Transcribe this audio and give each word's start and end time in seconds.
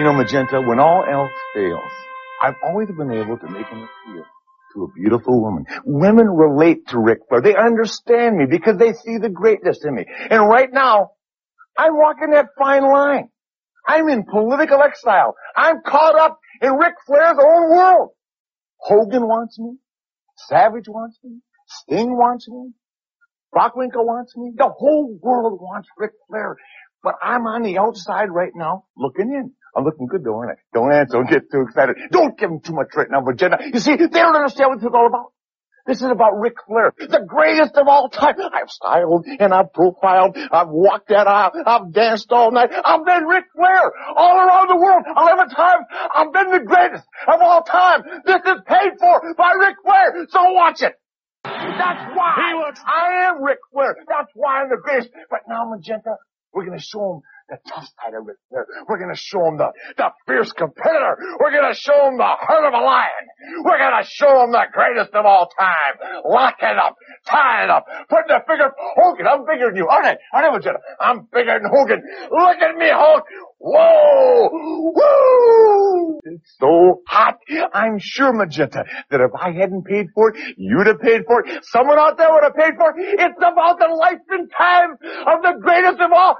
You 0.00 0.06
know, 0.06 0.14
Magenta, 0.14 0.62
when 0.62 0.80
all 0.80 1.04
else 1.04 1.30
fails, 1.52 1.92
I've 2.42 2.54
always 2.64 2.88
been 2.88 3.10
able 3.10 3.36
to 3.36 3.46
make 3.50 3.66
an 3.70 3.86
appeal 3.86 4.24
to 4.72 4.84
a 4.84 4.88
beautiful 4.98 5.42
woman. 5.42 5.66
Women 5.84 6.26
relate 6.26 6.88
to 6.88 6.98
Ric 6.98 7.18
Flair. 7.28 7.42
They 7.42 7.54
understand 7.54 8.38
me 8.38 8.46
because 8.46 8.78
they 8.78 8.94
see 8.94 9.18
the 9.18 9.28
greatness 9.28 9.84
in 9.84 9.94
me. 9.94 10.06
And 10.30 10.48
right 10.48 10.70
now, 10.72 11.10
I'm 11.76 11.98
walking 11.98 12.30
that 12.30 12.46
fine 12.58 12.90
line. 12.90 13.28
I'm 13.86 14.08
in 14.08 14.24
political 14.24 14.80
exile. 14.80 15.34
I'm 15.54 15.82
caught 15.86 16.18
up 16.18 16.38
in 16.62 16.72
Ric 16.72 16.94
Flair's 17.06 17.36
own 17.38 17.70
world. 17.70 18.08
Hogan 18.78 19.24
wants 19.24 19.58
me. 19.58 19.76
Savage 20.48 20.88
wants 20.88 21.18
me. 21.22 21.40
Sting 21.66 22.16
wants 22.16 22.48
me. 22.48 22.72
Bockwinkel 23.54 24.06
wants 24.06 24.34
me. 24.34 24.52
The 24.56 24.70
whole 24.70 25.18
world 25.20 25.58
wants 25.60 25.90
Ric 25.98 26.12
Flair. 26.26 26.56
But 27.02 27.16
I'm 27.22 27.46
on 27.46 27.64
the 27.64 27.76
outside 27.76 28.30
right 28.30 28.52
now 28.54 28.84
looking 28.96 29.30
in. 29.34 29.52
I'm 29.76 29.84
looking 29.84 30.06
good, 30.06 30.24
don't 30.24 30.48
I? 30.48 30.54
Don't 30.74 30.92
answer. 30.92 31.18
Don't 31.18 31.28
get 31.30 31.50
too 31.50 31.62
excited. 31.62 31.96
Don't 32.10 32.38
give 32.38 32.50
them 32.50 32.60
too 32.60 32.74
much 32.74 32.88
right 32.96 33.08
now, 33.10 33.22
Virginia. 33.22 33.58
You 33.72 33.80
see, 33.80 33.96
they 33.96 34.06
don't 34.08 34.34
understand 34.36 34.70
what 34.70 34.80
this 34.80 34.88
is 34.88 34.94
all 34.94 35.06
about. 35.06 35.32
This 35.86 36.02
is 36.02 36.10
about 36.10 36.38
Ric 36.38 36.54
Flair, 36.66 36.92
the 36.98 37.24
greatest 37.26 37.74
of 37.76 37.88
all 37.88 38.08
time. 38.10 38.34
I've 38.52 38.70
styled 38.70 39.24
and 39.26 39.52
I've 39.52 39.72
profiled. 39.72 40.36
I've 40.36 40.68
walked 40.68 41.08
that 41.08 41.26
aisle. 41.26 41.52
I've 41.66 41.92
danced 41.92 42.30
all 42.30 42.52
night. 42.52 42.70
I've 42.84 43.04
been 43.04 43.24
Ric 43.24 43.44
Flair 43.56 43.90
all 44.14 44.36
around 44.36 44.68
the 44.68 44.76
world. 44.76 45.04
Eleven 45.16 45.48
times. 45.48 45.86
I've 46.14 46.32
been 46.32 46.50
the 46.52 46.60
greatest 46.60 47.04
of 47.26 47.40
all 47.40 47.62
time. 47.62 48.02
This 48.24 48.40
is 48.44 48.60
paid 48.66 48.92
for 49.00 49.34
by 49.36 49.52
Ric 49.58 49.76
Flair. 49.82 50.26
So 50.28 50.52
watch 50.52 50.82
it. 50.82 50.94
That's 51.44 52.16
why 52.16 52.70
I 52.86 53.30
am 53.30 53.42
Ric 53.42 53.58
Flair. 53.72 53.96
That's 54.06 54.30
why 54.34 54.60
I'm 54.62 54.68
the 54.68 54.76
greatest. 54.76 55.10
But 55.30 55.40
now, 55.48 55.64
Magenta, 55.68 56.16
we're 56.52 56.66
going 56.66 56.78
to 56.78 56.84
show 56.84 57.14
them 57.14 57.22
the 57.50 57.58
tough 57.68 57.84
side 57.98 58.14
of 58.14 58.24
Ric. 58.26 58.38
We're 58.88 58.98
to 58.98 59.18
show 59.18 59.42
them 59.44 59.58
the, 59.58 59.72
the 59.98 60.10
fierce 60.26 60.52
competitor. 60.52 61.18
We're 61.40 61.50
to 61.50 61.74
show 61.74 62.06
them 62.06 62.16
the 62.16 62.30
heart 62.38 62.64
of 62.64 62.72
a 62.72 62.82
lion. 62.82 63.24
We're 63.64 63.78
to 63.78 64.06
show 64.06 64.38
them 64.38 64.52
the 64.52 64.64
greatest 64.72 65.12
of 65.14 65.26
all 65.26 65.50
time. 65.58 66.22
Lock 66.24 66.56
it 66.62 66.78
up. 66.78 66.94
Tie 67.26 67.64
it 67.64 67.70
up. 67.70 67.84
Put 68.08 68.28
the 68.28 68.40
finger. 68.46 68.70
Hogan, 68.96 69.26
I'm 69.26 69.44
bigger 69.44 69.66
than 69.66 69.76
you. 69.76 69.88
Aren't 69.90 70.06
I? 70.06 70.16
Aren't 70.32 70.66
I? 70.66 70.70
I'm 71.00 71.26
bigger 71.32 71.58
than 71.58 71.68
Hogan. 71.70 72.02
Look 72.30 72.58
at 72.62 72.76
me, 72.76 72.88
Hulk. 72.88 73.24
Whoa! 73.62 74.48
Woo! 74.94 76.18
It's 76.24 76.56
so 76.58 77.02
hot. 77.06 77.36
I'm 77.74 77.98
sure, 77.98 78.32
Magenta, 78.32 78.84
that 79.10 79.20
if 79.20 79.32
I 79.38 79.52
hadn't 79.52 79.84
paid 79.84 80.06
for 80.14 80.30
it, 80.30 80.54
you'd 80.56 80.86
have 80.86 81.00
paid 81.00 81.22
for 81.26 81.44
it. 81.44 81.64
Someone 81.64 81.98
out 81.98 82.16
there 82.16 82.32
would 82.32 82.44
have 82.44 82.54
paid 82.54 82.72
for 82.78 82.90
it. 82.96 83.20
It's 83.20 83.36
about 83.36 83.78
the 83.78 83.88
life 83.94 84.18
and 84.30 84.50
time 84.56 84.92
of 85.26 85.42
the 85.42 85.60
greatest 85.60 86.00
of 86.00 86.10
all. 86.10 86.36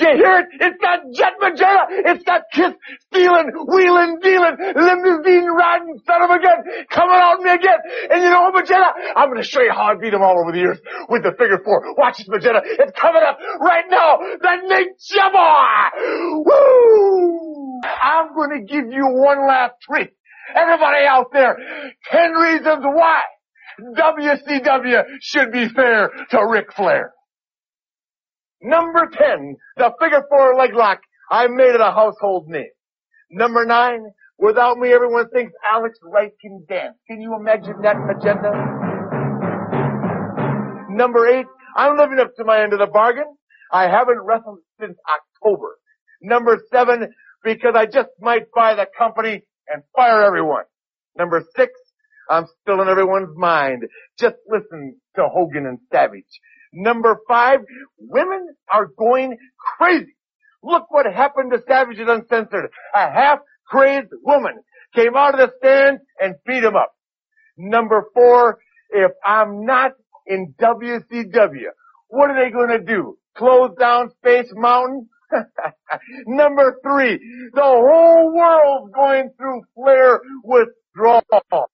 You 0.00 0.16
hear 0.16 0.38
it? 0.40 0.46
It's 0.60 0.78
got 0.80 1.00
Jet 1.12 1.34
Magenta. 1.40 1.84
It's 2.08 2.24
got 2.24 2.42
Kiss 2.52 2.72
stealing, 3.06 3.52
wheeling, 3.68 4.18
dealing, 4.22 4.56
limousine 4.74 5.46
riding 5.46 6.00
son 6.06 6.22
of 6.22 6.30
a 6.30 6.38
gun 6.40 6.58
coming 6.90 7.20
on 7.20 7.44
me 7.44 7.50
again. 7.50 7.78
And 8.10 8.22
you 8.22 8.30
know 8.30 8.48
what, 8.48 8.54
Magenta? 8.54 8.92
I'm 9.16 9.28
going 9.28 9.42
to 9.42 9.46
show 9.48 9.60
you 9.60 9.72
how 9.72 9.92
I 9.92 9.94
beat 10.00 10.14
him 10.14 10.22
all 10.22 10.40
over 10.40 10.52
the 10.52 10.58
years 10.58 10.80
with 11.08 11.22
the 11.22 11.32
figure 11.38 11.60
four. 11.64 11.94
Watch 11.96 12.18
this, 12.18 12.28
Magenta. 12.28 12.62
It's 12.64 12.98
coming 12.98 13.22
up 13.22 13.38
right 13.60 13.84
now. 13.90 14.18
The 14.40 14.54
Ninja 14.64 15.26
Boy. 15.32 16.44
Woo! 16.48 17.80
I'm 17.84 18.34
going 18.34 18.56
to 18.58 18.64
give 18.64 18.90
you 18.90 19.06
one 19.06 19.46
last 19.46 19.74
trick. 19.82 20.14
Everybody 20.54 21.06
out 21.06 21.26
there, 21.32 21.56
10 22.10 22.32
reasons 22.32 22.82
why 22.82 23.20
WCW 23.96 25.02
should 25.20 25.52
be 25.52 25.68
fair 25.68 26.10
to 26.30 26.46
Ric 26.46 26.72
Flair. 26.74 27.12
Number 28.62 29.08
10, 29.10 29.56
the 29.76 29.92
figure 30.00 30.22
four 30.28 30.54
leg 30.56 30.74
lock. 30.74 31.00
I 31.30 31.46
made 31.46 31.74
it 31.74 31.80
a 31.80 31.92
household 31.92 32.48
name. 32.48 32.70
Number 33.30 33.64
9, 33.64 34.04
without 34.38 34.76
me 34.78 34.92
everyone 34.92 35.30
thinks 35.30 35.52
Alex 35.72 35.98
Wright 36.02 36.32
can 36.40 36.64
dance. 36.68 36.96
Can 37.08 37.20
you 37.20 37.36
imagine 37.38 37.80
that 37.82 37.96
agenda? 38.10 38.50
Number 40.90 41.26
8, 41.26 41.46
I'm 41.76 41.96
living 41.96 42.18
up 42.18 42.34
to 42.36 42.44
my 42.44 42.62
end 42.62 42.72
of 42.72 42.80
the 42.80 42.86
bargain. 42.86 43.36
I 43.72 43.84
haven't 43.84 44.20
wrestled 44.20 44.58
since 44.80 44.96
October. 45.08 45.76
Number 46.20 46.60
7, 46.70 47.08
because 47.44 47.74
I 47.76 47.86
just 47.86 48.10
might 48.20 48.50
buy 48.54 48.74
the 48.74 48.86
company 48.98 49.42
and 49.72 49.82
fire 49.96 50.22
everyone. 50.24 50.64
Number 51.16 51.42
6, 51.56 51.72
I'm 52.28 52.46
still 52.60 52.82
in 52.82 52.88
everyone's 52.88 53.36
mind. 53.36 53.84
Just 54.18 54.36
listen 54.48 55.00
to 55.16 55.28
Hogan 55.32 55.66
and 55.66 55.78
Savage. 55.92 56.24
Number 56.72 57.18
five, 57.28 57.60
women 57.98 58.54
are 58.72 58.86
going 58.86 59.36
crazy. 59.78 60.14
Look 60.62 60.90
what 60.90 61.06
happened 61.06 61.52
to 61.52 61.62
Savages 61.66 62.06
Uncensored. 62.08 62.70
A 62.94 63.10
half-crazed 63.10 64.12
woman 64.22 64.60
came 64.94 65.16
out 65.16 65.38
of 65.38 65.40
the 65.40 65.52
stand 65.58 65.98
and 66.20 66.34
beat 66.46 66.64
him 66.64 66.76
up. 66.76 66.92
Number 67.56 68.04
four, 68.14 68.58
if 68.90 69.12
I'm 69.24 69.64
not 69.64 69.92
in 70.26 70.54
WCW, 70.60 71.70
what 72.08 72.30
are 72.30 72.44
they 72.44 72.50
going 72.50 72.70
to 72.70 72.84
do? 72.84 73.16
Close 73.36 73.70
down 73.78 74.10
Space 74.18 74.50
Mountain? 74.54 75.08
Number 76.26 76.78
three, 76.82 77.18
the 77.54 77.62
whole 77.62 78.34
world's 78.34 78.92
going 78.94 79.30
through 79.36 79.62
Flair 79.74 80.20
withdrawal. 80.42 81.70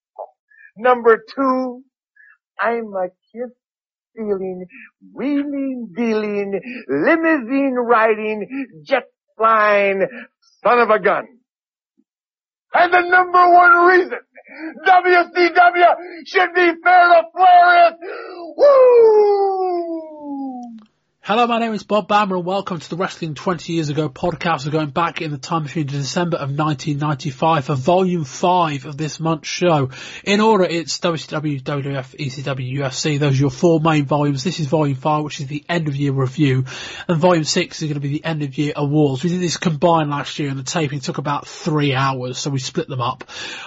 Number 0.77 1.25
two, 1.35 1.83
I'm 2.61 2.93
a 2.95 3.09
kiss 3.33 3.51
stealing, 4.17 4.67
wheeling 5.13 5.93
dealing, 5.95 6.61
limousine 6.89 7.75
riding, 7.75 8.67
jet 8.85 9.05
flying 9.37 10.07
son 10.65 10.79
of 10.81 10.91
a 10.91 10.99
gun. 10.99 11.25
And 12.75 12.93
the 12.93 13.01
number 13.03 13.53
one 13.53 13.87
reason 13.87 14.19
WCW 14.87 15.95
should 16.27 16.55
be 16.55 16.73
fair 16.83 17.09
to 17.09 17.23
Flair 17.35 17.89
is, 17.89 17.95
woo! 18.57 20.36
Hello, 21.27 21.45
my 21.49 21.59
name 21.59 21.75
is 21.75 21.83
Bob 21.83 22.07
Bamber 22.07 22.37
and 22.37 22.45
welcome 22.45 22.79
to 22.79 22.89
the 22.89 22.95
Wrestling 22.95 23.35
20 23.35 23.73
Years 23.73 23.89
Ago 23.89 24.09
podcast. 24.09 24.65
We're 24.65 24.71
going 24.71 24.91
back 24.91 25.21
in 25.21 25.33
the 25.33 25.39
time 25.39 25.65
machine 25.65 25.89
to 25.89 25.93
December 25.93 26.37
of 26.37 26.57
1995 26.57 27.65
for 27.65 27.75
volume 27.75 28.23
5 28.23 28.87
of 28.87 28.97
this 28.97 29.19
month's 29.19 29.49
show. 29.49 29.91
In 30.23 30.41
order, 30.41 30.63
it's 30.63 31.01
WCW, 31.01 31.61
WWF, 31.65 32.15
ECW, 32.15 32.79
UFC. 32.79 33.19
Those 33.19 33.33
are 33.33 33.41
your 33.41 33.51
four 33.51 33.81
main 33.81 34.05
volumes. 34.05 34.45
This 34.45 34.61
is 34.61 34.69
volume 34.69 34.97
5, 34.97 35.25
which 35.25 35.41
is 35.41 35.49
the 35.49 35.65
end 35.69 35.89
of 35.89 35.97
year 35.97 36.13
review. 36.13 36.65
And 37.09 37.19
volume 37.19 37.43
6 37.43 37.83
is 37.83 37.89
going 37.89 37.95
to 37.95 38.01
be 38.01 38.21
the 38.21 38.25
end 38.25 38.45
of 38.45 38.57
year 38.57 38.75
awards. 38.77 39.25
We 39.25 39.31
did 39.31 39.41
this 39.41 39.57
combined 39.57 40.11
last 40.11 40.39
year 40.39 40.51
and 40.51 40.61
the 40.61 40.63
taping 40.63 41.01
took 41.01 41.19
about 41.19 41.49
three 41.49 41.93
hours, 41.93 42.39
so 42.39 42.51
we 42.51 42.61
split 42.61 42.87
them 42.87 43.01
up. 43.01 43.25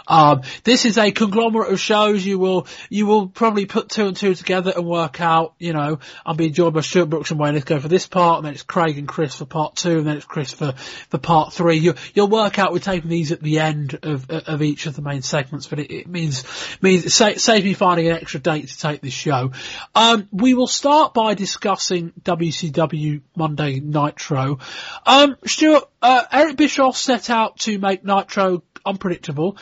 Um, 0.08 0.44
this 0.64 0.86
is 0.86 0.97
a 0.97 1.12
conglomerate 1.12 1.74
of 1.74 1.80
shows. 1.81 2.26
You 2.26 2.40
will, 2.40 2.68
you 2.90 3.06
will 3.06 3.28
probably 3.28 3.66
put 3.66 3.90
two 3.90 4.08
and 4.08 4.16
two 4.16 4.34
together 4.34 4.72
and 4.74 4.86
work 4.86 5.20
out, 5.20 5.56
you 5.59 5.74
know, 5.74 6.00
I'm 6.26 6.38
being 6.38 6.53
joined 6.53 6.74
by 6.74 6.80
Stuart 6.80 7.08
Brooks 7.08 7.31
and 7.31 7.38
Wayne 7.38 7.48
let's 7.53 7.65
go 7.65 7.79
for 7.79 7.87
this 7.87 8.07
part, 8.07 8.37
and 8.37 8.45
then 8.45 8.53
it's 8.53 8.63
Craig 8.63 8.97
and 8.97 9.07
Chris 9.07 9.35
for 9.35 9.45
part 9.45 9.75
two, 9.75 9.99
and 9.99 10.07
then 10.07 10.17
it's 10.17 10.25
Chris 10.25 10.51
for, 10.51 10.73
for 10.73 11.17
part 11.17 11.53
three. 11.53 11.77
You, 11.77 11.95
you'll 12.13 12.27
work 12.27 12.59
out 12.59 12.71
we're 12.71 12.79
taking 12.79 13.09
these 13.09 13.31
at 13.31 13.41
the 13.41 13.59
end 13.59 13.99
of, 14.03 14.29
of 14.29 14.61
each 14.61 14.85
of 14.85 14.95
the 14.95 15.01
main 15.01 15.21
segments, 15.21 15.67
but 15.67 15.79
it, 15.79 15.91
it 15.91 16.07
means, 16.07 16.43
means, 16.81 17.13
save, 17.13 17.39
save 17.39 17.63
me 17.63 17.73
finding 17.73 18.07
an 18.07 18.15
extra 18.15 18.39
date 18.39 18.67
to 18.67 18.77
take 18.77 19.01
this 19.01 19.13
show. 19.13 19.51
Um, 19.95 20.27
we 20.31 20.53
will 20.53 20.67
start 20.67 21.13
by 21.13 21.33
discussing 21.33 22.13
WCW 22.23 23.21
Monday 23.35 23.79
Nitro. 23.79 24.59
Um, 25.05 25.37
Stuart, 25.45 25.83
uh, 26.01 26.23
Eric 26.31 26.57
Bischoff 26.57 26.97
set 26.97 27.29
out 27.29 27.59
to 27.59 27.77
make 27.79 28.03
Nitro 28.03 28.63
unpredictable. 28.85 29.57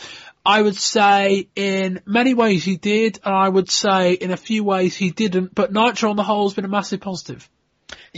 I 0.45 0.61
would 0.61 0.77
say 0.77 1.49
in 1.55 2.01
many 2.05 2.33
ways 2.33 2.63
he 2.63 2.77
did, 2.77 3.19
and 3.25 3.35
I 3.35 3.49
would 3.49 3.69
say 3.69 4.13
in 4.13 4.31
a 4.31 4.37
few 4.37 4.63
ways 4.63 4.95
he 4.95 5.11
didn't, 5.11 5.53
but 5.53 5.73
Nitro 5.73 6.09
on 6.09 6.15
the 6.15 6.23
whole 6.23 6.47
has 6.47 6.53
been 6.53 6.63
a 6.63 6.69
massive 6.69 7.01
positive. 7.01 7.49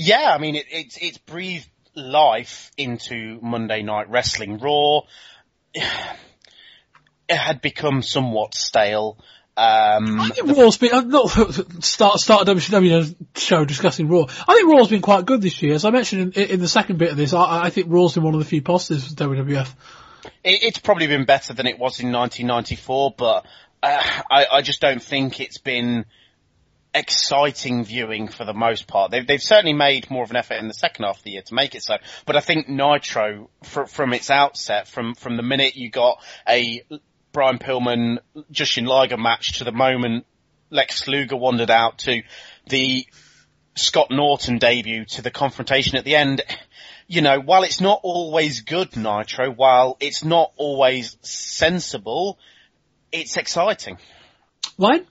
Yeah, 0.02 0.34
I 0.34 0.38
mean, 0.38 0.56
it, 0.56 0.66
it's, 0.72 0.98
it's 1.02 1.18
breathed 1.18 1.70
life 1.94 2.72
into 2.78 3.38
Monday 3.42 3.82
Night 3.82 4.10
Wrestling. 4.10 4.58
Raw, 4.58 5.02
it 5.74 5.84
had 7.28 7.60
become 7.60 8.02
somewhat 8.02 8.56
stale. 8.56 9.18
Um, 9.58 10.22
I 10.22 10.30
think 10.30 10.58
Raw's 10.58 10.78
been, 10.78 10.94
uh, 10.94 11.02
not 11.02 11.28
start, 11.84 12.20
start 12.20 12.48
a 12.48 12.56
WCW 12.56 13.14
show 13.36 13.66
discussing 13.66 14.08
Raw. 14.08 14.24
I 14.48 14.56
think 14.56 14.72
Raw's 14.72 14.88
been 14.88 15.02
quite 15.02 15.26
good 15.26 15.42
this 15.42 15.62
year. 15.62 15.74
As 15.74 15.84
I 15.84 15.90
mentioned 15.90 16.38
in, 16.38 16.50
in 16.50 16.60
the 16.62 16.70
second 16.70 16.98
bit 16.98 17.12
of 17.12 17.18
this, 17.18 17.34
I, 17.34 17.66
I 17.66 17.70
think 17.70 17.88
Raw's 17.90 18.14
been 18.14 18.24
one 18.24 18.36
of 18.36 18.40
the 18.40 18.46
few 18.46 18.62
positives 18.62 19.10
for 19.10 19.16
WWF. 19.16 19.68
It, 20.46 20.64
it's 20.64 20.80
probably 20.80 21.08
been 21.08 21.26
better 21.26 21.54
than 21.54 21.68
it 21.68 21.78
was 21.78 22.00
in 22.00 22.14
1994, 22.14 23.16
but 23.18 23.46
uh, 23.84 24.02
I, 24.32 24.46
I 24.50 24.62
just 24.62 24.80
don't 24.80 25.04
think 25.04 25.42
it's 25.42 25.58
been 25.58 26.06
exciting 26.94 27.84
viewing 27.84 28.28
for 28.28 28.46
the 28.46 28.54
most 28.54 28.88
part. 28.88 29.12
They've, 29.12 29.26
they've 29.26 29.42
certainly 29.42 29.74
made 29.74 30.10
more 30.10 30.24
of 30.24 30.32
an 30.32 30.38
effort 30.38 30.56
in 30.56 30.68
the 30.68 30.74
second 30.74 31.06
half 31.06 31.18
of 31.18 31.24
the 31.24 31.32
year 31.32 31.42
to 31.44 31.54
make 31.54 31.76
it 31.76 31.84
so. 31.84 31.96
But 32.26 32.36
I 32.36 32.40
think 32.40 32.68
Nitro, 32.68 33.50
fr- 33.64 33.86
from 33.86 34.14
its 34.14 34.30
outset, 34.30 34.88
from, 34.88 35.14
from 35.14 35.38
the 35.38 35.44
minute 35.44 35.76
you 35.76 35.90
got 35.90 36.22
a 36.48 36.84
Brian 37.32 37.60
Pillman, 37.60 38.20
Jushin 38.52 38.88
Liger 38.88 39.18
match 39.18 39.60
to 39.60 39.64
the 39.64 39.72
moment 39.72 40.26
Lex 40.72 41.08
Luger 41.08 41.36
wandered 41.36 41.72
out 41.72 42.00
to 42.00 42.22
the 42.68 43.06
Scott 43.76 44.12
Norton 44.12 44.58
debut 44.58 45.06
to 45.06 45.22
the 45.22 45.32
confrontation 45.32 45.98
at 45.98 46.06
the 46.06 46.16
end, 46.16 46.42
you 47.08 47.22
know, 47.22 47.40
while 47.40 47.64
it's 47.64 47.82
not 47.82 48.00
always 48.04 48.62
good 48.62 48.96
Nitro, 48.96 49.52
while 49.52 49.98
it's 50.00 50.24
not 50.24 50.52
always 50.58 51.18
sensible, 51.22 52.38
it's 53.12 53.38
exciting. 53.38 53.98
Wayne? 54.78 55.06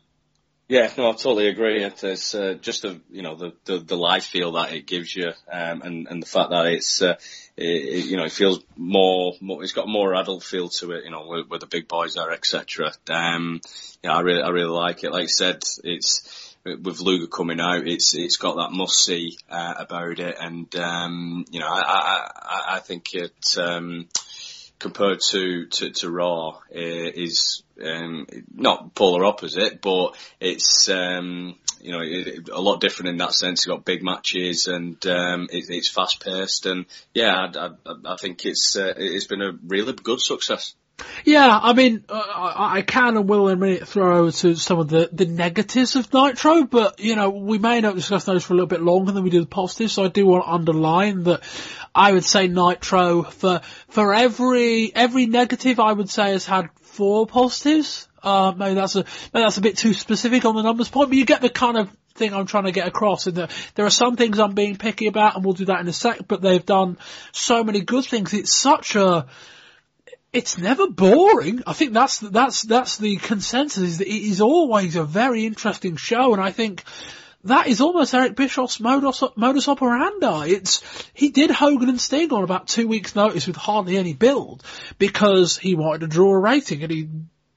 Yeah, 0.69 0.93
no, 0.99 1.09
I 1.09 1.13
totally 1.13 1.49
agree. 1.49 1.83
It's 1.83 2.35
uh, 2.35 2.59
just 2.61 2.83
the 2.83 3.01
you 3.11 3.23
know 3.23 3.37
the, 3.37 3.55
the 3.65 3.79
the 3.79 3.97
live 3.97 4.23
feel 4.23 4.53
that 4.53 4.75
it 4.75 4.87
gives 4.87 5.17
you, 5.17 5.33
um, 5.51 5.81
and 5.81 6.07
and 6.09 6.23
the 6.23 6.27
fact 6.27 6.51
that 6.51 6.67
it's 6.67 7.01
uh, 7.01 7.17
it, 7.57 8.05
you 8.05 8.19
know 8.19 8.25
it 8.25 8.33
feels 8.33 8.63
more, 8.77 9.33
more 9.41 9.63
it's 9.63 9.73
got 9.73 9.89
more 9.89 10.15
adult 10.15 10.45
feel 10.45 10.69
to 10.69 10.93
it. 10.93 11.05
You 11.05 11.11
know, 11.11 11.27
where, 11.27 11.43
where 11.45 11.59
the 11.59 11.67
big 11.67 11.89
boys 11.89 12.19
are, 12.19 12.31
etc. 12.33 12.93
Um, 13.09 13.63
yeah, 14.05 14.13
I 14.13 14.21
really 14.21 14.43
I 14.43 14.51
really 14.51 14.69
like 14.69 15.05
it. 15.05 15.13
Like 15.13 15.25
I 15.25 15.27
said, 15.27 15.63
it's 15.85 16.55
with 16.65 17.01
Luger 17.01 17.29
coming 17.29 17.61
out, 17.61 17.89
it's 17.89 18.15
it's 18.15 18.37
got 18.37 18.57
that 18.57 18.77
must 18.77 19.03
see 19.03 19.39
uh, 19.49 19.73
about 19.79 20.19
it, 20.19 20.37
and 20.39 20.75
um, 20.77 21.47
you 21.51 21.61
know 21.61 21.69
I 21.69 22.29
I, 22.37 22.65
I 22.77 22.79
think 22.81 23.15
it. 23.15 23.57
Um, 23.57 24.07
compared 24.79 25.21
to, 25.31 25.67
to, 25.67 25.91
to 25.91 26.11
Raw 26.11 26.49
uh, 26.49 26.59
is 26.73 27.63
um, 27.85 28.27
not 28.55 28.95
polar 28.95 29.25
opposite, 29.25 29.81
but 29.81 30.17
it's 30.41 30.89
um, 30.89 31.57
you 31.81 31.93
know 31.93 32.01
it, 32.03 32.49
a 32.49 32.61
lot 32.61 32.81
different 32.81 33.11
in 33.11 33.17
that 33.19 33.35
sense. 33.35 33.65
You've 33.65 33.77
got 33.77 33.85
big 33.85 34.03
matches 34.03 34.67
and 34.67 35.05
um, 35.07 35.49
it, 35.51 35.67
it's 35.69 35.89
fast 35.89 36.25
paced, 36.25 36.67
and 36.67 36.87
yeah, 37.15 37.49
I, 37.55 37.67
I, 37.67 38.13
I 38.13 38.17
think 38.17 38.45
it's 38.45 38.77
uh, 38.77 38.95
it's 38.97 39.27
been 39.27 39.43
a 39.43 39.53
really 39.67 39.93
good 39.93 40.21
success. 40.21 40.75
Yeah, 41.25 41.59
I 41.63 41.75
mean, 41.75 42.05
uh, 42.09 42.53
I, 42.57 42.83
can 42.83 43.17
and 43.17 43.29
will 43.29 43.49
in 43.49 43.55
a 43.55 43.61
minute 43.61 43.89
throw 43.89 44.19
over 44.19 44.33
to 44.33 44.55
some 44.57 44.79
of 44.79 44.89
the, 44.89 45.09
the 45.13 45.27
negatives 45.27 45.95
of 45.95 46.13
Nitro, 46.13 46.65
but, 46.65 47.01
you 47.01 47.17
know, 47.17 47.31
we 47.31 47.59
may 47.59 47.81
not 47.81 47.95
discuss 47.95 48.25
those 48.25 48.45
for 48.45 48.55
a 48.55 48.57
little 48.57 48.69
bit 48.69 48.83
longer 48.83 49.13
than 49.13 49.23
we 49.23 49.31
do 49.31 49.41
the 49.41 49.47
positives, 49.47 49.93
so 49.93 50.05
I 50.05 50.09
do 50.09 50.27
want 50.27 50.45
to 50.45 50.51
underline 50.51 51.25
that 51.25 51.43
I 51.95 52.13
would 52.13 52.25
say 52.25 52.49
Nitro 52.49 53.23
for, 53.23 53.61
for 53.89 54.15
every, 54.15 54.95
every 54.95 55.27
negative 55.27 55.79
I 55.81 55.93
would 55.93 56.11
say 56.11 56.31
has 56.33 56.47
had 56.47 56.71
four 56.81 57.27
positives. 57.27 58.09
Uh, 58.23 58.53
maybe 58.57 58.75
that's 58.75 58.97
a, 58.97 59.05
maybe 59.33 59.45
that's 59.45 59.59
a 59.59 59.63
bit 59.63 59.77
too 59.77 59.95
specific 59.95 60.45
on 60.45 60.57
the 60.57 60.63
numbers 60.63 60.89
point, 60.89 61.11
but 61.11 61.19
you 61.19 61.25
get 61.25 61.41
the 61.41 61.49
kind 61.49 61.77
of 61.77 61.91
thing 62.15 62.35
I'm 62.35 62.47
trying 62.47 62.65
to 62.65 62.73
get 62.73 62.89
across. 62.89 63.27
And 63.27 63.37
the, 63.37 63.51
there 63.77 63.87
are 63.87 63.91
some 63.91 64.17
things 64.17 64.39
I'm 64.41 64.55
being 64.55 64.77
picky 64.77 65.07
about, 65.07 65.37
and 65.37 65.45
we'll 65.45 65.55
do 65.55 65.67
that 65.67 65.81
in 65.81 65.89
a 65.89 65.93
sec. 65.93 66.27
But 66.27 66.43
they've 66.43 66.65
done 66.65 66.99
so 67.33 67.63
many 67.63 67.81
good 67.81 68.05
things. 68.05 68.35
It's 68.35 68.55
such 68.55 68.97
a 68.97 69.27
it's 70.33 70.59
never 70.59 70.89
boring. 70.89 71.63
I 71.67 71.73
think 71.73 71.93
that's 71.93 72.19
that's 72.19 72.63
that's 72.63 72.99
the 72.99 73.17
consensus. 73.17 73.83
Is 73.83 73.99
that 73.99 74.09
it 74.09 74.29
is 74.29 74.41
always 74.41 74.97
a 74.97 75.05
very 75.05 75.47
interesting 75.47 75.97
show, 75.97 76.33
and 76.33 76.43
I 76.43 76.53
think 76.53 76.85
that 77.45 77.67
is 77.67 77.81
almost 77.81 78.15
Eric 78.15 78.37
Bischoff's 78.37 78.81
modus, 78.81 79.23
modus 79.37 79.69
operandi. 79.69 80.51
It's 80.51 80.83
he 81.15 81.31
did 81.31 81.51
Hogan 81.51 81.89
and 81.89 82.01
Sting 82.01 82.33
on 82.33 82.45
about 82.45 82.69
two 82.69 82.89
weeks' 82.89 83.15
notice 83.15 83.47
with 83.47 83.57
hardly 83.57 83.97
any 83.97 84.13
build 84.13 84.63
because 84.99 85.57
he 85.57 85.75
wanted 85.75 86.01
to 86.01 86.07
draw 86.09 86.33
a 86.33 86.39
rating, 86.39 86.83
and 86.83 86.93
he 86.93 87.09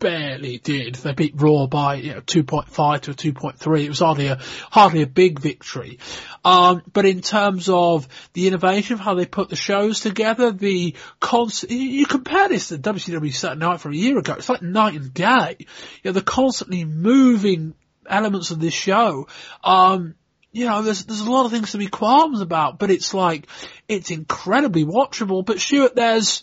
barely 0.02 0.58
did. 0.58 0.96
They 0.96 1.14
beat 1.14 1.36
Raw 1.38 1.68
by 1.68 1.96
you 1.96 2.16
know, 2.16 2.22
2.5 2.22 3.02
to 3.02 3.34
2.3. 3.34 3.84
It 3.86 3.90
was 3.90 4.00
hardly 4.00 4.28
a 4.28 4.40
hardly 4.70 5.04
a 5.04 5.08
big 5.08 5.40
victory. 5.40 6.00
Um, 6.44 6.82
but 6.92 7.06
in 7.06 7.22
terms 7.22 7.70
of 7.70 8.08
the 8.34 8.48
innovation 8.48 8.96
of 8.96 9.00
how 9.00 9.14
they 9.14 9.26
put 9.26 9.50
the 9.50 9.56
shows 9.56 10.02
together, 10.02 10.52
the 10.52 10.96
constant 11.22 11.72
you 11.72 12.06
compare 12.06 12.50
this 12.50 12.68
to 12.70 12.78
WCW 12.80 13.34
Saturday 13.34 13.60
Night 13.60 13.80
from 13.80 13.94
a 13.94 13.96
year 13.96 14.18
ago. 14.18 14.34
It's 14.34 14.50
like 14.50 14.64
night 14.64 14.96
and 14.96 15.14
day. 15.14 15.56
You 15.60 15.66
know, 16.06 16.12
the 16.12 16.22
constantly 16.22 16.84
moving 16.84 17.76
elements 18.10 18.52
of 18.52 18.60
this 18.60 18.74
show. 18.74 19.28
Um, 19.64 20.16
you 20.52 20.66
know, 20.66 20.82
there's 20.82 21.06
there's 21.06 21.22
a 21.22 21.32
lot 21.32 21.46
of 21.46 21.52
things 21.52 21.72
to 21.72 21.78
be 21.78 21.88
qualms 21.88 22.42
about, 22.42 22.80
but 22.80 22.90
it's 22.90 23.14
like 23.14 23.48
it's 23.88 24.10
incredibly 24.10 24.84
watchable. 24.84 25.46
But 25.46 25.62
Stuart, 25.62 25.96
there's 25.96 26.42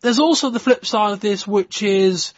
there's 0.00 0.20
also 0.20 0.50
the 0.50 0.60
flip 0.60 0.86
side 0.86 1.12
of 1.12 1.20
this, 1.20 1.44
which 1.44 1.82
is 1.82 2.32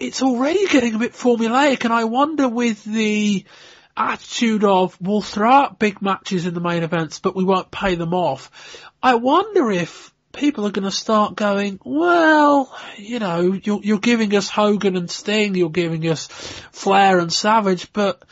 it's 0.00 0.22
already 0.22 0.66
getting 0.66 0.94
a 0.94 0.98
bit 0.98 1.12
formulaic, 1.12 1.84
and 1.84 1.92
I 1.92 2.04
wonder 2.04 2.48
with 2.48 2.82
the 2.84 3.44
attitude 3.96 4.64
of 4.64 4.96
we'll 5.00 5.20
throw 5.20 5.50
out 5.50 5.78
big 5.78 6.00
matches 6.00 6.46
in 6.46 6.54
the 6.54 6.60
main 6.60 6.82
events, 6.82 7.18
but 7.18 7.36
we 7.36 7.44
won't 7.44 7.70
pay 7.70 7.94
them 7.94 8.14
off. 8.14 8.82
I 9.02 9.16
wonder 9.16 9.70
if 9.70 10.12
people 10.32 10.66
are 10.66 10.70
going 10.70 10.84
to 10.84 10.90
start 10.90 11.36
going, 11.36 11.80
well, 11.84 12.74
you 12.96 13.18
know, 13.18 13.52
you're, 13.52 13.80
you're 13.82 13.98
giving 13.98 14.34
us 14.34 14.48
Hogan 14.48 14.96
and 14.96 15.10
Sting, 15.10 15.54
you're 15.54 15.70
giving 15.70 16.08
us 16.08 16.28
Flair 16.72 17.18
and 17.18 17.32
Savage, 17.32 17.92
but 17.92 18.22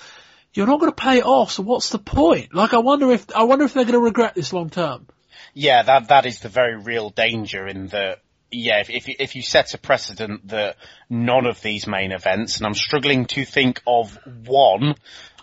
you're 0.55 0.67
not 0.67 0.81
going 0.81 0.93
to 0.93 0.97
pay 0.97 1.19
it 1.19 1.27
off. 1.27 1.53
So 1.53 1.63
what's 1.63 1.91
the 1.91 1.99
point? 1.99 2.55
Like, 2.55 2.73
I 2.73 2.79
wonder 2.79 3.11
if 3.13 3.27
I 3.35 3.43
wonder 3.45 3.65
if 3.65 3.75
they're 3.75 3.85
going 3.85 3.93
to 3.93 4.01
regret 4.01 4.35
this 4.35 4.53
long 4.53 4.71
term. 4.71 5.07
Yeah, 5.55 5.83
that 5.83 6.09
that 6.09 6.25
is 6.25 6.41
the 6.41 6.49
very 6.49 6.77
real 6.77 7.11
danger 7.11 7.67
in 7.67 7.89
that 7.89 8.23
yeah, 8.51 8.81
if, 8.81 8.91
if 8.91 9.09
you, 9.09 9.15
if 9.19 9.37
you 9.37 9.43
set 9.43 9.75
a 9.75 9.79
precedent 9.79 10.49
that 10.49 10.77
none 11.11 11.47
of 11.47 11.61
these 11.61 11.87
main 11.87 12.13
events, 12.13 12.57
and 12.57 12.67
I'm 12.67 12.75
struggling 12.75 13.27
to 13.27 13.45
think 13.45 13.83
of 13.87 14.19
one. 14.47 14.95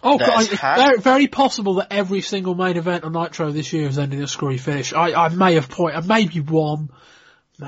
Oh, 0.04 0.18
it's 0.22 0.60
very, 0.60 1.00
very 1.00 1.28
possible 1.28 1.76
that 1.76 1.88
every 1.92 2.22
single 2.22 2.56
main 2.56 2.78
event 2.78 3.04
on 3.04 3.14
Nitro 3.14 3.52
this 3.52 3.74
year 3.74 3.86
has 3.86 3.98
ended 3.98 4.20
in 4.20 4.26
a 4.26 4.28
screwy 4.28 4.58
finish. 4.58 4.94
I, 4.94 5.26
I 5.26 5.30
may 5.30 5.56
have 5.56 5.70
point, 5.70 6.06
maybe 6.06 6.40
one. 6.40 6.90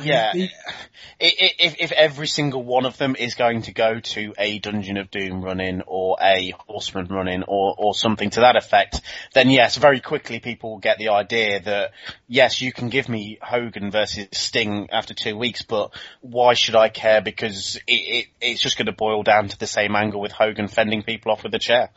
Yeah, 0.03 0.33
if, 1.19 1.75
if 1.79 1.91
every 1.91 2.27
single 2.27 2.63
one 2.63 2.85
of 2.85 2.97
them 2.97 3.15
is 3.15 3.35
going 3.35 3.63
to 3.63 3.73
go 3.73 3.99
to 3.99 4.33
a 4.37 4.59
Dungeon 4.59 4.97
of 4.97 5.09
Doom 5.09 5.41
run-in 5.41 5.83
or 5.87 6.17
a 6.21 6.53
Horseman 6.67 7.07
run-in 7.07 7.43
or, 7.47 7.75
or 7.77 7.93
something 7.93 8.29
to 8.31 8.41
that 8.41 8.55
effect, 8.55 9.01
then 9.33 9.49
yes, 9.49 9.77
very 9.77 9.99
quickly 9.99 10.39
people 10.39 10.71
will 10.71 10.79
get 10.79 10.97
the 10.97 11.09
idea 11.09 11.61
that 11.61 11.91
yes, 12.27 12.61
you 12.61 12.73
can 12.73 12.89
give 12.89 13.07
me 13.07 13.37
Hogan 13.41 13.91
versus 13.91 14.27
Sting 14.31 14.89
after 14.91 15.13
two 15.13 15.37
weeks, 15.37 15.61
but 15.61 15.91
why 16.21 16.53
should 16.53 16.75
I 16.75 16.89
care? 16.89 17.21
Because 17.21 17.77
it, 17.87 17.91
it, 17.91 18.27
it's 18.41 18.61
just 18.61 18.77
going 18.77 18.87
to 18.87 18.91
boil 18.91 19.23
down 19.23 19.47
to 19.49 19.59
the 19.59 19.67
same 19.67 19.95
angle 19.95 20.21
with 20.21 20.31
Hogan 20.31 20.67
fending 20.67 21.03
people 21.03 21.31
off 21.31 21.43
with 21.43 21.53
a 21.53 21.59
chair. 21.59 21.89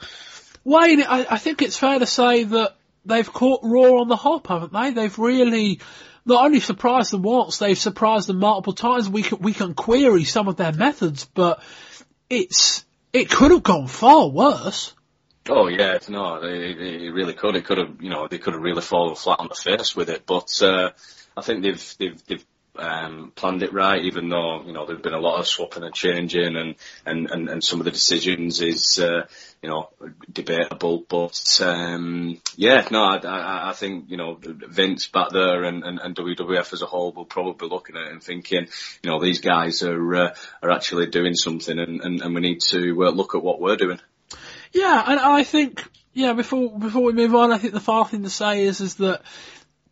Wayne, 0.65 1.03
I, 1.03 1.27
I 1.31 1.39
think 1.39 1.63
it's 1.63 1.77
fair 1.77 1.99
to 1.99 2.07
say 2.07 2.45
that 2.45 2.77
they've 3.05 3.31
caught 3.33 3.61
Raw 3.63 4.01
on 4.01 4.09
the 4.09 4.17
hop, 4.17 4.47
haven't 4.47 4.73
they? 4.73 4.91
They've 4.91 5.19
really 5.19 5.81
not 6.25 6.45
only 6.45 6.61
surprised 6.61 7.13
them 7.13 7.23
once, 7.23 7.59
they've 7.59 7.79
surprised 7.79 8.29
them 8.29 8.39
multiple 8.39 8.73
times. 8.73 9.09
We 9.09 9.23
can, 9.23 9.39
we 9.39 9.53
can 9.53 9.75
query 9.75 10.25
some 10.25 10.49
of 10.49 10.57
their 10.57 10.73
methods, 10.73 11.25
but 11.35 11.63
it's, 12.29 12.85
it 13.13 13.31
could 13.31 13.51
have 13.51 13.63
gone 13.63 13.87
far 13.87 14.29
worse. 14.29 14.95
Oh 15.49 15.69
yeah, 15.69 15.99
no, 16.09 16.37
it, 16.43 16.79
it 16.81 17.13
really 17.13 17.33
could. 17.33 17.57
It 17.57 17.65
could 17.65 17.79
have, 17.79 18.01
you 18.01 18.11
know, 18.11 18.29
they 18.29 18.39
could 18.39 18.53
have 18.53 18.63
really 18.63 18.83
fallen 18.83 19.17
flat 19.17 19.41
on 19.41 19.49
the 19.49 19.55
face 19.55 19.97
with 19.97 20.11
it. 20.11 20.27
But 20.27 20.51
uh, 20.63 20.91
I 21.37 21.41
think 21.43 21.63
they've 21.63 21.95
they've 21.99 22.27
they've 22.27 22.47
um, 22.77 23.33
planned 23.35 23.63
it 23.63 23.73
right, 23.73 24.05
even 24.05 24.29
though 24.29 24.63
you 24.65 24.73
know 24.73 24.87
there's 24.87 25.01
been 25.01 25.15
a 25.15 25.21
lot 25.21 25.41
of 25.41 25.47
swapping 25.47 25.83
and 25.83 25.95
changing, 25.95 26.57
and 26.57 26.75
and 27.07 27.31
and, 27.31 27.49
and 27.49 27.65
some 27.65 27.81
of 27.81 27.85
the 27.85 27.91
decisions 27.91 28.61
is 28.61 28.99
uh, 28.99 29.27
you 29.63 29.69
know 29.69 29.91
debatable. 30.33 31.05
But 31.09 31.61
um, 31.63 32.41
yeah, 32.57 32.87
no, 32.91 33.03
I, 33.03 33.71
I, 33.71 33.73
think 33.73 34.07
you 34.09 34.17
know 34.17 34.39
Vince 34.41 35.09
back 35.09 35.31
there 35.31 35.65
and, 35.65 35.85
and, 35.85 35.99
and 35.99 36.15
WWF 36.15 36.73
as 36.73 36.83
a 36.83 36.87
whole 36.87 37.13
will 37.13 37.25
probably 37.25 37.69
be 37.69 37.73
looking 37.73 37.97
at 37.97 38.07
it 38.07 38.13
and 38.13 38.23
thinking, 38.23 38.67
you 39.03 39.11
know, 39.11 39.21
these 39.21 39.41
guys 39.41 39.83
are 39.83 40.15
uh, 40.15 40.35
are 40.63 40.71
actually 40.71 41.07
doing 41.07 41.35
something, 41.35 41.79
and, 41.79 42.01
and, 42.01 42.23
and 42.23 42.35
we 42.35 42.41
need 42.41 42.61
to 42.71 43.07
uh, 43.07 43.11
look 43.11 43.35
at 43.35 43.43
what 43.43 43.61
we're 43.61 43.77
doing. 43.77 44.01
Yeah, 44.73 45.03
and 45.07 45.21
I 45.21 45.45
think 45.45 45.85
yeah 46.13 46.33
before 46.33 46.79
before 46.79 47.03
we 47.03 47.13
move 47.13 47.35
on, 47.35 47.53
I 47.53 47.59
think 47.59 47.75
the 47.75 47.81
final 47.81 48.05
thing 48.05 48.23
to 48.23 48.31
say 48.31 48.63
is 48.63 48.81
is 48.81 48.97
that 48.97 49.23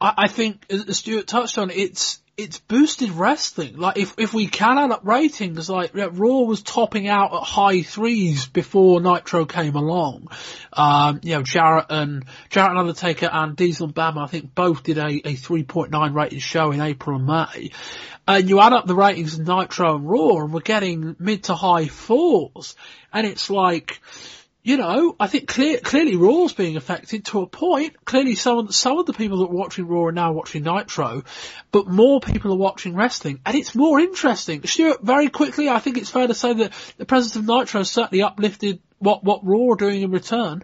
I, 0.01 0.15
I 0.17 0.29
think 0.29 0.65
as 0.71 0.97
Stuart 0.97 1.27
touched 1.27 1.59
on, 1.59 1.71
it's 1.71 2.21
it's 2.38 2.61
boosted 2.61 3.11
wrestling. 3.11 3.76
Like 3.76 3.99
if 3.99 4.14
if 4.16 4.33
we 4.33 4.47
can 4.47 4.78
add 4.78 4.92
up 4.92 5.04
ratings, 5.04 5.68
like 5.68 5.90
Raw 5.95 6.42
was 6.42 6.62
topping 6.62 7.09
out 7.09 7.35
at 7.35 7.42
high 7.42 7.83
threes 7.83 8.47
before 8.47 9.00
Nitro 9.00 9.45
came 9.45 9.75
along. 9.75 10.28
Um, 10.73 11.18
you 11.25 11.35
know, 11.35 11.42
Jarrett 11.42 11.87
and 11.90 12.25
Jarrett 12.49 12.71
and 12.71 12.78
Undertaker 12.78 13.28
and 13.30 13.57
Diesel 13.57 13.87
and 13.87 13.95
Bam, 13.95 14.16
I 14.18 14.28
think 14.28 14.54
both 14.54 14.85
did 14.85 14.99
a, 14.99 15.09
a 15.09 15.35
3.9 15.35 16.14
rated 16.14 16.40
show 16.40 16.71
in 16.71 16.80
April 16.80 17.16
and 17.16 17.26
May. 17.26 17.71
And 18.28 18.49
you 18.49 18.61
add 18.61 18.73
up 18.73 18.87
the 18.87 18.95
ratings 18.95 19.38
of 19.38 19.47
Nitro 19.47 19.97
and 19.97 20.09
Raw, 20.09 20.45
and 20.45 20.52
we're 20.52 20.61
getting 20.61 21.16
mid 21.18 21.45
to 21.45 21.54
high 21.54 21.87
fours. 21.87 22.76
And 23.12 23.26
it's 23.26 23.50
like, 23.50 24.00
you 24.69 24.77
know, 24.77 25.17
I 25.19 25.29
think 25.29 25.49
clear, 25.49 25.79
clearly 25.79 26.15
Raw's 26.15 26.53
being 26.53 26.77
affected 26.77 27.25
to 27.27 27.41
a 27.41 27.47
point. 27.47 28.05
Clearly 28.05 28.35
some, 28.35 28.71
some 28.71 28.99
of 28.99 29.07
the 29.07 29.15
people 29.15 29.39
that 29.39 29.47
are 29.47 29.57
watching 29.57 29.87
Raw 29.89 30.05
are 30.05 30.13
now 30.13 30.33
watching 30.33 30.63
Nitro, 30.63 31.23
but 31.73 31.87
more 31.87 32.21
people 32.21 32.53
are 32.53 32.59
watching 32.59 32.95
wrestling, 32.95 33.41
and 33.47 33.57
it's 33.57 33.75
more 33.75 33.99
interesting. 33.99 34.63
Stuart, 34.67 35.03
very 35.03 35.31
quickly, 35.31 35.71
I 35.71 35.79
think 35.79 35.97
it's 35.97 36.11
fair 36.11 36.27
to 36.27 36.35
say 36.35 36.53
that 36.53 36.75
the 36.99 37.07
presence 37.07 37.35
of 37.37 37.47
Nitro 37.47 37.81
has 37.81 37.91
certainly 37.91 38.21
uplifted 38.21 38.81
what, 38.99 39.25
what 39.25 39.41
Raw 39.43 39.73
are 39.73 39.77
doing 39.77 40.03
in 40.03 40.11
return. 40.11 40.63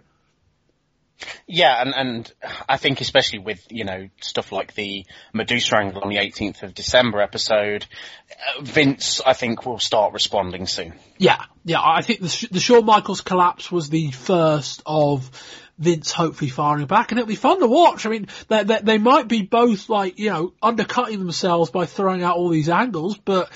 Yeah, 1.47 1.81
and, 1.81 1.93
and 1.95 2.33
I 2.67 2.77
think 2.77 3.01
especially 3.01 3.39
with, 3.39 3.65
you 3.69 3.85
know, 3.85 4.09
stuff 4.21 4.51
like 4.51 4.73
the 4.73 5.05
Medusa 5.33 5.77
angle 5.77 6.01
on 6.01 6.09
the 6.09 6.17
18th 6.17 6.63
of 6.63 6.73
December 6.73 7.21
episode, 7.21 7.85
uh, 8.31 8.61
Vince, 8.61 9.21
I 9.25 9.33
think, 9.33 9.65
will 9.65 9.79
start 9.79 10.13
responding 10.13 10.67
soon. 10.67 10.93
Yeah, 11.17 11.41
yeah, 11.63 11.81
I 11.81 12.01
think 12.01 12.19
the, 12.19 12.47
the 12.51 12.59
Shawn 12.59 12.85
Michaels 12.85 13.21
collapse 13.21 13.71
was 13.71 13.89
the 13.89 14.11
first 14.11 14.81
of 14.85 15.29
Vince 15.77 16.11
hopefully 16.11 16.49
firing 16.49 16.85
back, 16.85 17.11
and 17.11 17.19
it'll 17.19 17.27
be 17.27 17.35
fun 17.35 17.59
to 17.59 17.67
watch. 17.67 18.05
I 18.05 18.09
mean, 18.09 18.27
they, 18.47 18.63
they, 18.63 18.79
they 18.81 18.97
might 18.97 19.27
be 19.27 19.41
both 19.43 19.89
like, 19.89 20.19
you 20.19 20.29
know, 20.29 20.53
undercutting 20.61 21.19
themselves 21.19 21.71
by 21.71 21.85
throwing 21.85 22.23
out 22.23 22.37
all 22.37 22.49
these 22.49 22.69
angles, 22.69 23.17
but 23.17 23.51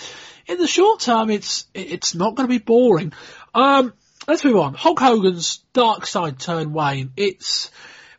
in 0.47 0.57
the 0.57 0.67
short 0.67 1.01
term, 1.01 1.29
it's, 1.29 1.65
it's 1.73 2.15
not 2.15 2.35
going 2.35 2.47
to 2.47 2.51
be 2.51 2.63
boring. 2.63 3.13
Um, 3.53 3.93
let's 4.27 4.43
move 4.43 4.57
on. 4.57 4.73
Hulk 4.73 4.99
Hogan's 4.99 5.57
dark 5.73 6.05
side 6.05 6.39
turn 6.39 6.73
Wayne. 6.73 7.11
It's, 7.17 7.71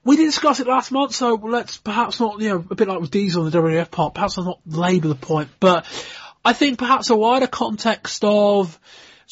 we 0.05 0.17
didn't 0.17 0.31
discuss 0.31 0.61
it 0.61 0.67
last 0.67 0.93
month, 0.93 1.15
so 1.15 1.35
let's 1.35 1.77
perhaps 1.77 2.21
not, 2.21 2.41
you 2.41 2.49
know, 2.49 2.65
a 2.71 2.75
bit 2.75 2.89
like 2.89 3.01
with 3.01 3.11
Diesel 3.11 3.47
in 3.47 3.51
the 3.51 3.59
WWF 3.59 3.91
part, 3.91 4.15
perhaps 4.15 4.39
I'll 4.39 4.45
not 4.45 4.61
labour 4.67 5.09
the 5.09 5.15
point, 5.15 5.51
but 5.61 5.85
I 6.45 6.53
think 6.53 6.79
perhaps 6.79 7.11
a 7.11 7.17
wider 7.17 7.47
context 7.47 8.25
of, 8.25 8.79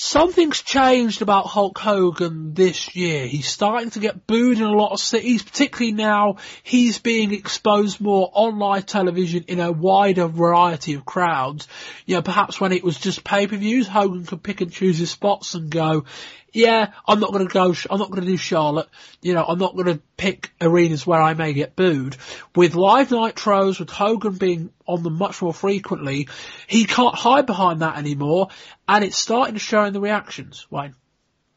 something's 0.01 0.63
changed 0.63 1.23
about 1.23 1.47
Hulk 1.47 1.77
Hogan 1.77 2.55
this 2.55 2.95
year. 2.95 3.27
He's 3.27 3.49
starting 3.49 3.91
to 3.91 3.99
get 3.99 4.29
booed 4.29 4.59
in 4.59 4.63
a 4.63 4.71
lot 4.71 4.93
of 4.93 5.01
cities, 5.01 5.43
particularly 5.43 5.93
now 5.93 6.37
he's 6.63 7.01
being 7.01 7.35
exposed 7.35 8.01
more 8.01 8.31
on 8.33 8.61
live 8.61 8.87
television 8.87 9.47
in 9.49 9.59
a 9.59 9.73
wider 9.73 10.29
variety 10.29 10.95
of 10.95 11.05
crowds. 11.05 11.67
You 12.07 12.15
know, 12.15 12.23
perhaps 12.23 12.61
when 12.61 12.71
it 12.71 12.85
was 12.85 12.97
just 12.97 13.25
pay-per-views, 13.25 13.89
Hogan 13.89 14.25
could 14.25 14.43
pick 14.43 14.61
and 14.61 14.71
choose 14.71 14.99
his 14.99 15.11
spots 15.11 15.55
and 15.55 15.69
go, 15.69 16.05
yeah, 16.53 16.93
I'm 17.07 17.21
not 17.21 17.33
going 17.33 17.47
to 17.47 17.53
go, 17.53 17.75
I'm 17.91 17.99
not 17.99 18.11
going 18.11 18.23
to 18.23 18.31
do 18.31 18.37
Charlotte. 18.37 18.89
You 19.21 19.35
know, 19.35 19.45
I'm 19.45 19.59
not 19.59 19.75
going 19.75 19.87
to 19.87 20.01
pick 20.17 20.51
arenas 20.61 21.07
where 21.07 21.21
I 21.21 21.35
may 21.35 21.53
get 21.53 21.77
booed. 21.77 22.17
With 22.55 22.75
live 22.75 23.09
nitros, 23.09 23.79
with 23.79 23.91
Hogan 23.91 24.35
being 24.35 24.71
on 24.87 25.03
them 25.03 25.19
much 25.19 25.43
more 25.43 25.55
frequently, 25.55 26.29
he 26.67 26.85
can't 26.85 27.15
hide 27.15 27.47
behind 27.47 27.83
that 27.83 27.99
anymore, 27.99 28.49
and 28.87 29.05
it's 29.05 29.19
starting 29.19 29.55
to 29.55 29.61
show 29.61 29.85
in 29.85 29.93
the 29.93 30.01
reactions, 30.01 30.67
Wayne. 30.71 30.95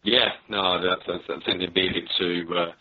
Yeah, 0.03 0.29
no, 0.49 0.81
that's, 0.81 1.03
that's, 1.07 1.23
I 1.29 1.45
think 1.45 1.59
they 1.59 1.81
needed 1.81 2.09
to, 2.17 2.55
uh, 2.57 2.71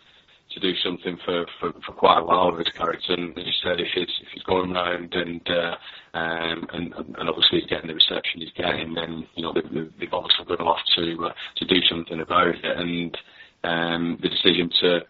to 0.53 0.61
do 0.61 0.75
something 0.83 1.17
for, 1.25 1.47
for, 1.59 1.73
for 1.87 1.93
quite 1.93 2.19
a 2.19 2.25
while 2.25 2.51
with 2.51 2.67
his 2.67 2.75
character. 2.75 3.13
And 3.15 3.39
as 3.39 3.47
you 3.47 3.53
said, 3.63 3.81
if 3.81 3.89
he's, 3.95 4.09
if 4.21 4.29
he's 4.35 4.43
going 4.43 4.73
around 4.73 5.15
and, 5.15 5.41
uh, 5.49 5.77
um, 6.19 6.67
and, 6.73 6.93
and 6.95 7.29
obviously 7.29 7.61
he's 7.61 7.71
getting 7.71 7.89
the 7.89 7.95
reception 7.95 8.41
he's 8.41 8.53
getting, 8.57 8.95
then, 8.95 9.27
you 9.35 9.43
know, 9.43 9.53
they've, 9.53 9.93
they've 9.99 10.13
obviously 10.13 10.45
got 10.47 10.61
off 10.61 10.81
to, 10.97 11.27
uh, 11.27 11.33
to 11.57 11.65
do 11.67 11.81
something 11.89 12.21
about 12.21 12.49
it. 12.49 12.65
And, 12.65 13.17
um, 13.63 14.19
the 14.23 14.29
decision 14.29 14.71
to 14.81 15.01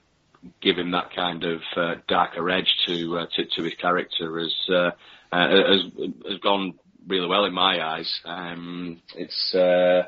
give 0.61 0.77
him 0.77 0.91
that 0.91 1.15
kind 1.15 1.45
of, 1.45 1.61
uh, 1.77 1.95
darker 2.07 2.49
edge 2.51 2.73
to, 2.87 3.19
uh, 3.19 3.27
to, 3.35 3.45
to 3.57 3.63
his 3.63 3.75
character 3.81 4.41
has, 4.41 4.55
uh, 4.69 4.91
uh, 5.33 5.49
has, 5.49 5.81
has 6.29 6.39
gone 6.43 6.75
really 7.07 7.29
well 7.29 7.47
in 7.47 7.55
my 7.55 7.83
eyes. 7.83 8.21
Um, 8.27 9.01
it's, 9.17 9.55
uh, 9.55 10.03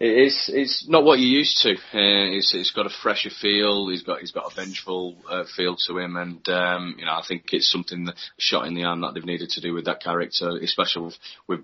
it's 0.00 0.48
it's 0.48 0.88
not 0.88 1.04
what 1.04 1.18
you're 1.18 1.38
used 1.38 1.58
to. 1.62 1.72
Uh, 1.72 2.32
it's 2.34 2.54
it's 2.54 2.70
got 2.70 2.86
a 2.86 2.90
fresher 2.90 3.28
feel. 3.28 3.88
He's 3.88 4.02
got 4.02 4.20
he's 4.20 4.32
got 4.32 4.50
a 4.50 4.54
vengeful 4.54 5.16
uh, 5.28 5.44
feel 5.44 5.76
to 5.86 5.98
him, 5.98 6.16
and 6.16 6.48
um, 6.48 6.96
you 6.98 7.04
know 7.04 7.12
I 7.12 7.22
think 7.26 7.52
it's 7.52 7.70
something 7.70 8.04
that 8.04 8.16
shot 8.38 8.66
in 8.66 8.74
the 8.74 8.84
arm 8.84 9.02
that 9.02 9.12
they've 9.12 9.24
needed 9.24 9.50
to 9.50 9.60
do 9.60 9.74
with 9.74 9.84
that 9.84 10.02
character, 10.02 10.58
especially 10.62 11.04
with, 11.06 11.18
with 11.46 11.60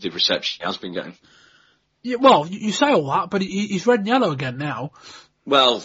the 0.00 0.10
reception 0.10 0.62
he 0.62 0.66
has 0.66 0.76
been 0.76 0.94
getting. 0.94 1.16
Yeah, 2.02 2.16
well, 2.20 2.46
you 2.46 2.70
say 2.70 2.92
all 2.92 3.10
that, 3.10 3.30
but 3.30 3.42
he, 3.42 3.66
he's 3.66 3.86
red 3.86 4.00
and 4.00 4.08
yellow 4.08 4.30
again 4.30 4.58
now. 4.58 4.92
Well, 5.44 5.84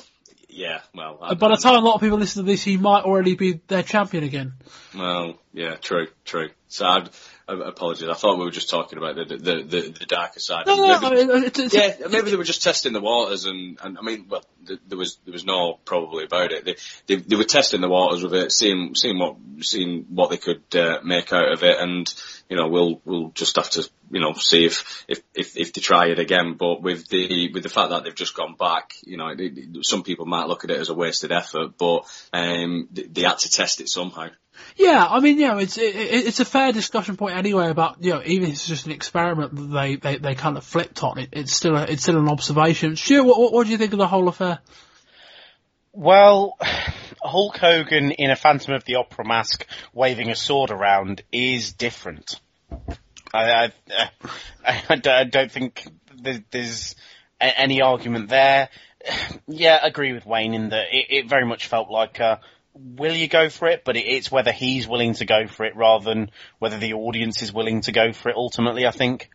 yeah, 0.50 0.82
well. 0.94 1.18
I, 1.20 1.34
By 1.34 1.50
the 1.50 1.56
time 1.56 1.76
a 1.76 1.80
lot 1.80 1.96
of 1.96 2.02
people 2.02 2.20
listen 2.20 2.46
to 2.46 2.52
this, 2.52 2.62
he 2.62 2.78
might 2.78 3.06
already 3.06 3.36
be 3.36 3.60
their 3.68 3.82
champion 3.82 4.24
again. 4.24 4.54
Well, 4.94 5.40
yeah, 5.52 5.78
true, 5.78 6.08
true. 6.26 6.50
So 6.68 6.86
I'd, 6.86 7.10
apologies. 7.48 8.08
I 8.08 8.14
thought 8.14 8.38
we 8.38 8.46
were 8.46 8.52
just 8.52 8.70
talking 8.70 8.98
about 8.98 9.16
the 9.16 9.26
the 9.26 9.64
the, 9.64 9.96
the 10.00 10.06
darker 10.06 10.40
side. 10.40 10.66
No, 10.68 10.76
no, 10.76 11.00
maybe, 11.00 11.26
mean, 11.28 11.44
it's, 11.44 11.60
it's, 11.60 11.74
yeah, 11.74 12.08
maybe 12.10 12.32
they 12.32 12.38
were 12.38 12.44
just 12.44 12.64
testing 12.64 12.94
the 12.94 13.02
waters, 13.02 13.46
and, 13.46 13.80
and 13.84 13.98
I 13.98 14.02
mean, 14.02 14.28
well, 14.30 14.44
there 14.88 14.98
was 14.98 15.18
there 15.26 15.34
was 15.34 15.46
no 15.46 15.80
probably 15.86 16.26
about 16.26 16.52
it. 16.52 16.66
They, 16.66 16.76
they 17.08 17.16
they 17.22 17.36
were 17.36 17.44
testing 17.44 17.82
the 17.82 17.90
waters 17.90 18.24
with 18.24 18.34
it, 18.34 18.52
seeing 18.52 18.96
seeing 18.96 19.20
what 19.20 19.36
seeing 19.62 20.06
what 20.10 20.30
they 20.30 20.38
could 20.38 20.64
uh, 20.76 21.00
make 21.04 21.34
out 21.34 21.52
of 21.52 21.64
it, 21.64 21.80
and 21.80 22.12
you 22.52 22.58
know, 22.58 22.68
we'll 22.68 23.02
we'll 23.06 23.30
just 23.30 23.56
have 23.56 23.70
to 23.72 23.90
you 24.12 24.20
know 24.20 24.34
see 24.34 24.66
if 24.66 25.06
if 25.08 25.22
if, 25.34 25.58
if 25.58 25.74
they 25.74 25.80
try 25.80 26.08
it 26.08 26.20
again. 26.20 26.56
But 26.60 26.82
with 26.82 27.08
the 27.08 27.52
with 27.54 27.64
the 27.64 27.70
fact 27.70 27.92
that 27.92 28.04
they've 28.04 28.14
just 28.14 28.36
gone 28.36 28.56
back, 28.56 28.94
you 29.04 29.16
know, 29.16 29.34
some 29.84 30.04
people 30.04 30.26
might 30.26 30.48
look 30.48 30.66
at 30.66 30.72
it 30.72 30.80
as 30.80 30.90
a 30.90 30.94
wasted 30.94 31.32
effort, 31.32 31.78
but 31.78 32.02
um, 32.34 32.90
they, 32.92 33.04
they 33.04 33.22
had 33.22 33.40
to 33.40 33.50
test 33.50 33.80
it 33.80 33.88
somehow. 33.88 34.28
Yeah, 34.76 35.06
I 35.10 35.20
mean, 35.20 35.40
you 35.40 35.48
know, 35.48 35.58
it's 35.58 35.78
it, 35.78 35.96
it's 35.96 36.40
a 36.40 36.46
fair 36.46 36.72
discussion 36.72 37.18
point 37.18 37.36
anyway 37.36 37.70
about 37.70 38.04
you 38.04 38.14
know 38.14 38.22
even 38.26 38.50
if 38.50 38.56
it's 38.56 38.68
just 38.68 38.86
an 38.86 38.92
experiment 38.92 39.56
that 39.56 39.62
they 39.64 39.96
they, 39.96 40.18
they 40.18 40.36
kind 40.36 40.58
of 40.58 40.64
flipped 40.64 41.04
on 41.04 41.18
it. 41.18 41.30
It's 41.32 41.54
still 41.54 41.76
a, 41.76 41.84
it's 41.84 42.04
still 42.04 42.18
an 42.18 42.30
observation. 42.30 42.96
Stuart, 42.96 43.24
what, 43.24 43.40
what, 43.40 43.54
what 43.54 43.66
do 43.66 43.72
you 43.72 43.78
think 43.78 43.94
of 43.94 44.00
the 44.00 44.08
whole 44.08 44.28
affair? 44.28 44.60
Well, 45.94 46.58
Hulk 47.24 47.58
Hogan 47.58 48.12
in 48.12 48.32
a 48.32 48.36
Phantom 48.36 48.74
of 48.74 48.86
the 48.86 48.96
Opera 48.96 49.26
mask 49.26 49.66
waving 49.94 50.30
a 50.30 50.36
sword 50.36 50.72
around 50.72 51.22
is 51.32 51.74
different. 51.74 52.40
I, 53.34 53.72
I, 54.66 54.84
I, 54.90 55.24
don't 55.24 55.52
think 55.52 55.86
there's 56.52 56.96
any 57.40 57.82
argument 57.82 58.30
there. 58.30 58.70
Yeah, 59.48 59.80
I 59.82 59.88
agree 59.88 60.14
with 60.14 60.28
Wayne 60.28 60.54
in 60.54 60.70
that 60.70 60.86
it, 60.92 61.08
it 61.10 61.30
very 61.30 61.46
much 61.46 61.68
felt 61.68 61.90
like 61.90 62.20
a 62.20 62.40
will 62.74 63.14
you 63.14 63.28
go 63.28 63.50
for 63.50 63.68
it? 63.68 63.84
But 63.84 63.98
it's 63.98 64.32
whether 64.32 64.52
he's 64.52 64.88
willing 64.88 65.14
to 65.16 65.26
go 65.26 65.48
for 65.48 65.66
it 65.66 65.76
rather 65.76 66.06
than 66.06 66.32
whether 66.60 66.78
the 66.78 66.94
audience 66.94 67.42
is 67.42 67.54
willing 67.54 67.82
to 67.82 67.92
go 67.92 68.14
for 68.14 68.30
it. 68.30 68.36
Ultimately, 68.36 68.86
I 68.86 68.92
think. 68.92 69.30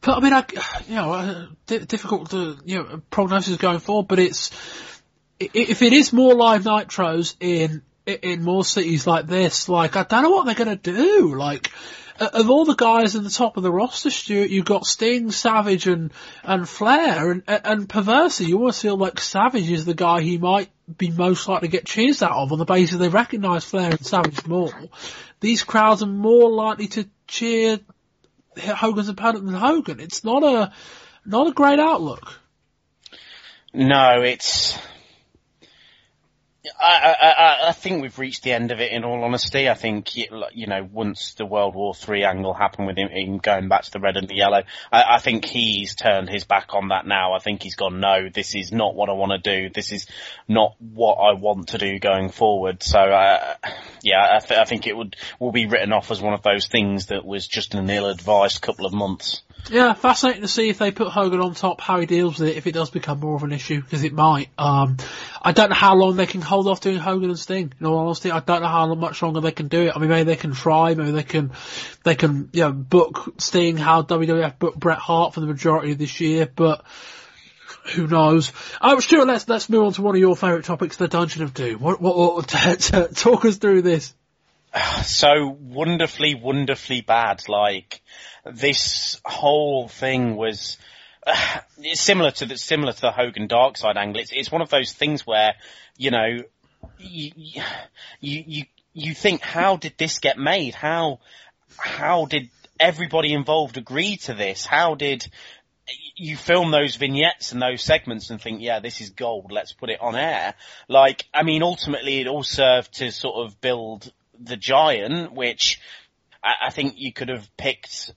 But 0.00 0.18
I 0.18 0.20
mean, 0.20 0.32
I, 0.32 0.44
you 0.88 0.94
know, 0.94 1.12
uh, 1.12 1.46
difficult 1.66 2.30
to 2.30 2.56
you 2.64 2.78
know 2.78 3.02
prognosis 3.10 3.56
going 3.56 3.80
forward. 3.80 4.08
But 4.08 4.18
it's 4.18 4.50
if 5.38 5.82
it 5.82 5.92
is 5.92 6.12
more 6.12 6.34
live 6.34 6.64
nitros 6.64 7.36
in 7.40 7.82
in 8.06 8.42
more 8.42 8.64
cities 8.64 9.06
like 9.06 9.26
this, 9.26 9.68
like 9.68 9.96
I 9.96 10.04
don't 10.04 10.22
know 10.22 10.30
what 10.30 10.46
they're 10.46 10.54
gonna 10.54 10.76
do. 10.76 11.34
Like 11.34 11.70
of 12.18 12.50
all 12.50 12.64
the 12.64 12.74
guys 12.74 13.14
in 13.14 13.22
the 13.22 13.30
top 13.30 13.56
of 13.56 13.62
the 13.62 13.70
roster, 13.72 14.10
Stuart, 14.10 14.50
you've 14.50 14.64
got 14.64 14.86
Sting, 14.86 15.30
Savage, 15.30 15.86
and 15.86 16.12
and 16.42 16.68
Flair, 16.68 17.30
and 17.30 17.42
and 17.46 17.88
perversely, 17.88 18.46
you 18.46 18.58
almost 18.58 18.82
feel 18.82 18.96
like 18.96 19.20
Savage 19.20 19.70
is 19.70 19.84
the 19.84 19.94
guy 19.94 20.20
he 20.22 20.38
might 20.38 20.70
be 20.96 21.10
most 21.10 21.46
likely 21.48 21.68
to 21.68 21.72
get 21.72 21.86
cheers 21.86 22.22
out 22.22 22.32
of 22.32 22.52
on 22.52 22.58
the 22.58 22.64
basis 22.64 22.98
they 22.98 23.08
recognise 23.08 23.64
Flair 23.64 23.90
and 23.90 24.04
Savage 24.04 24.46
more. 24.46 24.72
These 25.40 25.64
crowds 25.64 26.02
are 26.02 26.06
more 26.06 26.50
likely 26.50 26.88
to 26.88 27.08
cheer 27.26 27.80
Hogan's 28.56 29.08
opponent 29.08 29.44
than 29.44 29.54
Hogan. 29.54 30.00
It's 30.00 30.24
not 30.24 30.42
a 30.42 30.72
not 31.24 31.48
a 31.48 31.52
great 31.52 31.78
outlook. 31.78 32.40
No, 33.72 34.22
it's 34.22 34.78
I, 36.80 37.14
I, 37.20 37.68
I 37.68 37.72
think 37.72 38.02
we've 38.02 38.18
reached 38.18 38.42
the 38.42 38.52
end 38.52 38.72
of 38.72 38.80
it. 38.80 38.90
In 38.90 39.04
all 39.04 39.22
honesty, 39.22 39.68
I 39.68 39.74
think 39.74 40.16
you 40.16 40.66
know 40.66 40.88
once 40.92 41.34
the 41.34 41.46
World 41.46 41.76
War 41.76 41.94
Three 41.94 42.24
angle 42.24 42.52
happened 42.52 42.88
with 42.88 42.98
him, 42.98 43.08
him, 43.08 43.38
going 43.38 43.68
back 43.68 43.82
to 43.84 43.90
the 43.92 44.00
red 44.00 44.16
and 44.16 44.28
the 44.28 44.34
yellow, 44.34 44.62
I, 44.90 45.04
I, 45.14 45.18
think 45.18 45.44
he's 45.44 45.94
turned 45.94 46.28
his 46.28 46.44
back 46.44 46.74
on 46.74 46.88
that 46.88 47.06
now. 47.06 47.32
I 47.34 47.38
think 47.38 47.62
he's 47.62 47.76
gone. 47.76 48.00
No, 48.00 48.28
this 48.28 48.56
is 48.56 48.72
not 48.72 48.96
what 48.96 49.08
I 49.08 49.12
want 49.12 49.32
to 49.32 49.38
do. 49.38 49.70
This 49.70 49.92
is 49.92 50.06
not 50.48 50.74
what 50.80 51.14
I 51.14 51.34
want 51.34 51.68
to 51.68 51.78
do 51.78 52.00
going 52.00 52.28
forward. 52.28 52.82
So, 52.82 52.98
uh, 52.98 53.54
yeah, 54.02 54.36
I, 54.36 54.44
th- 54.44 54.58
I 54.58 54.64
think 54.64 54.88
it 54.88 54.96
would 54.96 55.16
will 55.38 55.52
be 55.52 55.66
written 55.66 55.92
off 55.92 56.10
as 56.10 56.20
one 56.20 56.34
of 56.34 56.42
those 56.42 56.66
things 56.66 57.06
that 57.06 57.24
was 57.24 57.46
just 57.46 57.74
an 57.74 57.88
ill-advised 57.88 58.60
couple 58.60 58.84
of 58.84 58.92
months. 58.92 59.42
Yeah, 59.70 59.92
fascinating 59.92 60.42
to 60.42 60.48
see 60.48 60.68
if 60.70 60.78
they 60.78 60.90
put 60.90 61.08
Hogan 61.08 61.40
on 61.40 61.54
top, 61.54 61.80
how 61.80 62.00
he 62.00 62.06
deals 62.06 62.38
with 62.38 62.48
it, 62.48 62.56
if 62.56 62.66
it 62.66 62.72
does 62.72 62.90
become 62.90 63.20
more 63.20 63.36
of 63.36 63.42
an 63.42 63.52
issue, 63.52 63.82
because 63.82 64.02
it 64.02 64.12
might. 64.12 64.48
Um, 64.56 64.96
I 65.42 65.52
don't 65.52 65.68
know 65.68 65.74
how 65.76 65.94
long 65.94 66.16
they 66.16 66.26
can 66.26 66.40
hold 66.40 66.66
off 66.68 66.80
doing 66.80 66.96
Hogan 66.96 67.28
and 67.28 67.38
Sting. 67.38 67.72
In 67.78 67.86
all 67.86 67.98
honesty, 67.98 68.30
I 68.30 68.40
don't 68.40 68.62
know 68.62 68.68
how 68.68 68.94
much 68.94 69.20
longer 69.22 69.40
they 69.40 69.52
can 69.52 69.68
do 69.68 69.82
it. 69.82 69.92
I 69.94 69.98
mean, 69.98 70.08
maybe 70.08 70.24
they 70.24 70.36
can 70.36 70.52
try, 70.52 70.94
maybe 70.94 71.10
they 71.10 71.22
can, 71.22 71.52
they 72.04 72.14
can, 72.14 72.48
you 72.52 72.62
know, 72.62 72.72
book 72.72 73.34
Sting 73.38 73.76
how 73.76 74.02
WWF 74.02 74.58
booked 74.58 74.78
Bret 74.78 74.98
Hart 74.98 75.34
for 75.34 75.40
the 75.40 75.46
majority 75.46 75.92
of 75.92 75.98
this 75.98 76.20
year, 76.20 76.50
but 76.54 76.84
who 77.94 78.06
knows? 78.06 78.52
Oh, 78.80 79.00
Stuart, 79.00 79.26
let's 79.26 79.48
let's 79.48 79.68
move 79.68 79.84
on 79.84 79.92
to 79.94 80.02
one 80.02 80.14
of 80.14 80.20
your 80.20 80.36
favourite 80.36 80.64
topics, 80.64 80.96
the 80.96 81.08
Dungeon 81.08 81.42
of 81.42 81.54
Doom. 81.54 81.80
What, 81.80 82.00
what, 82.00 82.16
what 82.16 82.48
talk 83.14 83.44
us 83.44 83.56
through 83.56 83.82
this? 83.82 84.14
So 85.02 85.56
wonderfully, 85.60 86.34
wonderfully 86.34 87.00
bad. 87.00 87.48
Like 87.48 88.02
this 88.44 89.20
whole 89.24 89.88
thing 89.88 90.36
was 90.36 90.78
uh, 91.26 91.60
it's 91.78 92.00
similar 92.00 92.30
to 92.32 92.46
the 92.46 92.58
similar 92.58 92.92
to 92.92 93.00
the 93.00 93.12
Hogan 93.12 93.46
Dark 93.46 93.76
Side 93.76 93.96
angle. 93.96 94.20
It's 94.20 94.32
it's 94.32 94.52
one 94.52 94.62
of 94.62 94.70
those 94.70 94.92
things 94.92 95.26
where 95.26 95.54
you 95.96 96.10
know 96.10 96.42
you 96.98 97.30
you 98.20 98.44
you 98.46 98.64
you 98.92 99.14
think 99.14 99.40
how 99.40 99.76
did 99.76 99.94
this 99.96 100.18
get 100.18 100.38
made? 100.38 100.74
How 100.74 101.20
how 101.76 102.26
did 102.26 102.50
everybody 102.78 103.32
involved 103.32 103.76
agree 103.76 104.16
to 104.18 104.34
this? 104.34 104.66
How 104.66 104.94
did 104.94 105.26
you 106.16 106.36
film 106.36 106.70
those 106.70 106.96
vignettes 106.96 107.52
and 107.52 107.62
those 107.62 107.82
segments 107.82 108.30
and 108.30 108.40
think, 108.40 108.60
yeah, 108.60 108.80
this 108.80 109.00
is 109.00 109.10
gold. 109.10 109.50
Let's 109.52 109.72
put 109.72 109.88
it 109.88 110.00
on 110.00 110.16
air. 110.16 110.54
Like, 110.88 111.24
I 111.32 111.44
mean, 111.44 111.62
ultimately, 111.62 112.20
it 112.20 112.26
all 112.26 112.42
served 112.42 112.94
to 112.94 113.10
sort 113.10 113.46
of 113.46 113.60
build 113.60 114.12
the 114.40 114.56
giant, 114.56 115.32
which 115.32 115.80
I, 116.42 116.66
I 116.66 116.70
think 116.70 116.94
you 116.96 117.12
could 117.12 117.28
have 117.28 117.48
picked 117.56 118.12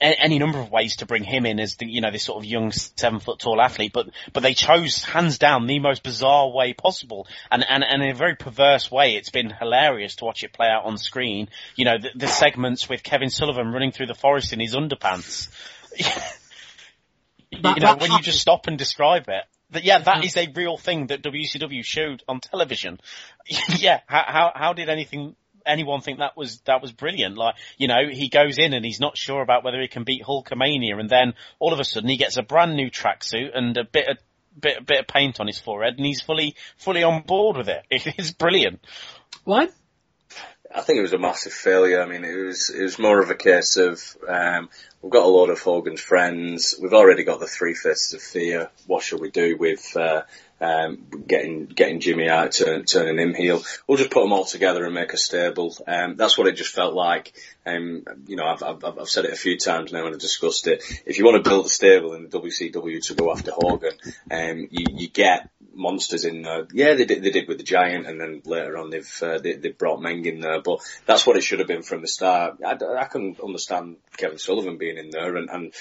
any 0.00 0.38
number 0.38 0.58
of 0.58 0.70
ways 0.70 0.96
to 0.96 1.06
bring 1.06 1.24
him 1.24 1.46
in 1.46 1.58
as 1.58 1.76
the, 1.76 1.86
you 1.86 2.00
know, 2.00 2.10
this 2.10 2.24
sort 2.24 2.38
of 2.38 2.44
young 2.44 2.72
seven 2.72 3.20
foot 3.20 3.38
tall 3.38 3.60
athlete, 3.60 3.92
but, 3.92 4.08
but 4.32 4.42
they 4.42 4.54
chose 4.54 5.04
hands 5.04 5.38
down 5.38 5.66
the 5.66 5.78
most 5.78 6.02
bizarre 6.02 6.50
way 6.50 6.72
possible. 6.72 7.26
And, 7.50 7.64
and, 7.68 7.84
and 7.84 8.02
in 8.02 8.10
a 8.10 8.14
very 8.14 8.34
perverse 8.34 8.90
way, 8.90 9.16
it's 9.16 9.30
been 9.30 9.50
hilarious 9.50 10.16
to 10.16 10.24
watch 10.24 10.44
it 10.44 10.52
play 10.52 10.66
out 10.66 10.84
on 10.84 10.98
screen. 10.98 11.48
You 11.76 11.86
know, 11.86 11.98
the, 11.98 12.10
the 12.14 12.28
segments 12.28 12.88
with 12.88 13.02
Kevin 13.02 13.30
Sullivan 13.30 13.72
running 13.72 13.92
through 13.92 14.06
the 14.06 14.14
forest 14.14 14.52
in 14.52 14.60
his 14.60 14.74
underpants. 14.74 15.48
you 17.50 17.60
know, 17.62 17.96
when 17.96 18.10
you 18.10 18.20
just 18.20 18.40
stop 18.40 18.66
and 18.66 18.76
describe 18.76 19.28
it. 19.28 19.44
That, 19.70 19.84
yeah, 19.84 19.98
that 19.98 20.18
hmm. 20.18 20.24
is 20.24 20.36
a 20.36 20.52
real 20.54 20.76
thing 20.76 21.08
that 21.08 21.22
WCW 21.22 21.84
showed 21.84 22.22
on 22.28 22.40
television. 22.40 23.00
yeah, 23.78 24.00
how, 24.06 24.24
how, 24.26 24.52
how 24.54 24.72
did 24.72 24.88
anything 24.88 25.36
anyone 25.66 26.00
think 26.00 26.18
that 26.18 26.36
was 26.36 26.60
that 26.66 26.82
was 26.82 26.92
brilliant. 26.92 27.36
Like, 27.36 27.54
you 27.78 27.88
know, 27.88 28.08
he 28.10 28.28
goes 28.28 28.58
in 28.58 28.72
and 28.72 28.84
he's 28.84 29.00
not 29.00 29.16
sure 29.16 29.42
about 29.42 29.64
whether 29.64 29.80
he 29.80 29.88
can 29.88 30.04
beat 30.04 30.22
Hulkamania, 30.22 30.98
and 30.98 31.08
then 31.08 31.34
all 31.58 31.72
of 31.72 31.80
a 31.80 31.84
sudden 31.84 32.08
he 32.08 32.16
gets 32.16 32.36
a 32.36 32.42
brand 32.42 32.76
new 32.76 32.90
tracksuit 32.90 33.50
and 33.54 33.76
a 33.76 33.84
bit 33.84 34.08
of 34.08 34.18
bit 34.58 34.86
bit 34.86 35.00
of 35.00 35.06
paint 35.06 35.40
on 35.40 35.46
his 35.46 35.58
forehead, 35.58 35.94
and 35.96 36.06
he's 36.06 36.20
fully 36.20 36.54
fully 36.76 37.02
on 37.02 37.22
board 37.22 37.56
with 37.56 37.68
it. 37.68 37.84
It's 37.90 38.32
brilliant. 38.32 38.80
What? 39.44 39.70
I 39.70 39.72
think 40.80 40.98
it 40.98 41.02
was 41.02 41.12
a 41.12 41.18
massive 41.18 41.52
failure. 41.52 42.02
I 42.02 42.06
mean, 42.06 42.24
it 42.24 42.34
was 42.34 42.70
it 42.70 42.82
was 42.82 42.98
more 42.98 43.20
of 43.20 43.30
a 43.30 43.34
case 43.34 43.76
of 43.76 44.02
um, 44.28 44.68
we've 45.02 45.12
got 45.12 45.24
a 45.24 45.28
lot 45.28 45.50
of 45.50 45.60
Hogan's 45.60 46.00
friends. 46.00 46.74
We've 46.80 46.94
already 46.94 47.24
got 47.24 47.40
the 47.40 47.46
three 47.46 47.74
fists 47.74 48.12
of 48.12 48.22
fear. 48.22 48.70
What 48.86 49.02
shall 49.02 49.18
we 49.18 49.30
do 49.30 49.56
with 49.56 49.96
uh, 49.96 50.22
um, 50.60 51.06
getting 51.26 51.66
getting 51.66 52.00
Jimmy 52.00 52.28
out, 52.28 52.52
turn, 52.52 52.84
turning 52.84 53.18
him 53.18 53.34
heel. 53.34 53.62
We'll 53.86 53.98
just 53.98 54.10
put 54.10 54.22
them 54.22 54.32
all 54.32 54.44
together 54.44 54.84
and 54.84 54.94
make 54.94 55.12
a 55.12 55.16
stable. 55.16 55.74
Um, 55.86 56.16
that's 56.16 56.38
what 56.38 56.46
it 56.46 56.56
just 56.56 56.74
felt 56.74 56.94
like. 56.94 57.32
Um, 57.66 58.04
you 58.26 58.36
know, 58.36 58.46
I've, 58.46 58.62
I've, 58.62 58.84
I've 58.84 59.08
said 59.08 59.24
it 59.24 59.32
a 59.32 59.36
few 59.36 59.58
times 59.58 59.92
now 59.92 60.06
and 60.06 60.14
I've 60.14 60.20
discussed 60.20 60.66
it. 60.66 60.82
If 61.06 61.18
you 61.18 61.24
want 61.24 61.42
to 61.42 61.48
build 61.48 61.66
a 61.66 61.68
stable 61.68 62.14
in 62.14 62.28
the 62.28 62.40
WCW 62.40 63.04
to 63.06 63.14
go 63.14 63.32
after 63.32 63.52
Hogan, 63.52 63.94
um, 64.30 64.68
you, 64.70 64.86
you 64.92 65.08
get 65.08 65.50
monsters 65.74 66.24
in 66.24 66.42
there. 66.42 66.66
Yeah, 66.72 66.94
they 66.94 67.04
did, 67.04 67.22
they 67.22 67.30
did 67.30 67.48
with 67.48 67.58
the 67.58 67.64
Giant, 67.64 68.06
and 68.06 68.20
then 68.20 68.42
later 68.44 68.78
on 68.78 68.90
they've 68.90 69.22
uh, 69.22 69.38
they, 69.38 69.54
they 69.54 69.70
brought 69.70 70.00
Meng 70.00 70.24
in 70.24 70.40
there. 70.40 70.60
But 70.62 70.80
that's 71.06 71.26
what 71.26 71.36
it 71.36 71.42
should 71.42 71.58
have 71.58 71.68
been 71.68 71.82
from 71.82 72.00
the 72.00 72.08
start. 72.08 72.58
I, 72.64 72.72
I 72.72 73.04
can 73.04 73.36
understand 73.42 73.96
Kevin 74.16 74.38
Sullivan 74.38 74.78
being 74.78 74.98
in 74.98 75.10
there, 75.10 75.36
and, 75.36 75.50
and 75.50 75.72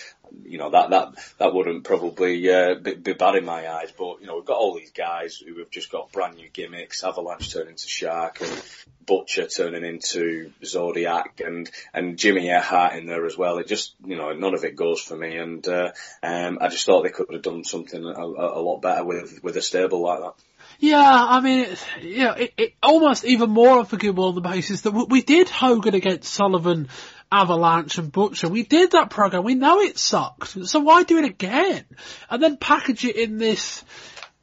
you 0.46 0.58
know 0.58 0.72
that 0.72 0.90
that 0.90 1.14
that 1.38 1.54
wouldn't 1.54 1.84
probably 1.84 2.50
uh, 2.52 2.76
be, 2.76 2.96
be 2.96 3.14
bad 3.14 3.36
in 3.36 3.46
my 3.46 3.70
eyes. 3.70 3.92
But 3.98 4.22
you 4.22 4.28
know 4.28 4.36
we've 4.36 4.46
got 4.46 4.58
all 4.58 4.76
these 4.76 4.92
guys 4.92 5.38
who 5.38 5.60
have 5.60 5.70
just 5.70 5.92
got 5.92 6.12
brand 6.12 6.36
new 6.36 6.50
gimmicks. 6.50 7.04
Avalanche 7.04 7.54
turning 7.54 7.72
into 7.72 7.88
Shark 7.88 8.42
and 8.42 8.64
Butcher 9.06 9.48
turning 9.48 9.84
into 9.84 10.52
Zodiac 10.64 11.42
and 11.46 11.70
and 11.94 12.18
Jimmy 12.18 12.48
Earhart 12.48 12.96
in 12.96 13.06
there 13.06 13.26
as 13.26 13.38
well. 13.38 13.58
It 13.58 13.68
just 13.68 13.96
you 14.06 14.16
know 14.16 14.34
none 14.34 14.54
of 14.54 14.64
it 14.64 14.76
goes 14.76 15.02
for 15.02 15.16
me, 15.16 15.38
and 15.38 15.68
uh, 15.68 15.92
um, 16.22 16.58
I 16.62 16.70
just 16.70 16.86
thought 16.86 17.04
they 17.04 17.10
could 17.10 17.28
have 17.32 17.42
done 17.42 17.64
something 17.64 18.04
a, 18.04 18.10
a, 18.10 18.62
lot 18.62 18.82
better 18.82 19.04
with 19.04 19.44
with 19.44 19.58
a 19.58 19.62
stable 19.62 20.02
like 20.02 20.20
that. 20.20 20.34
Yeah, 20.80 21.02
I 21.02 21.40
mean, 21.40 21.60
it, 21.62 21.86
you 22.02 22.24
know, 22.24 22.32
it, 22.32 22.54
it 22.58 22.74
almost 22.82 23.26
even 23.26 23.50
more 23.50 23.80
unforgivable 23.80 24.26
on 24.26 24.36
the 24.36 24.42
basis 24.42 24.82
that 24.82 24.92
we, 24.92 25.04
we 25.06 25.22
did 25.22 25.50
Hogan 25.50 25.94
against 25.94 26.34
Sullivan 26.34 26.90
Avalanche 27.34 27.98
and 27.98 28.12
Butcher. 28.12 28.48
We 28.48 28.62
did 28.62 28.92
that 28.92 29.10
program. 29.10 29.44
We 29.44 29.56
know 29.56 29.80
it 29.80 29.98
sucked. 29.98 30.68
So 30.68 30.80
why 30.80 31.02
do 31.02 31.18
it 31.18 31.26
again? 31.26 31.84
And 32.30 32.44
then 32.44 32.58
package 32.58 33.06
it 33.06 33.16
in 33.16 33.40
this. 33.40 33.84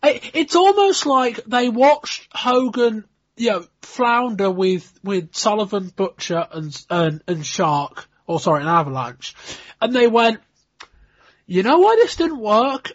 It, 0.02 0.30
it's 0.34 0.56
almost 0.56 1.06
like 1.06 1.44
they 1.44 1.68
watched 1.68 2.26
Hogan, 2.32 3.04
you 3.36 3.50
know, 3.50 3.64
flounder 3.82 4.50
with, 4.50 4.92
with 5.04 5.36
Sullivan, 5.36 5.92
Butcher 5.94 6.48
and, 6.50 6.84
and, 6.90 7.22
and 7.28 7.46
Shark, 7.46 8.08
or 8.26 8.40
sorry, 8.40 8.62
an 8.62 8.68
Avalanche. 8.68 9.36
And 9.80 9.94
they 9.94 10.08
went, 10.08 10.40
you 11.46 11.62
know 11.62 11.78
why 11.78 11.94
this 11.96 12.16
didn't 12.16 12.40
work? 12.40 12.90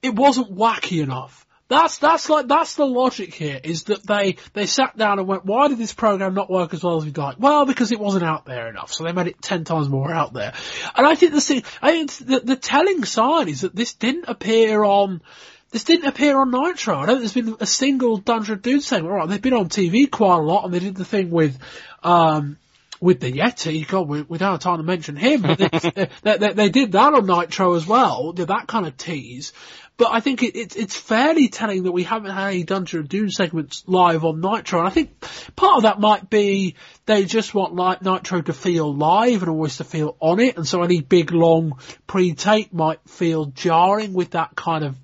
It 0.00 0.14
wasn't 0.14 0.54
wacky 0.54 1.02
enough. 1.02 1.44
That's 1.70 1.98
that's 1.98 2.28
like 2.28 2.48
that's 2.48 2.74
the 2.74 2.84
logic 2.84 3.32
here 3.32 3.60
is 3.62 3.84
that 3.84 4.04
they 4.04 4.38
they 4.54 4.66
sat 4.66 4.96
down 4.96 5.20
and 5.20 5.28
went, 5.28 5.44
why 5.44 5.68
did 5.68 5.78
this 5.78 5.94
program 5.94 6.34
not 6.34 6.50
work 6.50 6.74
as 6.74 6.82
well 6.82 6.96
as 6.96 7.04
we'd 7.04 7.16
like? 7.16 7.36
Well, 7.38 7.64
because 7.64 7.92
it 7.92 8.00
wasn't 8.00 8.24
out 8.24 8.44
there 8.44 8.68
enough, 8.68 8.92
so 8.92 9.04
they 9.04 9.12
made 9.12 9.28
it 9.28 9.40
ten 9.40 9.62
times 9.62 9.88
more 9.88 10.12
out 10.12 10.32
there. 10.32 10.52
And 10.96 11.06
I 11.06 11.14
think 11.14 11.32
the 11.32 11.40
thing, 11.40 11.62
I 11.80 11.92
think 11.92 12.10
the, 12.26 12.40
the 12.40 12.56
telling 12.56 13.04
sign 13.04 13.48
is 13.48 13.60
that 13.60 13.76
this 13.76 13.94
didn't 13.94 14.24
appear 14.26 14.82
on. 14.82 15.22
This 15.70 15.84
didn't 15.84 16.08
appear 16.08 16.36
on 16.36 16.50
Nitro. 16.50 16.98
I 16.98 17.06
don't 17.06 17.20
think 17.20 17.32
there's 17.32 17.46
been 17.46 17.56
a 17.60 17.66
single 17.66 18.16
Dungeon 18.16 18.58
Doom 18.58 18.80
saying, 18.80 19.06
alright, 19.06 19.28
they've 19.28 19.40
been 19.40 19.54
on 19.54 19.68
TV 19.68 20.10
quite 20.10 20.38
a 20.38 20.42
lot 20.42 20.64
and 20.64 20.74
they 20.74 20.80
did 20.80 20.96
the 20.96 21.04
thing 21.04 21.30
with, 21.30 21.56
um, 22.02 22.58
with 23.00 23.20
the 23.20 23.30
Yeti, 23.30 23.86
God, 23.86 24.08
we, 24.08 24.22
we 24.22 24.38
don't 24.38 24.50
have 24.50 24.58
time 24.58 24.78
to 24.78 24.82
mention 24.82 25.14
him, 25.14 25.42
but 25.42 25.58
they, 25.58 25.68
they, 26.22 26.38
they, 26.38 26.52
they, 26.54 26.68
did 26.70 26.90
that 26.90 27.14
on 27.14 27.24
Nitro 27.24 27.74
as 27.74 27.86
well, 27.86 28.32
did 28.32 28.48
that 28.48 28.66
kind 28.66 28.84
of 28.84 28.96
tease. 28.96 29.52
But 30.00 30.12
I 30.12 30.20
think 30.20 30.42
it, 30.42 30.56
it, 30.56 30.76
it's 30.76 30.96
fairly 30.96 31.48
telling 31.48 31.82
that 31.82 31.92
we 31.92 32.04
haven't 32.04 32.30
had 32.30 32.46
any 32.48 32.62
Dungeon 32.62 33.00
of 33.00 33.08
Doom 33.10 33.30
segments 33.30 33.84
live 33.86 34.24
on 34.24 34.40
Nitro. 34.40 34.78
And 34.78 34.88
I 34.88 34.90
think 34.90 35.10
part 35.56 35.76
of 35.76 35.82
that 35.82 36.00
might 36.00 36.30
be 36.30 36.76
they 37.04 37.26
just 37.26 37.52
want 37.52 37.74
like 37.74 38.00
Nitro 38.00 38.40
to 38.40 38.54
feel 38.54 38.94
live 38.94 39.42
and 39.42 39.50
always 39.50 39.76
to 39.76 39.84
feel 39.84 40.16
on 40.18 40.40
it. 40.40 40.56
And 40.56 40.66
so 40.66 40.82
any 40.82 41.02
big 41.02 41.32
long 41.32 41.78
pre-tape 42.06 42.72
might 42.72 43.00
feel 43.08 43.44
jarring 43.44 44.14
with 44.14 44.30
that 44.30 44.56
kind 44.56 44.84
of 44.84 44.96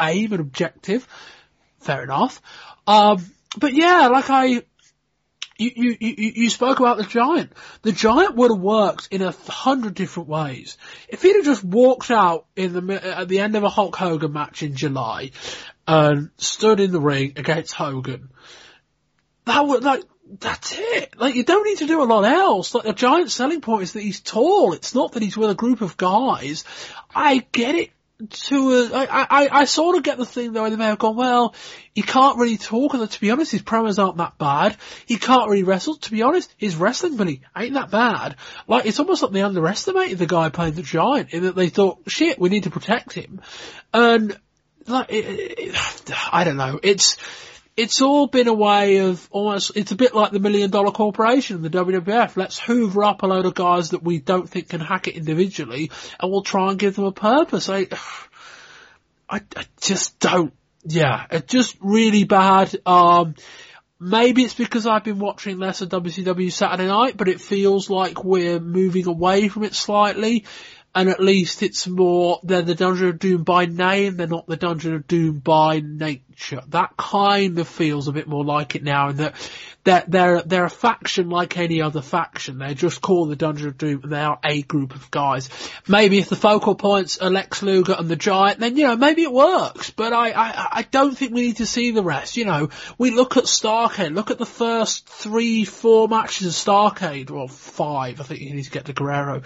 aim 0.00 0.32
and 0.32 0.40
objective. 0.40 1.06
Fair 1.78 2.02
enough. 2.02 2.42
Um, 2.88 3.24
but 3.56 3.72
yeah, 3.72 4.08
like 4.08 4.30
I, 4.30 4.64
you, 5.58 5.72
you, 5.74 5.96
you, 6.00 6.32
you 6.36 6.50
spoke 6.50 6.78
about 6.78 6.98
the 6.98 7.04
giant. 7.04 7.52
The 7.82 7.92
giant 7.92 8.36
would 8.36 8.52
have 8.52 8.60
worked 8.60 9.08
in 9.10 9.22
a 9.22 9.32
hundred 9.32 9.94
different 9.94 10.28
ways. 10.28 10.78
If 11.08 11.22
he'd 11.22 11.34
have 11.34 11.44
just 11.44 11.64
walked 11.64 12.12
out 12.12 12.46
in 12.54 12.72
the, 12.72 13.18
at 13.18 13.28
the 13.28 13.40
end 13.40 13.56
of 13.56 13.64
a 13.64 13.68
Hulk 13.68 13.96
Hogan 13.96 14.32
match 14.32 14.62
in 14.62 14.76
July 14.76 15.32
and 15.86 16.30
stood 16.36 16.78
in 16.78 16.92
the 16.92 17.00
ring 17.00 17.32
against 17.36 17.74
Hogan, 17.74 18.30
that 19.46 19.66
would, 19.66 19.82
like, 19.82 20.04
that's 20.38 20.74
it. 20.76 21.18
Like, 21.18 21.34
you 21.34 21.42
don't 21.42 21.66
need 21.66 21.78
to 21.78 21.86
do 21.86 22.02
a 22.02 22.04
lot 22.04 22.24
else. 22.24 22.74
Like, 22.74 22.84
the 22.84 22.92
giant 22.92 23.32
selling 23.32 23.60
point 23.60 23.82
is 23.82 23.92
that 23.94 24.02
he's 24.02 24.20
tall. 24.20 24.74
It's 24.74 24.94
not 24.94 25.12
that 25.12 25.22
he's 25.22 25.36
with 25.36 25.50
a 25.50 25.54
group 25.54 25.80
of 25.80 25.96
guys. 25.96 26.64
I 27.14 27.44
get 27.50 27.74
it 27.74 27.90
to 28.30 28.56
uh, 28.56 28.88
a, 28.92 28.96
I, 28.96 29.26
I, 29.30 29.48
I 29.60 29.64
sort 29.64 29.96
of 29.96 30.02
get 30.02 30.18
the 30.18 30.26
thing 30.26 30.52
though, 30.52 30.68
they 30.68 30.76
may 30.76 30.86
have 30.86 30.98
gone, 30.98 31.16
well, 31.16 31.54
he 31.94 32.02
can't 32.02 32.38
really 32.38 32.56
talk, 32.56 32.94
and 32.94 33.08
to 33.08 33.20
be 33.20 33.30
honest, 33.30 33.52
his 33.52 33.62
promos 33.62 34.02
aren't 34.02 34.16
that 34.16 34.38
bad. 34.38 34.76
He 35.06 35.16
can't 35.16 35.48
really 35.48 35.62
wrestle. 35.62 35.96
To 35.96 36.10
be 36.10 36.22
honest, 36.22 36.52
his 36.56 36.76
wrestling 36.76 37.14
ability 37.14 37.42
ain't 37.56 37.74
that 37.74 37.90
bad. 37.90 38.36
Like, 38.66 38.86
it's 38.86 38.98
almost 38.98 39.22
like 39.22 39.32
they 39.32 39.42
underestimated 39.42 40.18
the 40.18 40.26
guy 40.26 40.48
playing 40.48 40.74
the 40.74 40.82
giant, 40.82 41.32
in 41.32 41.44
that 41.44 41.54
they 41.54 41.68
thought, 41.68 41.98
shit, 42.08 42.40
we 42.40 42.48
need 42.48 42.64
to 42.64 42.70
protect 42.70 43.12
him. 43.12 43.40
And, 43.94 44.36
like, 44.86 45.10
it, 45.10 45.24
it, 45.58 46.12
I 46.32 46.44
don't 46.44 46.56
know, 46.56 46.80
it's, 46.82 47.16
it's 47.78 48.02
all 48.02 48.26
been 48.26 48.48
a 48.48 48.52
way 48.52 48.98
of 48.98 49.28
almost, 49.30 49.76
it's 49.76 49.92
a 49.92 49.96
bit 49.96 50.12
like 50.12 50.32
the 50.32 50.40
million 50.40 50.68
dollar 50.68 50.90
corporation, 50.90 51.62
the 51.62 51.70
WWF. 51.70 52.36
Let's 52.36 52.58
hoover 52.58 53.04
up 53.04 53.22
a 53.22 53.26
load 53.26 53.46
of 53.46 53.54
guys 53.54 53.90
that 53.90 54.02
we 54.02 54.18
don't 54.18 54.50
think 54.50 54.70
can 54.70 54.80
hack 54.80 55.06
it 55.06 55.14
individually 55.14 55.92
and 56.18 56.32
we'll 56.32 56.42
try 56.42 56.70
and 56.70 56.78
give 56.78 56.96
them 56.96 57.04
a 57.04 57.12
purpose. 57.12 57.68
I, 57.68 57.86
I, 59.30 59.42
I 59.56 59.64
just 59.80 60.18
don't, 60.18 60.52
yeah, 60.82 61.26
it's 61.30 61.52
just 61.52 61.76
really 61.80 62.24
bad. 62.24 62.74
Um, 62.84 63.36
maybe 64.00 64.42
it's 64.42 64.54
because 64.54 64.84
I've 64.84 65.04
been 65.04 65.20
watching 65.20 65.58
less 65.58 65.80
of 65.80 65.90
WCW 65.90 66.50
Saturday 66.50 66.88
night, 66.88 67.16
but 67.16 67.28
it 67.28 67.40
feels 67.40 67.88
like 67.88 68.24
we're 68.24 68.58
moving 68.58 69.06
away 69.06 69.46
from 69.46 69.62
it 69.62 69.76
slightly 69.76 70.46
and 70.94 71.08
at 71.08 71.20
least 71.20 71.62
it's 71.62 71.86
more, 71.86 72.40
they're 72.42 72.62
the 72.62 72.74
Dungeon 72.74 73.08
of 73.08 73.18
Doom 73.18 73.44
by 73.44 73.66
name, 73.66 74.16
they're 74.16 74.26
not 74.26 74.46
the 74.46 74.56
Dungeon 74.56 74.94
of 74.94 75.06
Doom 75.06 75.38
by 75.38 75.80
nature. 75.80 76.62
That 76.68 76.96
kind 76.96 77.58
of 77.58 77.68
feels 77.68 78.08
a 78.08 78.12
bit 78.12 78.26
more 78.26 78.44
like 78.44 78.74
it 78.74 78.82
now, 78.82 79.08
and 79.08 79.18
that 79.18 79.34
they're, 79.84 80.04
they're, 80.08 80.42
they're 80.42 80.64
a 80.64 80.70
faction 80.70 81.28
like 81.28 81.58
any 81.58 81.82
other 81.82 82.00
faction. 82.00 82.58
They're 82.58 82.74
just 82.74 83.00
called 83.02 83.30
the 83.30 83.36
Dungeon 83.36 83.68
of 83.68 83.78
Doom, 83.78 84.02
they 84.06 84.20
are 84.20 84.38
a 84.42 84.62
group 84.62 84.94
of 84.94 85.10
guys. 85.10 85.50
Maybe 85.86 86.18
if 86.18 86.30
the 86.30 86.36
focal 86.36 86.74
points 86.74 87.18
are 87.18 87.30
Lex 87.30 87.62
Luger 87.62 87.94
and 87.96 88.08
the 88.08 88.16
Giant, 88.16 88.58
then, 88.58 88.76
you 88.76 88.86
know, 88.86 88.96
maybe 88.96 89.22
it 89.22 89.32
works, 89.32 89.90
but 89.90 90.12
I, 90.12 90.30
I, 90.30 90.68
I 90.72 90.82
don't 90.90 91.16
think 91.16 91.32
we 91.32 91.42
need 91.42 91.58
to 91.58 91.66
see 91.66 91.90
the 91.90 92.02
rest. 92.02 92.36
You 92.36 92.46
know, 92.46 92.70
we 92.96 93.10
look 93.10 93.36
at 93.36 93.44
Starcade, 93.44 94.14
look 94.14 94.30
at 94.30 94.38
the 94.38 94.46
first 94.46 95.06
three, 95.06 95.64
four 95.64 96.08
matches 96.08 96.46
of 96.46 96.52
Starcade, 96.54 97.30
or 97.30 97.48
five, 97.48 98.20
I 98.20 98.24
think 98.24 98.40
you 98.40 98.54
need 98.54 98.64
to 98.64 98.70
get 98.70 98.86
to 98.86 98.94
Guerrero 98.94 99.42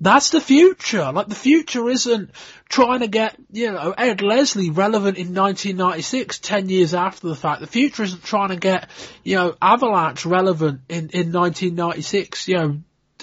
that's 0.00 0.30
the 0.30 0.40
future. 0.40 1.12
Like 1.12 1.28
the 1.28 1.34
future 1.34 1.88
isn't 1.88 2.30
trying 2.68 3.00
to 3.00 3.08
get, 3.08 3.36
you 3.52 3.70
know, 3.70 3.94
Ed 3.96 4.22
Leslie 4.22 4.70
relevant 4.70 5.18
in 5.18 5.34
1996, 5.34 6.38
10 6.38 6.68
years 6.68 6.94
after 6.94 7.28
the 7.28 7.36
fact. 7.36 7.60
The 7.60 7.66
future 7.66 8.04
isn't 8.04 8.24
trying 8.24 8.48
to 8.48 8.56
get, 8.56 8.88
you 9.24 9.36
know, 9.36 9.56
Avalanche 9.60 10.24
relevant 10.24 10.80
in, 10.88 11.10
in 11.10 11.32
1996, 11.32 12.48
you 12.48 12.56
know, 12.56 12.80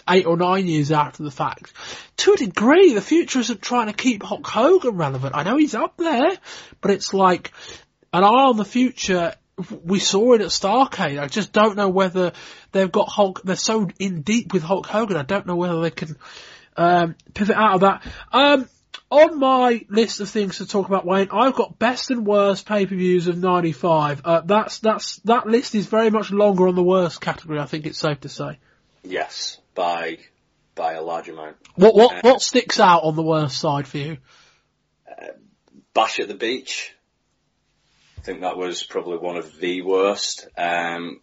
eight 0.08 0.28
or 0.28 0.38
nine 0.38 0.68
years 0.68 0.92
after 0.92 1.24
the 1.24 1.32
fact. 1.32 1.74
To 2.18 2.34
a 2.34 2.38
degree, 2.38 2.94
the 2.94 3.02
future 3.02 3.40
isn't 3.40 3.62
trying 3.62 3.88
to 3.88 3.94
keep 3.94 4.22
Hulk 4.22 4.46
Hogan 4.46 4.96
relevant. 4.98 5.36
I 5.36 5.44
know 5.44 5.58
he's 5.58 5.76
up 5.76 5.98
there, 5.98 6.38
but 6.80 6.92
it's 6.92 7.14
like 7.14 7.52
an 8.14 8.24
eye 8.24 8.28
on 8.28 8.58
the 8.58 8.66
future. 8.66 9.34
We 9.84 9.98
saw 9.98 10.34
it 10.34 10.42
at 10.42 10.48
Starcade. 10.48 11.20
I 11.20 11.28
just 11.28 11.52
don't 11.52 11.76
know 11.76 11.90
whether 11.90 12.34
they've 12.72 12.92
got 12.92 13.10
Hulk. 13.10 13.42
They're 13.44 13.56
so 13.56 13.90
in 13.98 14.22
deep 14.22 14.54
with 14.54 14.62
Hulk 14.62 14.86
Hogan. 14.86 15.18
I 15.18 15.24
don't 15.24 15.48
know 15.48 15.56
whether 15.56 15.82
they 15.82 15.92
can 15.92 16.16
um, 16.78 17.16
pivot 17.34 17.56
out 17.56 17.76
of 17.76 17.82
that. 17.82 18.04
Um, 18.32 18.70
on 19.10 19.40
my 19.40 19.86
list 19.90 20.20
of 20.20 20.30
things 20.30 20.58
to 20.58 20.68
talk 20.68 20.88
about, 20.88 21.06
Wayne, 21.06 21.30
I've 21.32 21.56
got 21.56 21.80
best 21.80 22.12
and 22.12 22.26
worst 22.26 22.66
pay-per-views 22.66 23.28
of 23.28 23.38
'95. 23.38 24.22
Uh, 24.24 24.42
that's 24.42 24.80
that's 24.80 25.18
that 25.18 25.48
list 25.48 25.76
is 25.76 25.88
very 25.88 26.10
much 26.10 26.32
longer 26.32 26.68
on 26.68 26.76
the 26.76 26.84
worst 26.84 27.22
category. 27.22 27.60
I 27.60 27.66
think 27.66 27.86
it's 27.86 28.00
safe 28.00 28.22
to 28.22 28.30
say. 28.30 28.60
Yes, 29.04 29.60
by 29.76 30.18
by 30.76 30.94
a 30.94 31.02
large 31.02 31.30
amount. 31.30 31.58
What 31.76 31.96
what 31.96 32.16
uh, 32.18 32.22
what 32.22 32.42
sticks 32.42 32.80
out 32.80 33.04
on 33.04 33.16
the 33.16 33.24
worst 33.24 33.58
side 33.58 33.88
for 33.88 33.98
you? 33.98 34.18
Uh, 35.10 35.28
Bash 35.94 36.20
at 36.20 36.28
the 36.28 36.36
Beach. 36.36 36.94
I 38.18 38.22
think 38.22 38.42
that 38.42 38.58
was 38.58 38.84
probably 38.84 39.18
one 39.18 39.38
of 39.38 39.58
the 39.58 39.84
worst. 39.84 40.50
Um, 40.58 41.22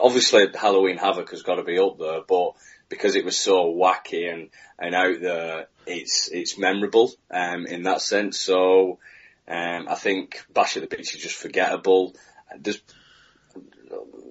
obviously, 0.00 0.46
Halloween 0.54 0.96
Havoc 0.96 1.30
has 1.32 1.42
got 1.42 1.56
to 1.56 1.64
be 1.64 1.78
up 1.78 1.98
there, 1.98 2.20
but 2.26 2.54
because 2.88 3.16
it 3.16 3.24
was 3.24 3.36
so 3.36 3.74
wacky 3.74 4.32
and, 4.32 4.50
and 4.78 4.94
out 4.94 5.20
there, 5.20 5.66
it's 5.86 6.28
it's 6.32 6.58
memorable 6.58 7.12
um, 7.30 7.66
in 7.66 7.84
that 7.84 8.00
sense. 8.00 8.38
So 8.38 8.98
um, 9.48 9.88
I 9.88 9.94
think 9.94 10.44
Bash 10.52 10.76
at 10.76 10.88
the 10.88 10.96
Beach 10.96 11.14
is 11.14 11.22
just 11.22 11.36
forgettable. 11.36 12.14
There's 12.58 12.80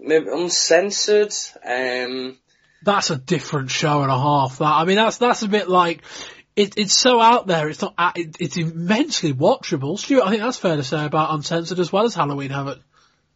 maybe 0.02 0.28
uncensored. 0.30 1.34
Um, 1.66 2.38
that's 2.84 3.12
a 3.12 3.18
different 3.18 3.72
show 3.72 4.02
and 4.02 4.12
a 4.12 4.18
half. 4.18 4.58
That 4.58 4.66
I 4.66 4.86
mean, 4.86 4.98
that's 4.98 5.18
that's 5.18 5.44
a 5.44 5.48
bit 5.48 5.70
like 5.70 6.04
it, 6.56 6.78
it's 6.78 6.98
so 7.00 7.20
out 7.20 7.48
there. 7.48 7.70
It's 7.70 7.82
not. 7.82 7.96
It, 8.16 8.38
it's 8.40 8.58
immensely 8.58 9.34
watchable. 9.34 9.98
Stuart, 9.98 10.24
I 10.24 10.30
think 10.30 10.42
that's 10.42 10.58
fair 10.58 10.76
to 10.76 10.84
say 10.84 11.06
about 11.06 11.34
Uncensored 11.34 11.80
as 11.80 11.92
well 11.92 12.06
as 12.06 12.16
Halloween 12.16 12.52
Havoc. 12.52 12.80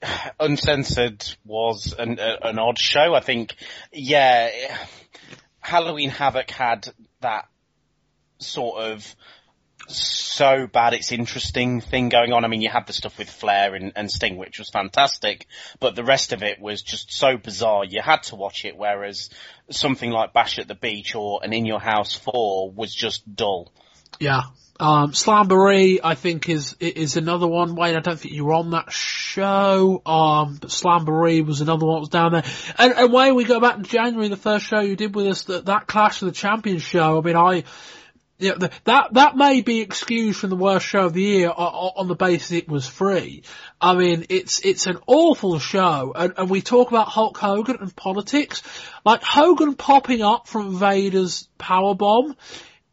Uncensored 0.39 1.25
was 1.45 1.95
an, 1.97 2.19
an 2.19 2.59
odd 2.59 2.77
show. 2.77 3.13
I 3.13 3.21
think, 3.21 3.55
yeah, 3.91 4.49
Halloween 5.67 6.09
Havoc 6.09 6.49
had 6.49 6.87
that 7.19 7.49
sort 8.39 8.79
of 8.79 9.15
so 9.89 10.65
bad 10.65 10.93
it's 10.93 11.11
interesting 11.11 11.81
thing 11.81 12.07
going 12.07 12.31
on. 12.31 12.45
I 12.45 12.47
mean, 12.47 12.61
you 12.61 12.69
had 12.69 12.87
the 12.87 12.93
stuff 12.93 13.17
with 13.17 13.29
Flair 13.29 13.75
and, 13.75 13.91
and, 13.97 14.09
Sting, 14.09 14.37
which 14.37 14.59
was 14.59 14.69
fantastic, 14.69 15.45
but 15.81 15.93
the 15.93 16.05
rest 16.05 16.31
of 16.31 16.41
it 16.41 16.61
was 16.61 16.81
just 16.81 17.11
so 17.11 17.35
bizarre. 17.35 17.83
You 17.83 18.01
had 18.01 18.23
to 18.23 18.37
watch 18.37 18.63
it, 18.63 18.77
whereas 18.77 19.29
something 19.69 20.09
like 20.09 20.31
Bash 20.31 20.57
at 20.57 20.69
the 20.69 20.75
Beach 20.75 21.15
or 21.15 21.41
an 21.43 21.51
In 21.51 21.65
Your 21.65 21.81
House 21.81 22.13
4 22.13 22.71
was 22.71 22.95
just 22.95 23.35
dull. 23.35 23.69
Yeah. 24.21 24.43
Um, 24.79 25.11
Slamboree, 25.11 25.99
I 26.03 26.15
think 26.15 26.49
is, 26.49 26.75
is 26.79 27.17
another 27.17 27.47
one. 27.47 27.75
Wayne, 27.75 27.95
I 27.95 27.99
don't 27.99 28.19
think 28.19 28.33
you 28.33 28.45
were 28.45 28.53
on 28.53 28.71
that 28.71 28.91
show. 28.91 30.01
Um, 30.05 30.57
but 30.61 30.69
Slamboree 30.69 31.45
was 31.45 31.61
another 31.61 31.85
one 31.85 31.95
that 31.95 32.01
was 32.01 32.09
down 32.09 32.31
there. 32.33 32.43
And, 32.77 32.93
and 32.93 33.13
Wayne, 33.13 33.35
we 33.35 33.43
go 33.43 33.59
back 33.59 33.77
to 33.77 33.83
January, 33.83 34.27
the 34.27 34.37
first 34.37 34.65
show 34.65 34.79
you 34.79 34.95
did 34.95 35.15
with 35.15 35.27
us, 35.27 35.43
that, 35.43 35.65
that 35.65 35.87
Clash 35.87 36.21
of 36.21 36.27
the 36.27 36.33
Champions 36.33 36.83
show. 36.83 37.17
I 37.17 37.21
mean, 37.21 37.35
I, 37.35 37.63
yeah, 38.39 38.53
that 38.85 39.13
that 39.13 39.35
may 39.35 39.61
be 39.61 39.81
excused 39.81 40.39
from 40.39 40.51
the 40.51 40.55
worst 40.55 40.85
show 40.85 41.07
of 41.07 41.13
the 41.13 41.23
year 41.23 41.49
on, 41.49 42.07
the 42.07 42.15
basis 42.15 42.51
it 42.51 42.69
was 42.69 42.87
free. 42.87 43.41
I 43.81 43.95
mean, 43.95 44.27
it's 44.29 44.63
it's 44.63 44.85
an 44.85 44.99
awful 45.07 45.57
show, 45.57 46.13
and, 46.15 46.33
and 46.37 46.47
we 46.47 46.61
talk 46.61 46.89
about 46.89 47.07
Hulk 47.07 47.35
Hogan 47.35 47.77
and 47.79 47.95
politics. 47.95 48.61
Like 49.03 49.23
Hogan 49.23 49.73
popping 49.73 50.21
up 50.21 50.47
from 50.47 50.77
Vader's 50.77 51.47
power 51.57 51.95
bomb 51.95 52.35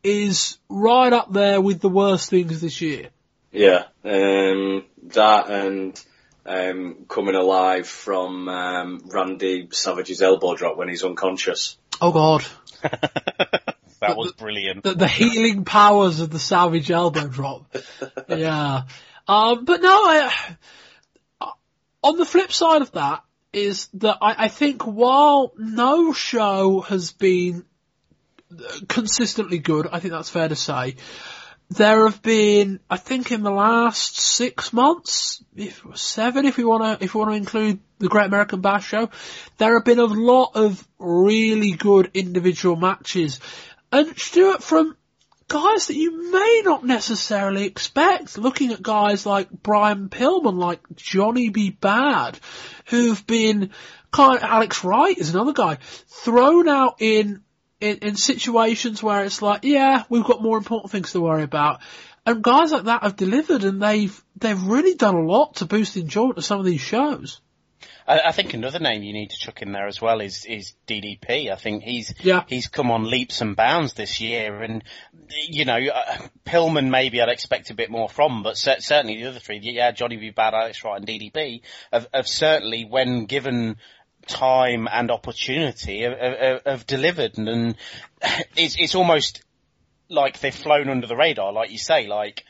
is 0.04 0.58
right 0.68 1.12
up 1.12 1.32
there 1.32 1.60
with 1.60 1.80
the 1.80 1.88
worst 1.88 2.30
things 2.30 2.60
this 2.60 2.80
year. 2.80 3.08
Yeah, 3.50 3.84
um, 4.04 4.84
that 5.04 5.48
and 5.48 6.04
um, 6.44 7.06
coming 7.08 7.34
alive 7.34 7.88
from 7.88 8.48
um, 8.48 9.02
Randy 9.06 9.68
Savage's 9.72 10.22
elbow 10.22 10.54
drop 10.54 10.76
when 10.76 10.88
he's 10.88 11.02
unconscious. 11.02 11.76
Oh 12.00 12.12
God. 12.12 12.44
That 14.06 14.16
was 14.18 14.32
brilliant. 14.32 14.82
The, 14.82 14.94
the, 14.94 15.08
healing 15.08 15.64
powers 15.64 16.20
of 16.20 16.28
the 16.28 16.38
Savage 16.38 16.90
elbow 16.90 17.26
drop. 17.26 17.74
yeah. 18.28 18.82
Um, 19.26 19.64
but 19.64 19.80
no, 19.80 19.88
I, 19.88 20.54
on 22.02 22.18
the 22.18 22.26
flip 22.26 22.52
side 22.52 22.82
of 22.82 22.92
that 22.92 23.22
is 23.52 23.88
that 23.94 24.18
I, 24.20 24.44
I 24.44 24.48
think 24.48 24.82
while 24.82 25.52
no 25.56 26.12
show 26.12 26.80
has 26.82 27.12
been 27.12 27.64
consistently 28.88 29.58
good, 29.58 29.88
I 29.90 30.00
think 30.00 30.12
that's 30.12 30.30
fair 30.30 30.48
to 30.48 30.56
say, 30.56 30.96
there 31.70 32.04
have 32.04 32.22
been, 32.22 32.80
I 32.90 32.96
think 32.96 33.32
in 33.32 33.42
the 33.42 33.50
last 33.50 34.18
six 34.18 34.72
months, 34.72 35.42
if 35.56 35.82
seven, 35.94 36.44
if 36.44 36.56
we 36.56 36.64
want 36.64 37.00
to, 37.00 37.04
if 37.04 37.14
we 37.14 37.20
want 37.20 37.32
to 37.32 37.36
include 37.36 37.80
the 37.98 38.08
Great 38.08 38.26
American 38.26 38.60
Bash 38.60 38.86
show, 38.86 39.10
there 39.58 39.74
have 39.74 39.84
been 39.84 39.98
a 39.98 40.04
lot 40.04 40.52
of 40.54 40.86
really 40.98 41.72
good 41.72 42.10
individual 42.14 42.76
matches. 42.76 43.40
And 43.90 44.16
Stuart, 44.18 44.62
from 44.62 44.96
guys 45.48 45.86
that 45.86 45.96
you 45.96 46.32
may 46.32 46.62
not 46.64 46.84
necessarily 46.84 47.64
expect, 47.64 48.38
looking 48.38 48.72
at 48.72 48.82
guys 48.82 49.24
like 49.24 49.48
Brian 49.50 50.08
Pillman, 50.08 50.58
like 50.58 50.80
Johnny 50.96 51.48
B. 51.48 51.70
Bad, 51.70 52.38
who've 52.86 53.26
been 53.26 53.70
kind 54.10 54.38
of, 54.38 54.42
Alex 54.42 54.84
Wright 54.84 55.16
is 55.16 55.30
another 55.30 55.52
guy, 55.52 55.78
thrown 56.08 56.68
out 56.68 56.96
in, 57.00 57.43
in, 57.84 57.98
in 57.98 58.16
situations 58.16 59.02
where 59.02 59.24
it's 59.24 59.42
like, 59.42 59.64
yeah, 59.64 60.04
we've 60.08 60.24
got 60.24 60.42
more 60.42 60.56
important 60.56 60.90
things 60.90 61.12
to 61.12 61.20
worry 61.20 61.42
about. 61.42 61.80
And 62.26 62.42
guys 62.42 62.72
like 62.72 62.84
that 62.84 63.02
have 63.02 63.16
delivered 63.16 63.64
and 63.64 63.82
they've, 63.82 64.24
they've 64.36 64.62
really 64.62 64.94
done 64.94 65.14
a 65.14 65.22
lot 65.22 65.56
to 65.56 65.66
boost 65.66 65.96
enjoyment 65.96 66.38
of 66.38 66.44
some 66.44 66.58
of 66.58 66.64
these 66.64 66.80
shows. 66.80 67.40
I, 68.06 68.20
I, 68.26 68.32
think 68.32 68.54
another 68.54 68.78
name 68.78 69.02
you 69.02 69.12
need 69.12 69.30
to 69.30 69.38
chuck 69.38 69.62
in 69.62 69.72
there 69.72 69.86
as 69.86 70.00
well 70.00 70.20
is 70.20 70.44
is 70.44 70.74
DDP. 70.86 71.50
I 71.50 71.56
think 71.56 71.82
he's 71.82 72.14
yeah. 72.22 72.44
he's 72.46 72.68
come 72.68 72.90
on 72.90 73.08
leaps 73.08 73.40
and 73.40 73.56
bounds 73.56 73.94
this 73.94 74.20
year, 74.20 74.62
and 74.62 74.84
you 75.48 75.64
know 75.64 75.78
uh, 75.78 76.18
Pillman 76.44 76.90
maybe 76.90 77.22
I'd 77.22 77.30
expect 77.30 77.70
a 77.70 77.74
bit 77.74 77.90
more 77.90 78.08
from, 78.08 78.42
but 78.42 78.58
certainly 78.58 79.22
the 79.22 79.30
other 79.30 79.38
three, 79.38 79.58
yeah, 79.62 79.90
Johnny 79.92 80.16
B. 80.16 80.30
Bad, 80.30 80.54
Alex 80.54 80.84
Wright, 80.84 80.98
and 80.98 81.08
DDP 81.08 81.62
have, 81.92 82.06
have 82.12 82.28
certainly, 82.28 82.84
when 82.84 83.24
given 83.24 83.76
time 84.26 84.88
and 84.90 85.10
opportunity, 85.10 86.02
have, 86.02 86.18
have, 86.18 86.62
have 86.64 86.86
delivered, 86.86 87.38
and, 87.38 87.48
and 87.48 87.76
it's 88.56 88.76
it's 88.78 88.94
almost 88.94 89.42
like 90.08 90.40
they've 90.40 90.54
flown 90.54 90.88
under 90.88 91.06
the 91.06 91.16
radar, 91.16 91.52
like 91.52 91.70
you 91.70 91.78
say, 91.78 92.06
like 92.06 92.44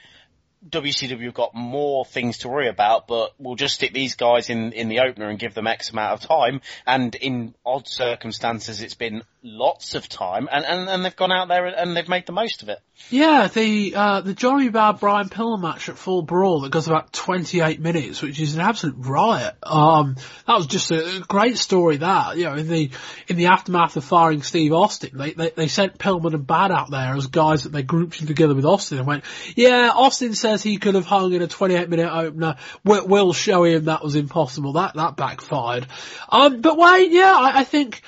WCW 0.68 1.24
have 1.24 1.34
got 1.34 1.54
more 1.54 2.04
things 2.04 2.38
to 2.38 2.48
worry 2.48 2.68
about, 2.68 3.06
but 3.06 3.32
we'll 3.38 3.54
just 3.54 3.74
stick 3.74 3.92
these 3.92 4.14
guys 4.14 4.48
in, 4.48 4.72
in 4.72 4.88
the 4.88 5.00
opener 5.00 5.28
and 5.28 5.38
give 5.38 5.54
them 5.54 5.66
X 5.66 5.90
amount 5.90 6.12
of 6.22 6.28
time. 6.28 6.62
And 6.86 7.14
in 7.14 7.54
odd 7.66 7.86
circumstances, 7.86 8.80
it's 8.80 8.94
been 8.94 9.22
lots 9.44 9.94
of 9.94 10.08
time, 10.08 10.48
and, 10.50 10.64
and, 10.64 10.88
and 10.88 11.04
they've 11.04 11.14
gone 11.14 11.30
out 11.30 11.48
there 11.48 11.66
and 11.66 11.94
they've 11.94 12.08
made 12.08 12.26
the 12.26 12.32
most 12.32 12.62
of 12.62 12.70
it. 12.70 12.80
Yeah, 13.10 13.48
the 13.48 13.94
uh, 13.94 14.20
the 14.22 14.34
Johnny 14.34 14.70
Bad 14.70 15.00
Brian 15.00 15.28
Pillman 15.28 15.60
match 15.60 15.88
at 15.88 15.98
Fall 15.98 16.22
Brawl 16.22 16.60
that 16.60 16.70
goes 16.70 16.88
about 16.88 17.12
28 17.12 17.80
minutes, 17.80 18.22
which 18.22 18.40
is 18.40 18.54
an 18.54 18.60
absolute 18.60 18.94
riot. 18.98 19.54
Um, 19.62 20.16
that 20.46 20.56
was 20.56 20.66
just 20.66 20.90
a, 20.90 21.22
great 21.28 21.58
story. 21.58 21.98
That 21.98 22.36
you 22.38 22.44
know, 22.44 22.54
in 22.54 22.68
the 22.68 22.90
in 23.28 23.36
the 23.36 23.46
aftermath 23.46 23.96
of 23.96 24.04
firing 24.04 24.42
Steve 24.42 24.72
Austin, 24.72 25.10
they 25.18 25.32
they, 25.32 25.50
they 25.50 25.68
sent 25.68 25.98
Pillman 25.98 26.34
and 26.34 26.46
Bad 26.46 26.70
out 26.70 26.90
there 26.90 27.14
as 27.14 27.26
guys 27.26 27.64
that 27.64 27.72
they 27.72 27.82
grouped 27.82 28.26
together 28.26 28.54
with 28.54 28.64
Austin 28.64 28.98
and 28.98 29.06
went, 29.06 29.24
yeah, 29.56 29.90
Austin 29.92 30.34
says 30.34 30.62
he 30.62 30.78
could 30.78 30.94
have 30.94 31.04
hung 31.04 31.32
in 31.32 31.42
a 31.42 31.48
28 31.48 31.90
minute 31.90 32.10
opener. 32.10 32.56
We'll, 32.84 33.06
we'll 33.06 33.32
show 33.32 33.64
him 33.64 33.86
that 33.86 34.02
was 34.02 34.14
impossible. 34.14 34.74
That 34.74 34.94
that 34.94 35.16
backfired. 35.16 35.86
Um, 36.30 36.60
but 36.60 36.78
Wayne, 36.78 37.12
yeah, 37.12 37.34
I, 37.36 37.60
I 37.60 37.64
think 37.64 38.02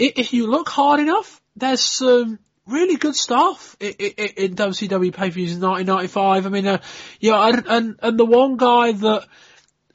if 0.00 0.32
you 0.32 0.46
look 0.46 0.68
hard 0.68 1.00
enough, 1.00 1.40
there's 1.56 1.80
some 1.80 2.38
really 2.66 2.96
good 2.96 3.14
stuff 3.14 3.76
in, 3.80 4.54
WCW 4.54 5.12
pay-per-views 5.12 5.54
in 5.54 5.60
1995. 5.60 6.46
I 6.46 6.48
mean, 6.48 6.66
uh, 6.66 6.78
yeah, 7.18 7.48
and, 7.48 7.66
and, 7.66 8.00
and 8.02 8.18
the 8.18 8.24
one 8.24 8.56
guy 8.56 8.92
that 8.92 9.26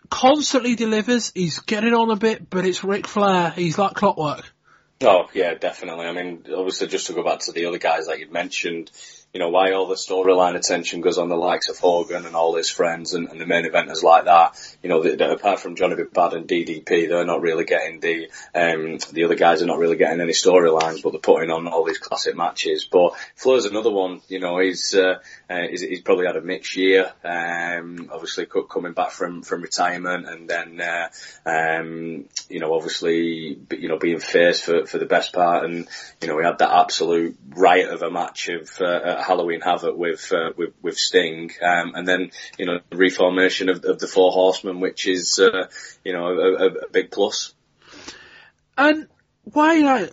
constantly 0.09 0.75
delivers, 0.75 1.31
he's 1.33 1.59
getting 1.59 1.93
on 1.93 2.11
a 2.11 2.15
bit, 2.15 2.49
but 2.49 2.65
it's 2.65 2.83
Ric 2.83 3.07
Flair. 3.07 3.51
He's 3.51 3.77
like 3.77 3.95
clockwork. 3.95 4.51
Oh 5.01 5.27
yeah, 5.33 5.55
definitely. 5.55 6.05
I 6.05 6.13
mean, 6.13 6.45
obviously, 6.55 6.87
just 6.87 7.07
to 7.07 7.13
go 7.13 7.23
back 7.23 7.39
to 7.41 7.51
the 7.51 7.65
other 7.65 7.79
guys 7.79 8.07
that 8.07 8.19
you'd 8.19 8.31
mentioned, 8.31 8.91
you 9.35 9.39
know, 9.39 9.49
why 9.49 9.73
all 9.73 9.85
the 9.85 9.95
storyline 9.95 10.55
attention 10.55 11.01
goes 11.01 11.17
on 11.17 11.27
the 11.27 11.35
likes 11.35 11.67
of 11.67 11.77
Hogan 11.77 12.25
and 12.25 12.37
all 12.37 12.55
his 12.55 12.69
friends 12.69 13.13
and, 13.13 13.27
and 13.27 13.41
the 13.41 13.45
main 13.45 13.69
eventers 13.69 14.01
like 14.01 14.23
that. 14.23 14.57
You 14.81 14.87
know, 14.87 15.01
apart 15.01 15.59
from 15.59 15.75
Johnny 15.75 15.97
B. 15.97 16.03
Bad 16.03 16.31
and 16.31 16.47
DDP, 16.47 17.09
they're 17.09 17.25
not 17.25 17.41
really 17.41 17.65
getting 17.65 17.99
the, 17.99 18.29
um, 18.55 18.97
the 19.11 19.25
other 19.25 19.35
guys 19.35 19.61
are 19.61 19.65
not 19.65 19.77
really 19.77 19.97
getting 19.97 20.21
any 20.21 20.31
storylines, 20.31 21.03
but 21.03 21.11
they're 21.11 21.19
putting 21.19 21.51
on 21.51 21.67
all 21.67 21.83
these 21.83 21.97
classic 21.97 22.37
matches. 22.37 22.87
But 22.89 23.11
Flair's 23.35 23.65
another 23.65 23.91
one, 23.91 24.21
you 24.29 24.39
know, 24.39 24.57
he's, 24.59 24.95
uh, 24.95 25.15
uh, 25.49 25.67
he's, 25.69 25.81
he's 25.81 26.01
probably 26.01 26.27
had 26.27 26.37
a 26.37 26.41
mixed 26.41 26.77
year, 26.77 27.11
um, 27.25 28.09
obviously 28.13 28.45
coming 28.45 28.93
back 28.93 29.11
from, 29.11 29.41
from 29.41 29.63
retirement 29.63 30.29
and 30.29 30.49
then, 30.49 30.79
uh, 30.79 31.09
um, 31.45 32.23
you 32.47 32.61
know, 32.61 32.73
obviously, 32.73 33.59
you 33.71 33.89
know, 33.89 33.99
being 33.99 34.19
faced 34.19 34.63
for, 34.63 34.85
for 34.85 34.97
the 34.97 35.05
best 35.05 35.33
part 35.33 35.65
and, 35.65 35.89
you 36.21 36.29
know, 36.29 36.37
we 36.37 36.45
had 36.45 36.59
that 36.59 36.71
absolute 36.71 37.37
riot 37.49 37.89
of 37.89 38.01
a 38.01 38.09
match 38.09 38.47
of, 38.47 38.71
uh, 38.79 39.24
Halloween 39.25 39.61
Havoc 39.61 39.95
with, 39.95 40.31
uh, 40.31 40.51
with, 40.55 40.73
with 40.81 40.97
Sting, 40.97 41.51
um, 41.61 41.93
and 41.95 42.07
then, 42.07 42.31
you 42.57 42.65
know, 42.65 42.79
the 42.89 42.97
reformation 42.97 43.69
of, 43.69 43.83
of 43.85 43.99
the 43.99 44.07
Four 44.07 44.31
Horsemen, 44.31 44.79
which 44.79 45.07
is, 45.07 45.39
uh, 45.39 45.67
you 46.03 46.13
know, 46.13 46.27
a, 46.27 46.65
a, 46.67 46.89
big 46.91 47.11
plus. 47.11 47.53
And 48.77 49.07
why, 49.43 49.83
I. 49.83 50.09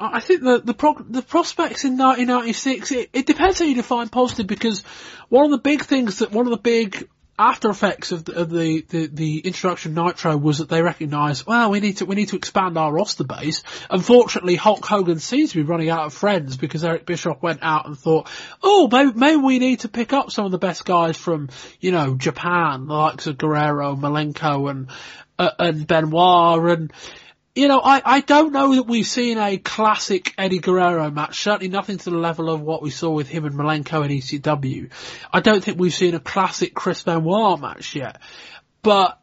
I 0.00 0.20
think 0.20 0.42
the 0.42 0.60
the, 0.60 0.74
pro- 0.74 0.94
the 0.94 1.22
prospects 1.22 1.84
in 1.84 1.98
1996 1.98 2.92
it, 2.92 3.10
it, 3.12 3.26
depends 3.26 3.58
how 3.58 3.64
you 3.64 3.74
define 3.74 4.08
positive 4.08 4.46
because 4.46 4.82
one 5.28 5.46
of 5.46 5.50
the 5.50 5.58
big 5.58 5.82
things 5.82 6.20
that 6.20 6.30
one 6.30 6.46
of 6.46 6.52
the 6.52 6.56
big 6.56 7.08
after 7.38 7.70
effects 7.70 8.10
of 8.10 8.24
the, 8.24 8.34
of 8.34 8.50
the, 8.50 8.84
the, 8.88 9.06
the, 9.06 9.38
introduction 9.38 9.96
of 9.96 10.04
Nitro 10.04 10.36
was 10.36 10.58
that 10.58 10.68
they 10.68 10.82
recognised, 10.82 11.46
well, 11.46 11.70
we 11.70 11.80
need 11.80 11.98
to 11.98 12.04
we 12.04 12.16
need 12.16 12.30
to 12.30 12.36
expand 12.36 12.76
our 12.76 12.92
roster 12.92 13.24
base. 13.24 13.62
Unfortunately, 13.88 14.56
Hulk 14.56 14.84
Hogan 14.84 15.20
seems 15.20 15.52
to 15.52 15.58
be 15.58 15.62
running 15.62 15.88
out 15.88 16.06
of 16.06 16.14
friends 16.14 16.56
because 16.56 16.84
Eric 16.84 17.06
Bischoff 17.06 17.40
went 17.40 17.60
out 17.62 17.86
and 17.86 17.96
thought, 17.96 18.28
oh, 18.62 18.88
maybe, 18.90 19.12
maybe 19.14 19.36
we 19.36 19.58
need 19.58 19.80
to 19.80 19.88
pick 19.88 20.12
up 20.12 20.32
some 20.32 20.46
of 20.46 20.50
the 20.50 20.58
best 20.58 20.84
guys 20.84 21.16
from 21.16 21.48
you 21.80 21.92
know 21.92 22.16
Japan, 22.16 22.86
the 22.86 22.94
likes 22.94 23.26
of 23.28 23.38
Guerrero, 23.38 23.94
Malenko, 23.94 24.70
and 24.70 24.88
uh, 25.38 25.50
and 25.58 25.86
Benoit, 25.86 26.78
and 26.78 26.92
you 27.58 27.66
know, 27.66 27.80
I, 27.80 28.00
I 28.04 28.20
don't 28.20 28.52
know 28.52 28.76
that 28.76 28.84
we've 28.84 29.06
seen 29.06 29.36
a 29.36 29.58
classic 29.58 30.32
Eddie 30.38 30.60
Guerrero 30.60 31.10
match. 31.10 31.40
Certainly 31.40 31.70
nothing 31.70 31.98
to 31.98 32.10
the 32.10 32.16
level 32.16 32.50
of 32.50 32.60
what 32.60 32.82
we 32.82 32.90
saw 32.90 33.10
with 33.10 33.26
him 33.26 33.44
and 33.44 33.56
Malenko 33.56 34.04
in 34.04 34.12
ECW. 34.12 34.90
I 35.32 35.40
don't 35.40 35.62
think 35.62 35.76
we've 35.76 35.92
seen 35.92 36.14
a 36.14 36.20
classic 36.20 36.72
Chris 36.72 37.02
Benoit 37.02 37.60
match 37.60 37.96
yet. 37.96 38.20
But 38.82 39.20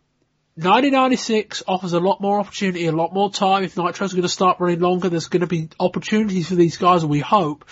1996 0.55 1.63
offers 1.65 1.93
a 1.93 2.01
lot 2.01 2.19
more 2.19 2.39
opportunity, 2.39 2.87
a 2.87 2.91
lot 2.91 3.13
more 3.13 3.31
time. 3.31 3.63
If 3.63 3.77
Nitro's 3.77 4.11
going 4.11 4.23
to 4.23 4.29
start 4.29 4.59
running 4.59 4.81
longer, 4.81 5.07
there's 5.07 5.29
going 5.29 5.39
to 5.39 5.47
be 5.47 5.69
opportunities 5.79 6.49
for 6.49 6.55
these 6.55 6.75
guys, 6.75 7.03
and 7.03 7.09
we 7.09 7.21
hope. 7.21 7.63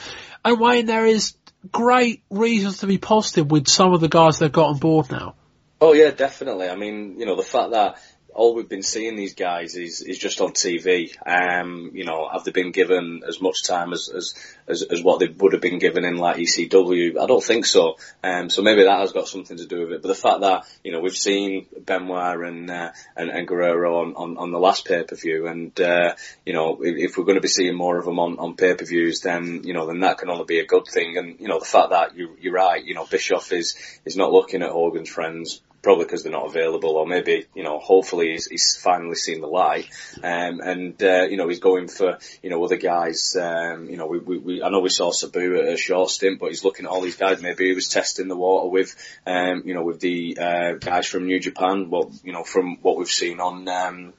And 0.46 0.62
Wayne, 0.62 0.86
there 0.86 1.06
is 1.06 1.34
great 1.74 2.24
reasons 2.30 2.78
to 2.78 2.88
be 2.88 2.98
positive 2.98 3.52
with 3.52 3.68
some 3.68 3.94
of 3.94 4.00
the 4.00 4.08
guys 4.08 4.40
they've 4.40 4.50
got 4.50 4.70
on 4.70 4.80
board 4.80 5.12
now. 5.12 5.36
Oh 5.82 5.92
yeah, 5.92 6.12
definitely. 6.12 6.70
I 6.70 6.78
mean, 6.78 7.20
you 7.20 7.26
know, 7.26 7.36
the 7.36 7.44
fact 7.44 7.72
that 7.72 7.98
all 8.34 8.56
we've 8.56 8.70
been 8.70 8.84
seeing 8.84 9.16
these 9.16 9.36
guys 9.36 9.76
is, 9.76 10.02
is 10.02 10.18
just 10.18 10.42
on 10.42 10.52
TV. 10.52 11.12
Um, 11.26 11.92
you 11.94 12.06
know, 12.06 12.28
have 12.32 12.44
they 12.44 12.52
been 12.52 12.72
given 12.72 13.22
as 13.28 13.42
much 13.42 13.64
time 13.64 13.94
as, 13.94 14.10
as, 14.10 14.34
as, 14.68 14.82
as, 14.84 15.04
what 15.04 15.20
they 15.20 15.28
would 15.28 15.54
have 15.54 15.62
been 15.62 15.80
given 15.80 16.04
in 16.04 16.18
like 16.18 16.38
ECW? 16.38 17.20
I 17.20 17.26
don't 17.28 17.44
think 17.44 17.66
so. 17.66 17.98
Um, 18.24 18.50
so 18.50 18.62
maybe 18.62 18.84
that 18.84 19.00
has 19.00 19.12
got 19.12 19.28
something 19.28 19.58
to 19.58 19.66
do 19.66 19.82
with 19.82 19.94
it. 19.94 20.02
But 20.02 20.08
the 20.08 20.16
fact 20.16 20.42
that, 20.42 20.66
you 20.84 20.92
know, 20.92 21.00
we've 21.00 21.16
seen 21.16 21.68
Benoit 21.86 22.40
and, 22.40 22.70
uh, 22.70 22.92
and, 23.16 23.30
and 23.30 23.48
Guerrero 23.48 24.02
on, 24.02 24.16
on, 24.16 24.38
on 24.38 24.52
the 24.52 24.60
last 24.60 24.86
pay-per-view 24.86 25.48
and, 25.48 25.80
uh, 25.80 26.16
you 26.46 26.54
know, 26.54 26.82
if, 26.82 27.12
if, 27.12 27.18
we're 27.18 27.26
going 27.26 27.36
to 27.36 27.42
be 27.42 27.48
seeing 27.48 27.76
more 27.76 27.98
of 27.98 28.06
them 28.06 28.20
on, 28.20 28.40
on 28.40 28.56
pay-per-views, 28.56 29.22
then, 29.22 29.62
you 29.64 29.74
know, 29.74 29.86
then 29.86 30.00
that 30.00 30.18
can 30.18 30.30
only 30.30 30.46
be 30.46 30.60
a 30.60 30.66
good 30.66 30.88
thing. 30.88 31.18
And, 31.18 31.40
you 31.40 31.48
know, 31.48 31.60
the 31.60 31.66
fact 31.66 31.92
that 31.92 32.18
you, 32.18 32.36
you're 32.40 32.54
right, 32.54 32.84
you 32.84 32.96
know, 32.96 33.06
Bischoff 33.06 33.52
is, 33.52 33.76
is 34.06 34.18
not 34.18 34.32
looking 34.32 34.64
at 34.64 34.72
Hogan's 34.72 35.10
friends 35.10 35.62
probably 35.84 36.06
because 36.06 36.24
they're 36.24 36.32
not 36.32 36.48
available, 36.48 36.92
or 36.92 37.06
maybe 37.06 37.46
you 37.54 37.64
know, 37.64 37.78
hopefully 37.78 38.32
he's, 38.32 38.48
he's 38.48 38.76
finally 38.76 39.16
seen 39.16 39.42
the 39.42 39.48
light, 39.48 39.90
um, 40.24 40.62
and 40.62 41.04
uh, 41.04 41.28
you 41.30 41.38
know 41.38 41.48
he's 41.48 41.60
going 41.60 41.88
for 41.88 42.18
you 42.42 42.50
know 42.50 42.64
other 42.64 42.78
guys. 42.78 43.36
Um, 43.40 43.90
you 43.90 43.98
know, 43.98 44.08
we, 44.08 44.20
we, 44.20 44.38
we 44.40 44.64
I 44.64 44.70
know 44.70 44.80
we 44.80 44.90
saw 44.90 45.12
Sabu 45.12 45.60
at 45.60 45.74
a 45.74 45.78
short 45.78 46.10
stint, 46.10 46.40
but 46.40 46.50
he's 46.50 46.64
looking 46.64 46.86
at 46.86 46.92
all 46.92 47.02
these 47.02 47.18
guys. 47.18 47.42
Maybe 47.42 47.68
he 47.68 47.76
was 47.76 47.90
testing 47.90 48.30
the 48.30 48.38
water 48.38 48.70
with 48.70 48.96
um, 49.28 49.64
you 49.66 49.76
know 49.76 49.84
with 49.84 50.00
the 50.00 50.38
uh, 50.40 50.72
guys 50.74 51.06
from 51.06 51.28
New 51.28 51.40
Japan. 51.40 51.90
Well, 51.90 52.12
you 52.24 52.32
know 52.32 52.44
from 52.44 52.78
what 52.82 52.98
we've 52.98 53.08
seen 53.08 53.40
on. 53.40 53.68
Um, 53.68 54.14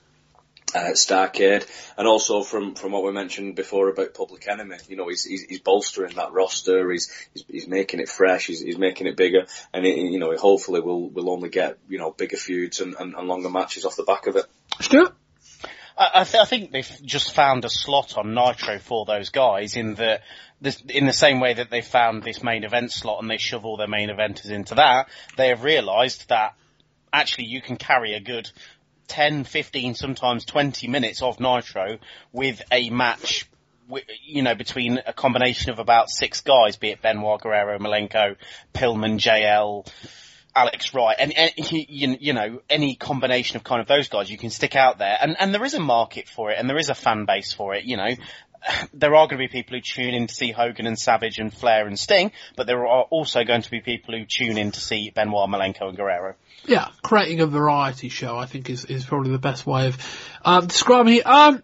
uh, 0.74 0.90
Starcade, 0.92 1.66
and 1.96 2.06
also 2.06 2.42
from, 2.42 2.74
from 2.74 2.92
what 2.92 3.04
we 3.04 3.12
mentioned 3.12 3.54
before 3.54 3.88
about 3.88 4.14
Public 4.14 4.48
Enemy, 4.48 4.76
you 4.88 4.96
know, 4.96 5.08
he's, 5.08 5.24
he's, 5.24 5.42
he's 5.44 5.60
bolstering 5.60 6.14
that 6.16 6.32
roster, 6.32 6.90
he's, 6.90 7.10
he's, 7.32 7.44
he's 7.48 7.68
making 7.68 8.00
it 8.00 8.08
fresh, 8.08 8.46
he's, 8.46 8.60
he's 8.60 8.78
making 8.78 9.06
it 9.06 9.16
bigger, 9.16 9.46
and 9.72 9.86
it, 9.86 9.96
you 9.96 10.18
know, 10.18 10.36
hopefully 10.36 10.80
we'll, 10.80 11.08
we'll 11.08 11.30
only 11.30 11.48
get, 11.48 11.78
you 11.88 11.98
know, 11.98 12.10
bigger 12.10 12.36
feuds 12.36 12.80
and, 12.80 12.94
and, 12.98 13.14
and 13.14 13.28
longer 13.28 13.50
matches 13.50 13.84
off 13.84 13.96
the 13.96 14.02
back 14.02 14.26
of 14.26 14.36
it. 14.36 14.46
Stuart? 14.80 15.14
I, 15.96 16.24
th- 16.24 16.42
I, 16.42 16.44
think 16.44 16.72
they've 16.72 17.00
just 17.04 17.34
found 17.34 17.64
a 17.64 17.68
slot 17.68 18.18
on 18.18 18.34
Nitro 18.34 18.80
for 18.80 19.04
those 19.04 19.30
guys 19.30 19.76
in 19.76 19.94
the, 19.94 20.20
this, 20.60 20.82
in 20.88 21.06
the 21.06 21.12
same 21.12 21.38
way 21.38 21.54
that 21.54 21.70
they 21.70 21.82
found 21.82 22.24
this 22.24 22.42
main 22.42 22.64
event 22.64 22.90
slot 22.90 23.22
and 23.22 23.30
they 23.30 23.36
shove 23.36 23.64
all 23.64 23.76
their 23.76 23.86
main 23.86 24.08
eventers 24.08 24.50
into 24.50 24.74
that, 24.74 25.08
they 25.36 25.48
have 25.48 25.62
realised 25.62 26.28
that 26.30 26.54
actually 27.12 27.46
you 27.46 27.62
can 27.62 27.76
carry 27.76 28.14
a 28.14 28.20
good 28.20 28.50
10, 29.08 29.44
15, 29.44 29.94
sometimes 29.94 30.44
20 30.44 30.88
minutes 30.88 31.22
of 31.22 31.40
Nitro 31.40 31.98
with 32.32 32.62
a 32.70 32.90
match 32.90 33.48
you 34.24 34.42
know, 34.42 34.54
between 34.54 35.00
a 35.06 35.12
combination 35.12 35.70
of 35.70 35.78
about 35.78 36.08
six 36.08 36.40
guys, 36.40 36.76
be 36.76 36.90
it 36.90 37.02
Benoit, 37.02 37.40
Guerrero, 37.40 37.78
Malenko, 37.78 38.36
Pillman, 38.72 39.18
JL, 39.18 39.86
Alex 40.56 40.94
Wright, 40.94 41.16
and, 41.18 41.36
and 41.36 41.52
you, 41.72 42.16
you, 42.20 42.32
know, 42.32 42.60
any 42.70 42.94
combination 42.94 43.56
of 43.56 43.64
kind 43.64 43.80
of 43.80 43.86
those 43.86 44.08
guys 44.08 44.30
you 44.30 44.38
can 44.38 44.50
stick 44.50 44.76
out 44.76 44.98
there, 44.98 45.16
and, 45.20 45.36
and 45.38 45.52
there 45.52 45.64
is 45.64 45.74
a 45.74 45.80
market 45.80 46.28
for 46.28 46.50
it, 46.50 46.58
and 46.58 46.68
there 46.68 46.78
is 46.78 46.88
a 46.88 46.94
fan 46.94 47.24
base 47.24 47.52
for 47.52 47.74
it, 47.74 47.84
you 47.84 47.96
know. 47.96 48.10
There 48.94 49.14
are 49.14 49.26
going 49.26 49.38
to 49.40 49.46
be 49.46 49.48
people 49.48 49.76
who 49.76 49.82
tune 49.82 50.14
in 50.14 50.26
to 50.26 50.34
see 50.34 50.50
Hogan 50.50 50.86
and 50.86 50.98
Savage 50.98 51.38
and 51.38 51.52
Flair 51.52 51.86
and 51.86 51.98
Sting, 51.98 52.32
but 52.56 52.66
there 52.66 52.86
are 52.86 53.02
also 53.02 53.44
going 53.44 53.60
to 53.60 53.70
be 53.70 53.80
people 53.80 54.16
who 54.16 54.24
tune 54.24 54.56
in 54.56 54.72
to 54.72 54.80
see 54.80 55.10
Benoit, 55.10 55.50
Malenko 55.50 55.88
and 55.88 55.96
Guerrero. 55.98 56.34
Yeah, 56.66 56.88
creating 57.02 57.40
a 57.40 57.46
variety 57.46 58.08
show, 58.08 58.38
I 58.38 58.46
think, 58.46 58.70
is, 58.70 58.84
is 58.86 59.04
probably 59.04 59.32
the 59.32 59.38
best 59.38 59.66
way 59.66 59.88
of 59.88 59.98
um, 60.44 60.66
describing 60.66 61.16
it. 61.16 61.26
Um, 61.26 61.62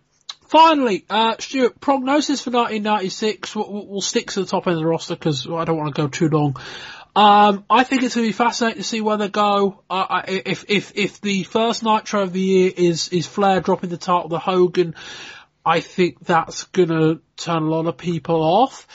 finally, 0.49 1.07
uh, 1.09 1.37
Stuart, 1.39 1.81
prognosis 1.81 2.43
for 2.43 2.51
1996. 2.51 3.57
We'll, 3.57 3.87
we'll, 3.87 4.01
stick 4.03 4.31
to 4.33 4.41
the 4.41 4.47
top 4.47 4.67
end 4.67 4.77
of 4.77 4.83
the 4.83 4.87
roster 4.87 5.15
because 5.15 5.47
I 5.47 5.65
don't 5.65 5.79
want 5.79 5.95
to 5.95 6.03
go 6.03 6.09
too 6.09 6.29
long. 6.29 6.57
Um, 7.17 7.65
I 7.69 7.85
think 7.85 8.03
it's 8.03 8.15
going 8.15 8.27
to 8.27 8.29
be 8.29 8.37
fascinating 8.37 8.83
to 8.83 8.89
see 8.89 9.01
where 9.01 9.17
they 9.17 9.29
go. 9.29 9.83
Uh, 9.89 10.23
if 10.27 10.67
if 10.69 10.93
if 10.95 11.21
the 11.21 11.43
first 11.43 11.83
Nitro 11.83 12.23
of 12.23 12.33
the 12.33 12.41
year 12.41 12.73
is 12.77 13.09
is 13.09 13.27
Flair 13.27 13.61
dropping 13.61 13.91
the 13.91 13.97
title 13.97 14.29
to 14.29 14.39
Hogan, 14.39 14.95
I 15.65 15.81
think 15.81 16.21
that's 16.25 16.65
going 16.65 16.89
to 16.89 17.21
turn 17.37 17.65
a 17.65 17.69
lot 17.69 17.87
of 17.87 17.97
people 17.97 18.43
off. 18.43 18.87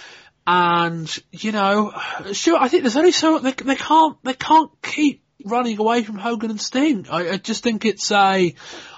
And 0.47 1.13
you 1.31 1.51
know, 1.51 1.93
sure, 2.31 2.57
I 2.57 2.69
think 2.69 2.83
there's 2.83 2.95
only 2.95 3.11
so 3.11 3.39
they 3.39 3.51
they 3.51 3.75
can't 3.75 4.17
they 4.23 4.33
can't 4.33 4.71
keep 4.81 5.24
running 5.45 5.77
away 5.79 6.03
from 6.03 6.17
Hogan 6.17 6.51
and 6.51 6.61
Sting. 6.61 7.07
I, 7.09 7.31
I 7.31 7.37
just 7.37 7.63
think 7.63 7.85
it's 7.85 8.11
a, 8.11 8.53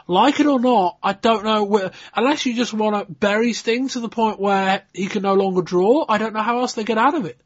like 0.07 0.39
it 0.39 0.45
or 0.47 0.59
not, 0.59 0.97
I 1.03 1.13
don't 1.13 1.43
know 1.43 1.63
where, 1.63 1.91
unless 2.15 2.45
you 2.45 2.55
just 2.55 2.73
want 2.73 2.95
to 2.95 3.13
bury 3.13 3.53
Sting 3.53 3.89
to 3.89 3.99
the 3.99 4.09
point 4.09 4.39
where 4.39 4.83
he 4.93 5.07
can 5.07 5.23
no 5.23 5.33
longer 5.33 5.61
draw, 5.61 6.05
I 6.07 6.17
don't 6.17 6.33
know 6.33 6.41
how 6.41 6.59
else 6.59 6.73
they 6.73 6.83
get 6.83 6.97
out 6.97 7.15
of 7.15 7.25
it. 7.25 7.39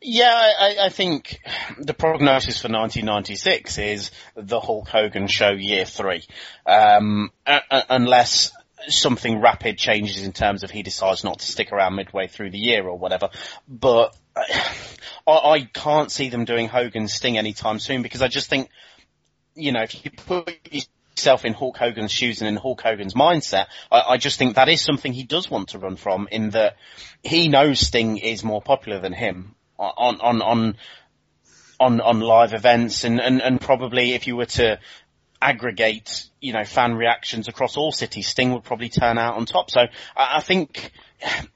Yeah, 0.00 0.32
I, 0.32 0.76
I, 0.82 0.88
think 0.90 1.40
the 1.76 1.92
prognosis 1.92 2.60
for 2.60 2.68
1996 2.68 3.78
is 3.78 4.10
the 4.36 4.60
Hulk 4.60 4.88
Hogan 4.88 5.26
show 5.26 5.50
year 5.50 5.84
three. 5.84 6.22
Um, 6.64 7.32
unless 7.70 8.52
something 8.86 9.40
rapid 9.40 9.76
changes 9.76 10.22
in 10.22 10.32
terms 10.32 10.62
of 10.62 10.70
he 10.70 10.82
decides 10.82 11.24
not 11.24 11.40
to 11.40 11.46
stick 11.46 11.72
around 11.72 11.96
midway 11.96 12.28
through 12.28 12.50
the 12.50 12.58
year 12.58 12.86
or 12.86 12.96
whatever. 12.96 13.30
But 13.66 14.16
I, 15.26 15.32
I 15.32 15.60
can't 15.72 16.10
see 16.10 16.28
them 16.28 16.44
doing 16.44 16.68
Hogan 16.68 17.08
Sting 17.08 17.38
anytime 17.38 17.78
soon 17.78 18.02
because 18.02 18.22
I 18.22 18.28
just 18.28 18.48
think, 18.48 18.70
you 19.54 19.72
know, 19.72 19.82
if 19.82 20.04
you 20.04 20.10
put 20.10 20.50
yourself 21.18 21.44
in 21.44 21.52
Hulk 21.52 21.76
Hogan's 21.76 22.12
shoes 22.12 22.40
and 22.40 22.48
in 22.48 22.56
Hulk 22.56 22.80
Hogan's 22.80 23.14
mindset, 23.14 23.66
I, 23.90 24.00
I, 24.00 24.16
just 24.16 24.38
think 24.38 24.54
that 24.54 24.68
is 24.68 24.80
something 24.80 25.12
he 25.12 25.24
does 25.24 25.50
want 25.50 25.70
to 25.70 25.78
run 25.78 25.96
from 25.96 26.28
in 26.30 26.50
that 26.50 26.76
he 27.22 27.48
knows 27.48 27.80
Sting 27.80 28.18
is 28.18 28.44
more 28.44 28.62
popular 28.62 29.00
than 29.00 29.12
him 29.12 29.54
on, 29.78 30.20
on, 30.20 30.42
on, 30.42 30.76
on, 31.80 32.00
on 32.00 32.20
live 32.20 32.54
events 32.54 33.04
and, 33.04 33.20
and, 33.20 33.42
and 33.42 33.60
probably 33.60 34.14
if 34.14 34.26
you 34.26 34.36
were 34.36 34.46
to 34.46 34.78
aggregate, 35.40 36.28
you 36.40 36.52
know, 36.52 36.64
fan 36.64 36.94
reactions 36.94 37.48
across 37.48 37.76
all 37.76 37.92
cities, 37.92 38.28
Sting 38.28 38.52
would 38.52 38.64
probably 38.64 38.88
turn 38.88 39.18
out 39.18 39.36
on 39.36 39.46
top. 39.46 39.70
So 39.70 39.80
I, 40.16 40.36
I 40.36 40.40
think 40.40 40.92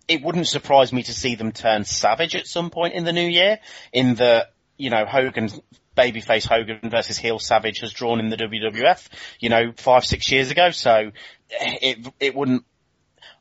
it 0.08 0.22
wouldn't 0.22 0.48
surprise 0.48 0.92
me 0.92 1.02
to 1.02 1.12
see 1.12 1.34
them 1.34 1.52
turn 1.52 1.84
savage 1.84 2.34
at 2.34 2.46
some 2.46 2.70
point 2.70 2.94
in 2.94 3.04
the 3.04 3.12
new 3.12 3.28
year. 3.28 3.58
In 3.92 4.14
the, 4.14 4.48
you 4.76 4.90
know, 4.90 5.04
Hogan, 5.04 5.48
babyface 5.96 6.46
Hogan 6.46 6.90
versus 6.90 7.18
heel 7.18 7.38
Savage 7.38 7.80
has 7.80 7.92
drawn 7.92 8.18
in 8.18 8.28
the 8.28 8.36
WWF, 8.36 9.08
you 9.40 9.48
know, 9.48 9.72
five, 9.76 10.04
six 10.04 10.30
years 10.30 10.50
ago. 10.50 10.70
So 10.70 11.12
it, 11.50 12.06
it 12.18 12.34
wouldn't, 12.34 12.64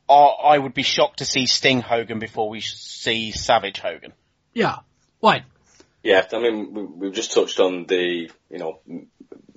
I 0.10 0.58
would 0.58 0.74
be 0.74 0.84
shocked 0.84 1.20
to 1.20 1.26
see 1.26 1.46
Sting 1.46 1.80
Hogan 1.82 2.20
before 2.20 2.50
we 2.50 2.60
see 2.60 3.32
Savage 3.32 3.80
Hogan. 3.80 4.12
Yeah. 4.54 4.80
Why? 5.20 5.46
Yeah, 6.04 6.26
I 6.34 6.40
mean, 6.40 6.74
we, 6.74 6.84
we've 6.84 7.14
just 7.14 7.32
touched 7.32 7.60
on 7.60 7.86
the, 7.86 8.30
you 8.50 8.58
know, 8.58 8.80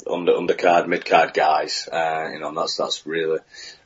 on 0.06 0.26
the 0.26 0.32
undercard, 0.32 0.86
mid-card 0.86 1.34
guys, 1.34 1.88
uh, 1.90 2.28
you 2.32 2.38
know, 2.38 2.48
and 2.48 2.56
that's, 2.56 2.76
that's 2.76 3.06
really, 3.06 3.40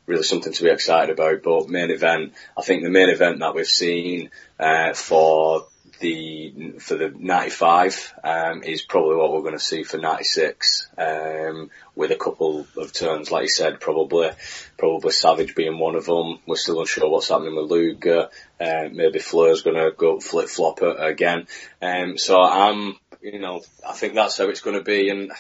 really 0.09 0.25
something 0.25 0.53
to 0.53 0.65
be 0.65 0.71
excited 0.71 1.13
about. 1.13 1.43
But 1.43 1.69
main 1.69 1.91
event, 1.91 2.33
I 2.57 2.63
think 2.63 2.83
the 2.83 2.91
main 2.91 3.11
event 3.11 3.39
that 3.41 3.55
we've 3.55 3.67
seen, 3.67 4.31
uh, 4.59 4.95
for 4.95 5.67
the 6.01 6.75
for 6.79 6.97
the 6.97 7.13
95 7.17 8.15
um, 8.23 8.63
is 8.63 8.83
probably 8.83 9.17
what 9.17 9.33
we're 9.33 9.41
going 9.41 9.53
to 9.55 9.59
see 9.59 9.83
for 9.83 9.99
96 9.99 10.89
um, 10.97 11.71
with 11.97 12.11
a 12.11 12.17
couple 12.17 12.67
of 12.77 12.93
turns 12.93 13.31
like 13.31 13.43
you 13.43 13.49
said 13.49 13.81
probably 13.81 14.31
probably 14.77 15.11
Savage 15.11 15.55
being 15.55 15.79
one 15.79 15.97
of 15.97 16.07
them 16.07 16.39
we're 16.47 16.57
still 16.57 16.81
unsure 16.81 17.09
what's 17.09 17.29
happening 17.29 17.57
with 17.57 17.71
Luger. 17.71 18.29
Uh, 18.61 18.89
maybe 18.93 19.19
Flair's 19.19 19.63
going 19.63 19.77
to 19.77 19.93
go 19.97 20.21
flip 20.21 20.49
flop 20.49 20.81
again. 20.83 21.47
Um, 21.83 22.19
so 22.19 22.41
I'm 22.41 22.97
you 23.21 23.41
know 23.41 23.63
I 23.87 23.93
think 23.93 24.15
that's 24.15 24.39
how 24.39 24.49
it's 24.49 24.61
going 24.61 24.77
to 24.77 24.85
be 24.85 25.09
and 25.09 25.33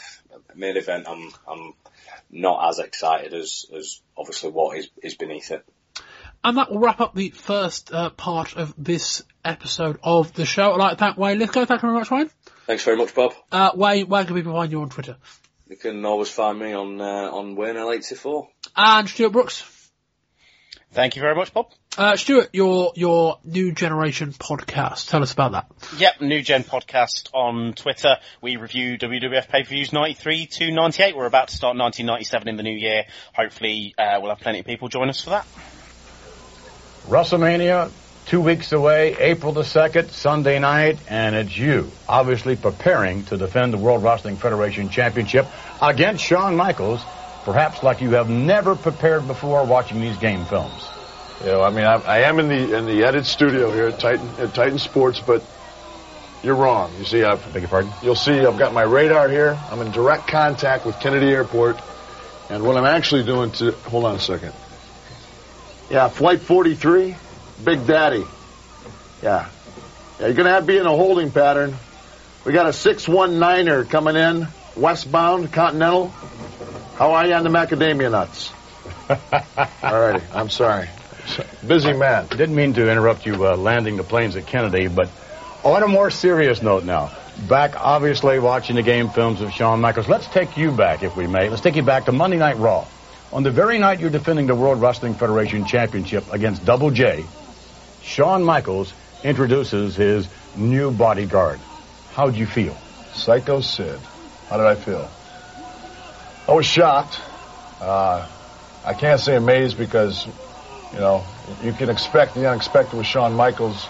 main 0.58 0.76
event 0.76 1.06
I'm 1.08 1.30
I'm 1.48 1.74
not 2.30 2.68
as 2.68 2.78
excited 2.78 3.32
as 3.32 3.66
as 3.76 4.00
obviously 4.16 4.50
what 4.50 4.76
is 4.76 4.90
is 5.02 5.14
beneath 5.14 5.50
it 5.50 5.64
and 6.44 6.56
that 6.56 6.70
will 6.70 6.78
wrap 6.78 7.00
up 7.00 7.14
the 7.14 7.30
first 7.30 7.92
uh, 7.92 8.10
part 8.10 8.56
of 8.56 8.72
this 8.78 9.24
episode 9.44 9.98
of 10.02 10.32
the 10.34 10.46
show. 10.46 10.72
I'd 10.72 10.78
like 10.78 10.90
to 10.92 10.96
thank 10.96 11.16
Wayne 11.18 11.38
Lithgow. 11.38 11.64
Thank 11.64 11.82
you 11.82 11.88
very 11.88 11.98
much, 11.98 12.10
Wayne. 12.10 12.30
Thanks 12.66 12.84
very 12.84 12.96
much, 12.96 13.14
Bob. 13.14 13.34
Uh, 13.50 13.72
Wayne, 13.74 14.08
where 14.08 14.24
can 14.24 14.36
people 14.36 14.52
find 14.52 14.70
you 14.70 14.80
on 14.82 14.88
Twitter? 14.88 15.16
You 15.68 15.76
can 15.76 16.04
always 16.04 16.30
find 16.30 16.58
me 16.58 16.72
on 16.72 17.00
uh, 17.00 17.04
on 17.04 17.56
Wayne 17.56 17.74
L84. 17.74 18.48
And 18.76 19.08
Stuart 19.08 19.30
Brooks. 19.30 19.90
Thank 20.92 21.16
you 21.16 21.22
very 21.22 21.34
much, 21.34 21.52
Bob. 21.52 21.72
Uh, 21.98 22.14
Stuart, 22.14 22.50
your 22.52 22.92
your 22.94 23.40
new 23.42 23.72
generation 23.72 24.32
podcast. 24.32 25.08
Tell 25.08 25.20
us 25.20 25.32
about 25.32 25.50
that. 25.50 25.66
Yep, 25.98 26.20
new 26.20 26.42
gen 26.42 26.62
podcast 26.62 27.28
on 27.34 27.72
Twitter. 27.72 28.18
We 28.40 28.54
review 28.54 28.96
WWF 28.96 29.48
pay 29.48 29.64
per 29.64 29.68
views 29.68 29.92
93 29.92 30.46
to 30.46 30.70
98. 30.70 31.16
We're 31.16 31.26
about 31.26 31.48
to 31.48 31.56
start 31.56 31.76
1997 31.76 32.46
in 32.46 32.56
the 32.56 32.62
new 32.62 32.70
year. 32.70 33.06
Hopefully, 33.34 33.96
uh, 33.98 34.20
we'll 34.22 34.30
have 34.30 34.38
plenty 34.38 34.60
of 34.60 34.64
people 34.64 34.86
join 34.86 35.08
us 35.08 35.20
for 35.20 35.30
that. 35.30 35.46
WrestleMania, 37.08 37.90
two 38.26 38.42
weeks 38.42 38.70
away, 38.70 39.16
April 39.18 39.50
the 39.52 39.62
2nd, 39.62 40.10
Sunday 40.10 40.60
night, 40.60 41.00
and 41.08 41.34
it's 41.34 41.58
you, 41.58 41.90
obviously 42.08 42.54
preparing 42.54 43.24
to 43.24 43.36
defend 43.36 43.72
the 43.72 43.78
World 43.78 44.04
Wrestling 44.04 44.36
Federation 44.36 44.88
Championship 44.88 45.48
against 45.82 46.22
Shawn 46.22 46.54
Michaels, 46.54 47.02
perhaps 47.44 47.82
like 47.82 48.00
you 48.00 48.10
have 48.10 48.30
never 48.30 48.76
prepared 48.76 49.26
before 49.26 49.64
watching 49.64 50.00
these 50.00 50.16
game 50.18 50.44
films. 50.44 50.88
You 51.40 51.46
know, 51.46 51.62
I 51.62 51.70
mean, 51.70 51.84
I, 51.84 51.94
I 51.94 52.18
am 52.22 52.40
in 52.40 52.48
the 52.48 52.76
in 52.76 52.86
the 52.86 53.04
edit 53.04 53.24
studio 53.24 53.70
here 53.70 53.86
at 53.86 54.00
Titan 54.00 54.28
at 54.38 54.54
Titan 54.54 54.78
Sports, 54.78 55.20
but 55.20 55.42
you're 56.42 56.56
wrong. 56.56 56.90
You 56.98 57.04
see, 57.04 57.22
I've 57.22 57.52
beg 57.52 57.62
your 57.62 57.68
pardon. 57.68 57.92
You'll 58.02 58.16
see, 58.16 58.40
I've 58.40 58.58
got 58.58 58.72
my 58.72 58.82
radar 58.82 59.28
here. 59.28 59.58
I'm 59.70 59.80
in 59.80 59.92
direct 59.92 60.26
contact 60.26 60.84
with 60.84 60.98
Kennedy 61.00 61.28
Airport, 61.28 61.78
and 62.50 62.64
what 62.64 62.76
I'm 62.76 62.86
actually 62.86 63.24
doing 63.24 63.52
to 63.52 63.72
hold 63.72 64.04
on 64.04 64.16
a 64.16 64.20
second. 64.20 64.52
Yeah, 65.90 66.08
Flight 66.08 66.40
43, 66.40 67.16
Big 67.64 67.86
Daddy. 67.86 68.24
Yeah. 69.22 69.48
Yeah, 70.18 70.26
you're 70.26 70.34
going 70.34 70.46
to 70.46 70.52
have 70.52 70.64
to 70.64 70.66
be 70.66 70.76
in 70.76 70.84
a 70.84 70.90
holding 70.90 71.30
pattern. 71.30 71.74
We 72.44 72.52
got 72.52 72.66
a 72.66 72.70
619er 72.70 73.88
coming 73.88 74.16
in, 74.16 74.48
westbound, 74.76 75.52
Continental. 75.52 76.08
How 76.96 77.12
are 77.12 77.26
you 77.26 77.34
on 77.34 77.44
the 77.44 77.50
macadamia 77.50 78.10
nuts? 78.10 78.52
All 79.82 80.00
righty, 80.00 80.24
I'm 80.34 80.50
sorry. 80.50 80.88
Busy 81.66 81.92
man. 81.92 82.26
Didn't 82.28 82.54
mean 82.54 82.74
to 82.74 82.90
interrupt 82.90 83.26
you 83.26 83.46
uh, 83.46 83.56
landing 83.56 83.96
the 83.96 84.02
planes 84.02 84.36
at 84.36 84.46
Kennedy, 84.46 84.88
but 84.88 85.08
on 85.64 85.82
a 85.82 85.88
more 85.88 86.10
serious 86.10 86.62
note 86.62 86.84
now, 86.84 87.10
back 87.48 87.74
obviously 87.76 88.38
watching 88.38 88.76
the 88.76 88.82
game 88.82 89.08
films 89.10 89.40
of 89.40 89.52
Shawn 89.52 89.80
Michaels, 89.80 90.08
let's 90.08 90.26
take 90.26 90.56
you 90.56 90.70
back, 90.70 91.02
if 91.02 91.16
we 91.16 91.26
may. 91.26 91.48
Let's 91.48 91.62
take 91.62 91.76
you 91.76 91.82
back 91.82 92.06
to 92.06 92.12
Monday 92.12 92.36
Night 92.38 92.56
Raw. 92.56 92.86
On 93.32 93.42
the 93.42 93.50
very 93.50 93.78
night 93.78 94.00
you're 94.00 94.10
defending 94.10 94.46
the 94.46 94.54
World 94.54 94.80
Wrestling 94.80 95.14
Federation 95.14 95.66
Championship 95.66 96.32
against 96.32 96.64
Double 96.64 96.90
J, 96.90 97.24
Shawn 98.02 98.42
Michaels 98.42 98.92
introduces 99.22 99.96
his 99.96 100.28
new 100.56 100.90
bodyguard. 100.90 101.60
How'd 102.12 102.36
you 102.36 102.46
feel? 102.46 102.76
Psycho 103.12 103.60
Sid. 103.60 103.98
How 104.48 104.56
did 104.56 104.66
I 104.66 104.74
feel? 104.74 105.10
I 106.48 106.52
was 106.52 106.64
shocked. 106.64 107.20
Uh, 107.80 108.26
I 108.84 108.94
can't 108.94 109.20
say 109.20 109.36
amazed 109.36 109.76
because, 109.76 110.26
you 110.92 110.98
know, 110.98 111.24
you 111.62 111.72
can 111.72 111.90
expect 111.90 112.34
the 112.34 112.48
unexpected 112.48 112.96
with 112.96 113.06
Shawn 113.06 113.34
Michaels. 113.34 113.86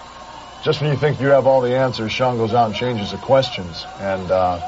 Just 0.63 0.81
when 0.81 0.91
you 0.91 0.97
think 0.97 1.21
you 1.21 1.27
have 1.27 1.47
all 1.47 1.61
the 1.61 1.75
answers, 1.75 2.11
Shawn 2.11 2.37
goes 2.37 2.53
out 2.53 2.67
and 2.67 2.75
changes 2.75 3.11
the 3.11 3.17
questions. 3.17 3.85
And, 3.99 4.29
uh, 4.29 4.59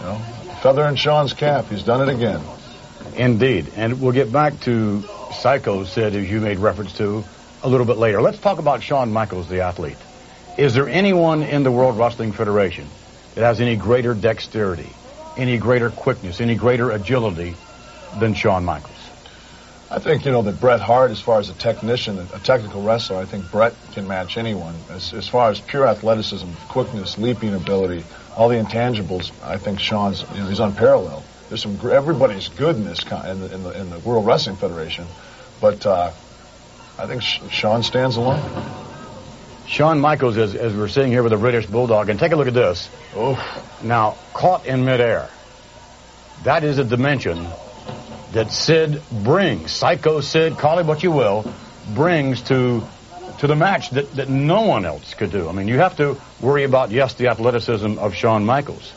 you 0.00 0.06
know, 0.06 0.18
feather 0.62 0.84
in 0.86 0.96
Shawn's 0.96 1.32
cap. 1.32 1.66
He's 1.66 1.84
done 1.84 2.08
it 2.08 2.12
again. 2.12 2.42
Indeed. 3.16 3.72
And 3.76 4.00
we'll 4.00 4.12
get 4.12 4.32
back 4.32 4.58
to 4.60 5.04
Psycho 5.32 5.84
Sid, 5.84 6.14
as 6.14 6.30
you 6.30 6.40
made 6.40 6.58
reference 6.58 6.94
to, 6.94 7.24
a 7.62 7.68
little 7.68 7.86
bit 7.86 7.96
later. 7.96 8.20
Let's 8.20 8.38
talk 8.38 8.58
about 8.58 8.82
Shawn 8.82 9.12
Michaels, 9.12 9.48
the 9.48 9.60
athlete. 9.60 9.98
Is 10.58 10.74
there 10.74 10.88
anyone 10.88 11.42
in 11.42 11.62
the 11.62 11.70
World 11.70 11.96
Wrestling 11.98 12.32
Federation 12.32 12.86
that 13.34 13.42
has 13.42 13.60
any 13.60 13.76
greater 13.76 14.14
dexterity, 14.14 14.90
any 15.36 15.58
greater 15.58 15.90
quickness, 15.90 16.40
any 16.40 16.56
greater 16.56 16.90
agility 16.90 17.54
than 18.18 18.34
Shawn 18.34 18.64
Michaels? 18.64 19.01
I 19.92 19.98
think, 19.98 20.24
you 20.24 20.32
know, 20.32 20.40
that 20.40 20.58
Bret 20.58 20.80
Hart, 20.80 21.10
as 21.10 21.20
far 21.20 21.38
as 21.38 21.50
a 21.50 21.52
technician, 21.52 22.18
a 22.18 22.38
technical 22.38 22.80
wrestler, 22.80 23.18
I 23.18 23.26
think 23.26 23.50
Bret 23.50 23.74
can 23.92 24.08
match 24.08 24.38
anyone. 24.38 24.74
As, 24.88 25.12
as 25.12 25.28
far 25.28 25.50
as 25.50 25.60
pure 25.60 25.86
athleticism, 25.86 26.48
quickness, 26.70 27.18
leaping 27.18 27.52
ability, 27.52 28.02
all 28.34 28.48
the 28.48 28.56
intangibles, 28.56 29.30
I 29.44 29.58
think 29.58 29.80
Shawn's, 29.80 30.24
you 30.32 30.40
know, 30.40 30.48
he's 30.48 30.60
unparalleled. 30.60 31.22
There's 31.50 31.60
some, 31.60 31.78
everybody's 31.90 32.48
good 32.48 32.76
in 32.76 32.84
this, 32.84 33.02
in 33.02 33.40
the, 33.40 33.54
in 33.54 33.62
the, 33.62 33.80
in 33.80 33.90
the 33.90 33.98
World 33.98 34.24
Wrestling 34.24 34.56
Federation, 34.56 35.06
but, 35.60 35.84
uh, 35.84 36.10
I 36.98 37.06
think 37.06 37.20
Shawn 37.20 37.82
stands 37.82 38.16
alone. 38.16 38.42
Shawn 39.66 40.00
Michaels, 40.00 40.38
as, 40.38 40.54
as 40.54 40.74
we're 40.74 40.88
sitting 40.88 41.12
here 41.12 41.22
with 41.22 41.34
a 41.34 41.38
British 41.38 41.66
Bulldog, 41.66 42.08
and 42.08 42.18
take 42.18 42.32
a 42.32 42.36
look 42.36 42.48
at 42.48 42.54
this. 42.54 42.88
Oh. 43.14 43.36
Now, 43.82 44.16
caught 44.32 44.64
in 44.64 44.86
midair. 44.86 45.28
That 46.44 46.64
is 46.64 46.78
a 46.78 46.84
dimension 46.84 47.46
that 48.32 48.50
Sid 48.52 49.02
brings. 49.10 49.70
Psycho 49.70 50.20
Sid, 50.20 50.58
call 50.58 50.78
it 50.78 50.86
what 50.86 51.02
you 51.02 51.10
will, 51.10 51.52
brings 51.94 52.42
to 52.42 52.82
to 53.38 53.48
the 53.48 53.56
match 53.56 53.90
that, 53.90 54.12
that 54.12 54.28
no 54.28 54.62
one 54.62 54.84
else 54.84 55.14
could 55.14 55.32
do. 55.32 55.48
I 55.48 55.52
mean, 55.52 55.66
you 55.66 55.78
have 55.78 55.96
to 55.96 56.16
worry 56.40 56.62
about, 56.62 56.92
yes, 56.92 57.14
the 57.14 57.26
athleticism 57.26 57.98
of 57.98 58.14
Shawn 58.14 58.44
Michaels. 58.44 58.92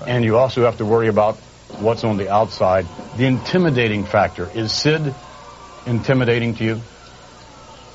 Right. 0.00 0.08
And 0.08 0.24
you 0.24 0.36
also 0.36 0.64
have 0.64 0.78
to 0.78 0.84
worry 0.84 1.06
about 1.06 1.36
what's 1.78 2.02
on 2.02 2.16
the 2.16 2.28
outside. 2.28 2.86
The 3.16 3.26
intimidating 3.26 4.04
factor. 4.04 4.50
Is 4.52 4.72
Sid 4.72 5.14
intimidating 5.86 6.56
to 6.56 6.64
you? 6.64 6.80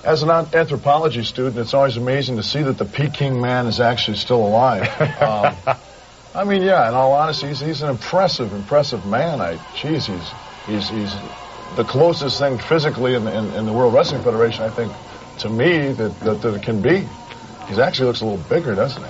As 0.03 0.23
an 0.23 0.29
anthropology 0.29 1.25
student, 1.25 1.57
it's 1.57 1.73
always 1.73 1.97
amazing 1.97 2.37
to 2.37 2.43
see 2.43 2.61
that 2.61 2.77
the 2.77 2.85
Peking 2.85 3.41
man 3.41 3.67
is 3.67 3.81
actually 3.81 4.17
still 4.17 4.47
alive. 4.47 4.87
um, 5.21 5.75
I 6.33 6.45
mean, 6.45 6.61
yeah, 6.61 6.87
in 6.87 6.93
all 6.93 7.11
honesty, 7.11 7.47
he's, 7.47 7.59
he's 7.59 7.81
an 7.81 7.89
impressive, 7.89 8.53
impressive 8.53 9.05
man. 9.05 9.41
I, 9.41 9.59
geez, 9.75 10.05
he's, 10.05 10.31
he's, 10.69 10.89
he's 10.89 11.13
the 11.75 11.83
closest 11.83 12.39
thing 12.39 12.57
physically 12.57 13.15
in 13.15 13.25
the, 13.25 13.37
in, 13.37 13.53
in 13.53 13.65
the 13.65 13.73
World 13.73 13.93
Wrestling 13.93 14.23
Federation, 14.23 14.63
I 14.63 14.69
think, 14.69 14.91
to 15.39 15.49
me, 15.49 15.91
that, 15.93 16.19
that, 16.21 16.41
that 16.41 16.53
it 16.55 16.63
can 16.63 16.81
be. 16.81 17.07
He 17.67 17.81
actually 17.81 18.07
looks 18.07 18.21
a 18.21 18.25
little 18.25 18.43
bigger, 18.49 18.75
doesn't 18.75 19.01
he? 19.01 19.09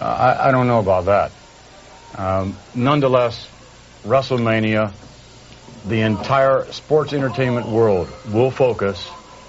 Uh, 0.00 0.04
I, 0.04 0.48
I 0.48 0.50
don't 0.50 0.66
know 0.66 0.80
about 0.80 1.04
that. 1.06 1.32
Um, 2.16 2.56
nonetheless, 2.74 3.48
WrestleMania, 4.04 4.92
the 5.86 6.00
entire 6.00 6.70
sports 6.72 7.12
entertainment 7.12 7.68
world 7.68 8.08
will 8.32 8.50
focus 8.50 9.06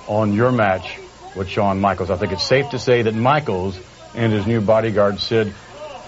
on 0.07 0.33
your 0.33 0.51
match 0.51 0.99
with 1.35 1.47
Shawn 1.47 1.79
Michaels. 1.79 2.09
I 2.09 2.17
think 2.17 2.31
it's 2.31 2.45
safe 2.45 2.69
to 2.71 2.79
say 2.79 3.03
that 3.03 3.13
Michaels 3.13 3.79
and 4.13 4.31
his 4.31 4.45
new 4.45 4.61
bodyguard, 4.61 5.19
Sid, 5.19 5.53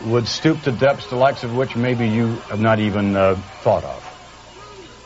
would 0.05 0.27
stoop 0.27 0.61
to 0.63 0.71
depths 0.71 1.09
the 1.09 1.15
likes 1.15 1.43
of 1.43 1.55
which 1.55 1.75
maybe 1.75 2.07
you 2.07 2.27
have 2.49 2.59
not 2.59 2.79
even 2.79 3.15
uh, 3.15 3.35
thought 3.61 3.83
of. 3.83 4.06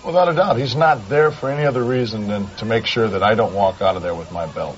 Without 0.04 0.30
a 0.30 0.34
doubt. 0.34 0.58
He's 0.58 0.76
not 0.76 1.10
there 1.10 1.32
for 1.32 1.50
any 1.50 1.66
other 1.66 1.84
reason 1.84 2.28
than 2.28 2.48
to 2.58 2.66
make 2.66 2.88
sure 2.88 3.08
that 3.08 3.22
I 3.22 3.36
don't 3.36 3.54
walk 3.54 3.82
out 3.82 3.96
of 3.96 4.02
there 4.02 4.16
with 4.16 4.32
my 4.32 4.48
belt. 4.48 4.78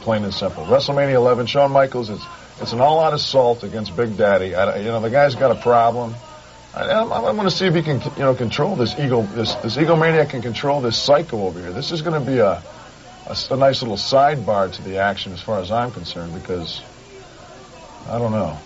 Plain 0.00 0.24
and 0.24 0.34
simple. 0.34 0.64
WrestleMania 0.66 1.14
11, 1.14 1.46
Shawn 1.46 1.72
Michaels, 1.72 2.10
it's, 2.10 2.24
it's 2.60 2.72
an 2.72 2.80
all-out 2.80 3.14
assault 3.14 3.62
against 3.62 3.96
Big 3.96 4.18
Daddy. 4.18 4.54
I, 4.54 4.76
you 4.78 4.84
know, 4.84 5.00
the 5.00 5.08
guy's 5.08 5.34
got 5.34 5.50
a 5.50 5.60
problem. 5.60 6.14
I, 6.74 6.82
I, 6.82 7.02
I 7.02 7.30
want 7.32 7.48
to 7.48 7.56
see 7.56 7.66
if 7.66 7.74
he 7.74 7.82
can, 7.82 8.02
you 8.02 8.22
know, 8.22 8.34
control 8.34 8.76
this 8.76 8.98
ego, 8.98 9.22
this, 9.22 9.54
this 9.56 9.76
egomaniac 9.78 10.28
can 10.28 10.42
control 10.42 10.82
this 10.82 10.98
psycho 10.98 11.46
over 11.46 11.58
here. 11.58 11.72
This 11.72 11.90
is 11.90 12.02
going 12.02 12.22
to 12.22 12.30
be 12.30 12.38
a, 12.38 12.62
a, 13.26 13.36
a 13.50 13.56
nice 13.56 13.80
little 13.80 13.96
sidebar 13.96 14.70
to 14.74 14.82
the 14.82 14.98
action 14.98 15.32
as 15.32 15.40
far 15.40 15.60
as 15.60 15.70
I'm 15.70 15.90
concerned 15.90 16.34
because, 16.34 16.82
I 18.08 18.18
don't 18.18 18.32
know. 18.32 18.58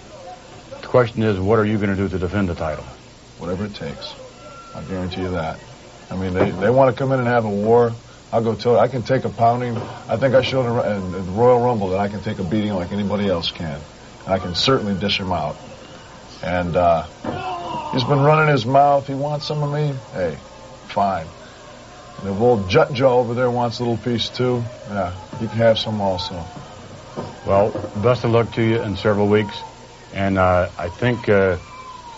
The 0.81 0.89
question 0.89 1.23
is, 1.23 1.39
what 1.39 1.61
are 1.61 1.65
you 1.65 1.77
going 1.77 1.91
to 1.91 1.97
do 1.97 2.09
to 2.09 2.19
defend 2.19 2.49
the 2.49 2.57
title? 2.57 2.85
Whatever 3.39 3.67
it 3.67 3.75
takes. 3.77 4.15
I 4.75 4.83
guarantee 4.83 5.23
you 5.23 5.31
that. 5.31 5.61
I 6.11 6.17
mean, 6.17 6.35
they, 6.35 6.51
they 6.51 6.71
want 6.71 6.95
to 6.95 6.99
come 6.99 7.13
in 7.13 7.19
and 7.19 7.29
have 7.29 7.45
a 7.45 7.51
war. 7.51 7.93
I'll 8.33 8.43
go 8.43 8.55
tell. 8.55 8.79
I 8.79 8.89
can 8.89 9.03
take 9.03 9.25
a 9.25 9.31
pounding. 9.31 9.77
I 9.77 10.17
think 10.17 10.35
I 10.35 10.43
showed 10.43 10.67
in 10.67 11.13
the 11.13 11.21
Royal 11.33 11.61
Rumble 11.61 11.91
that 11.91 12.01
I 12.01 12.09
can 12.09 12.23
take 12.23 12.39
a 12.39 12.45
beating 12.45 12.73
like 12.75 12.93
anybody 12.93 13.29
else 13.29 13.51
can. 13.51 13.81
And 14.25 14.35
I 14.35 14.39
can 14.39 14.55
certainly 14.55 14.99
dish 14.99 15.19
him 15.19 15.33
out. 15.33 15.57
And 16.43 16.77
uh, 16.77 17.03
he's 17.93 18.05
been 18.05 18.21
running 18.21 18.53
his 18.53 18.67
mouth. 18.67 19.07
He 19.07 19.15
wants 19.15 19.47
some 19.47 19.63
of 19.63 19.73
me. 19.73 19.95
Hey, 20.13 20.37
fine. 20.89 21.27
And 22.23 22.29
old 22.41 22.69
Jut 22.69 22.93
Joe 22.93 23.21
over 23.21 23.35
there 23.35 23.51
wants 23.51 23.79
a 23.79 23.85
little 23.85 23.97
piece 23.97 24.29
too, 24.29 24.63
yeah, 24.89 25.15
he 25.39 25.47
can 25.47 25.57
have 25.59 25.79
some 25.79 26.01
also. 26.01 26.45
Well, 27.47 27.71
best 28.03 28.25
of 28.25 28.33
luck 28.33 28.53
to 28.55 28.63
you 28.63 28.83
in 28.83 28.97
several 28.97 29.29
weeks. 29.29 29.57
And 30.13 30.37
uh, 30.37 30.71
I 30.77 30.89
think 30.89 31.29
uh, 31.29 31.59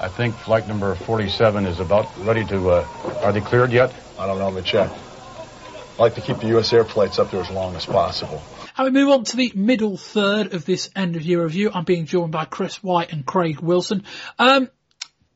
I 0.00 0.08
think 0.08 0.34
flight 0.34 0.66
number 0.66 0.94
47 0.94 1.66
is 1.66 1.78
about 1.78 2.08
ready 2.24 2.42
to. 2.46 2.70
Uh, 2.70 2.88
are 3.22 3.32
they 3.32 3.42
cleared 3.42 3.70
yet? 3.70 3.94
I 4.18 4.26
don't 4.26 4.38
know. 4.38 4.48
Let 4.48 4.64
me 4.64 4.68
check. 4.70 4.90
I 4.90 6.02
like 6.02 6.14
to 6.14 6.22
keep 6.22 6.38
the 6.38 6.46
U.S. 6.48 6.72
air 6.72 6.84
flights 6.84 7.18
up 7.18 7.30
there 7.30 7.42
as 7.42 7.50
long 7.50 7.76
as 7.76 7.84
possible. 7.84 8.42
And 8.78 8.86
we 8.86 8.98
move 8.98 9.10
on 9.10 9.24
to 9.24 9.36
the 9.36 9.52
middle 9.54 9.98
third 9.98 10.54
of 10.54 10.64
this 10.64 10.88
end 10.96 11.16
of 11.16 11.22
year 11.22 11.42
review. 11.42 11.70
I'm 11.74 11.84
being 11.84 12.06
joined 12.06 12.32
by 12.32 12.46
Chris 12.46 12.82
White 12.82 13.12
and 13.12 13.26
Craig 13.26 13.60
Wilson. 13.60 14.04
Um, 14.38 14.70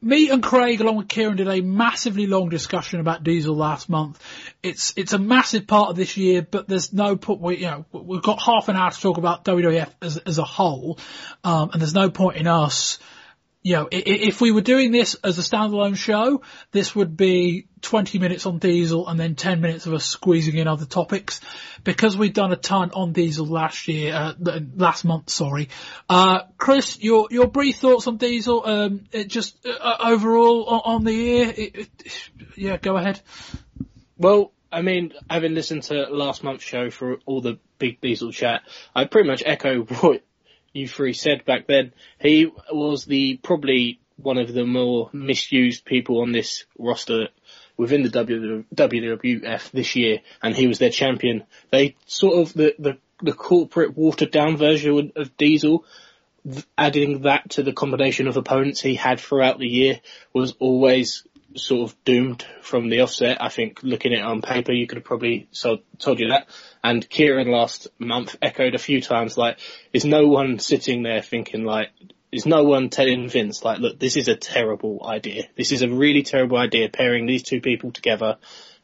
me 0.01 0.31
and 0.31 0.43
Craig, 0.43 0.81
along 0.81 0.97
with 0.97 1.09
Kieran, 1.09 1.37
did 1.37 1.49
a 1.49 1.61
massively 1.61 2.27
long 2.27 2.49
discussion 2.49 3.01
about 3.01 3.23
Diesel 3.23 3.55
last 3.55 3.91
month. 3.91 4.19
It's 4.63 4.95
it's 4.97 5.13
a 5.13 5.19
massive 5.19 5.67
part 5.67 5.91
of 5.91 5.97
this 5.97 6.17
year, 6.17 6.41
but 6.41 6.69
there's 6.69 6.91
no 6.91 7.17
point. 7.17 7.41
We, 7.43 7.57
you 7.59 7.67
know, 7.67 7.85
we've 7.93 8.23
got 8.23 8.41
half 8.41 8.71
an 8.71 8.77
hour 8.77 8.91
to 8.91 8.99
talk 8.99 9.19
about 9.19 9.45
WWF 9.45 9.91
as 10.01 10.17
as 10.17 10.39
a 10.39 10.45
whole, 10.45 10.99
um, 11.43 11.69
and 11.73 11.83
there's 11.83 11.95
no 11.95 12.09
point 12.09 12.39
in 12.39 12.47
us 12.47 12.99
you 13.65 13.77
know, 13.77 13.89
if 13.91 14.43
we 14.43 14.53
were 14.53 14.61
doing 14.61 14.93
this 14.93 15.17
as 15.25 15.39
a 15.39 15.43
standalone 15.43 15.97
show, 15.97 16.43
this 16.71 16.95
would 16.95 17.17
be 17.17 17.67
20 17.81 18.19
minutes 18.19 18.45
on 18.45 18.59
Diesel 18.59 19.09
and 19.09 19.19
then 19.19 19.37
10 19.37 19.63
minutes 19.63 19.87
of 19.87 19.95
us 19.95 20.05
squeezing 20.05 20.59
in 20.59 20.69
other 20.69 20.85
topics. 20.85 21.41
Because 21.83 22.15
we've 22.15 22.35
done 22.35 22.53
a 22.53 22.57
ton 22.57 22.91
on 22.91 23.15
Diesel 23.15 23.47
last 23.47 23.89
year, 23.89 24.15
uh, 24.15 24.61
last 24.77 25.07
month, 25.07 25.31
sorry. 25.31 25.71
Uh, 26.11 26.41
Chris, 26.59 27.03
your, 27.03 27.29
your 27.31 27.47
brief 27.47 27.77
thoughts 27.79 28.07
on 28.07 28.19
Diesel, 28.19 28.67
um, 28.67 29.05
just 29.29 29.57
uh, 29.65 29.97
overall 29.99 30.67
on, 30.67 30.97
on 30.97 31.05
the 31.05 31.15
year? 31.15 31.55
It, 31.57 31.75
it, 31.77 32.31
yeah, 32.57 32.77
go 32.77 32.99
ahead. 32.99 33.23
Well, 34.19 34.53
I 34.71 34.83
mean, 34.83 35.15
having 35.31 35.55
listened 35.55 35.85
to 35.85 36.03
last 36.11 36.45
month's 36.45 36.65
show 36.65 36.91
for 36.91 37.17
all 37.25 37.41
the 37.41 37.59
big 37.79 38.03
Diesel 38.03 38.31
chat, 38.31 38.61
I 38.95 39.07
pretty 39.07 39.27
much 39.27 39.43
echo 39.47 39.85
what 40.01 40.23
three 40.87 41.13
said 41.13 41.45
back 41.45 41.67
then, 41.67 41.93
he 42.21 42.51
was 42.71 43.05
the 43.05 43.39
probably 43.43 44.01
one 44.17 44.39
of 44.39 44.53
the 44.53 44.65
more 44.65 45.11
misused 45.13 45.85
people 45.85 46.21
on 46.21 46.33
this 46.33 46.65
roster 46.79 47.29
within 47.77 48.03
the 48.03 48.11
WWF 48.11 49.71
this 49.71 49.97
year, 49.97 50.21
and 50.43 50.55
he 50.55 50.67
was 50.67 50.79
their 50.79 50.91
champion. 50.91 51.45
They 51.71 51.97
sort 52.07 52.39
of 52.39 52.55
the 52.55 52.75
the, 52.79 52.99
the 53.23 53.33
corporate 53.33 53.97
watered 53.97 54.31
down 54.31 54.57
version 54.57 55.13
of 55.17 55.37
Diesel. 55.37 55.85
Adding 56.77 57.23
that 57.23 57.51
to 57.51 57.63
the 57.63 57.73
combination 57.73 58.29
of 58.29 58.37
opponents 58.37 58.83
he 58.83 58.97
had 58.97 59.19
throughout 59.19 59.59
the 59.59 59.67
year 59.67 60.01
was 60.35 60.55
always 60.59 61.25
sort 61.57 61.91
of 61.91 62.05
doomed 62.05 62.45
from 62.63 62.89
the 62.89 63.01
offset. 63.01 63.43
I 63.43 63.49
think 63.49 63.83
looking 63.83 64.13
at 64.13 64.21
it 64.21 64.25
on 64.25 64.43
paper, 64.43 64.73
you 64.73 64.87
could 64.87 64.99
have 64.99 65.05
probably 65.05 65.49
so, 65.53 65.79
told 65.99 66.21
you 66.21 66.29
that. 66.29 66.49
And 66.83 67.09
Kieran 67.09 67.49
last 67.49 67.89
month 67.99 68.37
echoed 68.43 68.75
a 68.75 68.79
few 68.79 69.01
times 69.01 69.37
like, 69.37 69.59
is 69.93 70.05
no 70.05 70.27
one 70.27 70.59
sitting 70.59 71.03
there 71.03 71.23
thinking 71.23 71.65
like, 71.65 71.91
is 72.33 72.47
no 72.47 72.65
one 72.65 72.91
telling 72.91 73.29
Vince 73.29 73.65
like, 73.65 73.79
look, 73.79 73.99
this 73.99 74.17
is 74.17 74.29
a 74.29 74.37
terrible 74.37 75.07
idea. 75.07 75.45
This 75.57 75.71
is 75.71 75.83
a 75.83 75.89
really 75.89 76.23
terrible 76.23 76.57
idea 76.57 76.89
pairing 76.89 77.27
these 77.27 77.45
two 77.45 77.61
people 77.61 77.93
together. 77.93 78.39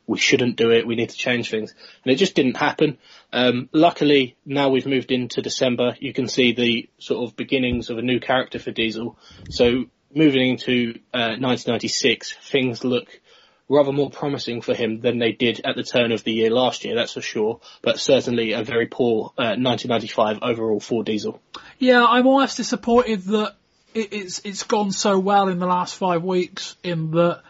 We 0.06 0.18
shouldn't 0.18 0.56
do 0.56 0.70
it. 0.70 0.86
We 0.86 0.96
need 0.96 1.10
to 1.10 1.16
change 1.16 1.50
things. 1.50 1.74
And 2.04 2.12
it 2.12 2.16
just 2.16 2.34
didn't 2.34 2.56
happen. 2.56 2.98
Um, 3.32 3.68
luckily, 3.72 4.36
now 4.44 4.68
we've 4.68 4.86
moved 4.86 5.10
into 5.12 5.42
December, 5.42 5.96
you 6.00 6.12
can 6.12 6.28
see 6.28 6.52
the 6.52 6.88
sort 6.98 7.28
of 7.28 7.36
beginnings 7.36 7.90
of 7.90 7.98
a 7.98 8.02
new 8.02 8.20
character 8.20 8.58
for 8.58 8.70
Diesel. 8.70 9.18
So 9.50 9.86
moving 10.14 10.50
into 10.50 10.98
uh, 11.14 11.38
1996, 11.38 12.34
things 12.42 12.84
look 12.84 13.08
rather 13.70 13.92
more 13.92 14.10
promising 14.10 14.60
for 14.60 14.74
him 14.74 15.00
than 15.00 15.18
they 15.18 15.30
did 15.30 15.60
at 15.64 15.76
the 15.76 15.84
turn 15.84 16.10
of 16.10 16.24
the 16.24 16.32
year 16.32 16.50
last 16.50 16.84
year, 16.84 16.96
that's 16.96 17.12
for 17.12 17.20
sure. 17.20 17.60
But 17.82 18.00
certainly 18.00 18.52
a 18.52 18.64
very 18.64 18.86
poor 18.86 19.32
uh, 19.38 19.54
1995 19.56 20.38
overall 20.42 20.80
for 20.80 21.04
Diesel. 21.04 21.40
Yeah, 21.78 22.04
I'm 22.04 22.26
almost 22.26 22.56
disappointed 22.56 23.22
that 23.24 23.54
it's 23.94 24.40
it's 24.44 24.64
gone 24.64 24.92
so 24.92 25.18
well 25.18 25.48
in 25.48 25.58
the 25.58 25.66
last 25.66 25.94
five 25.94 26.22
weeks. 26.22 26.76
In 26.82 27.12
that, 27.12 27.42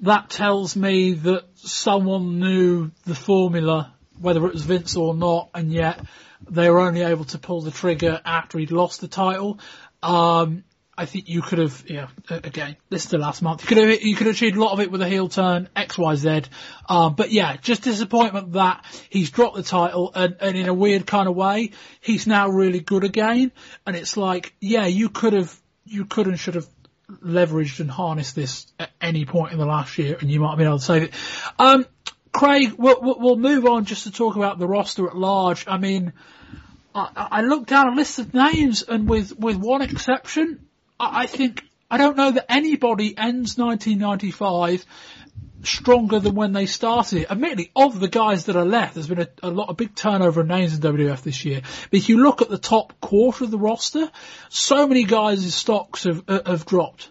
that 0.00 0.30
tells 0.30 0.74
me 0.74 1.12
that 1.12 1.44
someone 1.56 2.40
knew 2.40 2.90
the 3.04 3.14
formula, 3.14 3.92
whether 4.18 4.46
it 4.46 4.52
was 4.54 4.64
Vince 4.64 4.96
or 4.96 5.14
not, 5.14 5.50
and 5.54 5.70
yet 5.70 6.00
they 6.48 6.70
were 6.70 6.80
only 6.80 7.02
able 7.02 7.24
to 7.26 7.38
pull 7.38 7.60
the 7.60 7.70
trigger 7.70 8.20
after 8.24 8.58
he'd 8.58 8.70
lost 8.70 9.00
the 9.00 9.08
title. 9.08 9.58
Um, 10.02 10.64
I 10.98 11.04
think 11.04 11.28
you 11.28 11.42
could 11.42 11.60
have, 11.60 11.84
yeah, 11.86 12.08
again, 12.28 12.76
this 12.90 13.04
is 13.04 13.10
the 13.12 13.18
last 13.18 13.40
month. 13.40 13.62
You 13.62 13.68
could 13.68 13.76
have, 13.78 14.02
you 14.02 14.16
could 14.16 14.26
have 14.26 14.34
achieved 14.34 14.56
a 14.56 14.60
lot 14.60 14.72
of 14.72 14.80
it 14.80 14.90
with 14.90 15.00
a 15.00 15.08
heel 15.08 15.28
turn, 15.28 15.68
X, 15.76 15.96
Y, 15.96 16.14
Z. 16.16 16.42
Um, 16.88 17.14
but 17.14 17.30
yeah, 17.30 17.56
just 17.56 17.82
disappointment 17.82 18.54
that 18.54 18.84
he's 19.08 19.30
dropped 19.30 19.54
the 19.54 19.62
title 19.62 20.10
and, 20.12 20.36
and 20.40 20.58
in 20.58 20.68
a 20.68 20.74
weird 20.74 21.06
kind 21.06 21.28
of 21.28 21.36
way, 21.36 21.70
he's 22.00 22.26
now 22.26 22.48
really 22.48 22.80
good 22.80 23.04
again. 23.04 23.52
And 23.86 23.94
it's 23.94 24.16
like, 24.16 24.52
yeah, 24.60 24.86
you 24.86 25.08
could 25.08 25.34
have, 25.34 25.56
you 25.84 26.04
could 26.04 26.26
and 26.26 26.36
should 26.36 26.56
have 26.56 26.66
leveraged 27.08 27.78
and 27.78 27.88
harnessed 27.88 28.34
this 28.34 28.66
at 28.80 28.90
any 29.00 29.24
point 29.24 29.52
in 29.52 29.58
the 29.60 29.66
last 29.66 29.96
year 29.98 30.18
and 30.20 30.28
you 30.28 30.40
might 30.40 30.50
have 30.50 30.58
been 30.58 30.66
able 30.66 30.80
to 30.80 30.84
save 30.84 31.02
it. 31.04 31.14
Um, 31.60 31.86
Craig, 32.32 32.74
we'll, 32.76 32.98
we'll 33.00 33.36
move 33.36 33.66
on 33.66 33.84
just 33.84 34.02
to 34.02 34.10
talk 34.10 34.34
about 34.34 34.58
the 34.58 34.66
roster 34.66 35.06
at 35.06 35.16
large. 35.16 35.64
I 35.68 35.78
mean, 35.78 36.12
I, 36.92 37.28
I 37.30 37.40
looked 37.42 37.68
down 37.68 37.86
a 37.86 37.94
list 37.94 38.18
of 38.18 38.34
names 38.34 38.82
and 38.82 39.08
with, 39.08 39.38
with 39.38 39.56
one 39.56 39.82
exception, 39.82 40.67
I 41.00 41.26
think 41.26 41.64
I 41.90 41.96
don't 41.98 42.16
know 42.16 42.32
that 42.32 42.50
anybody 42.50 43.16
ends 43.16 43.56
1995 43.56 44.84
stronger 45.62 46.20
than 46.20 46.34
when 46.34 46.52
they 46.52 46.66
started 46.66 47.22
it. 47.22 47.30
Admittedly, 47.30 47.70
of 47.74 47.98
the 47.98 48.08
guys 48.08 48.46
that 48.46 48.56
are 48.56 48.64
left, 48.64 48.94
there's 48.94 49.08
been 49.08 49.20
a, 49.20 49.28
a, 49.42 49.50
lot 49.50 49.68
of 49.68 49.76
big 49.76 49.94
turnover 49.94 50.40
of 50.40 50.46
names 50.46 50.74
in 50.74 50.80
WWF 50.80 51.22
this 51.22 51.44
year. 51.44 51.62
But 51.90 51.98
if 51.98 52.08
you 52.08 52.22
look 52.22 52.42
at 52.42 52.48
the 52.48 52.58
top 52.58 53.00
quarter 53.00 53.44
of 53.44 53.50
the 53.50 53.58
roster, 53.58 54.10
so 54.48 54.86
many 54.86 55.04
guys' 55.04 55.54
stocks 55.54 56.04
have 56.04 56.22
uh, 56.28 56.40
have 56.46 56.66
dropped. 56.66 57.10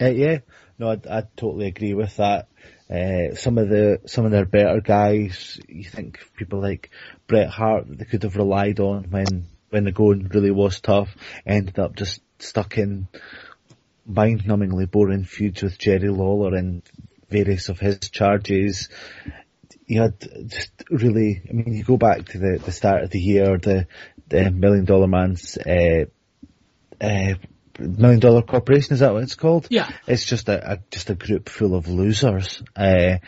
Uh, 0.00 0.10
yeah, 0.10 0.38
no, 0.78 0.90
I, 0.90 1.00
I, 1.10 1.22
totally 1.36 1.66
agree 1.66 1.94
with 1.94 2.16
that. 2.16 2.48
Uh, 2.90 3.34
some 3.34 3.58
of 3.58 3.68
the 3.68 4.00
some 4.06 4.24
of 4.24 4.30
their 4.30 4.44
better 4.44 4.80
guys, 4.80 5.58
you 5.68 5.84
think 5.84 6.20
people 6.36 6.60
like 6.60 6.90
Bret 7.26 7.48
Hart 7.48 7.88
that 7.88 7.98
they 7.98 8.04
could 8.04 8.22
have 8.22 8.36
relied 8.36 8.80
on 8.80 9.04
when 9.10 9.46
when 9.70 9.84
the 9.84 9.92
going 9.92 10.28
really 10.28 10.50
was 10.50 10.80
tough, 10.80 11.16
ended 11.44 11.78
up 11.78 11.96
just 11.96 12.20
stuck 12.38 12.78
in 12.78 13.08
mind-numbingly 14.06 14.90
boring 14.90 15.24
feuds 15.24 15.62
with 15.62 15.78
Jerry 15.78 16.08
Lawler 16.08 16.54
and 16.54 16.82
various 17.28 17.68
of 17.68 17.80
his 17.80 17.98
charges. 18.10 18.88
He 19.86 19.96
had 19.96 20.20
just 20.48 20.70
really, 20.90 21.42
I 21.48 21.52
mean, 21.52 21.74
you 21.74 21.84
go 21.84 21.96
back 21.96 22.26
to 22.26 22.38
the, 22.38 22.60
the 22.64 22.72
start 22.72 23.02
of 23.02 23.10
the 23.10 23.20
year, 23.20 23.58
the, 23.58 23.86
the 24.28 24.50
Million 24.50 24.84
Dollar 24.84 25.06
Man's, 25.06 25.56
uh, 25.58 26.06
uh, 27.00 27.34
Million 27.78 28.20
Dollar 28.20 28.42
Corporation, 28.42 28.94
is 28.94 29.00
that 29.00 29.12
what 29.12 29.22
it's 29.22 29.34
called? 29.34 29.68
Yeah. 29.70 29.90
It's 30.06 30.24
just 30.24 30.48
a, 30.48 30.72
a 30.72 30.78
just 30.90 31.10
a 31.10 31.14
group 31.14 31.48
full 31.48 31.74
of 31.74 31.88
losers. 31.88 32.62
Uh, 32.74 33.18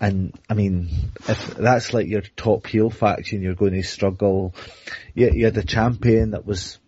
and 0.00 0.38
I 0.48 0.54
mean, 0.54 0.88
if 1.28 1.54
that's 1.54 1.92
like 1.92 2.06
your 2.06 2.22
top 2.36 2.66
heel 2.66 2.90
faction, 2.90 3.42
you're 3.42 3.54
going 3.54 3.74
to 3.74 3.82
struggle. 3.82 4.54
You, 5.14 5.30
you 5.32 5.44
had 5.46 5.56
a 5.56 5.64
champion 5.64 6.30
that 6.30 6.46
was 6.46 6.78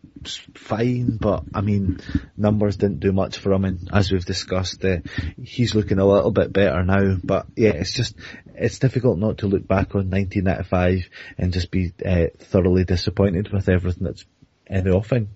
fine, 0.55 1.17
but 1.17 1.45
I 1.55 1.61
mean, 1.61 2.01
numbers 2.37 2.77
didn't 2.77 3.01
do 3.01 3.13
much 3.13 3.39
for 3.39 3.53
him, 3.53 3.65
and 3.65 3.89
as 3.93 4.11
we've 4.11 4.25
discussed, 4.25 4.85
uh, 4.85 4.99
he's 5.43 5.75
looking 5.75 5.99
a 5.99 6.07
little 6.07 6.31
bit 6.31 6.53
better 6.53 6.83
now. 6.85 7.17
But 7.23 7.47
yeah, 7.57 7.71
it's 7.71 7.93
just 7.93 8.17
it's 8.55 8.79
difficult 8.79 9.19
not 9.19 9.39
to 9.39 9.47
look 9.47 9.67
back 9.67 9.95
on 9.95 10.11
1995 10.11 11.09
and 11.39 11.53
just 11.53 11.71
be 11.71 11.93
uh, 12.05 12.27
thoroughly 12.39 12.85
disappointed 12.85 13.53
with 13.53 13.69
everything 13.69 14.05
that's 14.05 14.25
in 14.67 14.85
the 14.85 14.95
offing. 14.95 15.29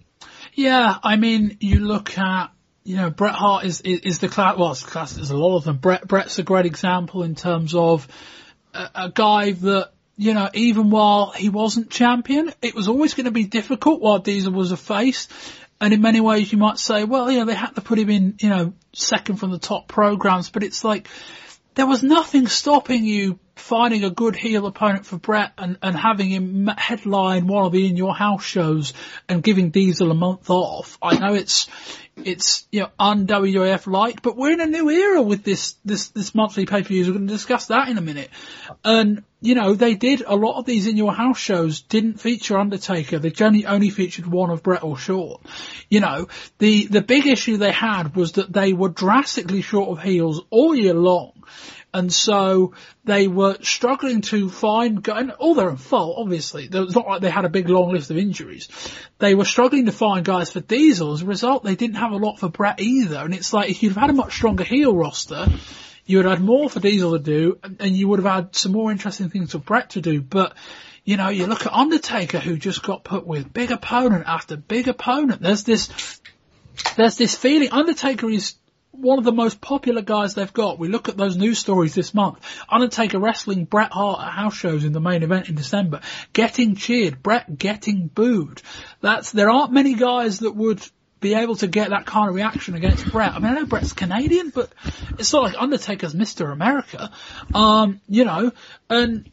Yeah, 0.55 0.97
I 1.03 1.17
mean, 1.17 1.59
you 1.61 1.81
look 1.81 2.17
at 2.19 2.51
you 2.89 2.97
know, 2.97 3.11
Bret 3.11 3.35
Hart 3.35 3.67
is, 3.67 3.83
is, 3.83 4.01
is 4.01 4.19
the 4.21 4.29
class, 4.29 4.57
well, 4.57 4.73
it's 4.73 4.83
class, 4.83 5.13
there's 5.13 5.29
a 5.29 5.37
lot 5.37 5.59
of 5.59 5.65
them. 5.65 5.77
Bret, 5.77 6.09
Bret's 6.09 6.39
a 6.39 6.43
great 6.43 6.65
example 6.65 7.23
in 7.23 7.35
terms 7.35 7.75
of 7.75 8.09
a, 8.73 8.89
a 8.95 9.13
guy 9.15 9.53
that 9.53 9.93
you 10.19 10.35
know, 10.35 10.51
even 10.53 10.91
while 10.91 11.31
he 11.31 11.49
wasn't 11.49 11.91
champion, 11.91 12.53
it 12.61 12.75
was 12.75 12.89
always 12.89 13.15
going 13.15 13.27
to 13.27 13.31
be 13.31 13.45
difficult 13.45 14.01
while 14.01 14.19
Diesel 14.19 14.53
was 14.53 14.73
a 14.73 14.77
face. 14.77 15.29
And 15.81 15.95
in 15.95 16.03
many 16.03 16.21
ways 16.21 16.51
you 16.51 16.59
might 16.59 16.79
say, 16.79 17.05
well, 17.05 17.31
you 17.31 17.39
know, 17.39 17.45
they 17.45 17.55
had 17.55 17.77
to 17.77 17.81
put 17.81 18.01
him 18.01 18.11
in, 18.11 18.35
you 18.41 18.49
know, 18.49 18.73
second 18.93 19.37
from 19.37 19.53
the 19.53 19.61
top 19.61 19.87
programs, 19.87 20.51
but 20.51 20.65
it's 20.65 20.83
like, 20.83 21.07
there 21.77 21.87
was 21.87 22.03
nothing 22.03 22.49
stopping 22.49 23.05
you 23.05 23.39
finding 23.69 24.03
a 24.03 24.11
good 24.11 24.35
heel 24.35 24.67
opponent 24.67 25.05
for 25.05 25.19
Bret 25.19 25.53
and, 25.59 25.77
and 25.83 25.95
having 25.95 26.31
him 26.31 26.69
headline 26.79 27.47
one 27.47 27.67
of 27.67 27.73
the 27.73 27.87
in 27.87 27.99
your 27.99 28.15
house 28.15 28.43
shows 28.43 28.95
and 29.29 29.43
giving 29.43 29.69
Diesel 29.69 30.11
a 30.11 30.15
month 30.15 30.49
off. 30.49 30.97
I 31.03 31.19
know 31.19 31.35
it's 31.35 31.69
it's 32.25 32.67
you 32.73 32.81
know 32.81 32.89
un-WWF 32.99 34.23
but 34.23 34.37
we're 34.37 34.53
in 34.53 34.61
a 34.61 34.67
new 34.67 34.89
era 34.89 35.23
with 35.23 35.45
this 35.45 35.77
this 35.85 36.09
this 36.09 36.35
monthly 36.35 36.65
pay 36.65 36.83
per 36.83 36.89
views. 36.89 37.07
We're 37.07 37.15
going 37.15 37.27
to 37.27 37.33
discuss 37.33 37.67
that 37.67 37.89
in 37.89 37.99
a 37.99 38.01
minute. 38.01 38.31
And 38.85 39.23
you 39.43 39.55
know 39.55 39.75
they 39.75 39.95
did 39.95 40.23
a 40.27 40.35
lot 40.35 40.59
of 40.59 40.65
these 40.65 40.87
in 40.87 40.97
your 40.97 41.13
house 41.13 41.39
shows 41.39 41.83
didn't 41.83 42.21
feature 42.21 42.59
Undertaker. 42.59 43.19
They 43.19 43.31
generally 43.31 43.67
only 43.67 43.91
featured 43.91 44.27
one 44.27 44.49
of 44.49 44.63
Bret 44.63 44.83
or 44.83 44.97
Shawn. 44.97 45.41
You 45.91 46.01
know 46.01 46.29
the 46.57 46.87
the 46.87 47.03
big 47.03 47.27
issue 47.27 47.59
they 47.59 47.73
had 47.73 48.17
was 48.17 48.33
that 48.33 48.51
they 48.51 48.73
were 48.73 48.89
drastically 48.89 49.61
short 49.61 49.91
of 49.91 50.03
heels 50.03 50.41
all 50.49 50.75
year 50.75 50.95
long. 50.95 51.33
And 51.93 52.13
so 52.13 52.75
they 53.05 53.29
were 53.29 53.57
struggling 53.63 54.21
to 54.23 54.51
find, 54.51 55.07
and 55.09 55.31
all 55.33 55.55
their 55.55 55.71
own 55.71 55.79
fault, 55.79 56.17
obviously. 56.19 56.69
It's 56.71 56.95
not 56.95 57.07
like 57.07 57.23
they 57.23 57.31
had 57.31 57.47
a 57.47 57.49
big 57.49 57.69
long 57.69 57.93
list 57.93 58.11
of 58.11 58.19
injuries. 58.19 58.69
They 59.19 59.35
were 59.35 59.47
struggling 59.47 59.87
to 59.87 59.93
find 59.93 60.25
guys 60.25 60.51
for 60.51 60.61
Diesel. 60.61 61.15
As 61.15 61.23
a 61.23 61.27
result, 61.27 61.65
they 61.65 61.77
didn't 61.77 61.97
have 61.97 62.13
a 62.13 62.17
lot 62.17 62.39
for 62.39 62.51
Bret 62.51 62.81
either. 62.81 63.17
And 63.17 63.35
it's 63.35 63.55
like, 63.55 63.71
if 63.71 63.83
you'd 63.83 63.97
had 63.97 64.11
a 64.11 64.13
much 64.13 64.35
stronger 64.35 64.65
heel 64.65 64.95
roster, 64.95 65.47
you 66.05 66.19
would 66.19 66.27
have 66.27 66.39
had 66.39 66.47
more 66.47 66.69
for 66.69 66.81
Diesel 66.81 67.13
to 67.13 67.19
do, 67.19 67.59
and 67.63 67.97
you 67.97 68.09
would 68.09 68.19
have 68.23 68.33
had 68.33 68.57
some 68.57 68.73
more 68.73 68.91
interesting 68.91 69.31
things 69.31 69.53
for 69.53 69.59
Bret 69.59 69.91
to 69.91 70.03
do. 70.03 70.21
But, 70.21 70.55
you 71.05 71.17
know, 71.17 71.31
you 71.31 71.47
look 71.47 71.65
at 71.65 71.73
Undertaker 71.73 72.39
who 72.39 72.59
just 72.59 72.83
got 72.83 73.03
put 73.03 73.27
with 73.27 73.53
big 73.53 73.71
opponent 73.71 74.25
after 74.27 74.59
big 74.59 74.89
opponent. 74.89 75.41
There's 75.41 75.65
this, 75.65 76.21
there's 76.97 77.17
this 77.17 77.35
feeling, 77.35 77.71
Undertaker 77.73 78.29
is 78.29 78.57
one 79.01 79.19
of 79.19 79.25
the 79.25 79.33
most 79.33 79.61
popular 79.61 80.03
guys 80.03 80.35
they've 80.35 80.53
got. 80.53 80.79
We 80.79 80.89
look 80.89 81.09
at 81.09 81.17
those 81.17 81.37
news 81.37 81.59
stories 81.59 81.95
this 81.95 82.15
month. 82.15 82.39
Undertaker 82.69 83.19
wrestling 83.19 83.65
Bret 83.65 83.93
Hart 83.93 84.21
at 84.21 84.33
house 84.33 84.57
shows 84.57 84.85
in 84.85 84.93
the 84.93 85.01
main 85.01 85.23
event 85.23 85.49
in 85.49 85.55
December. 85.55 86.01
Getting 86.33 86.75
cheered. 86.75 87.23
Bret 87.23 87.59
getting 87.59 88.09
booed. 88.09 88.63
That's, 89.01 89.33
there 89.33 89.51
aren't 89.51 89.73
many 89.73 89.95
guys 89.95 90.41
that 90.41 90.55
would 90.55 90.85
be 91.21 91.35
able 91.35 91.57
to 91.57 91.67
get 91.67 91.91
that 91.91 92.07
kind 92.07 92.29
of 92.29 92.35
reaction 92.35 92.75
against 92.75 93.11
Bret. 93.11 93.33
I 93.33 93.39
mean, 93.39 93.53
I 93.53 93.55
know 93.55 93.67
Bret's 93.67 93.93
Canadian, 93.93 94.51
but 94.51 94.71
it's 95.19 95.33
not 95.33 95.43
like 95.43 95.55
Undertaker's 95.59 96.15
Mr. 96.15 96.53
America. 96.53 97.11
Um, 97.55 98.01
you 98.09 98.25
know, 98.25 98.53
and 98.89 99.31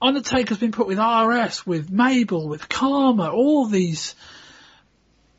Undertaker's 0.00 0.58
been 0.58 0.72
put 0.72 0.86
with 0.86 0.98
IRS, 0.98 1.66
with 1.66 1.90
Mabel, 1.90 2.48
with 2.48 2.68
Kama, 2.68 3.30
all 3.30 3.66
these 3.66 4.14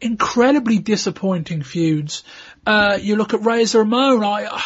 incredibly 0.02 0.80
disappointing 0.80 1.62
feuds. 1.62 2.24
Uh, 2.66 2.98
you 3.02 3.16
look 3.16 3.34
at 3.34 3.44
Razor 3.44 3.80
Ramon, 3.80 4.24
I, 4.24 4.60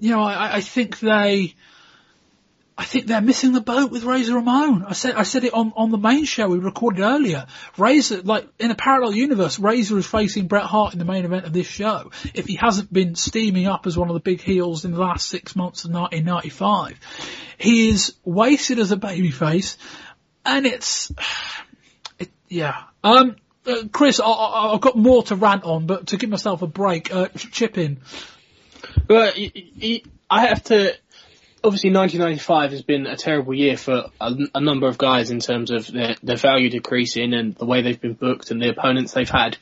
you 0.00 0.10
know, 0.10 0.22
I, 0.22 0.56
I 0.56 0.60
think 0.60 0.98
they, 0.98 1.54
I 2.78 2.84
think 2.84 3.06
they're 3.06 3.22
missing 3.22 3.52
the 3.52 3.62
boat 3.62 3.90
with 3.90 4.04
Razor 4.04 4.34
Ramon. 4.34 4.84
I 4.86 4.92
said, 4.92 5.14
I 5.14 5.22
said 5.22 5.44
it 5.44 5.54
on, 5.54 5.72
on 5.76 5.90
the 5.90 5.98
main 5.98 6.26
show 6.26 6.48
we 6.48 6.58
recorded 6.58 7.00
earlier. 7.00 7.46
Razor, 7.78 8.20
like, 8.22 8.46
in 8.58 8.70
a 8.70 8.74
parallel 8.74 9.14
universe, 9.14 9.58
Razor 9.58 9.96
is 9.96 10.06
facing 10.06 10.46
Bret 10.46 10.64
Hart 10.64 10.92
in 10.92 10.98
the 10.98 11.06
main 11.06 11.24
event 11.24 11.46
of 11.46 11.54
this 11.54 11.66
show. 11.66 12.10
If 12.34 12.46
he 12.46 12.56
hasn't 12.56 12.92
been 12.92 13.14
steaming 13.14 13.66
up 13.66 13.86
as 13.86 13.96
one 13.96 14.10
of 14.10 14.14
the 14.14 14.20
big 14.20 14.42
heels 14.42 14.84
in 14.84 14.92
the 14.92 15.00
last 15.00 15.26
six 15.26 15.56
months 15.56 15.86
of 15.86 15.92
1995. 15.92 17.00
He 17.56 17.88
is 17.88 18.14
wasted 18.24 18.78
as 18.78 18.92
a 18.92 18.96
babyface, 18.96 19.78
and 20.44 20.66
it's, 20.66 21.10
it, 22.18 22.28
yeah. 22.48 22.76
Um, 23.02 23.36
uh, 23.66 23.84
Chris, 23.92 24.20
I, 24.20 24.70
have 24.72 24.80
got 24.80 24.96
more 24.96 25.22
to 25.24 25.36
rant 25.36 25.64
on, 25.64 25.86
but 25.86 26.08
to 26.08 26.16
give 26.16 26.30
myself 26.30 26.62
a 26.62 26.66
break, 26.66 27.14
uh, 27.14 27.28
chip 27.28 27.78
in. 27.78 27.98
Well, 29.08 29.32
I 30.30 30.46
have 30.46 30.64
to. 30.64 30.94
Obviously, 31.64 31.90
1995 31.90 32.70
has 32.70 32.82
been 32.82 33.06
a 33.06 33.16
terrible 33.16 33.52
year 33.52 33.76
for 33.76 34.10
a, 34.20 34.34
a 34.54 34.60
number 34.60 34.86
of 34.86 34.98
guys 34.98 35.30
in 35.30 35.40
terms 35.40 35.72
of 35.72 35.88
their, 35.88 36.14
their 36.22 36.36
value 36.36 36.70
decreasing 36.70 37.34
and 37.34 37.56
the 37.56 37.66
way 37.66 37.82
they've 37.82 38.00
been 38.00 38.14
booked 38.14 38.52
and 38.52 38.62
the 38.62 38.68
opponents 38.68 39.12
they've 39.12 39.28
had. 39.28 39.56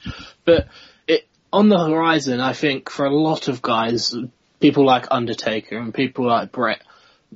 But 0.44 0.68
it, 1.07 1.26
on 1.50 1.70
the 1.70 1.78
horizon, 1.78 2.40
I 2.40 2.52
think 2.52 2.90
for 2.90 3.07
a 3.07 3.14
lot 3.14 3.48
of 3.48 3.62
guys, 3.62 4.14
people 4.61 4.84
like 4.84 5.07
Undertaker 5.11 5.78
and 5.78 5.94
people 5.94 6.26
like 6.26 6.52
Bret, 6.52 6.82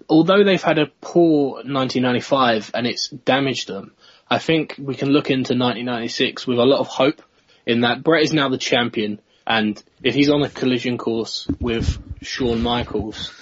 although 0.08 0.44
they've 0.44 0.62
had 0.62 0.78
a 0.78 0.86
poor 1.00 1.52
1995 1.64 2.72
and 2.74 2.86
it's 2.86 3.08
damaged 3.08 3.68
them, 3.68 3.92
I 4.30 4.38
think 4.38 4.76
we 4.78 4.94
can 4.94 5.08
look 5.08 5.30
into 5.30 5.54
1996 5.54 6.46
with 6.46 6.58
a 6.58 6.64
lot 6.64 6.80
of 6.80 6.88
hope 6.88 7.22
in 7.66 7.80
that 7.80 8.02
Bret 8.02 8.22
is 8.22 8.32
now 8.32 8.48
the 8.48 8.58
champion 8.58 9.20
and 9.48 9.82
if 10.02 10.14
he's 10.14 10.28
on 10.28 10.42
a 10.42 10.50
collision 10.50 10.98
course 10.98 11.48
with 11.58 11.98
Shawn 12.20 12.62
Michaels, 12.62 13.32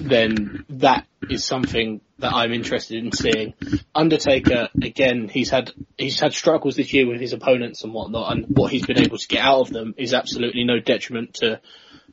then 0.00 0.64
that 0.70 1.06
is 1.28 1.44
something 1.44 2.00
that 2.18 2.32
I'm 2.32 2.54
interested 2.54 3.04
in 3.04 3.12
seeing. 3.12 3.52
Undertaker, 3.94 4.70
again, 4.82 5.28
he's 5.28 5.50
had, 5.50 5.70
he's 5.98 6.18
had 6.18 6.32
struggles 6.32 6.76
this 6.76 6.94
year 6.94 7.06
with 7.06 7.20
his 7.20 7.34
opponents 7.34 7.84
and 7.84 7.92
whatnot, 7.92 8.32
and 8.32 8.56
what 8.56 8.72
he's 8.72 8.86
been 8.86 9.00
able 9.00 9.18
to 9.18 9.28
get 9.28 9.44
out 9.44 9.60
of 9.60 9.70
them 9.70 9.94
is 9.98 10.14
absolutely 10.14 10.64
no 10.64 10.80
detriment 10.80 11.34
to, 11.34 11.60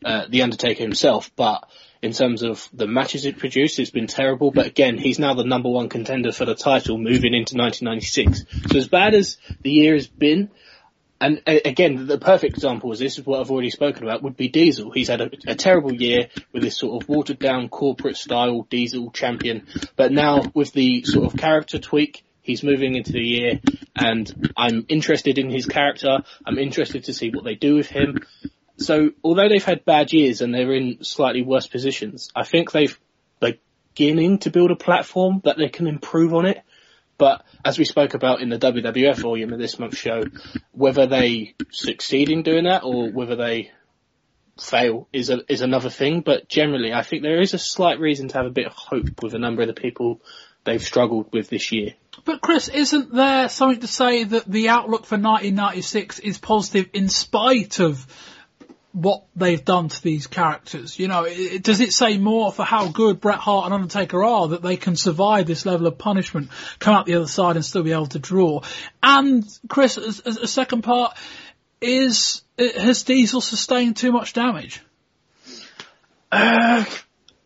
uh, 0.04 0.26
the 0.28 0.42
Undertaker 0.42 0.84
himself, 0.84 1.32
but 1.38 1.64
in 2.02 2.14
terms 2.14 2.42
of 2.42 2.68
the 2.74 2.88
matches 2.88 3.26
it 3.26 3.38
produced. 3.38 3.80
It's 3.80 3.92
been 3.92 4.08
terrible, 4.08 4.52
but 4.52 4.66
again, 4.66 4.98
he's 4.98 5.20
now 5.20 5.34
the 5.34 5.44
number 5.44 5.70
one 5.70 5.90
contender 5.90 6.32
for 6.32 6.46
the 6.46 6.56
title 6.56 6.98
moving 6.98 7.34
into 7.34 7.56
1996. 7.56 8.46
So 8.72 8.78
as 8.78 8.88
bad 8.88 9.14
as 9.14 9.38
the 9.62 9.72
year 9.72 9.94
has 9.94 10.08
been, 10.08 10.50
and 11.20 11.44
again, 11.46 12.08
the 12.08 12.18
perfect 12.18 12.56
example 12.56 12.92
is 12.92 12.98
this 12.98 13.20
is 13.20 13.26
what 13.28 13.40
I've 13.40 13.52
already 13.52 13.70
spoken 13.70 14.04
about 14.04 14.24
would 14.24 14.36
be 14.36 14.48
Diesel. 14.48 14.90
He's 14.90 15.08
had 15.08 15.22
a, 15.22 15.30
a, 15.46 15.54
terrible 15.54 15.94
year 15.94 16.30
with 16.52 16.64
this 16.64 16.80
sort 16.80 17.04
of 17.04 17.08
watered 17.08 17.38
down 17.38 17.70
corporate 17.70 18.18
style 18.18 18.66
Diesel 18.72 19.12
champion, 19.12 19.68
but 19.96 20.12
now 20.12 20.42
with 20.56 20.74
the 20.74 21.04
sort 21.04 21.32
of 21.32 21.38
character 21.38 21.78
tweak, 21.78 22.24
he's 22.42 22.64
moving 22.64 22.96
into 22.96 23.12
the 23.12 23.22
year 23.22 23.60
and 23.96 24.52
I'm 24.58 24.88
interested 24.90 25.38
in 25.38 25.52
his 25.52 25.68
character. 25.68 26.24
I'm 26.44 26.58
interested 26.58 27.04
to 27.04 27.14
see 27.14 27.30
what 27.30 27.44
they 27.44 27.54
do 27.54 27.76
with 27.76 27.88
him. 27.88 28.22
So 28.82 29.12
although 29.24 29.48
they've 29.48 29.64
had 29.64 29.86
bad 29.86 30.12
years 30.12 30.42
and 30.42 30.54
they're 30.54 30.74
in 30.74 31.04
slightly 31.04 31.42
worse 31.42 31.68
positions, 31.68 32.30
I 32.36 32.44
think 32.44 32.72
they've 32.72 32.98
beginning 33.94 34.40
to 34.40 34.50
build 34.50 34.72
a 34.72 34.76
platform 34.76 35.42
that 35.44 35.58
they 35.58 35.70
can 35.70 35.88
improve 35.88 36.34
on 36.34 36.46
it. 36.46 36.62
But 37.18 37.44
as 37.64 37.78
we 37.78 37.86
spoke 37.86 38.14
about 38.14 38.42
in 38.42 38.50
the 38.50 38.58
WWF 38.58 39.18
volume 39.18 39.54
of 39.54 39.60
this 39.60 39.78
month's 39.78 39.98
show, 39.98 40.24
whether 40.72 41.06
they 41.06 41.54
succeed 41.72 42.30
in 42.30 42.42
doing 42.42 42.64
that 42.64 42.84
or 42.84 43.12
whether 43.12 43.36
they 43.36 43.72
fail 44.60 45.08
is 45.14 45.30
a, 45.30 45.40
is 45.52 45.62
another 45.62 45.90
thing. 45.90 46.22
But 46.22 46.50
generally, 46.50 46.94
I 46.94 47.04
think 47.04 47.22
there 47.22 47.42
is 47.42 47.54
a 47.54 47.60
slight 47.60 48.00
reason 48.00 48.30
to 48.30 48.38
have 48.38 48.48
a 48.48 48.52
bit 48.52 48.66
of 48.66 48.74
hope 48.74 49.22
with 49.22 49.36
a 49.36 49.40
number 49.40 49.62
of 49.62 49.68
the 49.68 49.80
people 49.80 50.20
they've 50.64 50.82
struggled 50.82 51.32
with 51.32 51.50
this 51.50 51.72
year. 51.72 51.94
But 52.26 52.42
Chris, 52.42 52.70
isn't 52.70 53.14
there 53.14 53.50
something 53.50 53.82
to 53.82 53.88
say 53.88 54.24
that 54.24 54.46
the 54.46 54.70
outlook 54.70 55.06
for 55.06 55.18
1996 55.18 56.20
is 56.20 56.38
positive 56.40 56.90
in 56.94 57.08
spite 57.08 57.80
of 57.80 58.08
what 58.94 59.24
they've 59.36 59.64
done 59.64 59.90
to 59.90 60.04
these 60.04 60.28
characters. 60.28 61.00
You 61.00 61.08
know, 61.08 61.24
it, 61.26 61.64
does 61.64 61.80
it 61.80 61.94
say 61.94 62.18
more 62.18 62.52
for 62.52 62.64
how 62.64 62.88
good 62.90 63.22
Bret 63.22 63.40
Hart 63.40 63.66
and 63.66 63.74
Undertaker 63.74 64.24
are 64.24 64.50
that 64.50 64.62
they 64.62 64.78
can 64.78 64.96
survive 64.96 65.48
this 65.48 65.66
level 65.66 65.88
of 65.88 65.98
punishment, 65.98 66.50
come 66.80 66.96
out 66.96 67.06
the 67.06 67.16
other 67.16 67.28
side 67.28 67.56
and 67.56 67.64
still 67.64 67.84
be 67.84 67.92
able 67.94 68.08
to 68.08 68.20
draw? 68.20 68.62
And 69.02 69.46
Chris, 69.68 69.98
as 69.98 70.20
a 70.26 70.48
second 70.48 70.84
part, 70.84 71.18
is 71.80 72.44
has 72.58 73.04
Diesel 73.04 73.42
sustained 73.42 73.98
too 73.98 74.12
much 74.12 74.34
damage? 74.34 74.82
Uh, 76.32 76.86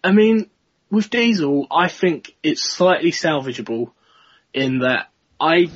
I 0.04 0.12
mean, 0.12 0.50
with 0.92 1.10
Diesel, 1.10 1.68
I 1.72 1.88
think 1.88 2.36
it's 2.44 2.64
slightly 2.64 3.12
salvageable 3.12 3.92
in 4.54 4.80
that 4.80 5.10
I 5.40 5.70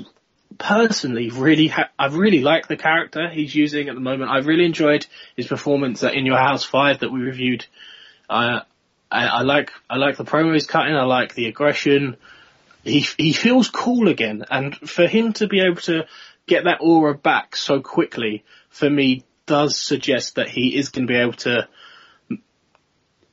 personally 0.57 1.29
really 1.29 1.67
ha- 1.67 1.89
I 1.97 2.07
really 2.07 2.41
like 2.41 2.67
the 2.67 2.77
character 2.77 3.29
he's 3.29 3.53
using 3.53 3.89
at 3.89 3.95
the 3.95 4.01
moment. 4.01 4.31
I 4.31 4.39
really 4.39 4.65
enjoyed 4.65 5.05
his 5.35 5.47
performance 5.47 6.03
In 6.03 6.25
Your 6.25 6.37
House 6.37 6.63
Five 6.63 6.99
that 6.99 7.11
we 7.11 7.21
reviewed. 7.21 7.65
Uh, 8.29 8.61
I, 9.11 9.27
I 9.27 9.41
like 9.41 9.71
I 9.89 9.97
like 9.97 10.17
the 10.17 10.25
promo 10.25 10.53
he's 10.53 10.67
cutting. 10.67 10.95
I 10.95 11.03
like 11.03 11.33
the 11.33 11.47
aggression. 11.47 12.17
He 12.83 13.01
he 13.17 13.33
feels 13.33 13.69
cool 13.69 14.07
again, 14.07 14.45
and 14.49 14.75
for 14.75 15.07
him 15.07 15.33
to 15.33 15.47
be 15.47 15.61
able 15.61 15.81
to 15.81 16.05
get 16.47 16.63
that 16.63 16.79
aura 16.81 17.13
back 17.13 17.55
so 17.55 17.79
quickly 17.79 18.43
for 18.69 18.89
me 18.89 19.23
does 19.45 19.77
suggest 19.77 20.35
that 20.35 20.49
he 20.49 20.75
is 20.75 20.89
going 20.89 21.07
to 21.07 21.11
be 21.11 21.19
able 21.19 21.33
to 21.33 21.67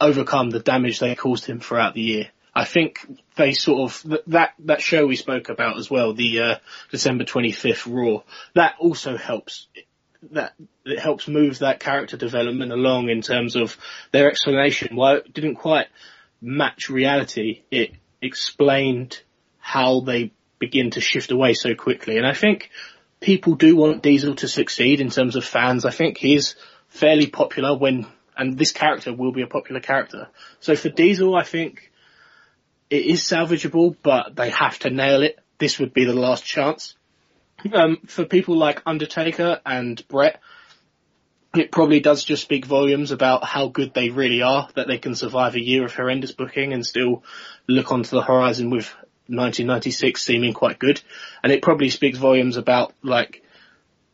overcome 0.00 0.50
the 0.50 0.60
damage 0.60 0.98
they 0.98 1.14
caused 1.14 1.46
him 1.46 1.60
throughout 1.60 1.94
the 1.94 2.00
year. 2.02 2.30
I 2.56 2.64
think 2.64 3.06
they 3.36 3.52
sort 3.52 3.90
of 3.90 4.20
that 4.28 4.54
that 4.60 4.80
show 4.80 5.06
we 5.06 5.16
spoke 5.16 5.50
about 5.50 5.76
as 5.76 5.90
well, 5.90 6.14
the 6.14 6.40
uh, 6.40 6.54
December 6.90 7.24
25th 7.24 7.86
Raw. 7.86 8.22
That 8.54 8.76
also 8.78 9.18
helps. 9.18 9.68
That 10.32 10.54
it 10.86 10.98
helps 10.98 11.28
move 11.28 11.58
that 11.58 11.80
character 11.80 12.16
development 12.16 12.72
along 12.72 13.10
in 13.10 13.20
terms 13.20 13.56
of 13.56 13.76
their 14.10 14.30
explanation. 14.30 14.96
While 14.96 15.16
it 15.16 15.34
didn't 15.34 15.56
quite 15.56 15.88
match 16.40 16.88
reality, 16.88 17.60
it 17.70 17.92
explained 18.22 19.20
how 19.58 20.00
they 20.00 20.32
begin 20.58 20.92
to 20.92 21.00
shift 21.02 21.32
away 21.32 21.52
so 21.52 21.74
quickly. 21.74 22.16
And 22.16 22.26
I 22.26 22.32
think 22.32 22.70
people 23.20 23.56
do 23.56 23.76
want 23.76 24.02
Diesel 24.02 24.34
to 24.36 24.48
succeed 24.48 25.02
in 25.02 25.10
terms 25.10 25.36
of 25.36 25.44
fans. 25.44 25.84
I 25.84 25.90
think 25.90 26.16
he's 26.16 26.56
fairly 26.88 27.26
popular 27.26 27.76
when, 27.76 28.06
and 28.34 28.56
this 28.56 28.72
character 28.72 29.12
will 29.12 29.32
be 29.32 29.42
a 29.42 29.46
popular 29.46 29.82
character. 29.82 30.28
So 30.60 30.74
for 30.74 30.88
Diesel, 30.88 31.36
I 31.36 31.42
think 31.42 31.92
it 32.90 33.04
is 33.04 33.22
salvageable, 33.22 33.96
but 34.02 34.36
they 34.36 34.50
have 34.50 34.78
to 34.80 34.90
nail 34.90 35.22
it. 35.22 35.38
This 35.58 35.78
would 35.78 35.92
be 35.92 36.04
the 36.04 36.12
last 36.12 36.44
chance. 36.44 36.94
Um, 37.72 37.98
for 38.06 38.24
people 38.24 38.56
like 38.56 38.82
Undertaker 38.86 39.60
and 39.64 40.06
Bret, 40.08 40.40
it 41.54 41.72
probably 41.72 42.00
does 42.00 42.22
just 42.22 42.42
speak 42.42 42.66
volumes 42.66 43.10
about 43.10 43.44
how 43.44 43.68
good 43.68 43.94
they 43.94 44.10
really 44.10 44.42
are, 44.42 44.68
that 44.74 44.86
they 44.86 44.98
can 44.98 45.14
survive 45.14 45.54
a 45.54 45.64
year 45.64 45.84
of 45.84 45.94
horrendous 45.94 46.32
booking 46.32 46.72
and 46.72 46.84
still 46.84 47.24
look 47.66 47.92
onto 47.92 48.10
the 48.10 48.22
horizon 48.22 48.70
with 48.70 48.86
1996 49.28 50.22
seeming 50.22 50.52
quite 50.52 50.78
good. 50.78 51.00
And 51.42 51.52
it 51.52 51.62
probably 51.62 51.90
speaks 51.90 52.18
volumes 52.18 52.56
about 52.56 52.92
like 53.02 53.42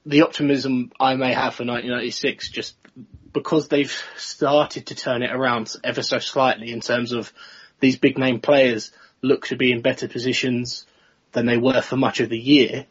the 0.07 0.23
optimism 0.23 0.93
I 0.99 1.17
may 1.17 1.33
have 1.33 1.55
for 1.55 1.65
1996 1.65 2.51
just 2.51 2.77
because 3.33 3.69
they've 3.69 4.03
started 4.17 4.87
to 4.87 4.95
turn 4.95 5.23
it 5.23 5.33
around 5.33 5.75
ever 5.83 6.03
so 6.03 6.19
slightly 6.19 6.71
in 6.71 6.81
terms 6.81 7.13
of 7.13 7.33
these 7.83 7.99
big 7.99 8.17
name 8.17 8.41
players 8.41 8.93
look 9.21 9.47
to 9.49 9.57
be 9.57 9.73
in 9.73 9.83
better 9.83 10.09
positions 10.09 10.87
than 11.33 11.45
they 11.45 11.59
were 11.59 11.83
for 11.83 11.97
much 11.97 12.21
of 12.21 12.31
the 12.31 12.39
year. 12.39 12.87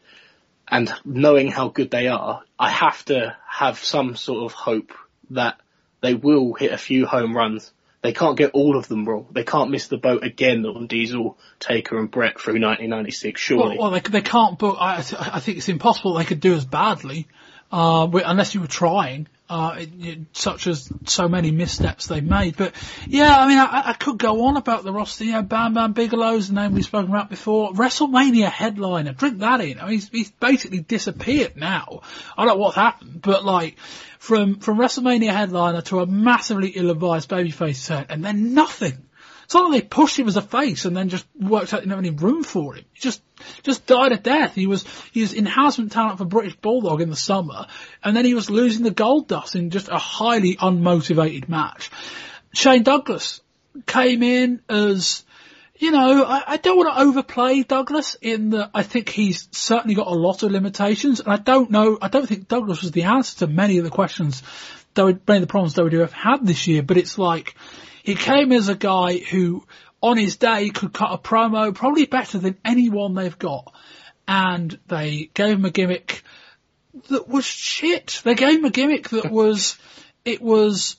And 0.67 0.93
knowing 1.03 1.49
how 1.49 1.69
good 1.69 1.89
they 1.89 2.07
are, 2.07 2.43
I 2.59 2.69
have 2.69 3.03
to 3.05 3.35
have 3.49 3.79
some 3.79 4.15
sort 4.15 4.45
of 4.45 4.53
hope 4.53 4.91
that 5.31 5.59
they 6.01 6.13
will 6.13 6.53
hit 6.53 6.71
a 6.71 6.77
few 6.77 7.05
home 7.05 7.35
runs. 7.35 7.71
They 8.01 8.13
can't 8.13 8.37
get 8.37 8.51
all 8.51 8.77
of 8.77 8.87
them 8.87 9.07
wrong. 9.07 9.27
They 9.31 9.43
can't 9.43 9.69
miss 9.69 9.87
the 9.87 9.97
boat 9.97 10.23
again 10.23 10.65
on 10.65 10.87
Diesel, 10.87 11.37
Taker 11.59 11.99
and 11.99 12.09
Bret 12.09 12.39
through 12.39 12.55
1996, 12.55 13.39
surely. 13.39 13.77
Well, 13.77 13.91
well 13.91 14.01
they, 14.01 14.09
they 14.09 14.21
can't 14.21 14.61
I, 14.61 14.97
I 14.97 15.39
think 15.39 15.57
it's 15.57 15.69
impossible 15.69 16.15
they 16.15 16.25
could 16.25 16.39
do 16.39 16.55
as 16.55 16.65
badly, 16.65 17.27
uh, 17.71 18.09
unless 18.11 18.55
you 18.55 18.61
were 18.61 18.67
trying 18.67 19.27
uh, 19.51 19.75
it, 19.79 19.89
it, 19.99 20.19
such 20.31 20.65
as 20.65 20.89
so 21.05 21.27
many 21.27 21.51
missteps 21.51 22.07
they've 22.07 22.23
made. 22.23 22.55
But 22.55 22.73
yeah, 23.05 23.37
I 23.37 23.47
mean, 23.49 23.57
I, 23.57 23.89
I 23.89 23.93
could 23.93 24.17
go 24.17 24.45
on 24.45 24.55
about 24.55 24.85
the 24.85 24.93
roster. 24.93 25.25
You 25.25 25.33
know, 25.33 25.41
Bam 25.41 25.73
Bam 25.73 25.93
Bigelow's 25.93 26.47
the 26.47 26.53
name 26.53 26.73
we've 26.73 26.85
spoken 26.85 27.09
about 27.09 27.29
before. 27.29 27.73
WrestleMania 27.73 28.49
headliner, 28.49 29.11
drink 29.11 29.39
that 29.39 29.59
in. 29.59 29.77
I 29.77 29.83
mean, 29.83 29.93
he's, 29.95 30.07
he's 30.07 30.31
basically 30.31 30.79
disappeared 30.79 31.57
now. 31.57 31.99
I 32.37 32.45
don't 32.45 32.55
know 32.55 32.63
what's 32.63 32.77
happened, 32.77 33.21
but 33.21 33.43
like 33.43 33.77
from 34.19 34.59
from 34.59 34.77
WrestleMania 34.77 35.33
headliner 35.33 35.81
to 35.81 35.99
a 35.99 36.05
massively 36.05 36.69
ill-advised 36.69 37.29
babyface 37.29 37.85
turn, 37.85 38.05
and 38.07 38.23
then 38.23 38.53
nothing. 38.53 39.05
It's 39.51 39.55
not 39.55 39.69
like 39.69 39.81
they 39.81 39.85
pushed 39.85 40.17
him 40.17 40.29
as 40.29 40.37
a 40.37 40.41
face 40.41 40.85
and 40.85 40.95
then 40.95 41.09
just 41.09 41.25
worked 41.37 41.73
out 41.73 41.81
didn't 41.81 41.89
have 41.89 41.99
any 41.99 42.11
room 42.11 42.41
for 42.41 42.73
him. 42.73 42.85
He 42.93 43.01
just, 43.01 43.21
just 43.63 43.85
died 43.85 44.13
a 44.13 44.17
death. 44.17 44.55
He 44.55 44.65
was, 44.65 44.85
he 45.11 45.19
was 45.19 45.33
enhancement 45.33 45.91
talent 45.91 46.19
for 46.19 46.23
British 46.23 46.55
Bulldog 46.55 47.01
in 47.01 47.09
the 47.09 47.17
summer 47.17 47.67
and 48.01 48.15
then 48.15 48.23
he 48.23 48.33
was 48.33 48.49
losing 48.49 48.83
the 48.83 48.91
Goldust 48.91 49.55
in 49.55 49.69
just 49.69 49.89
a 49.89 49.97
highly 49.97 50.55
unmotivated 50.55 51.49
match. 51.49 51.91
Shane 52.53 52.83
Douglas 52.83 53.41
came 53.85 54.23
in 54.23 54.61
as, 54.69 55.25
you 55.75 55.91
know, 55.91 56.23
I, 56.23 56.43
I 56.47 56.55
don't 56.55 56.77
want 56.77 56.95
to 56.95 57.01
overplay 57.01 57.63
Douglas 57.63 58.15
in 58.21 58.51
that 58.51 58.71
I 58.73 58.83
think 58.83 59.09
he's 59.09 59.49
certainly 59.51 59.95
got 59.95 60.07
a 60.07 60.11
lot 60.11 60.43
of 60.43 60.51
limitations 60.53 61.19
and 61.19 61.27
I 61.27 61.35
don't 61.35 61.69
know, 61.69 61.97
I 62.01 62.07
don't 62.07 62.25
think 62.25 62.47
Douglas 62.47 62.83
was 62.83 62.91
the 62.91 63.03
answer 63.03 63.39
to 63.39 63.47
many 63.47 63.79
of 63.79 63.83
the 63.83 63.91
questions, 63.91 64.43
many 64.95 65.11
of 65.11 65.25
the 65.25 65.45
problems 65.45 65.73
WWF 65.73 66.11
had 66.11 66.47
this 66.47 66.67
year, 66.67 66.83
but 66.83 66.95
it's 66.95 67.17
like, 67.17 67.57
he 68.03 68.15
came 68.15 68.51
as 68.51 68.69
a 68.69 68.75
guy 68.75 69.17
who, 69.17 69.65
on 70.01 70.17
his 70.17 70.37
day, 70.37 70.69
could 70.69 70.93
cut 70.93 71.13
a 71.13 71.17
promo 71.17 71.73
probably 71.73 72.05
better 72.05 72.37
than 72.37 72.57
anyone 72.65 73.13
they've 73.13 73.37
got. 73.37 73.73
And 74.27 74.77
they 74.87 75.29
gave 75.33 75.57
him 75.57 75.65
a 75.65 75.71
gimmick 75.71 76.23
that 77.09 77.27
was 77.27 77.45
shit. 77.45 78.21
They 78.23 78.35
gave 78.35 78.59
him 78.59 78.65
a 78.65 78.69
gimmick 78.69 79.09
that 79.09 79.31
was, 79.31 79.77
it 80.25 80.41
was 80.41 80.97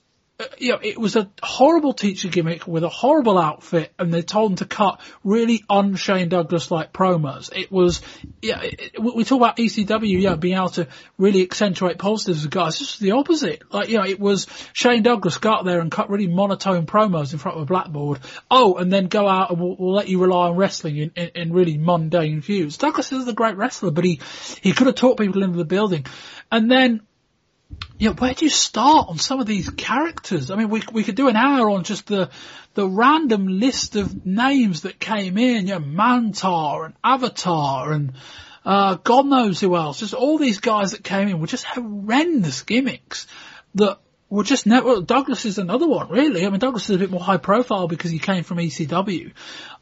you 0.59 0.73
know, 0.73 0.79
it 0.83 0.99
was 0.99 1.17
a 1.17 1.31
horrible 1.43 1.93
teacher 1.93 2.29
gimmick 2.29 2.67
with 2.67 2.85
a 2.85 2.89
horrible 2.89 3.39
outfit, 3.39 3.93
and 3.99 4.13
they 4.13 4.23
told 4.23 4.53
him 4.53 4.57
to 4.57 4.65
cut 4.65 5.01
really 5.25 5.65
un 5.69 5.97
Shane 5.97 6.29
Douglas 6.29 6.71
like 6.71 6.93
promos. 6.93 7.51
It 7.55 7.71
was, 7.71 8.03
yeah, 8.41 8.61
it, 8.63 9.01
we 9.01 9.25
talk 9.25 9.39
about 9.39 9.57
ECW, 9.57 10.21
yeah, 10.21 10.37
being 10.37 10.57
able 10.57 10.71
to 10.71 10.89
really 11.19 11.43
accentuate 11.43 11.99
positives 11.99 12.45
of 12.45 12.51
guys. 12.51 12.79
This 12.79 12.93
was 12.93 12.99
the 12.99 13.13
opposite. 13.13 13.63
Like, 13.73 13.89
you 13.89 13.99
know, 13.99 14.05
it 14.05 14.21
was 14.21 14.47
Shane 14.73 15.03
Douglas 15.03 15.39
got 15.39 15.65
there 15.65 15.81
and 15.81 15.91
cut 15.91 16.11
really 16.11 16.29
monotone 16.29 16.87
promos 16.87 17.33
in 17.33 17.39
front 17.39 17.57
of 17.57 17.63
a 17.63 17.67
blackboard. 17.67 18.21
Oh, 18.51 18.77
and 18.77 18.93
then 18.93 19.07
go 19.07 19.29
out 19.29 19.51
and 19.51 19.61
we'll, 19.61 19.77
we'll 19.79 19.95
let 19.95 20.09
you 20.09 20.21
rely 20.21 20.49
on 20.49 20.57
wrestling 20.57 20.97
in, 20.97 21.13
in, 21.17 21.31
in 21.35 21.53
really 21.53 21.79
mundane 21.79 22.41
views. 22.41 22.77
Douglas 22.79 23.13
is 23.13 23.29
a 23.29 23.33
great 23.33 23.57
wrestler, 23.57 23.91
but 23.91 24.05
he, 24.05 24.21
he 24.63 24.73
could 24.73 24.87
have 24.87 24.97
taught 24.97 25.19
people 25.19 25.43
into 25.43 25.59
the 25.59 25.65
building. 25.65 26.07
And 26.51 26.71
then, 26.71 27.03
yeah, 27.99 28.11
where 28.11 28.35
do 28.35 28.45
you 28.45 28.51
start 28.51 29.09
on 29.09 29.19
some 29.19 29.41
of 29.41 29.47
these 29.47 29.71
characters? 29.71 30.51
I 30.51 30.57
mean, 30.57 30.69
we 30.69 30.83
we 30.93 31.05
could 31.05 31.15
do 31.15 31.29
an 31.29 31.37
hour 31.37 31.71
on 31.71 31.85
just 31.85 32.07
the 32.07 32.31
the 32.75 32.89
random 32.89 33.47
list 33.47 33.97
of 33.97 34.27
names 34.27 34.83
that 34.83 34.99
came 34.99 35.39
in, 35.39 35.67
you 35.67 35.75
know, 35.75 35.81
Mantaur 35.81 36.87
and 36.87 36.95
Avatar 37.05 37.93
and 37.93 38.13
uh, 38.65 38.95
God 38.95 39.27
knows 39.27 39.61
who 39.61 39.77
else. 39.77 40.01
Just 40.01 40.15
all 40.15 40.39
these 40.39 40.61
guys 40.61 40.93
that 40.93 41.03
came 41.05 41.29
in 41.29 41.41
were 41.41 41.47
just 41.47 41.65
horrendous 41.65 42.63
gimmicks 42.63 43.27
that 43.75 43.99
were 44.29 44.45
just 44.45 44.67
never. 44.67 44.87
Well, 44.87 45.03
Douglas 45.03 45.45
is 45.45 45.59
another 45.59 45.87
one, 45.87 46.09
really. 46.09 46.47
I 46.47 46.51
mean, 46.51 46.61
Douglas 46.61 46.89
is 46.89 46.97
a 46.97 46.99
bit 46.99 47.11
more 47.11 47.21
high 47.21 47.39
profile 47.39 47.89
because 47.89 48.11
he 48.11 48.19
came 48.19 48.45
from 48.45 48.59
ECW. 48.59 49.33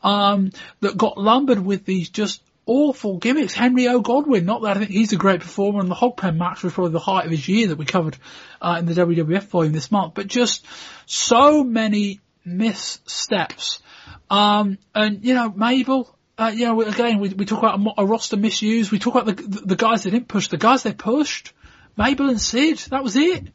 Um, 0.02 0.50
that 0.80 0.96
got 0.96 1.18
lumbered 1.18 1.64
with 1.64 1.84
these 1.84 2.08
just 2.08 2.42
awful 2.70 3.18
gimmicks. 3.18 3.52
Henry 3.52 3.88
O. 3.88 4.00
Godwinn, 4.00 4.44
not 4.44 4.62
that 4.62 4.76
I 4.76 4.78
think 4.78 4.92
he's 4.92 5.12
a 5.12 5.16
great 5.16 5.40
performer, 5.40 5.80
and 5.80 5.90
the 5.90 5.96
Hogpen 5.96 6.36
match 6.36 6.62
was 6.62 6.72
probably 6.72 6.92
the 6.92 7.00
height 7.00 7.24
of 7.24 7.32
his 7.32 7.48
year 7.48 7.66
that 7.66 7.78
we 7.78 7.84
covered 7.84 8.16
uh, 8.62 8.76
in 8.78 8.86
the 8.86 8.94
WWF 8.94 9.42
volume 9.42 9.72
this 9.72 9.90
month. 9.90 10.14
But 10.14 10.28
just 10.28 10.64
so 11.04 11.64
many 11.64 12.20
missteps. 12.44 13.82
Um, 14.30 14.78
and 14.94 15.24
you 15.24 15.34
know, 15.34 15.50
Mabel. 15.50 16.16
Uh, 16.38 16.52
you 16.54 16.64
know, 16.64 16.80
again, 16.80 17.18
we, 17.18 17.28
we 17.28 17.44
talk 17.44 17.58
about 17.58 17.78
a, 17.78 18.00
a, 18.00 18.06
roster 18.06 18.38
misuse. 18.38 18.90
We 18.90 18.98
talk 18.98 19.14
about 19.14 19.36
the, 19.36 19.42
the, 19.42 19.60
the 19.66 19.76
guys 19.76 20.04
they 20.04 20.10
didn't 20.10 20.28
push, 20.28 20.48
the 20.48 20.56
guys 20.56 20.82
they 20.82 20.94
pushed. 20.94 21.52
Mabel 21.98 22.30
and 22.30 22.40
Sid. 22.40 22.78
That 22.88 23.04
was 23.04 23.14
it. 23.14 23.48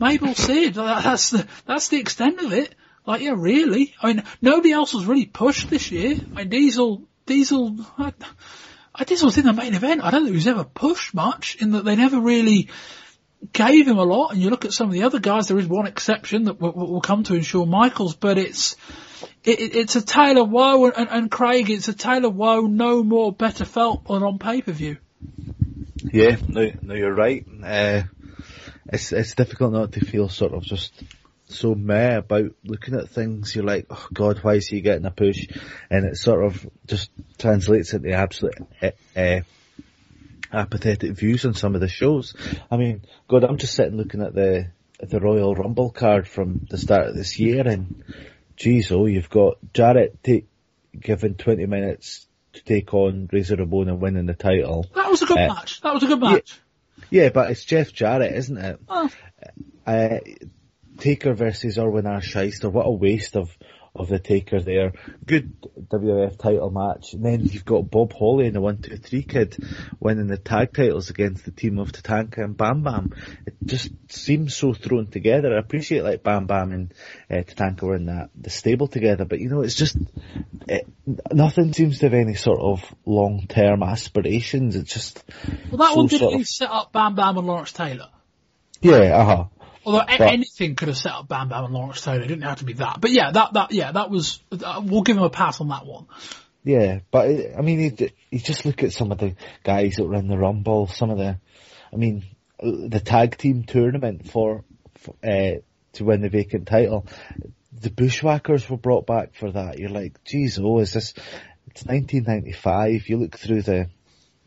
Mabel, 0.00 0.34
Sid. 0.34 0.72
That's 0.72 1.28
the 1.28 1.46
that's 1.66 1.88
the 1.88 1.98
extent 1.98 2.40
of 2.40 2.54
it. 2.54 2.74
Like, 3.04 3.20
yeah, 3.20 3.34
really. 3.36 3.94
I 4.00 4.14
mean, 4.14 4.22
nobody 4.40 4.72
else 4.72 4.94
was 4.94 5.04
really 5.04 5.26
pushed 5.26 5.68
this 5.68 5.90
year. 5.90 6.14
I 6.14 6.36
mean, 6.36 6.48
Diesel 6.48 7.02
Diesel, 7.26 7.76
I, 7.98 8.12
I 8.94 9.04
was 9.08 9.38
in 9.38 9.46
the 9.46 9.52
main 9.52 9.74
event. 9.74 10.02
I 10.02 10.10
don't 10.10 10.22
think 10.22 10.30
he 10.30 10.36
was 10.36 10.46
ever 10.46 10.64
pushed 10.64 11.14
much 11.14 11.56
in 11.60 11.72
that 11.72 11.84
they 11.84 11.96
never 11.96 12.20
really 12.20 12.68
gave 13.52 13.86
him 13.86 13.98
a 13.98 14.04
lot. 14.04 14.32
And 14.32 14.40
you 14.40 14.50
look 14.50 14.64
at 14.64 14.72
some 14.72 14.88
of 14.88 14.92
the 14.92 15.04
other 15.04 15.18
guys, 15.18 15.48
there 15.48 15.58
is 15.58 15.66
one 15.66 15.86
exception 15.86 16.44
that 16.44 16.60
we'll, 16.60 16.72
we'll 16.74 17.00
come 17.00 17.22
to 17.24 17.34
in 17.34 17.42
Shawn 17.42 17.68
Michaels, 17.68 18.14
but 18.14 18.38
it's, 18.38 18.76
it, 19.44 19.74
it's 19.74 19.96
a 19.96 20.02
tale 20.02 20.42
of 20.42 20.50
woe 20.50 20.86
and, 20.86 21.08
and, 21.08 21.30
Craig, 21.30 21.70
it's 21.70 21.88
a 21.88 21.94
tale 21.94 22.24
of 22.24 22.34
woe 22.34 22.62
no 22.62 23.02
more 23.02 23.32
better 23.32 23.64
felt 23.64 24.06
than 24.06 24.22
on 24.22 24.38
pay-per-view. 24.38 24.98
Yeah, 26.12 26.36
no, 26.48 26.70
no, 26.82 26.94
you're 26.94 27.14
right. 27.14 27.46
Uh, 27.64 28.02
it's, 28.92 29.12
it's 29.12 29.34
difficult 29.34 29.72
not 29.72 29.92
to 29.92 30.04
feel 30.04 30.28
sort 30.28 30.52
of 30.52 30.62
just 30.62 30.92
so 31.52 31.74
meh 31.74 32.16
about 32.16 32.52
looking 32.64 32.94
at 32.94 33.10
things. 33.10 33.54
You're 33.54 33.64
like, 33.64 33.86
oh 33.90 34.06
God, 34.12 34.38
why 34.42 34.54
is 34.54 34.66
he 34.66 34.80
getting 34.80 35.06
a 35.06 35.10
push? 35.10 35.46
And 35.90 36.06
it 36.06 36.16
sort 36.16 36.44
of 36.44 36.66
just 36.86 37.10
translates 37.38 37.92
into 37.92 38.12
absolute 38.12 38.54
uh, 39.16 39.40
apathetic 40.52 41.12
views 41.12 41.44
on 41.44 41.54
some 41.54 41.74
of 41.74 41.80
the 41.80 41.88
shows. 41.88 42.34
I 42.70 42.76
mean, 42.76 43.02
God, 43.28 43.44
I'm 43.44 43.58
just 43.58 43.74
sitting 43.74 43.96
looking 43.96 44.22
at 44.22 44.34
the 44.34 44.68
at 45.00 45.10
the 45.10 45.20
Royal 45.20 45.54
Rumble 45.54 45.90
card 45.90 46.28
from 46.28 46.66
the 46.70 46.78
start 46.78 47.08
of 47.08 47.16
this 47.16 47.38
year, 47.38 47.66
and 47.66 48.04
geez, 48.56 48.92
oh, 48.92 49.06
you've 49.06 49.30
got 49.30 49.58
Jarrett 49.72 50.22
t- 50.22 50.46
given 50.98 51.34
20 51.34 51.66
minutes 51.66 52.26
to 52.52 52.62
take 52.62 52.94
on 52.94 53.28
Razor 53.32 53.56
Ramon 53.56 53.88
and 53.88 54.00
winning 54.00 54.26
the 54.26 54.34
title. 54.34 54.86
That 54.94 55.10
was 55.10 55.22
a 55.22 55.26
good 55.26 55.38
uh, 55.38 55.48
match. 55.48 55.80
That 55.80 55.94
was 55.94 56.02
a 56.04 56.06
good 56.06 56.20
match. 56.20 56.60
Yeah, 57.10 57.24
yeah, 57.24 57.28
but 57.30 57.50
it's 57.50 57.64
Jeff 57.64 57.92
Jarrett, 57.92 58.34
isn't 58.34 58.58
it? 58.58 58.80
Oh. 58.88 59.10
Uh, 59.86 60.18
Taker 61.02 61.34
versus 61.34 61.78
Irwin 61.78 62.06
R. 62.06 62.22
What 62.70 62.86
a 62.86 62.90
waste 62.92 63.34
of, 63.34 63.50
of 63.92 64.08
the 64.08 64.20
Taker 64.20 64.60
there. 64.60 64.92
Good 65.26 65.60
WF 65.60 66.38
title 66.38 66.70
match. 66.70 67.14
And 67.14 67.24
then 67.24 67.40
you've 67.42 67.64
got 67.64 67.90
Bob 67.90 68.12
Holly 68.12 68.46
and 68.46 68.54
the 68.54 68.60
123 68.60 69.22
kid 69.24 69.56
winning 69.98 70.28
the 70.28 70.36
tag 70.36 70.72
titles 70.72 71.10
against 71.10 71.44
the 71.44 71.50
team 71.50 71.80
of 71.80 71.90
Tatanka 71.90 72.44
and 72.44 72.56
Bam 72.56 72.84
Bam. 72.84 73.14
It 73.44 73.54
just 73.64 73.90
seems 74.10 74.54
so 74.54 74.74
thrown 74.74 75.08
together. 75.08 75.52
I 75.52 75.58
appreciate 75.58 76.04
like 76.04 76.22
Bam 76.22 76.46
Bam 76.46 76.70
and 76.70 76.94
uh, 77.28 77.42
Tatanka 77.42 77.82
were 77.82 77.96
in 77.96 78.06
that, 78.06 78.30
the 78.36 78.50
stable 78.50 78.86
together, 78.86 79.24
but 79.24 79.40
you 79.40 79.48
know, 79.48 79.62
it's 79.62 79.74
just, 79.74 79.96
it, 80.68 80.86
nothing 81.32 81.72
seems 81.72 81.98
to 81.98 82.06
have 82.06 82.14
any 82.14 82.34
sort 82.34 82.60
of 82.60 82.84
long-term 83.04 83.82
aspirations. 83.82 84.76
It's 84.76 84.94
just. 84.94 85.24
Well, 85.68 85.78
that 85.78 85.94
so 85.94 85.96
one 85.96 86.06
didn't 86.06 86.42
of... 86.42 86.46
set 86.46 86.70
up 86.70 86.92
Bam 86.92 87.16
Bam 87.16 87.38
and 87.38 87.46
Lawrence 87.48 87.72
Taylor. 87.72 88.08
Yeah, 88.80 89.16
uh 89.16 89.24
huh. 89.24 89.44
Although 89.84 90.04
but, 90.06 90.20
anything 90.20 90.76
could 90.76 90.88
have 90.88 90.96
set 90.96 91.12
up 91.12 91.28
Bam 91.28 91.48
Bam 91.48 91.64
and 91.64 91.74
Lawrence 91.74 92.00
Taylor, 92.00 92.22
it 92.22 92.28
didn't 92.28 92.42
have 92.42 92.58
to 92.58 92.64
be 92.64 92.74
that. 92.74 93.00
But 93.00 93.10
yeah, 93.10 93.30
that 93.32 93.52
that 93.54 93.72
yeah, 93.72 93.92
that 93.92 94.10
was. 94.10 94.40
Uh, 94.50 94.80
we'll 94.84 95.02
give 95.02 95.16
him 95.16 95.22
a 95.22 95.30
pass 95.30 95.60
on 95.60 95.68
that 95.68 95.86
one. 95.86 96.06
Yeah, 96.64 97.00
but 97.10 97.28
I 97.58 97.60
mean, 97.60 97.80
you, 97.80 98.08
you 98.30 98.38
just 98.38 98.64
look 98.64 98.82
at 98.82 98.92
some 98.92 99.10
of 99.10 99.18
the 99.18 99.34
guys 99.64 99.96
that 99.96 100.04
were 100.04 100.14
in 100.14 100.28
the 100.28 100.38
Rumble. 100.38 100.86
Some 100.86 101.10
of 101.10 101.18
the, 101.18 101.38
I 101.92 101.96
mean, 101.96 102.24
the 102.60 103.00
tag 103.00 103.36
team 103.36 103.64
tournament 103.64 104.30
for, 104.30 104.64
for 104.98 105.14
uh, 105.24 105.60
to 105.94 106.04
win 106.04 106.20
the 106.20 106.28
vacant 106.28 106.68
title. 106.68 107.06
the 107.72 107.90
Bushwhackers 107.90 108.70
were 108.70 108.76
brought 108.76 109.06
back 109.06 109.34
for 109.34 109.50
that. 109.50 109.78
You're 109.78 109.90
like, 109.90 110.22
geez, 110.24 110.58
oh, 110.60 110.78
is 110.78 110.92
this? 110.92 111.14
It's 111.66 111.84
1995. 111.84 113.08
You 113.08 113.16
look 113.18 113.36
through 113.36 113.62
the 113.62 113.88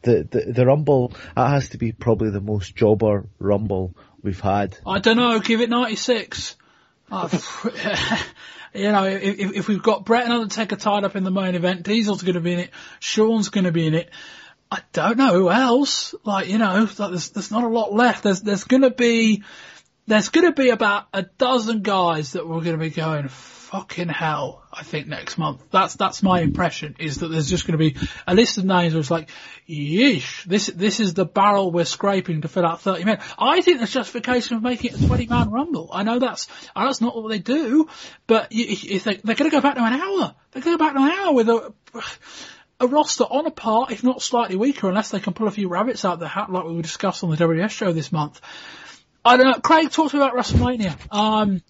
the 0.03 0.27
the, 0.29 0.51
the 0.53 0.65
Rumble. 0.65 1.11
That 1.35 1.49
has 1.49 1.69
to 1.69 1.77
be 1.77 1.91
probably 1.91 2.29
the 2.29 2.41
most 2.41 2.75
jobber 2.75 3.27
Rumble 3.39 3.93
we've 4.25 4.41
had. 4.41 4.77
I 4.85 4.99
don't 4.99 5.15
know. 5.15 5.39
Give 5.39 5.61
it 5.61 5.69
96. 5.69 6.55
Uh, 7.09 7.29
you 8.73 8.91
know, 8.91 9.05
if, 9.05 9.53
if 9.53 9.67
we've 9.67 9.83
got 9.83 10.03
Bret 10.03 10.25
and 10.25 10.33
Undertaker 10.33 10.75
tied 10.75 11.05
up 11.05 11.15
in 11.15 11.23
the 11.23 11.31
main 11.31 11.55
event, 11.55 11.83
Diesel's 11.83 12.23
going 12.23 12.33
to 12.33 12.41
be 12.41 12.53
in 12.53 12.59
it, 12.59 12.71
Shawn's 12.99 13.49
going 13.49 13.65
to 13.65 13.71
be 13.71 13.85
in 13.87 13.93
it. 13.93 14.09
I 14.71 14.81
don't 14.91 15.17
know 15.17 15.31
who 15.31 15.51
else. 15.51 16.15
Like, 16.23 16.49
you 16.49 16.57
know, 16.57 16.85
there's, 16.85 17.29
there's 17.29 17.51
not 17.51 17.63
a 17.63 17.69
lot 17.69 17.93
left. 17.93 18.23
There's, 18.23 18.41
there's 18.41 18.63
going 18.63 18.81
to 18.81 18.89
be, 18.89 19.43
there's 20.07 20.29
going 20.29 20.47
to 20.47 20.59
be 20.59 20.71
about 20.71 21.07
a 21.13 21.21
dozen 21.21 21.83
guys 21.83 22.33
that 22.33 22.47
we're 22.47 22.61
going 22.61 22.77
to 22.77 22.83
be 22.83 22.89
going, 22.89 23.29
fucking 23.75 24.07
hell, 24.07 24.63
I 24.71 24.83
think 24.83 25.07
next 25.07 25.37
month. 25.37 25.61
That's, 25.69 25.95
that's 25.95 26.23
my 26.23 26.39
impression 26.39 26.95
is 26.97 27.17
that 27.17 27.27
there's 27.27 27.49
just 27.49 27.67
going 27.67 27.77
to 27.77 27.91
be 27.91 27.97
a 28.25 28.33
list 28.33 28.57
of 28.57 28.63
names 28.63 28.93
where 28.93 29.01
it's 29.01 29.11
like, 29.11 29.29
yeesh, 29.67 30.45
this, 30.45 30.67
this 30.67 31.01
is 31.01 31.13
the 31.13 31.25
barrel 31.25 31.73
we're 31.73 31.83
scraping 31.83 32.41
to 32.41 32.47
fill 32.47 32.65
out 32.65 32.79
30 32.79 33.03
men. 33.03 33.19
I 33.37 33.59
think 33.59 33.79
there's 33.79 33.91
justification 33.91 34.55
of 34.55 34.63
making 34.63 34.93
it 34.93 35.01
a 35.01 35.07
20 35.07 35.27
man 35.27 35.51
rumble. 35.51 35.89
I 35.91 36.03
know 36.03 36.19
that's, 36.19 36.47
I 36.73 36.81
know 36.81 36.87
that's 36.87 37.01
not 37.01 37.21
what 37.21 37.27
they 37.27 37.39
do, 37.39 37.89
but 38.27 38.53
you 38.53 38.99
think 38.99 39.23
they're 39.23 39.35
going 39.35 39.51
to 39.51 39.55
go 39.55 39.61
back 39.61 39.75
to 39.75 39.83
an 39.83 39.93
hour. 39.93 40.35
They're 40.51 40.61
going 40.61 40.77
to 40.77 40.83
go 40.83 40.85
back 40.85 40.93
to 40.93 41.01
an 41.01 41.11
hour 41.11 41.33
with 41.33 41.49
a, 41.49 41.73
a 42.79 42.87
roster 42.87 43.25
on 43.25 43.45
a 43.45 43.51
par, 43.51 43.87
if 43.89 44.05
not 44.05 44.21
slightly 44.21 44.55
weaker, 44.55 44.87
unless 44.87 45.09
they 45.11 45.19
can 45.19 45.33
pull 45.33 45.49
a 45.49 45.51
few 45.51 45.67
rabbits 45.67 46.05
out 46.05 46.13
of 46.13 46.19
the 46.21 46.29
hat 46.29 46.49
like 46.49 46.63
we 46.63 46.81
discussed 46.81 47.25
on 47.25 47.29
the 47.29 47.35
WWF 47.35 47.71
show 47.71 47.91
this 47.91 48.13
month. 48.13 48.39
I 49.25 49.35
don't 49.35 49.47
know. 49.47 49.59
Craig 49.59 49.91
talked 49.91 50.11
to 50.11 50.17
me 50.17 50.23
about 50.23 50.37
WrestleMania. 50.37 50.95
Um, 51.13 51.61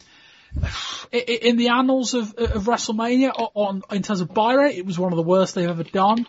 in 1.12 1.58
the 1.58 1.70
annals 1.70 2.14
of, 2.14 2.34
of 2.36 2.64
WrestleMania, 2.64 3.32
on 3.54 3.84
in 3.92 4.02
terms 4.02 4.22
of 4.22 4.34
buy 4.34 4.54
rate, 4.54 4.78
it 4.78 4.86
was 4.86 4.98
one 4.98 5.12
of 5.12 5.18
the 5.18 5.24
worst 5.24 5.56
they've 5.56 5.70
ever 5.70 5.84
done, 5.84 6.26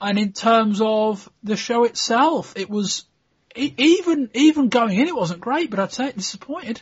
and 0.00 0.18
in 0.18 0.32
terms 0.32 0.80
of 0.82 1.28
the 1.42 1.56
show 1.56 1.84
itself, 1.84 2.54
it 2.56 2.70
was 2.70 3.04
even 3.56 4.30
even 4.34 4.68
going 4.68 4.98
in, 4.98 5.08
it 5.08 5.16
wasn't 5.16 5.40
great, 5.40 5.70
but 5.70 5.78
I'd 5.78 5.92
say 5.92 6.08
it 6.08 6.16
disappointed. 6.16 6.80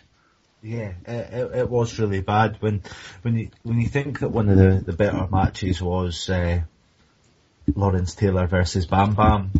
Yeah, 0.62 0.92
it, 1.06 1.56
it, 1.56 1.68
was 1.68 1.98
really 1.98 2.20
bad 2.20 2.56
when 2.60 2.82
when 3.22 3.36
you 3.36 3.50
when 3.62 3.80
you 3.80 3.88
think 3.88 4.20
that 4.20 4.28
one 4.28 4.48
of 4.48 4.56
the, 4.56 4.82
the 4.84 4.92
better 4.92 5.26
matches 5.28 5.82
was 5.82 6.30
uh, 6.30 6.60
Lawrence 7.74 8.14
Taylor 8.14 8.46
versus 8.46 8.86
Bam 8.86 9.14
Bam. 9.14 9.50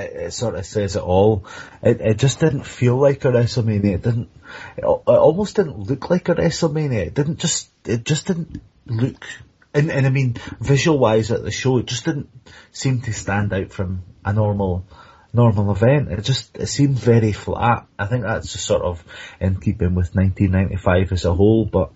It, 0.00 0.16
it, 0.16 0.32
sort 0.32 0.54
of 0.54 0.66
says 0.66 0.96
it 0.96 1.02
all. 1.02 1.44
It, 1.82 2.00
it 2.00 2.18
just 2.18 2.40
didn't 2.40 2.64
feel 2.64 2.96
like 2.96 3.24
a 3.24 3.28
WrestleMania. 3.28 3.94
It 3.94 4.02
didn't. 4.02 4.30
It, 4.76 4.84
almost 4.84 5.56
didn't 5.56 5.78
look 5.78 6.10
like 6.10 6.28
a 6.28 6.34
WrestleMania. 6.34 7.06
It 7.06 7.14
didn't 7.14 7.38
just. 7.38 7.70
It 7.84 8.04
just 8.04 8.26
didn't 8.26 8.60
look. 8.86 9.26
And, 9.72 9.90
and 9.90 10.06
I 10.06 10.10
mean, 10.10 10.36
visual 10.60 10.98
wise 10.98 11.30
at 11.30 11.44
the 11.44 11.52
show, 11.52 11.78
it 11.78 11.86
just 11.86 12.04
didn't 12.04 12.28
seem 12.72 13.02
to 13.02 13.12
stand 13.12 13.52
out 13.52 13.72
from 13.72 14.02
a 14.24 14.32
normal 14.32 14.84
normal 15.32 15.70
event. 15.72 16.10
It 16.10 16.22
just 16.22 16.56
it 16.56 16.66
seemed 16.66 16.98
very 16.98 17.32
flat. 17.32 17.86
I 17.98 18.06
think 18.06 18.24
that's 18.24 18.52
just 18.52 18.64
sort 18.64 18.82
of 18.82 19.02
in 19.40 19.60
keeping 19.60 19.94
with 19.94 20.14
1995 20.14 21.12
as 21.12 21.24
a 21.24 21.34
whole. 21.34 21.64
But 21.66 21.92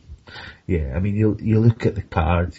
yeah, 0.67 0.93
I 0.95 1.01
mean, 1.01 1.17
you 1.17 1.37
you 1.41 1.61
look 1.61 1.87
at 1.87 1.95
the 1.95 2.03
card. 2.03 2.55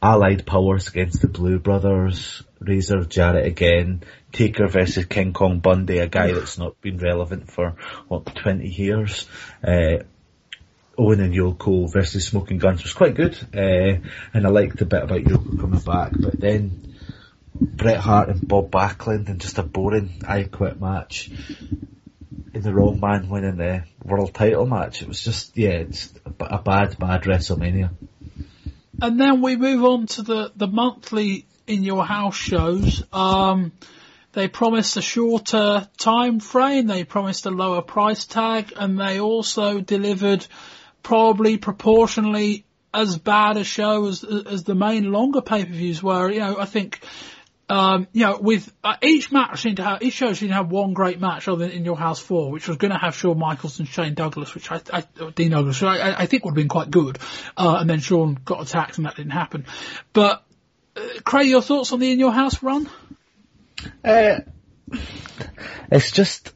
Allied 0.00 0.46
Powers 0.46 0.86
against 0.86 1.22
the 1.22 1.26
Blu 1.26 1.58
Brothers, 1.58 2.44
Razor 2.60 3.04
Jarrett 3.04 3.46
again, 3.46 4.04
Taker 4.32 4.68
versus 4.68 5.06
King 5.06 5.32
Kong 5.32 5.60
Bundy, 5.60 5.98
a 5.98 6.08
guy 6.08 6.32
that's 6.32 6.58
not 6.58 6.80
been 6.80 6.98
relevant 6.98 7.50
for, 7.50 7.76
what, 8.08 8.26
20 8.34 8.68
years. 8.68 9.26
Uh, 9.66 9.98
Owen 10.96 11.20
and 11.20 11.34
Yoko 11.34 11.90
versus 11.90 12.26
Smoking 12.26 12.58
Gunns 12.58 12.82
was 12.82 12.92
quite 12.92 13.14
good, 13.14 13.38
uh, 13.54 14.04
and 14.34 14.46
I 14.46 14.48
liked 14.48 14.80
a 14.80 14.86
bit 14.86 15.02
about 15.02 15.20
Yoko 15.20 15.60
coming 15.60 15.80
back, 15.80 16.12
but 16.18 16.38
then 16.40 16.96
Bret 17.60 17.98
Hart 17.98 18.28
and 18.28 18.46
Bob 18.46 18.70
Backlund 18.70 19.28
and 19.28 19.40
just 19.40 19.58
a 19.58 19.62
boring 19.62 20.22
I 20.26 20.44
Quit 20.44 20.80
match. 20.80 21.30
In 22.54 22.62
the 22.62 22.74
wrong 22.74 22.98
man 22.98 23.28
winning 23.28 23.56
the 23.56 23.84
world 24.02 24.34
title 24.34 24.66
match. 24.66 25.02
It 25.02 25.08
was 25.08 25.22
just, 25.22 25.56
yeah, 25.56 25.70
it's 25.70 26.12
a 26.24 26.58
bad, 26.58 26.98
bad 26.98 27.22
WrestleMania. 27.22 27.90
And 29.00 29.20
then 29.20 29.42
we 29.42 29.56
move 29.56 29.84
on 29.84 30.06
to 30.06 30.22
the, 30.22 30.52
the 30.56 30.66
monthly 30.66 31.46
in 31.66 31.82
your 31.82 32.04
house 32.04 32.36
shows. 32.36 33.04
Um, 33.12 33.72
they 34.38 34.48
promised 34.48 34.96
a 34.96 35.02
shorter 35.02 35.88
time 35.98 36.38
frame, 36.38 36.86
they 36.86 37.04
promised 37.04 37.44
a 37.46 37.50
lower 37.50 37.82
price 37.82 38.24
tag, 38.24 38.72
and 38.76 38.98
they 38.98 39.18
also 39.18 39.80
delivered 39.80 40.46
probably 41.02 41.58
proportionally 41.58 42.64
as 42.94 43.18
bad 43.18 43.56
a 43.56 43.64
show 43.64 44.06
as 44.06 44.24
as 44.24 44.64
the 44.64 44.74
main 44.74 45.10
longer 45.10 45.42
pay 45.42 45.64
per 45.64 45.72
views 45.72 46.02
were. 46.02 46.30
You 46.30 46.40
know, 46.40 46.58
I 46.58 46.66
think 46.66 47.00
um, 47.68 48.08
you 48.12 48.24
know, 48.24 48.38
with 48.40 48.72
uh, 48.82 48.96
each 49.02 49.30
match 49.30 49.60
seemed 49.60 49.76
to 49.76 49.84
have, 49.84 50.02
each 50.02 50.14
show 50.14 50.32
seemed 50.32 50.50
to 50.50 50.54
have 50.54 50.70
one 50.70 50.94
great 50.94 51.20
match 51.20 51.48
other 51.48 51.66
than 51.66 51.76
In 51.76 51.84
Your 51.84 51.98
House 51.98 52.18
4, 52.18 52.50
which 52.50 52.66
was 52.66 52.78
going 52.78 52.92
to 52.92 52.98
have 52.98 53.14
Shawn 53.14 53.38
Michaels 53.38 53.78
and 53.78 53.86
Shane 53.86 54.14
Douglas, 54.14 54.54
which 54.54 54.70
I, 54.70 54.80
I 54.90 55.04
Dean 55.34 55.50
Douglas, 55.50 55.80
which 55.82 55.88
I, 55.88 56.22
I 56.22 56.26
think 56.26 56.44
would 56.44 56.52
have 56.52 56.56
been 56.56 56.68
quite 56.68 56.90
good. 56.90 57.18
Uh, 57.56 57.76
and 57.80 57.90
then 57.90 58.00
Shawn 58.00 58.38
got 58.42 58.62
attacked 58.62 58.96
and 58.96 59.06
that 59.06 59.16
didn't 59.16 59.32
happen. 59.32 59.66
But, 60.14 60.44
uh, 60.96 61.00
Craig, 61.24 61.48
your 61.48 61.60
thoughts 61.60 61.92
on 61.92 62.00
the 62.00 62.10
In 62.10 62.18
Your 62.18 62.32
House 62.32 62.62
run? 62.62 62.88
Uh, 64.04 64.40
it's 65.90 66.10
just, 66.10 66.52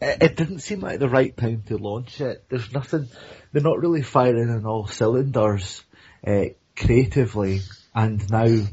it 0.00 0.36
didn't 0.36 0.60
seem 0.60 0.80
like 0.80 0.98
the 0.98 1.08
right 1.08 1.36
time 1.36 1.62
to 1.66 1.76
launch 1.76 2.20
it. 2.20 2.44
There's 2.48 2.72
nothing, 2.72 3.08
they're 3.52 3.62
not 3.62 3.80
really 3.80 4.02
firing 4.02 4.50
on 4.50 4.66
all 4.66 4.86
cylinders, 4.86 5.82
uh, 6.26 6.46
creatively, 6.76 7.60
and 7.94 8.28
now 8.30 8.66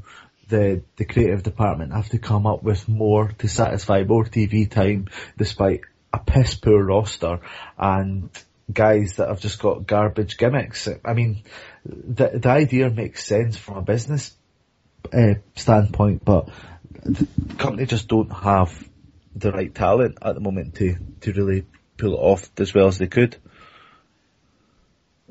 the, 0.47 0.83
the 0.97 1.05
creative 1.05 1.43
department 1.43 1.93
have 1.93 2.09
to 2.09 2.19
come 2.19 2.47
up 2.47 2.63
with 2.63 2.87
more 2.87 3.29
to 3.39 3.47
satisfy 3.47 4.03
more 4.03 4.25
TV 4.25 4.69
time 4.69 5.07
despite 5.37 5.81
a 6.11 6.19
piss 6.19 6.55
poor 6.55 6.83
roster 6.83 7.39
and 7.77 8.29
guys 8.71 9.15
that 9.17 9.29
have 9.29 9.39
just 9.39 9.59
got 9.59 9.85
garbage 9.85 10.37
gimmicks. 10.37 10.87
I 11.05 11.13
mean, 11.13 11.43
the, 11.85 12.39
the 12.39 12.49
idea 12.49 12.89
makes 12.89 13.25
sense 13.25 13.57
from 13.57 13.77
a 13.77 13.81
business 13.81 14.35
uh, 15.13 15.35
standpoint, 15.55 16.23
but 16.25 16.49
the 17.03 17.27
company 17.57 17.85
just 17.85 18.07
don't 18.07 18.31
have 18.31 18.87
the 19.35 19.51
right 19.51 19.73
talent 19.73 20.17
at 20.21 20.35
the 20.35 20.41
moment 20.41 20.75
to, 20.75 20.95
to 21.21 21.33
really 21.33 21.65
pull 21.97 22.13
it 22.13 22.17
off 22.17 22.49
as 22.57 22.73
well 22.73 22.87
as 22.87 22.97
they 22.97 23.07
could. 23.07 23.35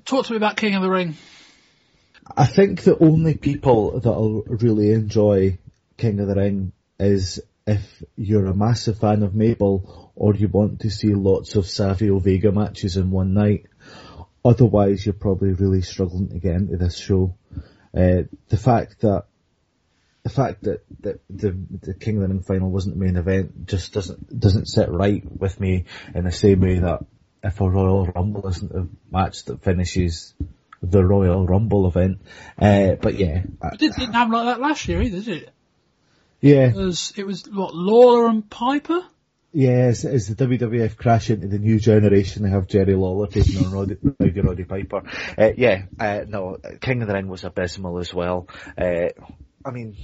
Talk 0.05 0.27
to 0.27 0.33
me 0.33 0.37
about 0.37 0.57
King 0.57 0.75
of 0.75 0.83
the 0.83 0.91
Ring. 0.91 1.17
I 2.37 2.47
think 2.47 2.83
the 2.83 2.99
only 2.99 3.35
people 3.35 4.01
that'll 4.01 4.43
really 4.43 4.93
enjoy 4.93 5.59
King 5.97 6.21
of 6.21 6.29
the 6.29 6.35
Ring 6.35 6.73
is 6.99 7.41
if 7.67 8.03
you're 8.17 8.47
a 8.47 8.55
massive 8.55 8.99
fan 8.99 9.23
of 9.23 9.35
Mabel 9.35 10.13
or 10.15 10.35
you 10.35 10.49
want 10.49 10.81
to 10.81 10.91
see 10.91 11.15
lots 11.15 11.55
of 11.57 11.67
Savio 11.67 12.19
Vega 12.19 12.51
matches 12.51 12.97
in 12.97 13.11
one 13.11 13.35
night. 13.35 13.67
Otherwise, 14.45 15.05
you're 15.05 15.13
probably 15.13 15.53
really 15.53 15.83
struggling 15.83 16.29
to 16.29 16.39
get 16.39 16.55
into 16.55 16.77
this 16.77 16.97
show. 16.97 17.35
Uh, 17.95 18.23
the 18.49 18.57
fact 18.57 19.01
that 19.01 19.25
the 20.29 20.35
fact 20.35 20.63
that, 20.65 20.85
that 21.01 21.21
the 21.31 21.57
the 21.83 21.95
King 21.95 22.17
of 22.17 22.23
the 22.23 22.29
Ring 22.29 22.43
final 22.43 22.71
wasn't 22.71 22.99
the 22.99 23.05
main 23.05 23.17
event 23.17 23.67
just 23.67 23.93
doesn't 23.93 24.39
doesn't 24.39 24.67
sit 24.67 24.91
right 24.91 25.23
with 25.31 25.59
me 25.59 25.85
in 26.15 26.25
the 26.25 26.33
same 26.33 26.61
way 26.61 26.79
that 26.79 27.01
if 27.43 27.61
a 27.61 27.69
Royal 27.69 28.07
Rumble 28.07 28.47
isn't 28.49 28.73
a 28.73 28.89
match 29.11 29.45
that 29.45 29.63
finishes 29.63 30.35
the 30.83 31.05
Royal 31.05 31.47
Rumble 31.47 31.87
event. 31.87 32.21
Uh, 32.59 32.93
but 33.01 33.15
yeah. 33.15 33.43
It 33.63 33.79
didn't, 33.79 33.97
didn't 33.97 34.15
happen 34.15 34.33
like 34.33 34.47
that 34.47 34.61
last 34.61 34.87
year 34.87 35.03
either, 35.03 35.21
did 35.21 35.43
it? 35.45 35.51
Yeah. 36.41 36.69
It 36.69 36.75
was, 36.75 37.13
it 37.17 37.27
was 37.27 37.49
what, 37.51 37.75
Lawler 37.75 38.29
and 38.29 38.49
Piper? 38.49 39.03
Yes, 39.53 40.05
as, 40.05 40.29
the 40.29 40.47
WWF 40.47 40.97
crash 40.97 41.31
into 41.31 41.49
the 41.49 41.59
new 41.59 41.81
generation, 41.81 42.43
they 42.43 42.51
have 42.51 42.69
Jerry 42.69 42.95
Lawler 42.95 43.29
taking 43.29 43.65
on 43.65 43.73
Roddy, 43.73 43.97
Roddy, 44.21 44.41
Roddy 44.41 44.65
Piper. 44.65 45.03
Uh, 45.39 45.51
yeah, 45.57 45.85
uh, 45.99 46.25
no, 46.29 46.59
King 46.81 47.01
of 47.03 47.09
the 47.09 47.15
Ring 47.15 47.29
was 47.29 47.45
abysmal 47.45 47.99
as 47.99 48.13
well. 48.13 48.47
Uh, 48.77 49.09
I 49.65 49.71
mean, 49.71 49.97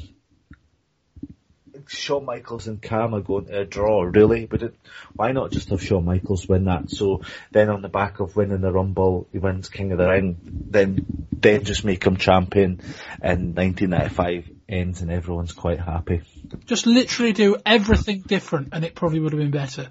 Shawn 1.88 2.24
Michaels 2.24 2.66
and 2.66 2.80
Kama 2.80 3.20
going 3.20 3.46
to 3.46 3.60
a 3.60 3.64
draw, 3.64 4.02
really? 4.02 4.46
But 4.46 4.62
it, 4.62 4.74
why 5.14 5.32
not 5.32 5.52
just 5.52 5.70
have 5.70 5.82
Shawn 5.82 6.04
Michaels 6.04 6.48
win 6.48 6.64
that? 6.64 6.90
So 6.90 7.22
then 7.50 7.70
on 7.70 7.82
the 7.82 7.88
back 7.88 8.20
of 8.20 8.36
winning 8.36 8.60
the 8.60 8.72
Rumble, 8.72 9.26
he 9.32 9.38
wins 9.38 9.68
King 9.68 9.92
of 9.92 9.98
the 9.98 10.08
Ring, 10.08 10.36
then, 10.70 11.26
then 11.32 11.64
just 11.64 11.84
make 11.84 12.04
him 12.04 12.16
champion 12.16 12.80
in 13.22 13.54
1995 13.54 14.50
ends 14.68 15.02
and 15.02 15.10
everyone's 15.10 15.52
quite 15.52 15.80
happy. 15.80 16.22
Just 16.66 16.86
literally 16.86 17.32
do 17.32 17.56
everything 17.64 18.20
different 18.20 18.70
and 18.72 18.84
it 18.84 18.94
probably 18.94 19.20
would 19.20 19.32
have 19.32 19.40
been 19.40 19.50
better. 19.50 19.88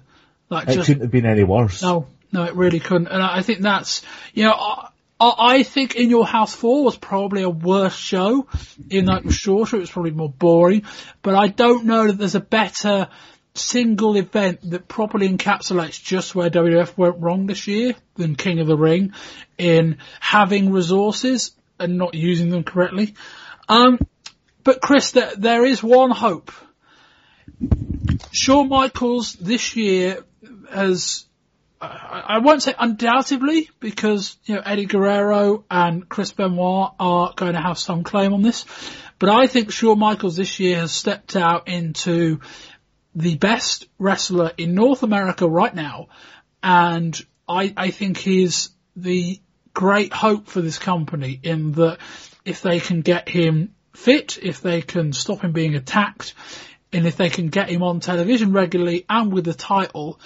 Like 0.50 0.68
it 0.68 0.74
just, 0.74 0.86
couldn't 0.86 1.02
have 1.02 1.10
been 1.10 1.26
any 1.26 1.44
worse. 1.44 1.82
No, 1.82 2.06
no, 2.32 2.44
it 2.44 2.54
really 2.54 2.80
couldn't. 2.80 3.08
And 3.08 3.22
I 3.22 3.42
think 3.42 3.60
that's, 3.60 4.02
you 4.34 4.44
know, 4.44 4.52
I 4.52 4.88
think 5.62 5.94
In 5.94 6.10
Your 6.10 6.26
House 6.26 6.54
4 6.54 6.84
was 6.84 6.96
probably 6.96 7.42
a 7.42 7.50
worse 7.50 7.96
show, 7.96 8.46
in 8.90 9.06
that 9.06 9.18
it 9.18 9.26
was 9.26 9.34
shorter, 9.34 9.76
it 9.76 9.80
was 9.80 9.90
probably 9.90 10.10
more 10.10 10.30
boring, 10.30 10.84
but 11.22 11.34
I 11.34 11.48
don't 11.48 11.84
know 11.86 12.06
that 12.06 12.18
there's 12.18 12.34
a 12.34 12.40
better 12.40 13.08
single 13.54 14.16
event 14.16 14.68
that 14.70 14.88
properly 14.88 15.28
encapsulates 15.28 16.02
just 16.02 16.34
where 16.34 16.50
WWF 16.50 16.96
went 16.96 17.20
wrong 17.20 17.46
this 17.46 17.68
year 17.68 17.94
than 18.16 18.34
King 18.34 18.58
of 18.60 18.66
the 18.66 18.76
Ring 18.76 19.12
in 19.56 19.98
having 20.18 20.72
resources 20.72 21.52
and 21.78 21.96
not 21.96 22.14
using 22.14 22.50
them 22.50 22.64
correctly. 22.64 23.14
Um, 23.68 23.98
but 24.64 24.80
Chris, 24.80 25.12
there, 25.12 25.32
there 25.36 25.64
is 25.64 25.82
one 25.82 26.10
hope. 26.10 26.50
Shawn 28.32 28.68
Michaels 28.68 29.34
this 29.34 29.76
year 29.76 30.24
has, 30.72 31.26
I, 31.84 32.24
I 32.26 32.38
won't 32.38 32.62
say 32.62 32.74
undoubtedly 32.78 33.70
because, 33.80 34.36
you 34.44 34.56
know, 34.56 34.62
Eddie 34.64 34.86
Guerrero 34.86 35.64
and 35.70 36.08
Chris 36.08 36.32
Benoit 36.32 36.92
are 36.98 37.32
going 37.36 37.54
to 37.54 37.60
have 37.60 37.78
some 37.78 38.04
claim 38.04 38.32
on 38.32 38.42
this, 38.42 38.64
but 39.18 39.28
I 39.28 39.46
think 39.46 39.70
Shawn 39.70 39.98
Michaels 39.98 40.36
this 40.36 40.58
year 40.60 40.78
has 40.78 40.92
stepped 40.92 41.36
out 41.36 41.68
into 41.68 42.40
the 43.14 43.36
best 43.36 43.86
wrestler 43.98 44.52
in 44.56 44.74
North 44.74 45.02
America 45.02 45.48
right 45.48 45.74
now, 45.74 46.08
and 46.62 47.18
I, 47.48 47.72
I 47.76 47.90
think 47.90 48.16
he's 48.16 48.70
the 48.96 49.40
great 49.72 50.12
hope 50.12 50.46
for 50.48 50.60
this 50.60 50.78
company 50.78 51.38
in 51.42 51.72
that 51.72 51.98
if 52.44 52.62
they 52.62 52.80
can 52.80 53.02
get 53.02 53.28
him 53.28 53.74
fit, 53.92 54.38
if 54.42 54.60
they 54.60 54.82
can 54.82 55.12
stop 55.12 55.42
him 55.42 55.52
being 55.52 55.74
attacked, 55.74 56.34
and 56.92 57.06
if 57.06 57.16
they 57.16 57.28
can 57.28 57.48
get 57.48 57.68
him 57.68 57.82
on 57.82 58.00
television 58.00 58.52
regularly 58.52 59.04
and 59.08 59.32
with 59.32 59.44
the 59.44 59.54
title, 59.54 60.20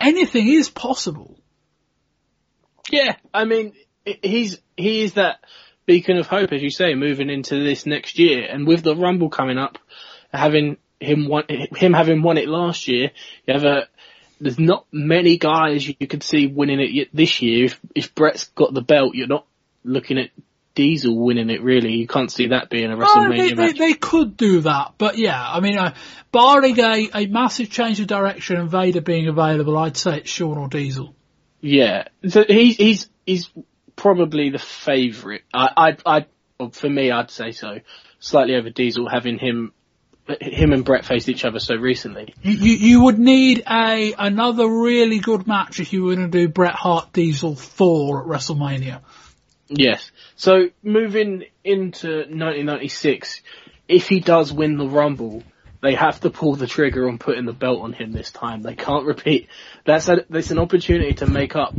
anything 0.00 0.48
is 0.48 0.68
possible. 0.68 1.38
Yeah, 2.90 3.16
I 3.32 3.44
mean, 3.44 3.72
he's 4.04 4.60
he 4.76 5.02
is 5.02 5.14
that 5.14 5.38
beacon 5.86 6.18
of 6.18 6.26
hope, 6.26 6.52
as 6.52 6.62
you 6.62 6.70
say, 6.70 6.94
moving 6.94 7.30
into 7.30 7.62
this 7.62 7.86
next 7.86 8.18
year, 8.18 8.46
and 8.50 8.66
with 8.66 8.82
the 8.82 8.96
Rumble 8.96 9.30
coming 9.30 9.58
up, 9.58 9.78
having 10.32 10.76
him 11.00 11.28
won, 11.28 11.44
him 11.48 11.92
having 11.92 12.22
won 12.22 12.38
it 12.38 12.48
last 12.48 12.88
year, 12.88 13.10
you 13.46 13.54
have 13.54 13.64
a 13.64 13.88
there's 14.40 14.58
not 14.58 14.86
many 14.92 15.38
guys 15.38 15.88
you 15.88 16.06
could 16.06 16.22
see 16.22 16.46
winning 16.46 16.80
it 16.80 17.08
this 17.14 17.40
year. 17.40 17.66
If, 17.66 17.80
if 17.94 18.14
Bret's 18.14 18.44
got 18.44 18.74
the 18.74 18.82
belt, 18.82 19.14
you're 19.14 19.26
not 19.26 19.46
looking 19.84 20.18
at 20.18 20.30
Diesel 20.74 21.16
winning 21.16 21.50
it 21.50 21.62
really. 21.62 21.92
You 21.92 22.06
can't 22.06 22.30
see 22.30 22.48
that 22.48 22.68
being 22.68 22.90
a 22.90 22.96
WrestleMania 22.96 23.06
oh, 23.06 23.28
they, 23.30 23.48
they, 23.48 23.54
match. 23.54 23.78
They, 23.78 23.94
could 23.94 24.36
do 24.36 24.60
that, 24.62 24.94
but 24.98 25.18
yeah, 25.18 25.40
I 25.40 25.60
mean, 25.60 25.78
uh, 25.78 25.94
barring 26.32 26.78
a, 26.80 27.10
a 27.14 27.26
massive 27.26 27.70
change 27.70 28.00
of 28.00 28.06
direction 28.06 28.56
and 28.56 28.68
Vader 28.68 29.00
being 29.00 29.28
available, 29.28 29.76
I'd 29.78 29.96
say 29.96 30.18
it's 30.18 30.30
Shawn 30.30 30.58
or 30.58 30.68
Diesel. 30.68 31.14
Yeah, 31.60 32.08
so 32.28 32.44
he's 32.46 32.76
he's 32.76 33.10
he's 33.24 33.50
probably 33.96 34.50
the 34.50 34.58
favourite. 34.58 35.42
I 35.52 35.96
I 36.04 36.18
I 36.60 36.68
for 36.70 36.90
me, 36.90 37.10
I'd 37.10 37.30
say 37.30 37.52
so. 37.52 37.80
Slightly 38.18 38.56
over 38.56 38.70
Diesel, 38.70 39.08
having 39.08 39.38
him 39.38 39.72
him 40.40 40.72
and 40.72 40.84
Bret 40.84 41.04
faced 41.04 41.28
each 41.28 41.44
other 41.44 41.58
so 41.58 41.74
recently. 41.76 42.34
You, 42.42 42.52
you, 42.52 42.72
you 42.72 43.04
would 43.04 43.18
need 43.18 43.62
a 43.70 44.14
another 44.18 44.66
really 44.66 45.18
good 45.18 45.46
match 45.46 45.80
if 45.80 45.92
you 45.92 46.04
were 46.04 46.14
going 46.14 46.30
to 46.30 46.38
do 46.38 46.48
Bret 46.48 46.74
Hart 46.74 47.12
Diesel 47.12 47.54
4 47.54 48.22
at 48.22 48.26
WrestleMania. 48.28 49.02
Yes. 49.68 50.10
So 50.36 50.70
moving 50.82 51.44
into 51.62 52.08
1996, 52.08 53.42
if 53.88 54.08
he 54.08 54.20
does 54.20 54.52
win 54.52 54.76
the 54.76 54.88
Rumble, 54.88 55.42
they 55.84 55.94
have 55.94 56.20
to 56.20 56.30
pull 56.30 56.56
the 56.56 56.66
trigger 56.66 57.08
on 57.08 57.18
putting 57.18 57.44
the 57.44 57.52
belt 57.52 57.82
on 57.82 57.92
him 57.92 58.12
this 58.12 58.30
time. 58.30 58.62
They 58.62 58.74
can't 58.74 59.04
repeat. 59.04 59.48
That's 59.84 60.08
a, 60.08 60.24
that's 60.30 60.50
an 60.50 60.58
opportunity 60.58 61.12
to 61.14 61.26
make 61.26 61.54
up 61.54 61.74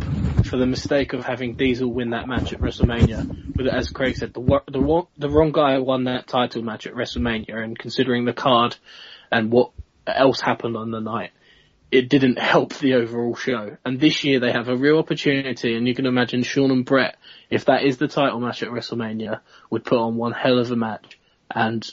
for 0.46 0.58
the 0.58 0.68
mistake 0.68 1.14
of 1.14 1.26
having 1.26 1.56
Diesel 1.56 1.92
win 1.92 2.12
that 2.12 2.28
match 2.28 2.54
at 2.54 2.60
WrestleMania. 2.60 3.56
But 3.56 3.68
as 3.68 3.90
Craig 3.90 4.16
said, 4.16 4.34
the 4.34 4.62
the 4.68 5.08
the 5.18 5.30
wrong 5.30 5.52
guy 5.52 5.80
won 5.80 6.04
that 6.04 6.28
title 6.28 6.62
match 6.62 6.86
at 6.86 6.94
WrestleMania, 6.94 7.56
and 7.56 7.78
considering 7.78 8.26
the 8.26 8.34
card 8.34 8.78
and 9.32 9.52
what 9.52 9.72
else 10.06 10.40
happened 10.40 10.78
on 10.78 10.92
the 10.92 11.02
night, 11.02 11.32
it 11.92 12.08
didn't 12.08 12.38
help 12.38 12.76
the 12.76 12.94
overall 12.96 13.36
show. 13.36 13.78
And 13.84 14.00
this 14.00 14.24
year 14.24 14.40
they 14.40 14.52
have 14.52 14.68
a 14.68 14.78
real 14.78 15.00
opportunity, 15.00 15.76
and 15.76 15.88
you 15.88 15.96
can 15.96 16.06
imagine 16.06 16.44
Shawn 16.44 16.70
and 16.70 16.86
Bret, 16.86 17.18
if 17.50 17.66
that 17.66 17.84
is 17.84 17.98
the 17.98 18.08
title 18.08 18.40
match 18.40 18.64
at 18.64 18.70
WrestleMania, 18.70 19.42
would 19.70 19.84
put 19.84 20.00
on 20.00 20.16
one 20.16 20.32
hell 20.32 20.60
of 20.60 20.72
a 20.72 20.76
match. 20.76 21.20
And 21.54 21.88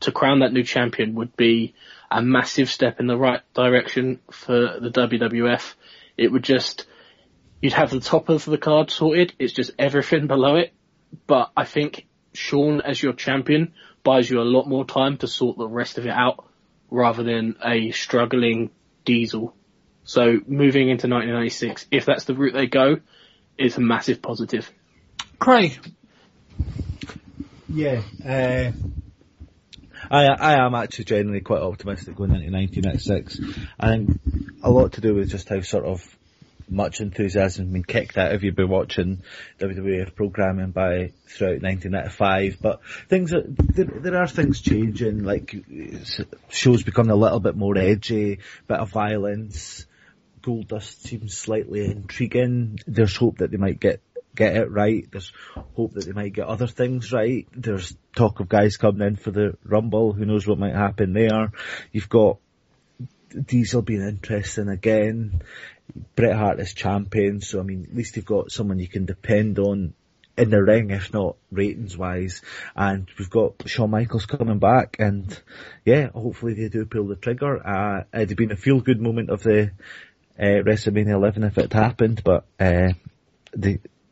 to 0.00 0.12
crown 0.12 0.40
that 0.40 0.52
new 0.52 0.62
champion 0.62 1.14
would 1.14 1.36
be 1.36 1.74
a 2.10 2.22
massive 2.22 2.70
step 2.70 3.00
in 3.00 3.06
the 3.06 3.16
right 3.16 3.40
direction 3.54 4.20
for 4.30 4.78
the 4.80 4.90
WWF. 4.90 5.74
It 6.16 6.32
would 6.32 6.42
just, 6.42 6.86
you'd 7.60 7.72
have 7.72 7.90
the 7.90 8.00
top 8.00 8.28
of 8.28 8.44
the 8.44 8.58
card 8.58 8.90
sorted. 8.90 9.32
It's 9.38 9.52
just 9.52 9.72
everything 9.78 10.26
below 10.26 10.56
it. 10.56 10.72
But 11.26 11.50
I 11.56 11.64
think 11.64 12.06
Shawn 12.32 12.80
as 12.80 13.02
your 13.02 13.12
champion 13.12 13.74
buys 14.02 14.28
you 14.30 14.40
a 14.40 14.42
lot 14.42 14.68
more 14.68 14.84
time 14.84 15.16
to 15.18 15.28
sort 15.28 15.58
the 15.58 15.68
rest 15.68 15.98
of 15.98 16.06
it 16.06 16.10
out 16.10 16.44
rather 16.90 17.22
than 17.22 17.56
a 17.64 17.90
struggling 17.90 18.70
diesel. 19.04 19.54
So 20.04 20.40
moving 20.46 20.88
into 20.88 21.08
1996, 21.08 21.86
if 21.90 22.04
that's 22.04 22.24
the 22.24 22.34
route 22.34 22.54
they 22.54 22.66
go, 22.66 23.00
it's 23.58 23.76
a 23.76 23.80
massive 23.80 24.22
positive. 24.22 24.70
Craig. 25.38 25.78
Yeah, 27.68 28.02
uh, 28.24 28.72
I 30.10 30.26
I 30.26 30.66
am 30.66 30.74
actually 30.74 31.04
generally 31.06 31.40
quite 31.40 31.62
optimistic 31.62 32.14
going 32.14 32.30
into 32.30 32.50
1996. 32.50 33.40
I 33.78 33.88
think 33.88 34.20
a 34.62 34.70
lot 34.70 34.92
to 34.92 35.00
do 35.00 35.14
with 35.14 35.30
just 35.30 35.48
how 35.48 35.60
sort 35.60 35.84
of 35.84 36.16
much 36.68 37.00
enthusiasm 37.00 37.66
has 37.66 37.72
been 37.72 37.84
kicked 37.84 38.18
out 38.18 38.32
of 38.32 38.42
you 38.42 38.52
been 38.52 38.68
watching 38.68 39.22
WWF 39.60 40.14
programming 40.14 40.70
by 40.70 41.12
throughout 41.28 41.62
1995. 41.62 42.58
But 42.60 42.80
things 43.08 43.32
are, 43.32 43.44
there, 43.46 43.84
there 43.84 44.16
are 44.16 44.26
things 44.26 44.60
changing, 44.60 45.24
like 45.24 45.54
shows 46.48 46.82
becoming 46.82 47.12
a 47.12 47.16
little 47.16 47.40
bit 47.40 47.56
more 47.56 47.76
edgy, 47.76 48.40
bit 48.66 48.78
of 48.78 48.90
violence. 48.90 49.86
Goldust 50.46 51.00
seems 51.00 51.36
slightly 51.36 51.84
intriguing. 51.84 52.78
There's 52.86 53.16
hope 53.16 53.38
that 53.38 53.50
they 53.50 53.56
might 53.56 53.80
get 53.80 54.00
get 54.36 54.54
it 54.54 54.70
right. 54.70 55.04
There's 55.10 55.32
hope 55.74 55.94
that 55.94 56.04
they 56.04 56.12
might 56.12 56.34
get 56.34 56.46
other 56.46 56.68
things 56.68 57.12
right. 57.12 57.48
There's 57.52 57.96
talk 58.14 58.38
of 58.38 58.48
guys 58.48 58.76
coming 58.76 59.04
in 59.04 59.16
for 59.16 59.32
the 59.32 59.56
Rumble. 59.64 60.12
Who 60.12 60.24
knows 60.24 60.46
what 60.46 60.58
might 60.58 60.74
happen 60.74 61.14
there? 61.14 61.50
You've 61.90 62.08
got 62.08 62.36
Diesel 63.30 63.82
being 63.82 64.06
interesting 64.06 64.68
again. 64.68 65.42
Bret 66.14 66.36
Hart 66.36 66.60
is 66.60 66.74
champion, 66.74 67.40
so 67.40 67.58
I 67.58 67.62
mean, 67.64 67.88
at 67.90 67.96
least 67.96 68.14
you've 68.16 68.24
got 68.24 68.52
someone 68.52 68.78
you 68.78 68.88
can 68.88 69.04
depend 69.04 69.58
on 69.58 69.94
in 70.36 70.50
the 70.50 70.62
ring, 70.62 70.90
if 70.90 71.12
not 71.12 71.36
ratings 71.50 71.96
wise. 71.96 72.42
And 72.74 73.08
we've 73.18 73.30
got 73.30 73.68
Shawn 73.68 73.90
Michaels 73.90 74.26
coming 74.26 74.58
back, 74.58 74.96
and 74.98 75.38
yeah, 75.84 76.10
hopefully 76.10 76.54
they 76.54 76.68
do 76.68 76.84
pull 76.84 77.06
the 77.06 77.16
trigger. 77.16 77.66
Uh, 77.66 78.04
it'd 78.12 78.36
been 78.36 78.52
a 78.52 78.56
feel 78.56 78.80
good 78.80 79.00
moment 79.00 79.30
of 79.30 79.42
the 79.42 79.72
uh, 80.38 80.62
WrestleMania 80.62 81.14
11 81.14 81.44
if 81.44 81.58
it 81.58 81.72
happened, 81.72 82.22
but 82.24 82.44
uh, 82.60 82.92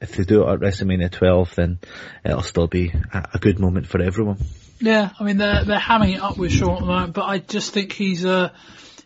if 0.05 0.17
they 0.17 0.25
do 0.25 0.43
it 0.43 0.53
at 0.53 0.61
WrestleMania 0.61 1.11
12, 1.11 1.55
then 1.55 1.79
it'll 2.25 2.43
still 2.43 2.67
be 2.67 2.93
a, 3.13 3.29
a 3.35 3.39
good 3.39 3.59
moment 3.59 3.87
for 3.87 4.01
everyone. 4.01 4.39
Yeah, 4.81 5.11
I 5.19 5.25
mean 5.25 5.39
they're 5.39 5.65
they're 5.65 5.79
hamming 5.79 6.15
it 6.15 6.21
up 6.21 6.37
with 6.37 6.53
Shawn 6.53 6.91
at 6.91 7.13
but 7.13 7.23
I 7.23 7.39
just 7.39 7.73
think 7.73 7.93
he's 7.93 8.25
a 8.25 8.53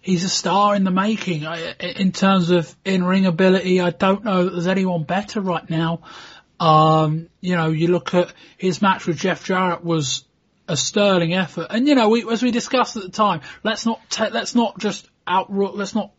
he's 0.01 0.25
a 0.25 0.29
star 0.29 0.75
in 0.75 0.85
the 0.85 0.91
making. 0.91 1.47
I, 1.47 1.73
in 1.75 2.12
terms 2.12 2.51
of 2.51 2.75
in 2.85 3.05
ring 3.05 3.27
ability, 3.27 3.81
I 3.81 3.91
don't 3.91 4.25
know 4.25 4.45
that 4.45 4.51
there's 4.51 4.66
anyone 4.66 5.05
better 5.05 5.41
right 5.41 5.69
now. 5.69 6.01
Um, 6.59 7.29
you 7.41 7.55
know, 7.55 7.69
you 7.69 7.89
look 7.89 8.14
at 8.14 8.33
his 8.57 8.83
match 8.83 9.07
with 9.07 9.19
Jeff 9.19 9.45
Jarrett 9.45 9.85
was 9.85 10.25
a 10.66 10.77
sterling 10.77 11.35
effort, 11.35 11.69
and 11.71 11.87
you 11.87 11.95
know, 11.95 12.09
we, 12.09 12.29
as 12.29 12.43
we 12.43 12.51
discussed 12.51 12.97
at 12.97 13.03
the 13.03 13.11
time, 13.11 13.43
let's 13.62 13.87
not 13.87 14.01
ta- 14.11 14.31
let's 14.33 14.55
not 14.55 14.79
just 14.79 15.09
out 15.27 15.53
let's 15.53 15.95
not 15.95 16.12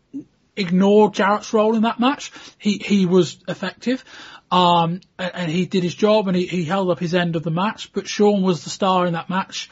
ignore 0.59 1.11
Jarrett's 1.11 1.53
role 1.53 1.75
in 1.75 1.83
that 1.83 1.99
match. 1.99 2.31
He 2.57 2.77
he 2.77 3.05
was 3.05 3.37
effective. 3.47 4.03
Um, 4.51 5.01
and, 5.19 5.31
and, 5.35 5.51
he 5.51 5.67
did 5.67 5.83
his 5.83 5.93
job 5.93 6.27
and 6.27 6.35
he, 6.35 6.47
he 6.47 6.65
held 6.65 6.89
up 6.89 6.97
his 6.97 7.13
end 7.13 7.35
of 7.35 7.43
the 7.43 7.51
match, 7.51 7.93
but 7.93 8.07
Shawn 8.07 8.41
was 8.41 8.63
the 8.63 8.71
star 8.71 9.05
in 9.05 9.13
that 9.13 9.29
match. 9.29 9.69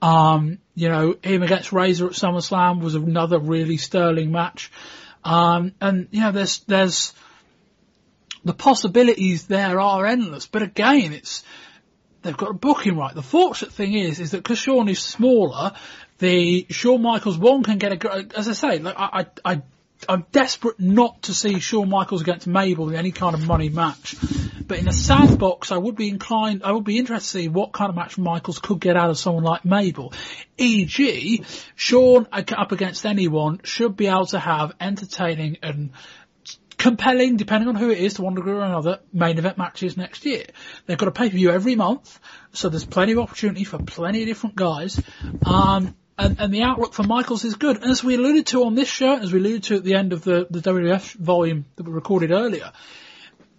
Um, 0.00 0.58
you 0.76 0.88
know, 0.88 1.16
him 1.20 1.42
against 1.42 1.72
Razor 1.72 2.06
at 2.06 2.12
SummerSlam 2.12 2.80
was 2.80 2.94
another 2.94 3.40
really 3.40 3.76
sterling 3.76 4.30
match. 4.30 4.70
Um, 5.24 5.72
and 5.80 6.06
you 6.12 6.20
know, 6.20 6.30
there's, 6.30 6.60
there's, 6.60 7.12
the 8.44 8.54
possibilities 8.54 9.48
there 9.48 9.80
are 9.80 10.06
endless, 10.06 10.46
but 10.46 10.62
again, 10.62 11.12
it's, 11.12 11.42
they've 12.22 12.36
got 12.36 12.50
a 12.50 12.54
booking 12.54 12.96
right. 12.96 13.14
The 13.14 13.22
fortunate 13.22 13.72
thing 13.72 13.94
is, 13.94 14.20
is 14.20 14.30
that 14.30 14.44
because 14.44 14.58
Shawn 14.58 14.88
is 14.88 15.00
smaller, 15.00 15.72
the 16.18 16.66
Shawn 16.70 17.02
Michaels 17.02 17.36
one 17.36 17.62
can 17.62 17.78
get 17.78 18.04
a, 18.04 18.26
as 18.36 18.48
I 18.48 18.52
say, 18.52 18.78
like 18.78 18.94
I, 18.96 19.26
I 19.44 19.62
I'm 20.08 20.24
desperate 20.32 20.80
not 20.80 21.22
to 21.22 21.34
see 21.34 21.60
Shawn 21.60 21.88
Michaels 21.88 22.22
against 22.22 22.46
Mabel 22.46 22.88
in 22.88 22.96
any 22.96 23.12
kind 23.12 23.34
of 23.34 23.46
money 23.46 23.68
match. 23.68 24.16
But 24.66 24.78
in 24.78 24.88
a 24.88 24.92
sandbox, 24.92 25.72
I 25.72 25.76
would 25.76 25.96
be 25.96 26.08
inclined, 26.08 26.62
I 26.64 26.72
would 26.72 26.84
be 26.84 26.98
interested 26.98 27.38
to 27.38 27.42
see 27.42 27.48
what 27.48 27.72
kind 27.72 27.90
of 27.90 27.96
match 27.96 28.16
Michaels 28.18 28.58
could 28.58 28.80
get 28.80 28.96
out 28.96 29.10
of 29.10 29.18
someone 29.18 29.44
like 29.44 29.64
Mabel. 29.64 30.12
E.g., 30.56 31.44
Shawn 31.74 32.28
up 32.32 32.72
against 32.72 33.04
anyone 33.04 33.60
should 33.64 33.96
be 33.96 34.06
able 34.06 34.26
to 34.26 34.38
have 34.38 34.72
entertaining 34.80 35.58
and 35.62 35.90
compelling, 36.80 37.36
depending 37.36 37.68
on 37.68 37.74
who 37.74 37.90
it 37.90 37.98
is 37.98 38.14
to 38.14 38.22
one 38.22 38.34
degree 38.34 38.52
or 38.52 38.62
another, 38.62 39.00
main 39.12 39.38
event 39.38 39.58
matches 39.58 39.96
next 39.96 40.24
year. 40.24 40.46
They've 40.86 40.96
got 40.96 41.08
a 41.08 41.12
pay-per-view 41.12 41.50
every 41.50 41.76
month, 41.76 42.18
so 42.52 42.68
there's 42.68 42.86
plenty 42.86 43.12
of 43.12 43.18
opportunity 43.18 43.64
for 43.64 43.78
plenty 43.78 44.22
of 44.22 44.28
different 44.28 44.56
guys. 44.56 45.00
Um, 45.44 45.94
and, 46.20 46.38
and 46.38 46.54
the 46.54 46.62
outlook 46.62 46.92
for 46.92 47.02
Michaels 47.02 47.44
is 47.44 47.54
good. 47.54 47.76
And 47.76 47.90
as 47.90 48.04
we 48.04 48.14
alluded 48.14 48.46
to 48.48 48.64
on 48.64 48.74
this 48.74 48.88
show, 48.88 49.16
as 49.16 49.32
we 49.32 49.40
alluded 49.40 49.64
to 49.64 49.76
at 49.76 49.84
the 49.84 49.94
end 49.94 50.12
of 50.12 50.22
the, 50.22 50.46
the 50.50 50.60
WWF 50.60 51.14
volume 51.14 51.64
that 51.76 51.86
we 51.86 51.92
recorded 51.92 52.30
earlier, 52.30 52.72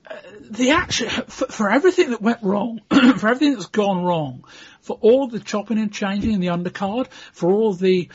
uh, 0.10 0.16
the 0.50 0.72
action, 0.72 1.10
for, 1.10 1.48
for 1.48 1.72
everything 1.72 2.12
that 2.12 2.22
went 2.22 2.44
wrong, 2.44 2.82
for 2.90 3.28
everything 3.28 3.54
that's 3.54 3.68
gone 3.68 4.04
wrong, 4.04 4.46
for 4.82 4.98
all 5.02 5.28
the 5.28 5.40
chopping 5.40 5.80
and 5.80 5.92
changing 5.92 6.32
in 6.32 6.40
the 6.40 6.48
undercard, 6.48 7.08
for 7.34 7.52
all 7.52 7.74
the 7.74 8.10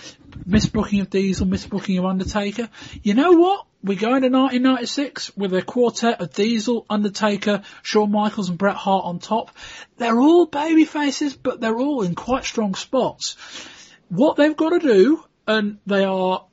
misbooking 0.49 1.01
of 1.01 1.11
Diesel, 1.11 1.47
misbooking 1.47 1.99
of 1.99 2.05
Undertaker, 2.05 2.69
you 3.03 3.15
know 3.15 3.33
what? 3.33 3.67
We 3.83 3.95
go 3.95 4.17
into 4.17 4.29
1996 4.29 5.37
with 5.37 5.55
a 5.55 5.63
quartet 5.63 6.21
of 6.21 6.33
Diesel, 6.33 6.87
Undertaker, 6.91 7.63
Shawn 7.83 8.11
Michaels 8.11 8.49
and 8.49 8.59
Bret 8.59 8.75
Hart 8.75 9.05
on 9.05 9.21
top. 9.21 9.57
They're 9.97 10.19
all 10.19 10.47
baby 10.47 10.85
faces, 10.85 11.37
but 11.37 11.61
they're 11.61 11.79
all 11.79 12.03
in 12.03 12.17
quite 12.17 12.45
strong 12.45 12.75
spots. 12.75 13.37
What 14.09 14.37
they've 14.37 14.57
got 14.57 14.71
to 14.71 14.79
do, 14.79 15.25
and 15.47 15.79
they 15.87 16.05
are 16.05 16.47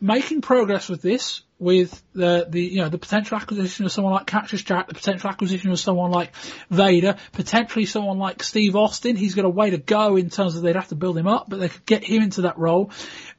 making 0.00 0.42
progress 0.42 0.88
with 0.88 1.02
this, 1.02 1.42
with 1.58 2.02
the, 2.12 2.46
the, 2.48 2.60
you 2.60 2.78
know, 2.78 2.88
the 2.88 2.98
potential 2.98 3.36
acquisition 3.36 3.84
of 3.84 3.92
someone 3.92 4.12
like 4.12 4.26
Cactus 4.26 4.62
Jack, 4.62 4.88
the 4.88 4.94
potential 4.94 5.30
acquisition 5.30 5.70
of 5.70 5.78
someone 5.78 6.10
like 6.10 6.34
Vader, 6.70 7.16
potentially 7.32 7.86
someone 7.86 8.18
like 8.18 8.42
Steve 8.42 8.74
Austin. 8.74 9.16
He's 9.16 9.34
got 9.34 9.44
a 9.44 9.50
way 9.50 9.70
to 9.70 9.78
go 9.78 10.16
in 10.16 10.28
terms 10.28 10.56
of 10.56 10.62
they'd 10.62 10.76
have 10.76 10.88
to 10.88 10.96
build 10.96 11.16
him 11.16 11.28
up, 11.28 11.46
but 11.48 11.60
they 11.60 11.68
could 11.68 11.86
get 11.86 12.04
him 12.04 12.22
into 12.22 12.42
that 12.42 12.58
role. 12.58 12.90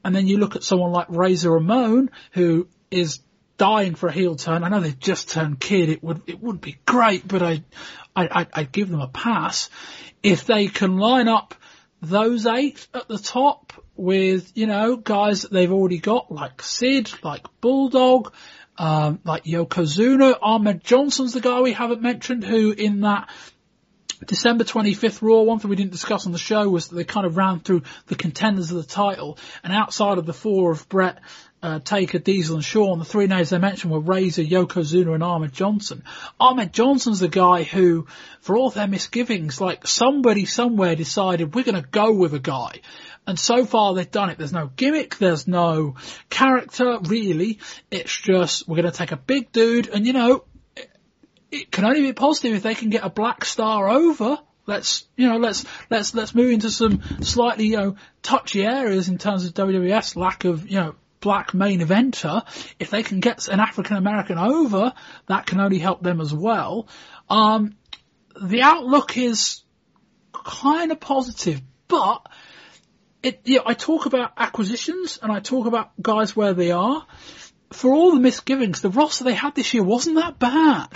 And 0.03 0.15
then 0.15 0.27
you 0.27 0.37
look 0.37 0.55
at 0.55 0.63
someone 0.63 0.91
like 0.91 1.07
Razor 1.09 1.51
Ramon, 1.51 2.11
who 2.31 2.67
is 2.89 3.19
dying 3.57 3.95
for 3.95 4.07
a 4.07 4.13
heel 4.13 4.35
turn. 4.35 4.63
I 4.63 4.69
know 4.69 4.79
they've 4.79 4.97
just 4.97 5.29
turned 5.29 5.59
kid. 5.59 5.89
It 5.89 6.03
would, 6.03 6.21
it 6.27 6.41
would 6.41 6.61
be 6.61 6.77
great, 6.85 7.27
but 7.27 7.41
I, 7.41 7.63
I, 8.15 8.47
I'd 8.53 8.71
give 8.71 8.89
them 8.89 9.01
a 9.01 9.07
pass. 9.07 9.69
If 10.21 10.45
they 10.45 10.67
can 10.67 10.97
line 10.97 11.27
up 11.27 11.55
those 12.09 12.45
eight 12.45 12.87
at 12.93 13.07
the 13.07 13.17
top 13.17 13.73
with, 13.95 14.51
you 14.55 14.67
know, 14.67 14.95
guys 14.97 15.43
that 15.43 15.51
they've 15.51 15.71
already 15.71 15.99
got, 15.99 16.31
like 16.31 16.61
Sid, 16.61 17.11
like 17.23 17.45
Bulldog, 17.61 18.33
um, 18.77 19.19
like 19.23 19.43
Yokozuna, 19.43 20.37
Ahmed 20.41 20.83
Johnson's 20.83 21.33
the 21.33 21.41
guy 21.41 21.61
we 21.61 21.73
haven't 21.73 22.01
mentioned, 22.01 22.43
who 22.43 22.71
in 22.71 23.01
that 23.01 23.29
December 24.25 24.63
25th 24.63 25.21
Raw, 25.21 25.41
one 25.41 25.59
thing 25.59 25.69
we 25.69 25.75
didn't 25.75 25.91
discuss 25.91 26.25
on 26.25 26.31
the 26.31 26.37
show 26.37 26.69
was 26.69 26.87
that 26.87 26.95
they 26.95 27.03
kind 27.03 27.25
of 27.25 27.37
ran 27.37 27.59
through 27.59 27.83
the 28.07 28.15
contenders 28.15 28.71
of 28.71 28.77
the 28.77 28.83
title, 28.83 29.37
and 29.63 29.73
outside 29.73 30.17
of 30.17 30.25
the 30.25 30.33
four 30.33 30.71
of 30.71 30.87
Bret, 30.89 31.19
uh, 31.63 31.79
Taker, 31.79 32.19
Diesel 32.19 32.57
and 32.57 32.65
Shawn, 32.65 32.99
the 32.99 33.05
three 33.05 33.27
names 33.27 33.49
they 33.49 33.57
mentioned 33.57 33.93
were 33.93 34.01
Razor, 34.01 34.43
Yokozuna 34.43 35.13
and 35.13 35.23
Ahmed 35.23 35.53
Johnson. 35.53 36.03
Ahmed 36.37 36.73
Johnson's 36.73 37.21
the 37.21 37.29
guy 37.29 37.63
who, 37.63 38.05
for 38.41 38.57
all 38.57 38.69
their 38.69 38.85
misgivings, 38.85 39.61
like 39.61 39.87
somebody 39.87 40.45
somewhere 40.45 40.95
decided 40.95 41.55
we're 41.55 41.63
gonna 41.63 41.81
go 41.81 42.11
with 42.11 42.33
a 42.33 42.39
guy. 42.39 42.81
And 43.25 43.39
so 43.39 43.63
far 43.63 43.93
they've 43.93 44.11
done 44.11 44.29
it. 44.29 44.37
There's 44.37 44.51
no 44.51 44.69
gimmick, 44.75 45.17
there's 45.17 45.47
no 45.47 45.95
character, 46.29 46.99
really. 47.01 47.59
It's 47.89 48.15
just, 48.15 48.67
we're 48.67 48.75
gonna 48.75 48.91
take 48.91 49.13
a 49.13 49.17
big 49.17 49.53
dude 49.53 49.87
and 49.87 50.05
you 50.05 50.11
know, 50.11 50.43
it, 50.75 50.91
it 51.49 51.71
can 51.71 51.85
only 51.85 52.01
be 52.01 52.11
positive 52.11 52.55
if 52.55 52.63
they 52.63 52.75
can 52.75 52.89
get 52.89 53.05
a 53.05 53.09
black 53.09 53.45
star 53.45 53.87
over. 53.87 54.37
Let's, 54.65 55.05
you 55.15 55.29
know, 55.29 55.37
let's, 55.37 55.63
let's, 55.89 56.13
let's 56.13 56.35
move 56.35 56.51
into 56.51 56.71
some 56.71 57.01
slightly, 57.21 57.67
you 57.67 57.77
know, 57.77 57.95
touchy 58.21 58.65
areas 58.65 59.07
in 59.07 59.17
terms 59.17 59.45
of 59.45 59.53
WWF's 59.53 60.17
lack 60.17 60.43
of, 60.45 60.69
you 60.69 60.79
know, 60.79 60.95
black 61.23 61.53
main 61.53 61.79
eventer, 61.79 62.43
if 62.79 62.89
they 62.89 63.01
can 63.01 63.21
get 63.21 63.47
an 63.47 63.61
African 63.61 63.95
American 63.95 64.37
over, 64.37 64.93
that 65.27 65.45
can 65.45 65.61
only 65.61 65.79
help 65.79 66.03
them 66.03 66.19
as 66.19 66.33
well. 66.33 66.87
Um, 67.29 67.77
the 68.39 68.61
outlook 68.61 69.17
is 69.17 69.63
kind 70.33 70.91
of 70.91 70.99
positive, 70.99 71.61
but 71.87 72.27
it, 73.23 73.41
I 73.65 73.73
talk 73.73 74.05
about 74.05 74.33
acquisitions 74.37 75.17
and 75.21 75.31
I 75.31 75.39
talk 75.39 75.65
about 75.65 75.91
guys 76.01 76.35
where 76.35 76.53
they 76.53 76.71
are. 76.71 77.07
For 77.71 77.91
all 77.91 78.11
the 78.11 78.19
misgivings, 78.19 78.81
the 78.81 78.89
roster 78.89 79.23
they 79.23 79.33
had 79.33 79.55
this 79.55 79.73
year 79.73 79.83
wasn't 79.83 80.17
that 80.17 80.37
bad. 80.37 80.89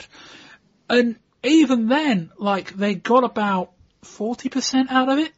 And 0.89 1.15
even 1.41 1.88
then, 1.88 2.32
like, 2.38 2.73
they 2.73 2.95
got 2.95 3.23
about 3.23 3.71
40% 4.03 4.91
out 4.91 5.09
of 5.09 5.19
it. 5.19 5.32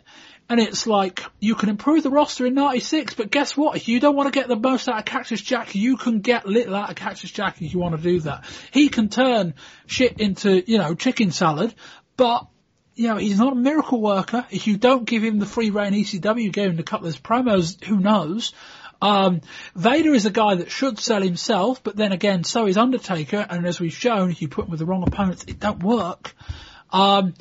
And 0.49 0.59
it's 0.59 0.87
like, 0.87 1.23
you 1.39 1.53
can 1.53 1.69
improve 1.69 2.01
the 2.01 2.09
roster 2.09 2.47
in 2.47 2.55
96, 2.55 3.13
but 3.13 3.29
guess 3.29 3.55
what? 3.55 3.77
If 3.77 3.87
you 3.87 3.99
don't 3.99 4.15
want 4.15 4.33
to 4.33 4.37
get 4.37 4.47
the 4.47 4.55
most 4.55 4.89
out 4.89 4.97
of 4.97 5.05
Cactus 5.05 5.41
Jack, 5.41 5.75
you 5.75 5.95
can 5.95 6.21
get 6.21 6.47
little 6.47 6.75
out 6.75 6.89
of 6.89 6.95
Cactus 6.95 7.29
Jack 7.29 7.61
if 7.61 7.71
you 7.71 7.79
want 7.79 7.95
to 7.95 8.01
do 8.01 8.19
that. 8.21 8.45
He 8.71 8.89
can 8.89 9.09
turn 9.09 9.53
shit 9.85 10.19
into, 10.19 10.63
you 10.65 10.79
know, 10.79 10.95
chicken 10.95 11.29
salad, 11.29 11.75
but, 12.17 12.47
you 12.95 13.07
know, 13.07 13.17
he's 13.17 13.37
not 13.37 13.53
a 13.53 13.55
miracle 13.55 14.01
worker. 14.01 14.43
If 14.49 14.65
you 14.65 14.77
don't 14.77 15.05
give 15.05 15.23
him 15.23 15.37
the 15.37 15.45
free 15.45 15.69
rein 15.69 15.93
ECW 15.93 16.51
gave 16.51 16.71
him 16.71 16.79
a 16.79 16.83
couple 16.83 17.07
of 17.07 17.21
promos, 17.21 17.83
who 17.83 17.99
knows? 17.99 18.53
Um, 19.03 19.41
Vader 19.75 20.13
is 20.13 20.25
a 20.25 20.31
guy 20.31 20.55
that 20.55 20.71
should 20.71 20.97
sell 20.97 21.21
himself, 21.21 21.83
but 21.83 21.95
then 21.95 22.11
again, 22.11 22.43
so 22.43 22.65
is 22.65 22.75
Undertaker, 22.75 23.45
and 23.47 23.67
as 23.67 23.79
we've 23.79 23.93
shown, 23.93 24.31
if 24.31 24.41
you 24.41 24.47
put 24.47 24.65
him 24.65 24.71
with 24.71 24.79
the 24.79 24.87
wrong 24.87 25.03
opponents, 25.03 25.45
it 25.47 25.59
don't 25.59 25.83
work. 25.83 26.33
Um, 26.91 27.35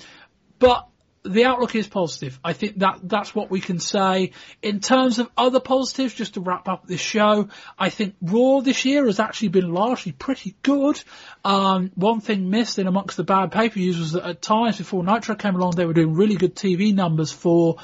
but 0.58 0.87
the 1.24 1.44
outlook 1.44 1.74
is 1.74 1.86
positive. 1.86 2.38
I 2.44 2.52
think 2.52 2.78
that 2.78 3.00
that's 3.02 3.34
what 3.34 3.50
we 3.50 3.60
can 3.60 3.78
say. 3.78 4.32
In 4.62 4.80
terms 4.80 5.18
of 5.18 5.28
other 5.36 5.60
positives, 5.60 6.14
just 6.14 6.34
to 6.34 6.40
wrap 6.40 6.68
up 6.68 6.86
this 6.86 7.00
show, 7.00 7.48
I 7.78 7.90
think 7.90 8.14
Raw 8.22 8.60
this 8.60 8.84
year 8.84 9.06
has 9.06 9.20
actually 9.20 9.48
been 9.48 9.72
largely 9.72 10.12
pretty 10.12 10.54
good. 10.62 11.02
Um, 11.44 11.90
one 11.94 12.20
thing 12.20 12.50
missed 12.50 12.78
in 12.78 12.86
amongst 12.86 13.16
the 13.16 13.24
bad 13.24 13.52
pay-per-views 13.52 13.98
was 13.98 14.12
that 14.12 14.24
at 14.24 14.42
times 14.42 14.78
before 14.78 15.04
Nitro 15.04 15.34
came 15.34 15.56
along, 15.56 15.72
they 15.72 15.86
were 15.86 15.92
doing 15.92 16.14
really 16.14 16.36
good 16.36 16.54
TV 16.54 16.94
numbers 16.94 17.32
for 17.32 17.76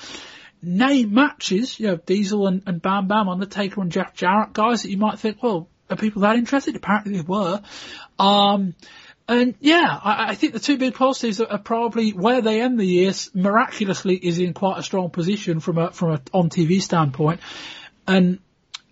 name 0.63 1.13
matches, 1.13 1.79
you 1.79 1.89
know, 1.89 1.97
Diesel 1.97 2.47
and, 2.47 2.63
and 2.67 2.81
Bam 2.81 3.09
Bam, 3.09 3.29
Undertaker 3.29 3.81
and 3.81 3.93
Jeff 3.93 4.15
Jarrett, 4.15 4.53
guys 4.53 4.83
that 4.83 4.91
you 4.91 4.97
might 4.97 5.19
think, 5.19 5.43
well, 5.43 5.69
are 5.91 5.97
people 5.97 6.23
that 6.23 6.37
interested? 6.37 6.77
Apparently 6.77 7.17
they 7.17 7.23
were. 7.23 7.61
Um, 8.19 8.75
and 9.27 9.55
yeah, 9.61 9.99
I, 10.03 10.31
I, 10.31 10.35
think 10.35 10.53
the 10.53 10.61
two 10.61 10.77
big 10.77 10.95
positives 10.95 11.41
are 11.41 11.59
probably 11.59 12.11
where 12.11 12.43
they 12.43 12.61
end 12.61 12.79
the 12.79 12.85
year 12.85 13.13
miraculously 13.33 14.17
is 14.17 14.39
in 14.39 14.53
quite 14.53 14.79
a 14.79 14.83
strong 14.83 15.09
position 15.09 15.61
from 15.61 15.79
a 15.79 15.91
from 15.93 16.13
a 16.13 16.21
on 16.35 16.51
TV 16.51 16.83
standpoint. 16.83 17.41
And 18.07 18.41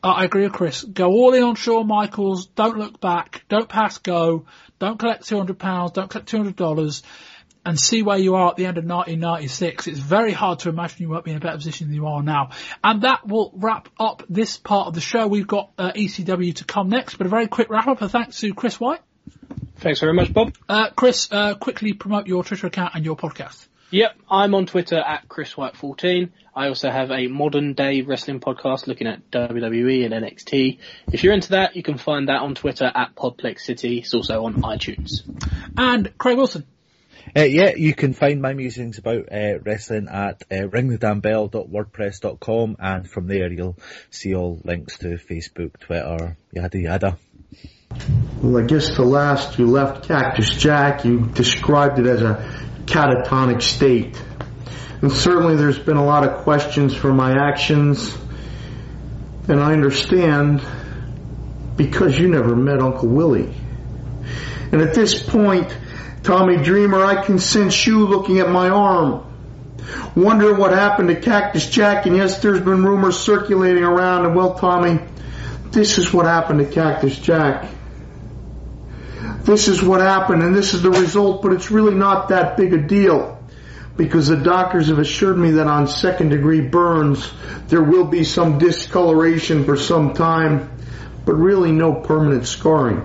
I 0.03 0.25
agree 0.25 0.45
with 0.45 0.53
Chris. 0.53 0.83
Go 0.85 1.09
all 1.11 1.35
in 1.35 1.43
on 1.43 1.55
Shawn 1.55 1.87
Michaels. 1.87 2.47
Don't 2.47 2.79
look 2.79 2.99
back. 2.99 3.45
Don't 3.51 3.69
pass 3.69 3.99
go. 3.99 4.47
Don't 4.79 4.99
collect 4.99 5.29
two 5.29 5.37
hundred 5.37 5.59
pounds. 5.59 5.93
Don't 5.93 6.09
collect 6.09 6.29
two 6.29 6.39
hundred 6.39 6.57
dollars. 6.57 7.03
And 7.65 7.79
see 7.79 8.03
where 8.03 8.19
you 8.19 8.35
are 8.35 8.49
at 8.49 8.57
the 8.57 8.67
end 8.67 8.77
of 8.77 8.85
1996. 8.85 9.87
It's 9.87 10.01
very 10.01 10.33
hard 10.33 10.59
to 10.61 10.69
imagine 10.69 10.97
you 11.01 11.09
won't 11.09 11.25
be 11.25 11.31
in 11.31 11.37
a 11.37 11.41
better 11.41 11.59
position 11.59 11.87
than 11.87 11.95
you 11.95 12.09
are 12.09 12.21
now. 12.21 12.51
And 12.83 13.03
that 13.03 13.25
will 13.25 13.53
wrap 13.55 13.89
up 14.01 14.25
this 14.29 14.57
part 14.57 14.89
of 14.89 14.95
the 14.95 15.01
show. 15.01 15.29
We've 15.29 15.47
got 15.47 15.71
uh, 15.79 15.93
ECW 15.93 16.57
to 16.57 16.65
come 16.65 16.89
next, 16.89 17.19
but 17.19 17.29
a 17.29 17.31
very 17.31 17.47
quick 17.47 17.71
wrap 17.71 17.87
up. 17.87 18.03
A 18.03 18.09
thanks 18.09 18.41
to 18.41 18.53
Chris 18.53 18.81
White. 18.81 18.99
Thanks 19.83 19.99
very 19.99 20.15
much, 20.15 20.33
Bob. 20.33 20.55
Uh, 20.69 20.91
Chris, 20.91 21.27
uh, 21.33 21.57
quickly 21.57 21.93
promote 21.93 22.29
your 22.29 22.45
Twitter 22.45 22.69
account 22.69 22.95
and 22.95 23.05
your 23.05 23.17
podcast. 23.17 23.67
Yep, 23.91 24.17
I'm 24.31 24.55
on 24.55 24.67
Twitter 24.67 24.97
at 24.97 25.27
ChrisWhite14. 25.29 26.31
I 26.55 26.69
also 26.69 26.89
have 26.89 27.11
a 27.11 27.27
modern 27.27 27.75
day 27.75 28.03
wrestling 28.03 28.39
podcast 28.39 28.87
looking 28.87 29.09
at 29.09 29.29
WWE 29.33 30.05
and 30.05 30.15
NXT. 30.15 30.79
If 31.13 31.25
you're 31.25 31.35
into 31.35 31.51
that, 31.51 31.75
you 31.75 31.83
can 31.83 31.99
find 31.99 32.29
that 32.29 32.43
on 32.43 32.55
Twitter 32.55 32.89
at 32.95 33.17
Podplex 33.17 33.59
City. 33.61 33.99
It's 33.99 34.15
also 34.15 34.45
on 34.45 34.63
iTunes. 34.63 35.23
And 35.77 36.17
Craig 36.17 36.37
Wilson. 36.37 36.65
Uh, 37.37 37.43
yeah, 37.43 37.75
you 37.75 37.93
can 37.93 38.13
find 38.13 38.41
my 38.41 38.53
musings 38.53 38.99
about 38.99 39.33
uh, 39.33 39.59
wrestling 39.65 40.07
at 40.09 40.45
uh, 40.51 40.69
ringthedambell.wordpress.com 40.69 42.77
and 42.79 43.11
from 43.11 43.27
there 43.27 43.53
you'll 43.53 43.77
see 44.11 44.33
all 44.35 44.61
links 44.65 44.99
to 44.99 45.19
Facebook, 45.19 45.81
Twitter, 45.81 46.37
yada 46.53 46.79
yada. 46.79 47.19
Well, 48.43 48.61
I 48.61 48.67
guess 48.67 48.97
the 48.97 49.05
last 49.05 49.59
you 49.61 49.67
left 49.67 50.09
Cactus 50.09 50.51
Jack, 50.51 51.05
you 51.05 51.27
described 51.27 52.01
it 52.01 52.07
as 52.07 52.23
a 52.23 52.45
catatonic 52.87 53.63
state. 53.63 54.21
And 55.01 55.13
certainly 55.13 55.55
there's 55.55 55.79
been 55.79 55.97
a 55.97 56.05
lot 56.05 56.27
of 56.27 56.43
questions 56.43 56.93
for 56.93 57.13
my 57.13 57.49
actions, 57.49 58.17
and 59.47 59.61
I 59.61 59.73
understand 59.73 60.61
because 61.77 62.19
you 62.19 62.29
never 62.29 62.57
met 62.57 62.81
Uncle 62.81 63.09
Willie. 63.09 63.55
And 64.73 64.81
at 64.83 64.93
this 64.93 65.23
point, 65.23 65.77
Tommy 66.25 66.57
Dreamer, 66.63 67.05
I 67.05 67.25
can 67.25 67.39
sense 67.39 67.87
you 67.87 68.07
looking 68.07 68.41
at 68.41 68.49
my 68.49 68.71
arm, 68.71 69.25
wondering 70.17 70.59
what 70.59 70.73
happened 70.73 71.09
to 71.09 71.21
Cactus 71.21 71.69
Jack, 71.71 72.07
and 72.07 72.17
yes, 72.17 72.41
there's 72.41 72.61
been 72.61 72.85
rumors 72.85 73.19
circulating 73.19 73.85
around, 73.85 74.27
and 74.27 74.35
well, 74.35 74.55
Tommy, 74.55 74.99
this 75.71 75.99
is 75.99 76.13
what 76.13 76.27
happened 76.27 76.59
to 76.59 76.67
Cactus 76.67 77.17
Jack 77.19 77.69
this 79.45 79.69
is 79.69 79.83
what 79.83 80.01
happened 80.01 80.43
and 80.43 80.55
this 80.55 80.75
is 80.75 80.83
the 80.83 80.91
result, 80.91 81.43
but 81.43 81.53
it's 81.53 81.71
really 81.71 81.95
not 81.95 82.29
that 82.29 82.57
big 82.57 82.73
a 82.73 82.79
deal 82.79 83.39
because 83.97 84.29
the 84.29 84.37
doctors 84.37 84.89
have 84.89 84.99
assured 84.99 85.37
me 85.37 85.53
that 85.53 85.67
on 85.67 85.87
second 85.87 86.31
degree 86.31 86.61
burns 86.61 87.31
there 87.69 87.83
will 87.83 88.05
be 88.05 88.25
some 88.25 88.59
discoloration 88.59 89.65
for 89.65 89.77
some 89.77 90.15
time, 90.15 90.71
but 91.25 91.35
really 91.35 91.73
no 91.73 91.93
permanent 91.93 92.47
scarring. 92.47 93.01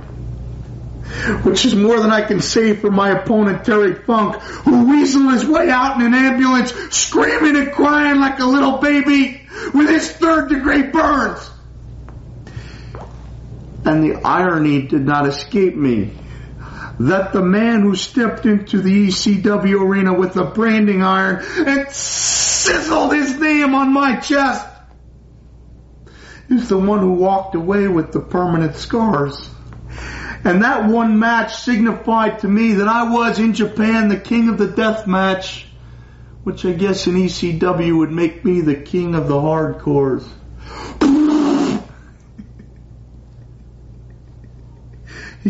Which 1.43 1.65
is 1.65 1.73
more 1.73 1.99
than 1.99 2.11
I 2.11 2.21
can 2.21 2.41
say 2.41 2.75
for 2.75 2.91
my 2.91 3.11
opponent 3.11 3.65
Terry 3.65 3.95
Funk, 3.95 4.35
who 4.41 4.88
weaseled 4.88 5.33
his 5.33 5.45
way 5.45 5.69
out 5.69 5.99
in 5.99 6.05
an 6.05 6.13
ambulance, 6.13 6.71
screaming 6.95 7.55
and 7.55 7.71
crying 7.71 8.19
like 8.19 8.39
a 8.39 8.45
little 8.45 8.77
baby, 8.77 9.41
with 9.73 9.89
his 9.89 10.11
third 10.11 10.49
degree 10.49 10.83
burns. 10.83 11.49
And 13.85 14.03
the 14.03 14.21
irony 14.21 14.81
did 14.81 15.05
not 15.05 15.27
escape 15.27 15.75
me 15.75 16.13
that 16.99 17.31
the 17.31 17.41
man 17.41 17.81
who 17.81 17.95
stepped 17.95 18.45
into 18.45 18.81
the 18.81 19.07
ECW 19.07 19.81
arena 19.81 20.13
with 20.13 20.33
the 20.33 20.43
branding 20.43 21.03
iron 21.03 21.43
and 21.57 21.89
sizzled 21.91 23.13
his 23.13 23.37
name 23.39 23.75
on 23.75 23.93
my 23.93 24.15
chest 24.17 24.65
is 26.49 26.69
the 26.69 26.77
one 26.77 26.99
who 26.99 27.13
walked 27.13 27.55
away 27.55 27.87
with 27.87 28.11
the 28.11 28.19
permanent 28.19 28.75
scars. 28.75 29.49
And 30.43 30.63
that 30.63 30.89
one 30.89 31.19
match 31.19 31.57
signified 31.57 32.39
to 32.39 32.47
me 32.47 32.73
that 32.73 32.87
I 32.87 33.11
was 33.11 33.37
in 33.37 33.53
Japan 33.53 34.07
the 34.07 34.17
king 34.19 34.49
of 34.49 34.57
the 34.57 34.67
death 34.67 35.05
match, 35.05 35.67
which 36.43 36.63
I 36.65 36.71
guess 36.71 37.05
in 37.05 37.15
ECW 37.15 37.97
would 37.97 38.11
make 38.11 38.45
me 38.45 38.61
the 38.61 38.75
king 38.75 39.13
of 39.15 39.27
the 39.27 39.35
hardcores. 39.35 40.25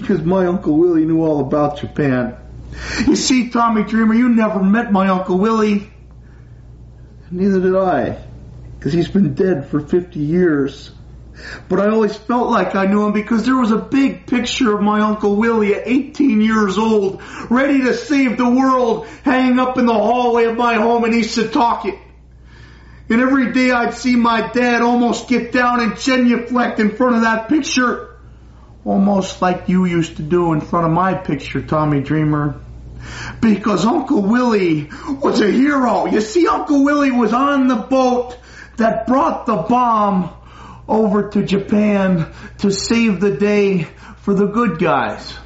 Because 0.01 0.21
my 0.23 0.45
Uncle 0.47 0.77
Willie 0.77 1.05
knew 1.05 1.23
all 1.23 1.39
about 1.39 1.77
Japan. 1.77 2.37
You 3.07 3.15
see, 3.15 3.49
Tommy 3.49 3.83
Dreamer, 3.83 4.13
you 4.13 4.29
never 4.29 4.61
met 4.61 4.91
my 4.91 5.07
Uncle 5.09 5.37
Willie. 5.37 5.89
Neither 7.31 7.59
did 7.59 7.75
I, 7.75 8.23
because 8.77 8.93
he's 8.93 9.07
been 9.07 9.33
dead 9.33 9.67
for 9.67 9.79
50 9.79 10.19
years. 10.19 10.91
But 11.69 11.79
I 11.79 11.89
always 11.89 12.15
felt 12.15 12.49
like 12.49 12.75
I 12.75 12.85
knew 12.85 13.05
him 13.05 13.13
because 13.13 13.45
there 13.45 13.55
was 13.55 13.71
a 13.71 13.77
big 13.77 14.25
picture 14.25 14.73
of 14.75 14.81
my 14.81 15.01
Uncle 15.01 15.35
Willie 15.35 15.75
at 15.75 15.87
18 15.87 16.41
years 16.41 16.77
old, 16.77 17.21
ready 17.49 17.81
to 17.81 17.93
save 17.93 18.37
the 18.37 18.49
world, 18.49 19.07
hanging 19.23 19.59
up 19.59 19.77
in 19.77 19.85
the 19.85 19.93
hallway 19.93 20.45
of 20.45 20.57
my 20.57 20.75
home 20.75 21.05
in 21.05 21.13
East 21.13 21.37
Setauket. 21.37 21.99
And 23.09 23.21
every 23.21 23.53
day 23.53 23.71
I'd 23.71 23.93
see 23.93 24.15
my 24.15 24.51
dad 24.51 24.81
almost 24.81 25.29
get 25.29 25.51
down 25.51 25.79
and 25.81 25.97
genuflect 25.97 26.79
in 26.79 26.95
front 26.95 27.15
of 27.17 27.21
that 27.21 27.49
picture. 27.49 28.06
Almost 28.87 29.41
like 29.41 29.67
you 29.67 29.83
used 29.83 30.15
to 30.15 30.23
do 30.23 30.53
in 30.53 30.61
front 30.61 30.85
of 30.85 30.93
my 30.93 31.13
picture, 31.13 31.61
Tommy 31.61 31.99
Dreamer. 31.99 32.61
Because 33.41 33.85
Uncle 33.85 34.21
Willie 34.21 34.89
was 35.21 35.41
a 35.41 35.51
hero. 35.51 36.05
You 36.05 36.21
see, 36.21 36.47
Uncle 36.47 36.85
Willie 36.85 37.11
was 37.11 37.33
on 37.33 37.67
the 37.67 37.75
boat 37.75 38.37
that 38.77 39.05
brought 39.05 39.45
the 39.45 39.57
bomb 39.57 40.29
over 40.87 41.29
to 41.31 41.43
Japan 41.43 42.31
to 42.59 42.71
save 42.71 43.19
the 43.19 43.31
day 43.31 43.83
for 44.21 44.33
the 44.33 44.45
good 44.45 44.79
guys. 44.79 45.37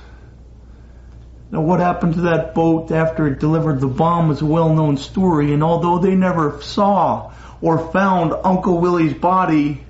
Now, 1.49 1.61
what 1.61 1.79
happened 1.79 2.13
to 2.13 2.21
that 2.21 2.53
boat 2.53 2.91
after 2.91 3.25
it 3.25 3.39
delivered 3.39 3.79
the 3.79 3.87
bomb 3.87 4.29
is 4.29 4.43
a 4.43 4.45
well-known 4.45 4.97
story, 4.97 5.51
and 5.51 5.63
although 5.63 5.97
they 5.97 6.13
never 6.13 6.61
saw 6.61 7.33
or 7.59 7.91
found 7.91 8.33
Uncle 8.43 8.77
Willie's 8.77 9.15
body, 9.15 9.83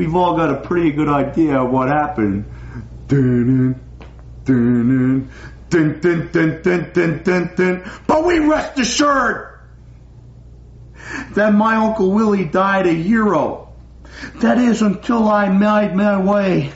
we've 0.00 0.16
all 0.16 0.34
got 0.34 0.48
a 0.48 0.56
pretty 0.56 0.92
good 0.92 1.10
idea 1.10 1.60
of 1.60 1.70
what 1.70 1.88
happened. 1.88 2.46
Dun, 3.06 3.78
dun, 4.46 5.30
dun, 5.68 6.00
dun, 6.00 6.30
dun, 6.32 6.62
dun, 6.62 6.90
dun, 6.94 7.22
dun, 7.22 7.50
dun. 7.54 7.90
But 8.06 8.24
we 8.24 8.38
rest 8.38 8.78
assured 8.78 9.60
that 11.34 11.52
my 11.52 11.76
Uncle 11.76 12.12
Willie 12.12 12.46
died 12.46 12.86
a 12.86 12.94
hero. 12.94 13.74
That 14.36 14.56
is 14.56 14.80
until 14.80 15.28
I 15.28 15.50
made 15.50 15.94
my 15.94 16.18
way 16.18 16.72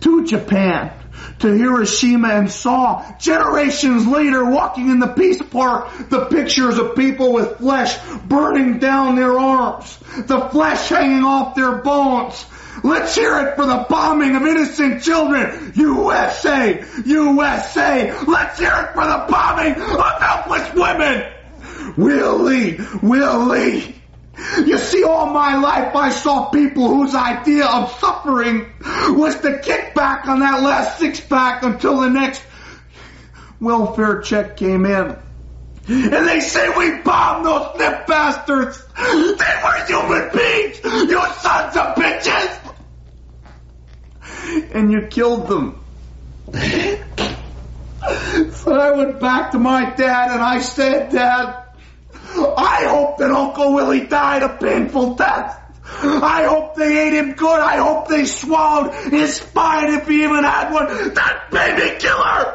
to 0.00 0.26
Japan, 0.26 0.92
to 1.38 1.48
Hiroshima 1.48 2.28
and 2.28 2.50
saw 2.50 3.16
generations 3.16 4.06
later 4.06 4.44
walking 4.44 4.90
in 4.90 4.98
the 4.98 5.08
Peace 5.08 5.40
Park 5.40 6.10
the 6.10 6.26
pictures 6.26 6.76
of 6.76 6.94
people 6.94 7.32
with 7.32 7.56
flesh 7.56 7.98
burning 8.26 8.80
down 8.80 9.16
their 9.16 9.38
arms, 9.38 9.98
the 10.26 10.40
flesh 10.50 10.90
hanging 10.90 11.24
off 11.24 11.54
their 11.54 11.76
bones, 11.76 12.44
Let's 12.82 13.14
hear 13.14 13.38
it 13.40 13.56
for 13.56 13.66
the 13.66 13.86
bombing 13.88 14.36
of 14.36 14.42
innocent 14.42 15.02
children. 15.02 15.72
USA! 15.74 16.84
USA! 17.04 18.24
Let's 18.26 18.58
hear 18.58 18.72
it 18.72 18.94
for 18.94 19.04
the 19.04 19.26
bombing 19.28 19.72
of 19.72 20.20
helpless 20.20 20.74
women! 20.74 21.32
Willie! 21.96 22.78
Willie! 23.02 23.94
You 24.58 24.78
see, 24.78 25.02
all 25.02 25.32
my 25.32 25.56
life 25.56 25.96
I 25.96 26.10
saw 26.10 26.50
people 26.50 26.88
whose 26.88 27.14
idea 27.14 27.66
of 27.66 27.90
suffering 27.98 28.70
was 29.08 29.40
to 29.40 29.58
kick 29.60 29.94
back 29.94 30.26
on 30.28 30.40
that 30.40 30.62
last 30.62 30.98
six 30.98 31.20
pack 31.20 31.62
until 31.62 32.00
the 32.00 32.10
next 32.10 32.42
welfare 33.60 34.20
check 34.20 34.56
came 34.56 34.84
in. 34.84 35.16
And 35.88 36.28
they 36.28 36.40
say 36.40 36.68
we 36.76 37.00
bombed 37.00 37.46
those 37.46 37.78
nip 37.78 38.06
bastards. 38.06 38.82
They 38.96 39.62
were 39.64 39.86
human 39.86 40.30
beings, 40.32 40.80
you 40.84 41.20
sons 41.38 41.76
of 41.76 41.94
bitches 41.94 42.65
and 44.72 44.92
you 44.92 45.06
killed 45.08 45.48
them. 45.48 45.82
so 48.52 48.72
I 48.72 48.92
went 48.92 49.20
back 49.20 49.52
to 49.52 49.58
my 49.58 49.90
dad 49.90 50.30
and 50.32 50.42
I 50.42 50.60
said, 50.60 51.10
Dad, 51.10 51.64
I 52.56 52.86
hope 52.88 53.18
that 53.18 53.30
Uncle 53.30 53.74
Willie 53.74 54.06
died 54.06 54.42
a 54.42 54.56
painful 54.56 55.14
death. 55.14 55.62
I 56.02 56.44
hope 56.44 56.74
they 56.76 57.06
ate 57.06 57.14
him 57.14 57.32
good. 57.32 57.60
I 57.60 57.76
hope 57.78 58.08
they 58.08 58.24
swallowed 58.24 58.92
his 59.12 59.36
spine 59.36 59.94
if 59.94 60.08
he 60.08 60.24
even 60.24 60.44
had 60.44 60.72
one. 60.72 61.14
That 61.14 61.50
baby 61.50 61.98
killer! 61.98 62.54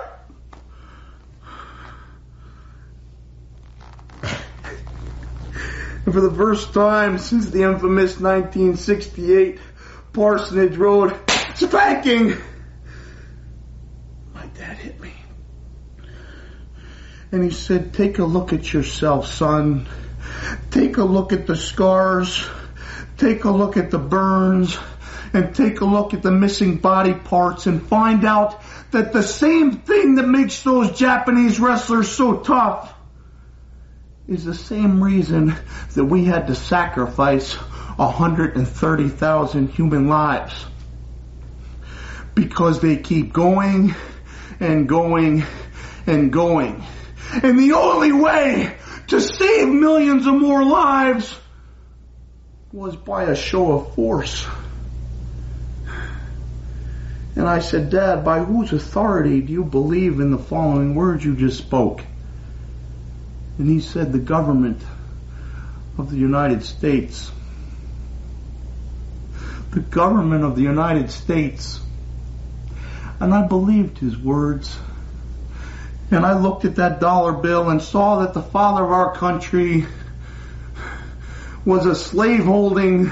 And 6.03 6.15
for 6.15 6.21
the 6.21 6.31
first 6.31 6.73
time 6.73 7.19
since 7.19 7.51
the 7.51 7.61
infamous 7.61 8.19
1968 8.19 9.59
Parsonage 10.13 10.75
Road 10.75 11.15
spanking. 11.55 12.35
My 14.33 14.45
dad 14.47 14.77
hit 14.77 14.99
me. 14.99 15.13
And 17.31 17.43
he 17.43 17.51
said, 17.51 17.93
take 17.93 18.19
a 18.19 18.25
look 18.25 18.53
at 18.53 18.73
yourself, 18.73 19.27
son. 19.27 19.87
Take 20.69 20.97
a 20.97 21.03
look 21.03 21.31
at 21.31 21.47
the 21.47 21.55
scars. 21.55 22.45
Take 23.17 23.45
a 23.45 23.51
look 23.51 23.77
at 23.77 23.91
the 23.91 23.99
burns. 23.99 24.77
And 25.33 25.55
take 25.55 25.79
a 25.79 25.85
look 25.85 26.13
at 26.13 26.21
the 26.21 26.31
missing 26.31 26.77
body 26.77 27.13
parts 27.13 27.65
and 27.65 27.87
find 27.87 28.25
out 28.25 28.61
that 28.91 29.13
the 29.13 29.23
same 29.23 29.77
thing 29.77 30.15
that 30.15 30.27
makes 30.27 30.61
those 30.63 30.97
Japanese 30.97 31.57
wrestlers 31.57 32.09
so 32.09 32.39
tough 32.39 32.93
is 34.27 34.43
the 34.43 34.53
same 34.53 35.01
reason 35.01 35.55
that 35.93 36.03
we 36.03 36.25
had 36.25 36.47
to 36.47 36.55
sacrifice 36.55 37.53
130,000 37.53 39.69
human 39.69 40.09
lives 40.09 40.65
because 42.35 42.81
they 42.81 42.97
keep 42.97 43.33
going 43.33 43.95
and 44.59 44.87
going 44.87 45.43
and 46.07 46.31
going. 46.31 46.83
And 47.43 47.59
the 47.59 47.73
only 47.73 48.11
way 48.11 48.75
to 49.07 49.21
save 49.21 49.67
millions 49.67 50.25
of 50.25 50.35
more 50.35 50.63
lives 50.63 51.37
was 52.71 52.95
by 52.95 53.23
a 53.23 53.35
show 53.35 53.73
of 53.73 53.95
force. 53.95 54.47
And 57.35 57.47
I 57.47 57.59
said, 57.59 57.89
Dad, 57.89 58.23
by 58.23 58.39
whose 58.39 58.73
authority 58.73 59.41
do 59.41 59.51
you 59.53 59.63
believe 59.63 60.19
in 60.19 60.31
the 60.31 60.37
following 60.37 60.95
words 60.95 61.23
you 61.23 61.35
just 61.35 61.57
spoke? 61.57 62.01
And 63.57 63.69
he 63.69 63.79
said, 63.79 64.11
the 64.11 64.19
government 64.19 64.81
of 65.97 66.11
the 66.11 66.17
United 66.17 66.63
States. 66.63 67.31
The 69.71 69.79
government 69.79 70.43
of 70.43 70.55
the 70.55 70.61
United 70.61 71.11
States 71.11 71.79
and 73.21 73.35
I 73.35 73.47
believed 73.47 73.99
his 73.99 74.17
words. 74.17 74.75
And 76.09 76.25
I 76.25 76.37
looked 76.37 76.65
at 76.65 76.77
that 76.77 76.99
dollar 76.99 77.33
bill 77.33 77.69
and 77.69 77.79
saw 77.79 78.21
that 78.21 78.33
the 78.33 78.41
father 78.41 78.83
of 78.83 78.91
our 78.91 79.15
country 79.15 79.85
was 81.63 81.85
a 81.85 81.93
slave 81.93 82.45
holding, 82.45 83.11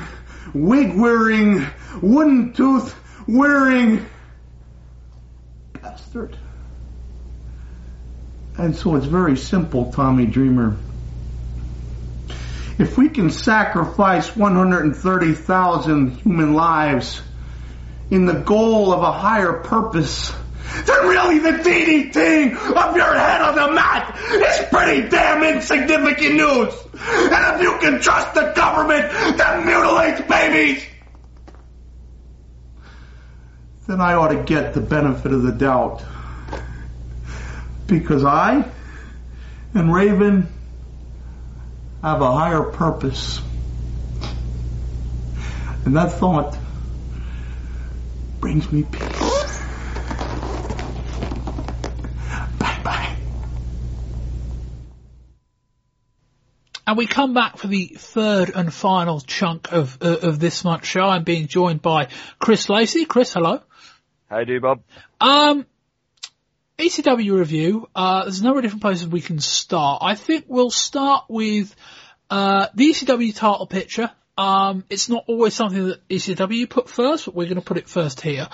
wig 0.52 0.98
wearing, 0.98 1.64
wooden 2.02 2.54
tooth 2.54 2.96
wearing 3.28 4.04
bastard. 5.74 6.36
And 8.58 8.76
so 8.76 8.96
it's 8.96 9.06
very 9.06 9.38
simple, 9.38 9.94
Tommy 9.94 10.26
Dreamer. 10.26 10.76
If 12.80 12.98
we 12.98 13.10
can 13.10 13.30
sacrifice 13.30 14.36
130,000 14.36 16.12
human 16.18 16.56
lives 16.56 17.22
in 18.12 18.26
the 18.26 18.34
goal 18.34 18.92
of 18.92 19.02
a 19.02 19.12
higher 19.12 19.54
purpose, 19.54 20.34
then 20.86 21.08
really 21.08 21.40
the 21.40 21.52
DDT 21.52 22.54
of 22.54 22.96
your 22.96 23.18
head 23.18 23.42
on 23.42 23.56
the 23.56 23.74
mat 23.74 24.18
is 24.32 24.68
pretty 24.70 25.10
damn 25.10 25.44
insignificant 25.44 26.36
news. 26.36 26.74
And 27.02 27.56
if 27.56 27.62
you 27.62 27.78
can 27.80 28.02
trust 28.02 28.34
the 28.34 28.54
government 28.56 29.12
that 29.38 29.66
mutilates 29.66 30.22
babies, 30.22 30.86
then 33.88 34.02
I 34.02 34.14
ought 34.14 34.30
to 34.30 34.44
get 34.44 34.74
the 34.74 34.82
benefit 34.82 35.32
of 35.32 35.42
the 35.44 35.52
doubt. 35.52 36.04
Because 37.88 38.24
I 38.24 38.64
and 39.74 39.94
Raven 39.94 40.48
have 42.04 42.22
a 42.22 42.32
higher 42.32 42.64
purpose. 42.64 43.42
And 45.86 45.96
that 45.96 46.14
thought 46.14 46.56
brings 48.40 48.72
me 48.72 48.84
peace. 48.84 49.60
Bye 52.58 52.82
bye. 52.84 53.16
And 56.88 56.98
we 56.98 57.06
come 57.06 57.34
back 57.34 57.58
for 57.58 57.68
the 57.68 57.88
third 57.98 58.52
and 58.54 58.74
final 58.74 59.20
chunk 59.20 59.72
of 59.72 59.98
uh, 60.02 60.18
of 60.24 60.40
this 60.40 60.64
month's 60.64 60.88
show. 60.88 61.04
I'm 61.04 61.24
being 61.24 61.48
joined 61.48 61.82
by 61.82 62.08
Chris 62.40 62.70
Lacey. 62.70 63.06
Chris, 63.06 63.34
hello. 63.34 63.62
How 64.30 64.44
do, 64.44 64.60
Bob? 64.60 64.82
Um, 65.20 65.66
ECW 66.78 67.38
review. 67.38 67.90
Uh, 67.94 68.24
there's 68.24 68.40
a 68.40 68.44
number 68.44 68.60
of 68.60 68.64
different 68.64 68.82
places 68.82 69.08
we 69.08 69.22
can 69.22 69.40
start. 69.40 70.02
I 70.04 70.16
think 70.16 70.46
we'll 70.48 70.70
start 70.70 71.26
with 71.28 71.76
uh, 72.30 72.68
the 72.74 72.90
ECW 72.90 73.36
title 73.36 73.68
picture. 73.68 74.10
Um, 74.40 74.86
it's 74.90 75.10
not 75.10 75.26
always 75.28 75.54
something 75.54 75.88
that 75.90 76.08
ECW 76.08 76.70
put 76.70 76.90
first, 76.90 77.26
but 77.26 77.36
we're 77.36 77.48
going 77.48 77.56
to 77.56 77.62
put 77.62 77.76
it 77.76 77.90
first 77.90 78.22
here. 78.22 78.48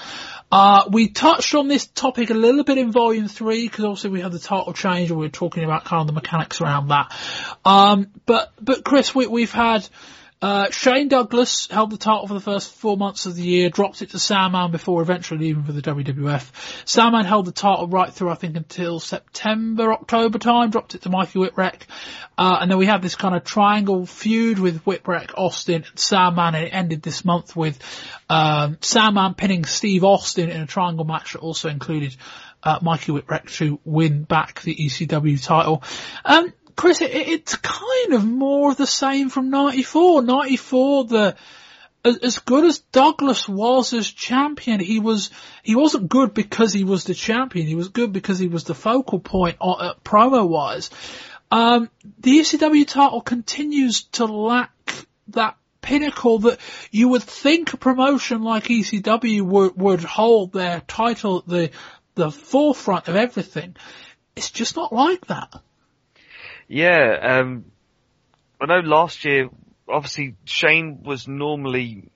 Uh, 0.52 0.86
we 0.90 1.10
touched 1.10 1.53
on 1.53 1.68
this 1.68 1.86
topic 1.86 2.32
a 2.32 2.34
little 2.34 2.64
bit 2.64 2.80
in 2.80 2.91
volume 2.91 3.28
three, 3.28 3.68
because 3.68 3.86
obviously 3.86 4.10
we 4.10 4.20
had 4.20 4.32
the 4.32 4.40
title 4.40 4.74
change 4.74 5.12
and 5.12 5.20
we 5.20 5.28
were 5.28 5.32
talking 5.32 5.64
about 5.64 5.86
kind 5.86 6.02
of 6.02 6.07
the 6.07 6.14
mechanics 6.14 6.60
around 6.60 6.88
that. 6.88 7.16
Um, 7.64 8.07
but, 8.26 8.52
but 8.60 8.84
Chris, 8.84 9.14
we, 9.14 9.28
we've 9.28 9.52
had, 9.52 9.88
uh, 10.46 10.70
Shane 10.70 11.08
Douglas 11.08 11.68
held 11.72 11.90
the 11.90 11.98
title 11.98 12.28
for 12.28 12.36
the 12.36 12.40
first 12.40 12.72
four 12.72 12.98
months 12.98 13.26
of 13.26 13.34
the 13.34 13.42
year, 13.42 13.72
dropped 13.72 14.04
it 14.04 14.12
to 14.12 14.20
Sandman 14.20 14.70
before 14.70 15.02
eventually 15.02 15.40
leaving 15.40 15.64
for 15.64 15.72
the 15.72 15.82
WWF. 15.82 16.52
Sandman 16.88 17.26
held 17.26 17.48
the 17.48 17.52
title 17.52 17.88
right 17.88 18.14
through, 18.14 18.30
I 18.30 18.36
think, 18.36 18.56
until 18.56 19.00
September, 19.00 19.92
October 19.92 20.38
time, 20.38 20.70
dropped 20.70 20.94
it 20.94 21.02
to 21.02 21.10
Mikey 21.10 21.40
Whipwreck. 21.40 21.88
Uh, 22.38 22.60
and 22.62 22.70
then 22.70 22.78
we 22.78 22.86
had 22.86 23.02
this 23.02 23.16
kind 23.16 23.36
of 23.36 23.44
triangle 23.44 24.06
feud 24.06 24.60
with 24.60 24.84
Whipwreck, 24.86 25.32
Austin, 25.36 25.84
and 25.90 25.98
Sandman, 26.00 26.54
and 26.54 26.66
it 26.66 26.70
ended 26.76 27.02
this 27.02 27.26
month 27.26 27.56
with, 27.56 27.80
um, 28.30 28.78
Sandman 28.82 29.34
pinning 29.34 29.66
Steve 29.66 30.04
Austin 30.04 30.52
in 30.52 30.62
a 30.62 30.68
triangle 30.68 31.06
match 31.06 31.34
that 31.34 31.40
also 31.40 31.70
included, 31.70 32.16
uh, 32.62 32.78
Mikey 32.84 33.14
Whipwreck 33.14 33.52
to 33.58 33.80
win 33.84 34.22
back 34.26 34.62
the 34.62 34.76
ECW 34.76 35.44
title. 35.44 35.82
Um, 36.24 36.54
Chris, 36.76 37.02
it, 37.02 37.11
it's 37.11 37.56
kind 37.56 38.14
of 38.14 38.26
more 38.26 38.72
of 38.72 38.77
the 38.77 38.88
same 38.88 39.30
from 39.30 39.49
94. 39.49 40.22
94, 40.23 41.06
the, 41.06 41.35
as, 42.03 42.39
good 42.39 42.65
as 42.65 42.80
Douglas 42.80 43.47
was 43.47 43.93
as 43.93 44.10
champion, 44.10 44.80
he 44.80 44.99
was, 44.99 45.31
he 45.64 45.76
wasn't 45.76 46.10
good 46.10 46.34
because 46.34 46.73
he 46.73 46.84
was 46.84 47.06
the 47.06 47.14
champion. 47.14 47.68
He 47.68 47.76
was 47.76 47.89
good 47.89 48.14
because 48.14 48.39
he 48.39 48.47
was 48.47 48.65
the 48.65 48.76
focal 48.76 49.19
point 49.19 49.57
uh, 49.61 49.93
promo 50.03 50.47
wise. 50.47 50.89
Um, 51.52 51.89
the 52.19 52.39
ECW 52.39 52.88
title 52.88 53.22
continues 53.22 54.03
to 54.14 54.26
lack 54.26 54.72
that 55.30 55.57
pinnacle 55.81 56.39
that 56.39 56.60
you 56.91 57.10
would 57.10 57.23
think 57.23 57.73
a 57.73 57.77
promotion 57.77 58.41
like 58.41 58.65
ECW 58.65 59.41
would, 59.43 59.77
would 59.77 60.03
hold 60.03 60.52
their 60.52 60.81
title 60.81 61.39
at 61.39 61.47
the, 61.47 61.72
the 62.15 62.31
forefront 62.31 63.07
of 63.07 63.15
everything. 63.15 63.76
It's 64.35 64.52
just 64.52 64.76
not 64.76 64.91
like 64.91 65.27
that. 65.27 65.53
Yeah, 66.68 67.40
um, 67.40 67.66
I 68.60 68.66
know 68.66 68.80
last 68.80 69.26
year, 69.26 69.50
obviously 69.88 70.36
Shane 70.46 71.04
was 71.04 71.28
normally 71.28 72.10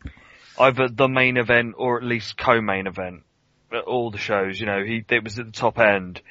either 0.59 0.87
the 0.89 1.07
main 1.07 1.37
event 1.37 1.75
or 1.77 1.97
at 1.97 2.03
least 2.03 2.37
co-main 2.37 2.87
event 2.87 3.23
at 3.71 3.83
all 3.83 4.11
the 4.11 4.17
shows. 4.17 4.59
You 4.59 4.65
know, 4.65 4.83
he 4.83 5.03
it 5.09 5.23
was 5.23 5.37
at 5.39 5.45
the 5.45 5.51
top 5.51 5.79
end. 5.79 6.21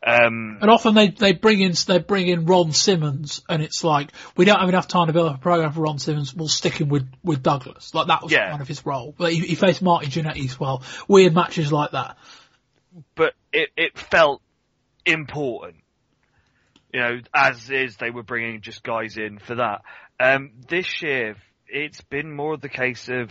Um, 0.00 0.58
and 0.60 0.70
often 0.70 0.94
they 0.94 1.08
they 1.08 1.32
bring 1.32 1.60
in 1.60 1.72
they 1.88 1.98
bring 1.98 2.28
in 2.28 2.46
Ron 2.46 2.70
Simmons, 2.72 3.42
and 3.48 3.62
it's 3.62 3.82
like 3.82 4.12
we 4.36 4.44
don't 4.44 4.60
have 4.60 4.68
enough 4.68 4.86
time 4.86 5.08
to 5.08 5.12
build 5.12 5.28
up 5.28 5.36
a 5.36 5.40
program 5.40 5.72
for 5.72 5.80
Ron 5.80 5.98
Simmons. 5.98 6.32
We'll 6.32 6.46
stick 6.48 6.74
him 6.74 6.88
with 6.88 7.08
with 7.24 7.42
Douglas. 7.42 7.92
Like 7.94 8.06
that 8.06 8.22
was 8.22 8.30
Yeah. 8.32 8.48
kind 8.50 8.62
of 8.62 8.68
his 8.68 8.86
role. 8.86 9.12
But 9.18 9.32
he, 9.32 9.40
he 9.40 9.54
faced 9.56 9.82
Marty 9.82 10.06
Jannetty 10.06 10.44
as 10.44 10.58
well. 10.58 10.84
Weird 11.08 11.34
matches 11.34 11.72
like 11.72 11.90
that. 11.92 12.16
but 13.16 13.34
it, 13.52 13.70
it 13.76 13.98
felt 13.98 14.40
important. 15.04 15.76
You 16.92 17.00
know, 17.00 17.20
as 17.34 17.70
is, 17.70 17.96
they 17.96 18.10
were 18.10 18.22
bringing 18.22 18.60
just 18.60 18.82
guys 18.82 19.16
in 19.16 19.38
for 19.38 19.56
that. 19.56 19.82
Um, 20.18 20.52
this 20.68 21.02
year, 21.02 21.36
it's 21.68 22.00
been 22.00 22.34
more 22.34 22.56
the 22.56 22.68
case 22.68 23.08
of, 23.08 23.30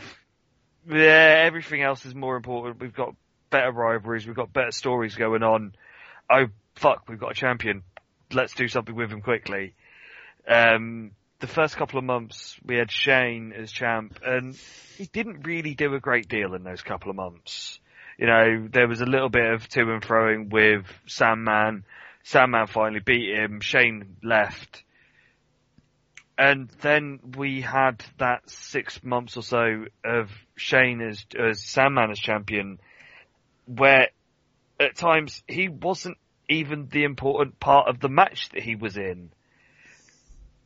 yeah, 0.87 1.43
everything 1.45 1.81
else 1.81 2.05
is 2.05 2.13
more 2.13 2.35
important. 2.37 2.79
We've 2.79 2.93
got 2.93 3.15
better 3.49 3.71
rivalries, 3.71 4.27
we've 4.27 4.35
got 4.35 4.53
better 4.53 4.71
stories 4.71 5.15
going 5.15 5.43
on. 5.43 5.73
Oh, 6.29 6.45
fuck, 6.75 7.09
we've 7.09 7.19
got 7.19 7.31
a 7.31 7.35
champion. 7.35 7.83
Let's 8.31 8.53
do 8.53 8.67
something 8.67 8.95
with 8.95 9.11
him 9.11 9.21
quickly. 9.21 9.73
Um, 10.47 11.11
the 11.39 11.47
first 11.47 11.77
couple 11.77 11.99
of 11.99 12.05
months, 12.05 12.57
we 12.65 12.77
had 12.77 12.91
Shane 12.91 13.53
as 13.53 13.71
champ, 13.71 14.19
and 14.25 14.55
he 14.97 15.05
didn't 15.05 15.45
really 15.45 15.75
do 15.75 15.93
a 15.93 15.99
great 15.99 16.27
deal 16.27 16.53
in 16.53 16.63
those 16.63 16.81
couple 16.81 17.09
of 17.09 17.15
months. 17.15 17.79
You 18.17 18.25
know, 18.25 18.67
there 18.71 18.87
was 18.87 19.01
a 19.01 19.05
little 19.05 19.29
bit 19.29 19.45
of 19.53 19.67
to 19.69 19.81
and 19.91 20.01
froing 20.01 20.49
with 20.51 20.85
Sandman. 21.05 21.85
Sandman 22.27 22.67
finally 22.67 22.99
beat 22.99 23.33
him. 23.33 23.61
Shane 23.61 24.17
left. 24.21 24.83
And 26.37 26.69
then 26.81 27.19
we 27.37 27.61
had 27.61 28.03
that 28.17 28.49
six 28.49 29.01
months 29.01 29.37
or 29.37 29.43
so 29.43 29.85
of 30.03 30.29
Shane 30.57 30.99
as, 31.01 31.25
as 31.39 31.63
Sandman 31.63 32.11
as 32.11 32.19
champion, 32.19 32.81
where 33.65 34.09
at 34.77 34.97
times 34.97 35.41
he 35.47 35.69
wasn't 35.69 36.17
even 36.49 36.89
the 36.91 37.05
important 37.05 37.61
part 37.61 37.87
of 37.87 38.01
the 38.01 38.09
match 38.09 38.49
that 38.49 38.61
he 38.61 38.75
was 38.75 38.97
in. 38.97 39.31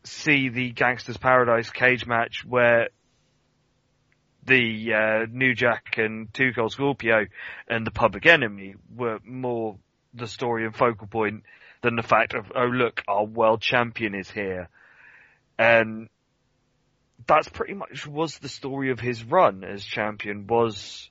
See 0.03 0.49
the 0.49 0.71
Gangsters 0.71 1.17
Paradise 1.17 1.69
cage 1.69 2.07
match 2.07 2.43
where 2.43 2.89
the 4.45 4.93
uh, 4.95 5.25
New 5.31 5.53
Jack 5.53 5.93
and 5.97 6.33
Two 6.33 6.53
Cold 6.53 6.71
Scorpio 6.71 7.27
and 7.67 7.85
the 7.85 7.91
Public 7.91 8.25
Enemy 8.25 8.73
were 8.95 9.19
more 9.23 9.77
the 10.13 10.27
story 10.27 10.65
and 10.65 10.75
focal 10.75 11.07
point 11.07 11.43
than 11.81 11.95
the 11.95 12.03
fact 12.03 12.33
of 12.33 12.51
oh 12.55 12.65
look 12.65 13.01
our 13.07 13.25
world 13.25 13.61
champion 13.61 14.15
is 14.15 14.29
here, 14.29 14.69
and 15.57 16.09
that's 17.27 17.49
pretty 17.49 17.73
much 17.73 18.07
was 18.07 18.38
the 18.39 18.49
story 18.49 18.91
of 18.91 18.99
his 18.99 19.23
run 19.23 19.63
as 19.63 19.83
champion 19.83 20.47
was 20.47 21.09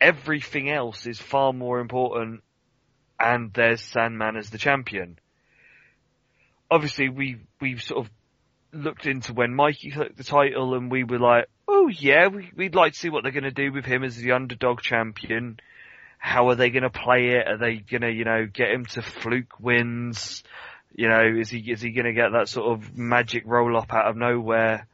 everything 0.00 0.70
else 0.70 1.06
is 1.06 1.18
far 1.18 1.52
more 1.52 1.80
important 1.80 2.42
and 3.18 3.52
there's 3.54 3.80
Sandman 3.80 4.36
as 4.36 4.50
the 4.50 4.58
champion. 4.58 5.18
Obviously 6.70 7.08
we 7.08 7.38
we 7.60 7.78
sort 7.78 8.04
of 8.04 8.12
looked 8.72 9.06
into 9.06 9.32
when 9.32 9.54
Mikey 9.54 9.90
took 9.90 10.14
the 10.16 10.24
title 10.24 10.74
and 10.74 10.90
we 10.90 11.04
were 11.04 11.18
like, 11.18 11.46
oh 11.66 11.88
yeah, 11.88 12.28
we, 12.28 12.50
we'd 12.54 12.74
like 12.74 12.92
to 12.92 12.98
see 12.98 13.08
what 13.08 13.22
they're 13.22 13.32
going 13.32 13.44
to 13.44 13.50
do 13.50 13.72
with 13.72 13.84
him 13.84 14.04
as 14.04 14.16
the 14.16 14.32
underdog 14.32 14.80
champion. 14.80 15.58
How 16.18 16.48
are 16.48 16.54
they 16.54 16.70
going 16.70 16.82
to 16.82 16.90
play 16.90 17.30
it? 17.30 17.46
Are 17.46 17.58
they 17.58 17.76
going 17.76 18.02
to, 18.02 18.10
you 18.10 18.24
know, 18.24 18.46
get 18.46 18.70
him 18.70 18.84
to 18.86 19.02
fluke 19.02 19.60
wins? 19.60 20.42
You 20.94 21.08
know, 21.08 21.22
is 21.38 21.50
he, 21.50 21.58
is 21.58 21.80
he 21.80 21.90
going 21.90 22.06
to 22.06 22.12
get 22.12 22.32
that 22.32 22.48
sort 22.48 22.72
of 22.72 22.96
magic 22.96 23.44
roll 23.46 23.76
up 23.76 23.92
out 23.92 24.06
of 24.06 24.16
nowhere? 24.16 24.86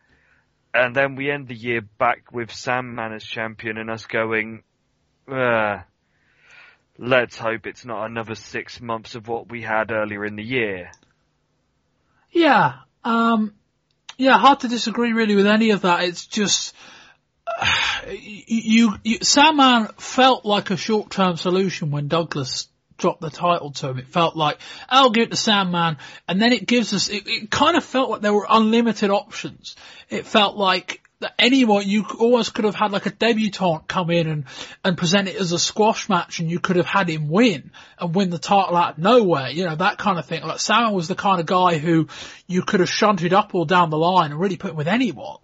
And 0.75 0.97
then 0.97 1.17
we 1.17 1.31
end 1.31 1.49
the 1.49 1.55
year 1.55 1.83
back 1.99 2.33
with 2.33 2.51
Sandman 2.51 3.13
as 3.13 3.25
champion 3.25 3.79
and 3.79 3.91
us 3.91 4.07
going, 4.07 4.63
uh, 5.31 5.79
let's 6.99 7.37
hope 7.37 7.67
it's 7.67 7.85
not 7.85 8.07
another 8.07 8.35
six 8.35 8.81
months 8.81 9.15
of 9.15 9.29
what 9.29 9.51
we 9.51 9.63
had 9.63 9.91
earlier 9.91 10.25
in 10.25 10.37
the 10.37 10.43
year. 10.43 10.91
Yeah, 12.31 12.75
um, 13.05 13.55
yeah, 14.17 14.39
hard 14.39 14.61
to 14.61 14.69
disagree 14.69 15.13
really 15.13 15.37
with 15.37 15.47
any 15.47 15.71
of 15.71 15.83
that. 15.83 16.05
It's 16.05 16.27
just, 16.27 16.75
you, 18.09 18.95
you, 19.03 19.19
Sandman 19.23 19.89
felt 19.99 20.45
like 20.45 20.71
a 20.71 20.77
short-term 20.77 21.37
solution 21.37 21.91
when 21.91 22.09
Douglas 22.09 22.69
dropped 22.99 23.21
the 23.21 23.31
title 23.31 23.73
to 23.73 23.89
him. 23.89 23.99
It 23.99 24.09
felt 24.09 24.37
like, 24.37 24.59
I'll 24.89 25.11
give 25.11 25.25
it 25.25 25.31
to 25.31 25.37
Sandman, 25.37 25.99
and 26.29 26.41
then 26.41 26.53
it 26.53 26.67
gives 26.67 26.93
us, 26.95 27.09
it, 27.09 27.27
it 27.27 27.51
kind 27.51 27.77
of 27.77 27.85
felt 27.85 28.11
like 28.11 28.21
there 28.21 28.33
were 28.33 28.47
unlimited 28.49 29.11
options. 29.11 29.77
It 30.09 30.27
felt 30.27 30.57
like 30.57 31.03
that 31.23 31.35
anyone, 31.39 31.89
you 31.89 32.05
almost 32.19 32.53
could 32.53 32.65
have 32.65 32.75
had 32.75 32.93
like 32.93 33.07
a 33.07 33.11
debutant 33.11 33.89
come 33.89 34.11
in 34.11 34.29
and, 34.29 34.45
and 34.85 34.99
present 34.99 35.29
it 35.29 35.37
as 35.37 35.53
a 35.53 35.59
squash 35.59 36.09
match 36.09 36.41
and 36.41 36.51
you 36.51 36.61
could 36.61 36.77
have 36.77 36.87
had 36.87 37.09
him 37.09 37.29
win 37.29 37.71
and 37.99 38.15
win 38.15 38.31
the 38.31 38.39
title 38.39 38.77
out 38.77 38.95
of 38.95 38.99
nowhere, 38.99 39.49
you 39.49 39.65
know, 39.65 39.75
that 39.75 39.99
kind 39.99 40.19
of 40.19 40.27
thing. 40.27 40.43
Like 40.43 40.61
Sandman 40.61 40.93
was 40.93 41.09
the 41.09 41.15
kind 41.15 41.41
of 41.41 41.47
guy 41.47 41.79
who 41.79 42.09
you 42.47 42.63
could 42.63 42.81
have 42.81 42.91
shunted 42.91 43.33
up 43.33 43.55
or 43.55 43.65
down 43.65 43.91
the 43.91 43.99
line 43.99 44.33
and 44.33 44.41
really 44.41 44.57
put 44.57 44.73
him 44.73 44.77
with 44.77 44.89
anyone. 44.89 45.39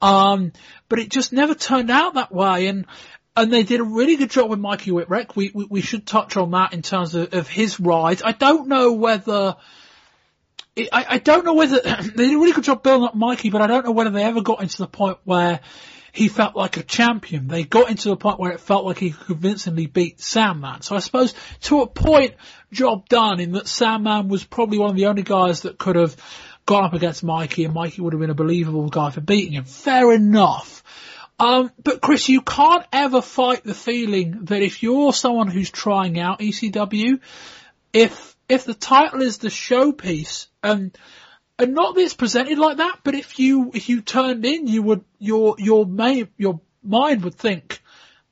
Um, 0.00 0.52
but 0.88 0.98
it 0.98 1.08
just 1.08 1.32
never 1.32 1.54
turned 1.54 1.90
out 1.90 2.14
that 2.14 2.32
way 2.32 2.66
and, 2.66 2.86
and 3.36 3.52
they 3.52 3.62
did 3.62 3.80
a 3.80 3.84
really 3.84 4.16
good 4.16 4.30
job 4.30 4.50
with 4.50 4.58
Mikey 4.58 4.90
Whipwreck. 4.90 5.36
We, 5.36 5.50
we, 5.54 5.66
we 5.70 5.80
should 5.80 6.06
touch 6.06 6.36
on 6.36 6.50
that 6.52 6.72
in 6.72 6.82
terms 6.82 7.14
of, 7.14 7.34
of 7.34 7.48
his 7.48 7.78
rise. 7.78 8.22
I 8.22 8.32
don't 8.32 8.68
know 8.68 8.92
whether, 8.92 9.56
I, 10.76 11.06
I 11.08 11.18
don't 11.18 11.44
know 11.44 11.54
whether 11.54 11.80
they 11.80 12.28
did 12.28 12.34
a 12.34 12.38
really 12.38 12.52
good 12.52 12.64
job 12.64 12.82
building 12.82 13.08
up 13.08 13.14
Mikey, 13.14 13.50
but 13.50 13.62
I 13.62 13.66
don't 13.66 13.84
know 13.84 13.92
whether 13.92 14.10
they 14.10 14.24
ever 14.24 14.42
got 14.42 14.62
into 14.62 14.78
the 14.78 14.86
point 14.86 15.18
where 15.24 15.60
he 16.12 16.28
felt 16.28 16.56
like 16.56 16.78
a 16.78 16.82
champion. 16.82 17.46
They 17.46 17.64
got 17.64 17.90
into 17.90 18.08
the 18.08 18.16
point 18.16 18.40
where 18.40 18.52
it 18.52 18.60
felt 18.60 18.86
like 18.86 18.98
he 18.98 19.10
convincingly 19.10 19.84
beat 19.84 20.18
Sandman. 20.18 20.80
So 20.80 20.96
I 20.96 21.00
suppose 21.00 21.34
to 21.62 21.82
a 21.82 21.86
point, 21.86 22.34
job 22.72 23.06
done 23.08 23.38
in 23.38 23.52
that 23.52 23.68
Sandman 23.68 24.28
was 24.28 24.42
probably 24.42 24.78
one 24.78 24.90
of 24.90 24.96
the 24.96 25.06
only 25.06 25.22
guys 25.22 25.62
that 25.62 25.76
could 25.76 25.96
have 25.96 26.16
gone 26.66 26.84
up 26.84 26.92
against 26.92 27.24
Mikey 27.24 27.64
and 27.64 27.72
Mikey 27.72 28.02
would 28.02 28.12
have 28.12 28.20
been 28.20 28.30
a 28.30 28.34
believable 28.34 28.88
guy 28.88 29.10
for 29.10 29.20
beating 29.20 29.52
him. 29.52 29.64
Fair 29.64 30.12
enough. 30.12 30.82
Um, 31.38 31.70
but 31.82 32.00
Chris, 32.00 32.28
you 32.28 32.40
can't 32.40 32.84
ever 32.92 33.22
fight 33.22 33.62
the 33.62 33.74
feeling 33.74 34.46
that 34.46 34.62
if 34.62 34.82
you're 34.82 35.12
someone 35.12 35.48
who's 35.48 35.70
trying 35.70 36.18
out 36.18 36.40
ECW, 36.40 37.20
if, 37.92 38.36
if 38.48 38.64
the 38.64 38.74
title 38.74 39.22
is 39.22 39.38
the 39.38 39.48
showpiece 39.48 40.48
and, 40.62 40.96
and 41.58 41.74
not 41.74 41.94
that 41.94 42.00
it's 42.00 42.14
presented 42.14 42.58
like 42.58 42.78
that, 42.78 43.00
but 43.04 43.14
if 43.14 43.38
you, 43.38 43.70
if 43.72 43.88
you 43.88 44.00
turned 44.00 44.44
in, 44.44 44.66
you 44.66 44.82
would, 44.82 45.04
your, 45.18 45.56
your 45.58 45.86
main, 45.86 46.28
your 46.36 46.60
mind 46.82 47.22
would 47.22 47.34
think 47.34 47.80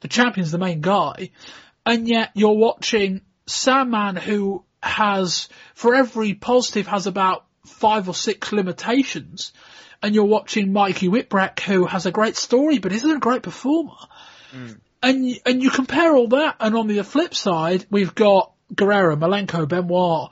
the 0.01 0.09
champion's 0.09 0.51
the 0.51 0.59
main 0.59 0.81
guy, 0.81 1.31
and 1.87 2.09
yet 2.09 2.31
you're 2.35 2.57
watching 2.57 3.21
Sandman 3.47 4.17
who 4.17 4.65
has, 4.83 5.49
for 5.75 5.95
every 5.95 6.35
positive, 6.35 6.87
has 6.87 7.07
about 7.07 7.45
five 7.65 8.09
or 8.09 8.15
six 8.15 8.53
limitations, 8.53 9.53
and 10.03 10.15
you're 10.15 10.25
watching 10.25 10.73
Mikey 10.73 11.09
Whipwreck 11.09 11.61
who 11.61 11.87
has 11.87 12.07
a 12.07 12.13
great 12.13 12.37
story 12.37 12.79
but 12.79 12.93
isn't 12.93 13.11
a 13.11 13.21
great 13.21 13.43
performer. 13.43 13.97
Mm. 14.53 14.79
And, 15.03 15.41
and 15.45 15.63
you 15.63 15.71
compare 15.71 16.15
all 16.15 16.29
that, 16.29 16.57
and 16.61 16.75
on 16.77 16.87
the 16.87 17.03
flip 17.05 17.35
side, 17.35 17.85
we've 17.91 18.15
got 18.15 18.53
Guerrero, 18.75 19.17
Malenko, 19.17 19.69
Benoit, 19.69 20.31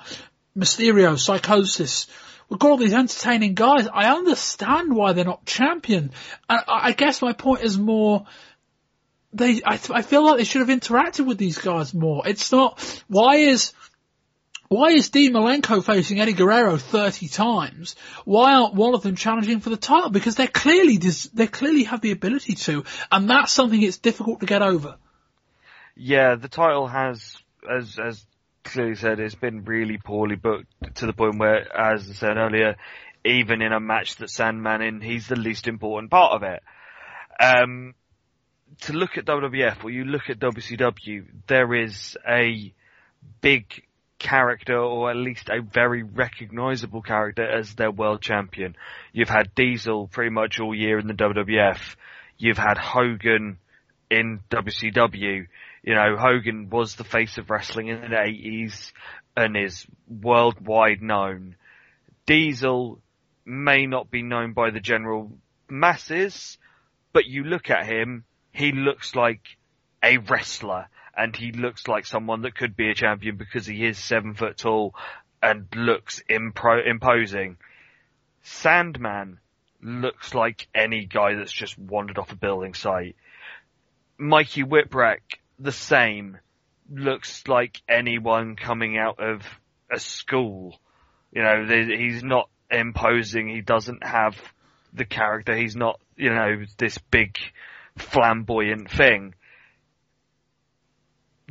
Mysterio, 0.56 1.18
Psychosis, 1.18 2.06
we've 2.48 2.58
got 2.58 2.70
all 2.70 2.76
these 2.76 2.92
entertaining 2.92 3.54
guys. 3.54 3.88
I 3.92 4.14
understand 4.14 4.94
why 4.94 5.12
they're 5.12 5.24
not 5.24 5.46
champion. 5.46 6.10
I, 6.48 6.62
I 6.66 6.92
guess 6.92 7.22
my 7.22 7.32
point 7.32 7.62
is 7.62 7.78
more, 7.78 8.26
they, 9.32 9.62
I, 9.64 9.80
I 9.90 10.02
feel 10.02 10.24
like 10.24 10.38
they 10.38 10.44
should 10.44 10.66
have 10.66 10.80
interacted 10.80 11.26
with 11.26 11.38
these 11.38 11.58
guys 11.58 11.94
more. 11.94 12.26
It's 12.26 12.52
not, 12.52 12.80
why 13.08 13.36
is, 13.36 13.72
why 14.72 14.92
is 14.92 15.10
Dean 15.10 15.34
Malenko 15.34 15.84
facing 15.84 16.18
Eddie 16.18 16.32
Guerrero 16.32 16.78
30 16.78 17.28
times? 17.28 17.94
Why 18.24 18.54
aren't 18.54 18.74
one 18.74 18.94
of 18.94 19.02
them 19.02 19.16
challenging 19.16 19.60
for 19.60 19.68
the 19.68 19.76
title? 19.76 20.08
Because 20.08 20.34
they're 20.34 20.46
clearly, 20.46 20.96
they 20.96 21.46
clearly 21.46 21.84
have 21.84 22.00
the 22.00 22.10
ability 22.10 22.54
to, 22.54 22.84
and 23.10 23.28
that's 23.28 23.52
something 23.52 23.82
it's 23.82 23.98
difficult 23.98 24.40
to 24.40 24.46
get 24.46 24.62
over. 24.62 24.96
Yeah, 25.94 26.36
the 26.36 26.48
title 26.48 26.86
has, 26.86 27.36
as, 27.70 27.98
as 27.98 28.24
clearly 28.64 28.94
said, 28.94 29.20
it's 29.20 29.34
been 29.34 29.64
really 29.64 29.98
poorly 29.98 30.36
booked 30.36 30.72
to 30.94 31.06
the 31.06 31.12
point 31.12 31.38
where, 31.38 31.70
as 31.76 32.08
I 32.08 32.14
said 32.14 32.36
earlier, 32.38 32.76
even 33.26 33.60
in 33.60 33.72
a 33.72 33.80
match 33.80 34.16
that 34.16 34.30
Sandman 34.30 34.80
in, 34.80 35.00
he's 35.02 35.28
the 35.28 35.36
least 35.36 35.68
important 35.68 36.10
part 36.10 36.32
of 36.32 36.42
it. 36.44 36.62
Um, 37.38 37.94
to 38.82 38.94
look 38.94 39.18
at 39.18 39.26
WWF 39.26 39.84
or 39.84 39.90
you 39.90 40.04
look 40.04 40.30
at 40.30 40.38
WCW, 40.38 41.26
there 41.46 41.74
is 41.74 42.16
a 42.26 42.72
big 43.42 43.82
character 44.22 44.78
or 44.78 45.10
at 45.10 45.16
least 45.16 45.48
a 45.48 45.60
very 45.60 46.02
recognizable 46.02 47.02
character 47.02 47.44
as 47.44 47.74
their 47.74 47.90
world 47.90 48.22
champion. 48.22 48.76
You've 49.12 49.28
had 49.28 49.54
Diesel 49.54 50.06
pretty 50.06 50.30
much 50.30 50.60
all 50.60 50.74
year 50.74 50.98
in 50.98 51.08
the 51.08 51.14
WWF. 51.14 51.96
You've 52.38 52.58
had 52.58 52.78
Hogan 52.78 53.58
in 54.08 54.40
WCW. 54.48 55.46
You 55.82 55.94
know, 55.94 56.16
Hogan 56.16 56.70
was 56.70 56.94
the 56.94 57.04
face 57.04 57.36
of 57.36 57.50
wrestling 57.50 57.88
in 57.88 58.00
the 58.00 58.16
80s 58.16 58.92
and 59.36 59.56
is 59.56 59.86
worldwide 60.08 61.02
known. 61.02 61.56
Diesel 62.24 63.00
may 63.44 63.86
not 63.86 64.10
be 64.10 64.22
known 64.22 64.52
by 64.52 64.70
the 64.70 64.80
general 64.80 65.32
masses, 65.68 66.58
but 67.12 67.26
you 67.26 67.42
look 67.42 67.70
at 67.70 67.86
him, 67.86 68.24
he 68.52 68.70
looks 68.70 69.16
like 69.16 69.40
a 70.02 70.18
wrestler 70.18 70.86
and 71.16 71.34
he 71.36 71.52
looks 71.52 71.88
like 71.88 72.06
someone 72.06 72.42
that 72.42 72.56
could 72.56 72.76
be 72.76 72.90
a 72.90 72.94
champion 72.94 73.36
because 73.36 73.66
he 73.66 73.84
is 73.84 73.98
seven 73.98 74.34
foot 74.34 74.56
tall 74.56 74.94
and 75.42 75.66
looks 75.74 76.22
impro- 76.30 76.86
imposing. 76.86 77.56
Sandman 78.42 79.38
looks 79.82 80.34
like 80.34 80.68
any 80.74 81.04
guy 81.04 81.34
that's 81.34 81.52
just 81.52 81.78
wandered 81.78 82.18
off 82.18 82.32
a 82.32 82.36
building 82.36 82.74
site. 82.74 83.16
Mikey 84.18 84.62
Whipwreck 84.62 85.20
the 85.58 85.72
same. 85.72 86.38
Looks 86.90 87.46
like 87.48 87.80
anyone 87.88 88.56
coming 88.56 88.98
out 88.98 89.18
of 89.18 89.42
a 89.90 89.98
school. 89.98 90.78
You 91.32 91.42
know, 91.42 91.66
he's 91.66 92.22
not 92.22 92.48
imposing. 92.70 93.48
He 93.48 93.60
doesn't 93.60 94.04
have 94.04 94.36
the 94.92 95.04
character. 95.04 95.56
He's 95.56 95.76
not, 95.76 96.00
you 96.16 96.30
know, 96.30 96.64
this 96.76 96.98
big 96.98 97.38
flamboyant 97.96 98.90
thing. 98.90 99.34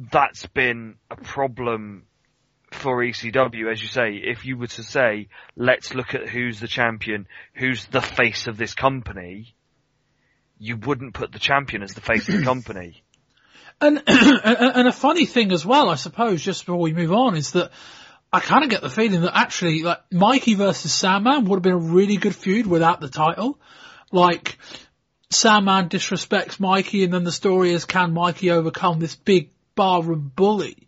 That's 0.10 0.46
been 0.48 0.96
a 1.10 1.16
problem 1.16 2.08
for 2.72 3.04
ECW, 3.04 3.72
as 3.72 3.82
you 3.82 3.88
say, 3.88 4.16
if 4.16 4.46
you 4.46 4.58
were 4.58 4.68
to 4.68 4.84
say, 4.84 5.28
let's 5.56 5.94
look 5.94 6.16
at 6.16 6.30
who's 6.30 6.60
the 6.60 6.68
champion, 6.68 7.28
who's 7.54 7.86
the 7.88 8.02
face 8.02 8.48
of 8.48 8.58
this 8.58 8.74
company, 8.74 9.56
you 10.58 10.78
wouldn't 10.78 11.14
put 11.14 11.32
the 11.32 11.40
champion 11.40 11.84
as 11.84 11.94
the 11.94 12.02
face 12.02 12.30
of 12.30 12.38
the 12.38 12.44
company. 12.46 13.04
And, 13.84 14.04
and 14.08 14.88
a 14.88 14.92
funny 14.92 15.26
thing 15.26 15.52
as 15.52 15.66
well, 15.66 15.90
I 15.90 15.96
suppose, 15.96 16.40
just 16.44 16.68
before 16.68 16.80
we 16.80 16.94
move 16.94 17.12
on, 17.12 17.36
is 17.36 17.54
that 17.54 17.72
I 18.32 18.40
kind 18.40 18.64
of 18.64 18.70
get 18.70 18.82
the 18.82 18.92
feeling 18.92 19.22
that 19.22 19.36
actually, 19.36 19.82
like, 19.82 20.00
Mikey 20.12 20.54
versus 20.54 20.94
Sandman 20.94 21.46
would 21.46 21.56
have 21.56 21.64
been 21.64 21.74
a 21.74 21.78
really 21.78 22.18
good 22.18 22.36
feud 22.36 22.68
without 22.68 23.02
the 23.02 23.10
title. 23.10 23.60
Like, 24.12 24.60
Sandman 25.32 25.90
disrespects 25.90 26.60
Mikey 26.60 27.04
and 27.04 27.12
then 27.12 27.24
the 27.24 27.32
story 27.32 27.72
is 27.72 27.86
can 27.86 28.14
Mikey 28.14 28.52
overcome 28.52 29.00
this 29.00 29.16
big 29.16 29.50
barroom 29.82 30.32
bully? 30.36 30.88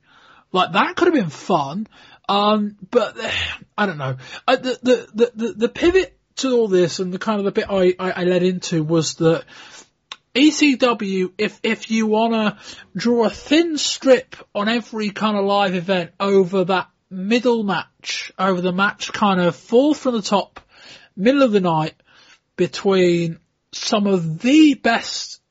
Like, 0.51 0.73
that 0.73 0.95
could 0.95 1.07
have 1.07 1.15
been 1.15 1.31
fun. 1.31 1.87
Um, 2.29 2.77
but, 2.91 3.17
I 3.77 3.87
don't 3.87 3.97
know. 3.97 4.17
I, 4.47 4.55
the, 4.57 4.79
the, 4.83 5.31
the, 5.33 5.53
the, 5.53 5.69
pivot 5.69 6.15
to 6.37 6.51
all 6.51 6.67
this 6.67 6.99
and 6.99 7.11
the 7.11 7.17
kind 7.17 7.39
of 7.39 7.45
the 7.45 7.51
bit 7.51 7.65
I, 7.69 7.95
I, 7.99 8.11
I 8.11 8.23
led 8.25 8.43
into 8.43 8.83
was 8.83 9.15
that 9.15 9.45
ECW, 10.35 11.31
if, 11.39 11.59
if 11.63 11.89
you 11.89 12.05
wanna 12.05 12.59
draw 12.95 13.25
a 13.25 13.29
thin 13.31 13.79
strip 13.79 14.35
on 14.53 14.69
every 14.69 15.09
kind 15.09 15.37
of 15.37 15.45
live 15.45 15.73
event 15.73 16.11
over 16.19 16.65
that 16.65 16.89
middle 17.09 17.63
match, 17.63 18.31
over 18.37 18.61
the 18.61 18.71
match 18.71 19.11
kind 19.11 19.41
of 19.41 19.55
fall 19.55 19.95
from 19.95 20.13
the 20.13 20.21
top, 20.21 20.59
middle 21.15 21.41
of 21.41 21.51
the 21.51 21.61
night, 21.61 21.95
between 22.55 23.39
some 23.71 24.05
of 24.05 24.39
the 24.39 24.75
best 24.75 25.41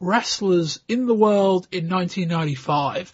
wrestlers 0.00 0.80
in 0.88 1.06
the 1.06 1.14
world 1.14 1.68
in 1.70 1.88
1995, 1.88 3.12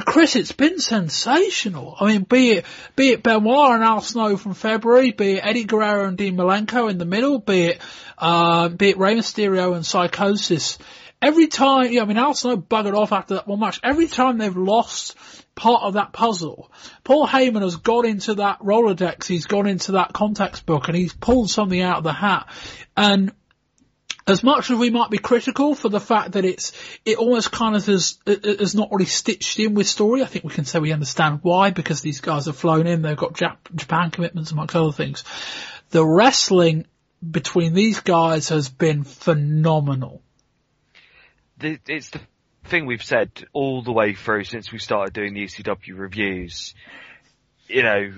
Chris, 0.00 0.36
it's 0.36 0.52
been 0.52 0.78
sensational. 0.78 1.94
I 2.00 2.06
mean, 2.06 2.22
be 2.22 2.52
it, 2.52 2.66
be 2.96 3.10
it 3.10 3.22
Benoit 3.22 3.72
and 3.72 3.84
Al 3.84 4.00
Snow 4.00 4.38
from 4.38 4.54
February, 4.54 5.12
be 5.12 5.32
it 5.32 5.44
Eddie 5.44 5.64
Guerrero 5.64 6.08
and 6.08 6.16
Dean 6.16 6.36
Malenko 6.36 6.90
in 6.90 6.96
the 6.96 7.04
middle, 7.04 7.38
be 7.38 7.64
it, 7.64 7.80
uh, 8.16 8.70
be 8.70 8.90
it 8.90 8.98
Rey 8.98 9.14
Mysterio 9.14 9.74
and 9.74 9.84
Psychosis. 9.84 10.78
Every 11.20 11.46
time, 11.46 11.92
yeah, 11.92 12.02
I 12.02 12.04
mean, 12.06 12.16
Al 12.16 12.32
Snow 12.32 12.56
buggered 12.56 12.96
off 12.96 13.12
after 13.12 13.34
that 13.34 13.46
one 13.46 13.60
match. 13.60 13.80
Every 13.82 14.08
time 14.08 14.38
they've 14.38 14.56
lost 14.56 15.14
part 15.54 15.82
of 15.82 15.94
that 15.94 16.14
puzzle, 16.14 16.72
Paul 17.04 17.26
Heyman 17.28 17.62
has 17.62 17.76
gone 17.76 18.06
into 18.06 18.36
that 18.36 18.60
Rolodex, 18.60 19.26
he's 19.26 19.44
gone 19.44 19.66
into 19.66 19.92
that 19.92 20.14
context 20.14 20.64
book 20.64 20.88
and 20.88 20.96
he's 20.96 21.12
pulled 21.12 21.50
something 21.50 21.80
out 21.80 21.98
of 21.98 22.04
the 22.04 22.14
hat. 22.14 22.48
And 22.96 23.32
as 24.26 24.42
much 24.42 24.70
as 24.70 24.78
we 24.78 24.90
might 24.90 25.10
be 25.10 25.18
critical 25.18 25.74
for 25.74 25.88
the 25.88 26.00
fact 26.00 26.32
that 26.32 26.44
it's 26.44 26.72
it 27.04 27.18
almost 27.18 27.50
kind 27.50 27.74
of 27.74 27.84
has 27.86 28.18
uh, 28.26 28.32
uh, 28.32 28.48
is 28.48 28.74
not 28.74 28.90
really 28.90 29.06
stitched 29.06 29.58
in 29.58 29.74
with 29.74 29.86
story, 29.86 30.22
I 30.22 30.26
think 30.26 30.44
we 30.44 30.52
can 30.52 30.64
say 30.64 30.78
we 30.78 30.92
understand 30.92 31.40
why 31.42 31.70
because 31.70 32.00
these 32.00 32.20
guys 32.20 32.46
have 32.46 32.56
flown 32.56 32.86
in, 32.86 33.02
they've 33.02 33.16
got 33.16 33.34
Jap- 33.34 33.74
Japan 33.74 34.10
commitments 34.10 34.52
amongst 34.52 34.76
other 34.76 34.92
things. 34.92 35.24
The 35.90 36.04
wrestling 36.04 36.86
between 37.28 37.74
these 37.74 38.00
guys 38.00 38.48
has 38.48 38.68
been 38.68 39.04
phenomenal. 39.04 40.22
It's 41.60 42.10
the 42.10 42.20
thing 42.64 42.86
we've 42.86 43.04
said 43.04 43.30
all 43.52 43.82
the 43.82 43.92
way 43.92 44.14
through 44.14 44.44
since 44.44 44.72
we 44.72 44.78
started 44.78 45.14
doing 45.14 45.34
the 45.34 45.44
ECW 45.44 45.96
reviews. 45.96 46.74
You 47.68 47.82
know, 47.82 48.12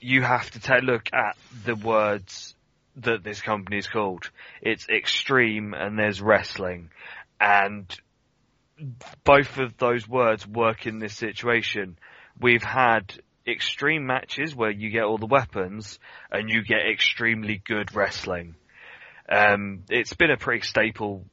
you 0.00 0.22
have 0.22 0.50
to 0.50 0.60
take 0.60 0.82
a 0.82 0.84
look 0.84 1.08
at 1.12 1.36
the 1.64 1.74
words 1.74 2.49
that 3.02 3.24
this 3.24 3.40
company 3.40 3.78
is 3.78 3.88
called. 3.88 4.30
It's 4.62 4.88
extreme 4.88 5.74
and 5.74 5.98
there's 5.98 6.20
wrestling. 6.20 6.90
And 7.40 7.86
both 9.24 9.58
of 9.58 9.76
those 9.76 10.08
words 10.08 10.46
work 10.46 10.86
in 10.86 10.98
this 10.98 11.14
situation. 11.14 11.98
We've 12.38 12.62
had 12.62 13.12
extreme 13.46 14.06
matches 14.06 14.54
where 14.54 14.70
you 14.70 14.90
get 14.90 15.04
all 15.04 15.18
the 15.18 15.26
weapons 15.26 15.98
and 16.30 16.48
you 16.48 16.62
get 16.62 16.88
extremely 16.90 17.60
good 17.64 17.94
wrestling. 17.94 18.54
Um, 19.28 19.84
it's 19.88 20.14
been 20.14 20.30
a 20.30 20.36
pretty 20.36 20.66
staple, 20.66 21.24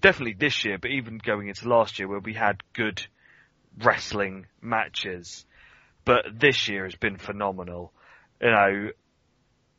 definitely 0.00 0.36
this 0.38 0.64
year, 0.64 0.78
but 0.78 0.90
even 0.90 1.18
going 1.18 1.48
into 1.48 1.68
last 1.68 1.98
year 1.98 2.08
where 2.08 2.20
we 2.20 2.34
had 2.34 2.62
good 2.72 3.04
wrestling 3.78 4.46
matches. 4.60 5.44
But 6.04 6.24
this 6.38 6.68
year 6.68 6.84
has 6.84 6.94
been 6.94 7.18
phenomenal. 7.18 7.92
You 8.40 8.50
know, 8.50 8.90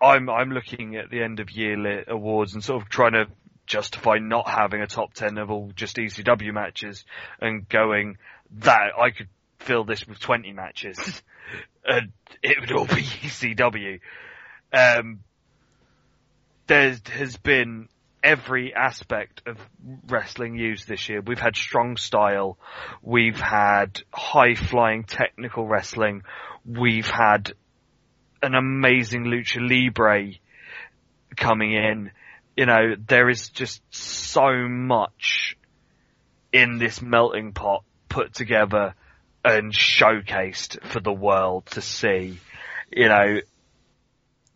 I'm 0.02 0.30
I'm 0.30 0.52
looking 0.52 0.96
at 0.96 1.10
the 1.10 1.22
end 1.22 1.40
of 1.40 1.52
year 1.52 2.04
awards 2.08 2.54
and 2.54 2.64
sort 2.64 2.82
of 2.82 2.90
trying 2.90 3.14
to 3.14 3.28
justify 3.68 4.18
not 4.18 4.50
having 4.50 4.82
a 4.82 4.88
top 4.88 5.14
ten 5.14 5.38
of 5.38 5.52
all 5.52 5.72
just 5.76 5.98
ECW 5.98 6.54
matches 6.54 7.06
and 7.40 7.68
going 7.70 8.18
that 8.60 8.92
I 9.00 9.12
could 9.12 9.30
fill 9.60 9.84
this 9.84 10.08
with 10.08 10.20
twenty 10.20 10.54
matches 10.54 11.22
and 11.86 12.12
it 12.42 12.60
would 12.60 12.72
all 12.72 12.86
be 12.86 12.94
ECW. 13.04 14.00
Um, 14.74 15.20
there 16.68 16.98
has 17.14 17.38
been 17.38 17.90
every 18.24 18.74
aspect 18.74 19.42
of 19.46 19.58
wrestling 20.08 20.56
used 20.56 20.88
this 20.88 21.10
year. 21.10 21.22
We've 21.22 21.40
had 21.40 21.56
strong 21.56 21.98
style, 21.98 22.58
we've 23.02 23.40
had 23.40 24.02
high 24.14 24.56
flying 24.56 25.04
technical 25.04 25.68
wrestling, 25.68 26.24
we've 26.66 27.10
had 27.10 27.54
an 28.42 28.56
amazing 28.56 29.26
lucha 29.26 29.60
libre 29.60 30.34
coming 31.36 31.74
in. 31.74 32.12
You 32.58 32.66
know, 32.66 32.96
there 33.08 33.30
is 33.30 33.50
just 33.50 33.82
so 33.92 34.68
much 34.68 35.58
in 36.52 36.78
this 36.78 37.02
melting 37.02 37.54
pot 37.54 37.84
put 38.10 38.34
together 38.34 38.94
and 39.44 39.72
showcased 39.74 40.84
for 40.84 41.00
the 41.00 41.14
world 41.14 41.66
to 41.68 41.82
see. 41.82 42.40
You 42.92 43.08
know, 43.08 43.40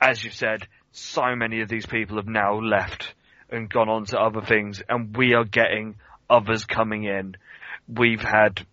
as 0.01 0.23
you 0.23 0.29
said, 0.29 0.67
so 0.91 1.35
many 1.35 1.61
of 1.61 1.69
these 1.69 1.85
people 1.85 2.17
have 2.17 2.27
now 2.27 2.59
left 2.59 3.13
and 3.49 3.69
gone 3.69 3.89
on 3.89 4.05
to 4.05 4.19
other 4.19 4.41
things 4.41 4.81
and 4.87 5.15
we 5.15 5.33
are 5.33 5.45
getting 5.45 5.95
others 6.29 6.65
coming 6.65 7.03
in. 7.03 7.35
We've 7.87 8.21
had 8.21 8.65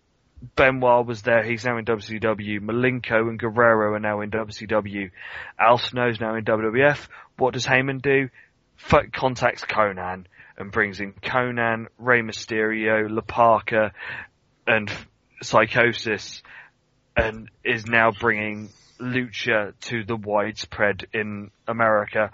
Benoit 0.55 1.05
was 1.05 1.21
there, 1.21 1.43
he's 1.43 1.63
now 1.63 1.77
in 1.77 1.85
WCW. 1.85 2.59
Malenko 2.59 3.29
and 3.29 3.39
Guerrero 3.39 3.93
are 3.93 3.99
now 3.99 4.21
in 4.21 4.29
WCW. 4.29 5.11
Al 5.57 5.77
Snow's 5.77 6.19
now 6.19 6.35
in 6.35 6.43
WWF. 6.43 7.07
What 7.37 7.53
does 7.53 7.65
Heyman 7.65 8.01
do? 8.01 8.29
F- 8.91 9.11
contacts 9.13 9.63
Konnan 9.63 10.25
and 10.57 10.71
brings 10.71 10.99
in 10.99 11.13
Konnan, 11.13 11.87
Rey 11.97 12.21
Mysterio, 12.21 13.09
La 13.09 13.21
Parka, 13.21 13.93
and 14.67 14.91
Psychosis, 15.41 16.43
and 17.15 17.49
is 17.63 17.85
now 17.85 18.11
bringing 18.11 18.69
Lucha 18.99 19.73
to 19.81 20.03
the 20.03 20.15
widespread 20.15 21.07
in 21.13 21.51
America. 21.67 22.31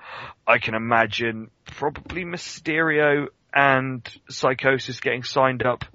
I 0.47 0.57
can 0.57 0.73
imagine 0.73 1.51
probably 1.65 2.25
Mysterio 2.25 3.27
and 3.53 4.07
Psychosis 4.29 4.99
getting 4.99 5.23
signed 5.23 5.63
up, 5.63 5.85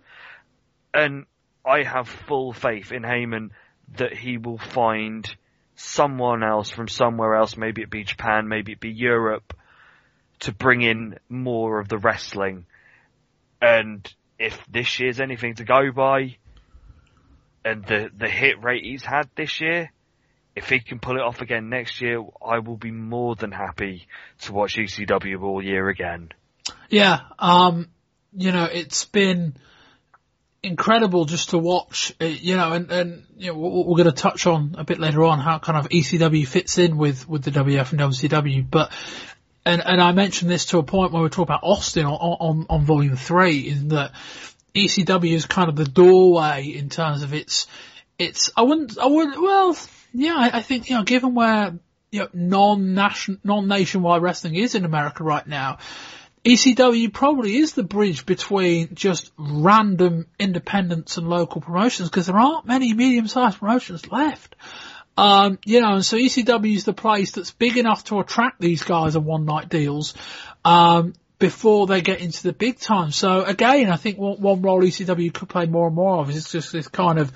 and 0.92 1.26
I 1.64 1.82
have 1.82 2.08
full 2.08 2.52
faith 2.52 2.92
in 2.92 3.02
Heyman 3.02 3.50
that 3.96 4.14
he 4.14 4.38
will 4.38 4.58
find 4.58 5.28
someone 5.76 6.42
else 6.42 6.70
from 6.70 6.88
somewhere 6.88 7.34
else, 7.34 7.56
maybe 7.56 7.82
it 7.82 7.90
be 7.90 8.04
Japan, 8.04 8.48
maybe 8.48 8.72
it 8.72 8.80
be 8.80 8.90
Europe, 8.90 9.54
to 10.40 10.52
bring 10.52 10.82
in 10.82 11.18
more 11.28 11.80
of 11.80 11.88
the 11.88 11.98
wrestling. 11.98 12.66
And 13.60 14.12
if 14.38 14.64
this 14.70 15.00
year's 15.00 15.20
anything 15.20 15.54
to 15.56 15.64
go 15.64 15.90
by, 15.92 16.36
and 17.64 17.84
the, 17.84 18.10
the 18.16 18.28
hit 18.28 18.62
rate 18.62 18.84
he's 18.84 19.04
had 19.04 19.28
this 19.34 19.60
year, 19.60 19.90
if 20.54 20.68
he 20.68 20.80
can 20.80 21.00
pull 21.00 21.16
it 21.16 21.22
off 21.22 21.40
again 21.40 21.68
next 21.68 22.00
year, 22.00 22.24
I 22.44 22.60
will 22.60 22.76
be 22.76 22.90
more 22.90 23.34
than 23.34 23.50
happy 23.50 24.06
to 24.42 24.52
watch 24.52 24.76
ECW 24.76 25.42
all 25.42 25.64
year 25.64 25.88
again. 25.88 26.30
Yeah, 26.88 27.20
um, 27.38 27.88
you 28.36 28.52
know, 28.52 28.64
it's 28.64 29.04
been 29.04 29.54
incredible 30.64 31.24
just 31.24 31.50
to 31.50 31.58
watch, 31.58 32.14
uh, 32.20 32.24
you 32.24 32.56
know, 32.56 32.72
and, 32.72 32.90
and, 32.90 33.26
you 33.36 33.52
know, 33.52 33.58
we're 33.58 34.02
going 34.02 34.04
to 34.04 34.12
touch 34.12 34.46
on 34.46 34.74
a 34.78 34.84
bit 34.84 34.98
later 34.98 35.22
on 35.24 35.38
how 35.38 35.58
kind 35.58 35.78
of 35.78 35.88
ECW 35.88 36.46
fits 36.46 36.78
in 36.78 36.96
with, 36.96 37.28
with 37.28 37.44
the 37.44 37.50
WF 37.50 37.92
and 37.92 38.00
WCW, 38.00 38.68
but, 38.68 38.90
and, 39.66 39.82
and 39.84 40.00
I 40.00 40.12
mentioned 40.12 40.50
this 40.50 40.66
to 40.66 40.78
a 40.78 40.82
point 40.82 41.12
where 41.12 41.22
we 41.22 41.28
talk 41.28 41.46
about 41.46 41.60
Austin 41.62 42.06
on, 42.06 42.12
on, 42.14 42.66
on 42.68 42.84
volume 42.84 43.16
three, 43.16 43.60
is 43.60 43.88
that 43.88 44.12
ECW 44.74 45.32
is 45.32 45.46
kind 45.46 45.68
of 45.68 45.76
the 45.76 45.84
doorway 45.84 46.66
in 46.66 46.88
terms 46.88 47.22
of 47.22 47.32
its, 47.32 47.66
its, 48.18 48.50
I 48.56 48.62
wouldn't, 48.62 48.98
I 48.98 49.06
wouldn't, 49.06 49.40
well, 49.40 49.76
yeah, 50.12 50.34
I, 50.36 50.58
I 50.58 50.62
think, 50.62 50.90
you 50.90 50.96
know, 50.96 51.04
given 51.04 51.34
where, 51.34 51.78
you 52.10 52.20
know, 52.20 52.28
non-nation, 52.32 53.40
non-nationwide 53.44 54.22
wrestling 54.22 54.54
is 54.54 54.74
in 54.74 54.84
America 54.84 55.24
right 55.24 55.46
now, 55.46 55.78
ECW 56.44 57.10
probably 57.10 57.56
is 57.56 57.72
the 57.72 57.82
bridge 57.82 58.26
between 58.26 58.94
just 58.94 59.32
random 59.38 60.26
independents 60.38 61.16
and 61.16 61.28
local 61.28 61.62
promotions 61.62 62.10
because 62.10 62.26
there 62.26 62.38
aren't 62.38 62.66
many 62.66 62.92
medium-sized 62.92 63.58
promotions 63.58 64.10
left. 64.10 64.54
Um, 65.16 65.58
you 65.64 65.80
know, 65.80 65.94
and 65.94 66.04
so 66.04 66.16
ECW 66.16 66.74
is 66.74 66.84
the 66.84 66.92
place 66.92 67.30
that's 67.30 67.52
big 67.52 67.78
enough 67.78 68.04
to 68.04 68.20
attract 68.20 68.60
these 68.60 68.82
guys 68.82 69.16
on 69.16 69.24
one-night 69.24 69.70
deals, 69.70 70.12
um, 70.64 71.14
before 71.38 71.86
they 71.86 72.00
get 72.00 72.20
into 72.20 72.42
the 72.42 72.52
big 72.52 72.78
time. 72.78 73.10
So 73.10 73.42
again, 73.42 73.90
I 73.90 73.96
think 73.96 74.18
one, 74.18 74.40
one 74.40 74.62
role 74.62 74.82
ECW 74.82 75.32
could 75.32 75.48
play 75.48 75.66
more 75.66 75.86
and 75.86 75.96
more 75.96 76.18
of 76.18 76.30
is 76.30 76.50
just 76.50 76.72
this 76.72 76.88
kind 76.88 77.18
of, 77.18 77.32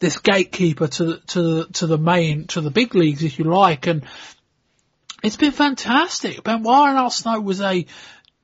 this 0.00 0.18
gatekeeper 0.18 0.88
to, 0.88 1.18
to, 1.28 1.66
to 1.74 1.86
the 1.86 1.98
main, 1.98 2.46
to 2.48 2.60
the 2.60 2.70
big 2.70 2.94
leagues, 2.94 3.22
if 3.22 3.38
you 3.38 3.44
like, 3.44 3.86
and 3.86 4.04
it's 5.22 5.36
been 5.36 5.52
fantastic. 5.52 6.44
Benoit 6.44 6.90
and 6.90 6.98
Al 6.98 7.10
Snow 7.10 7.40
was 7.40 7.60
a, 7.60 7.86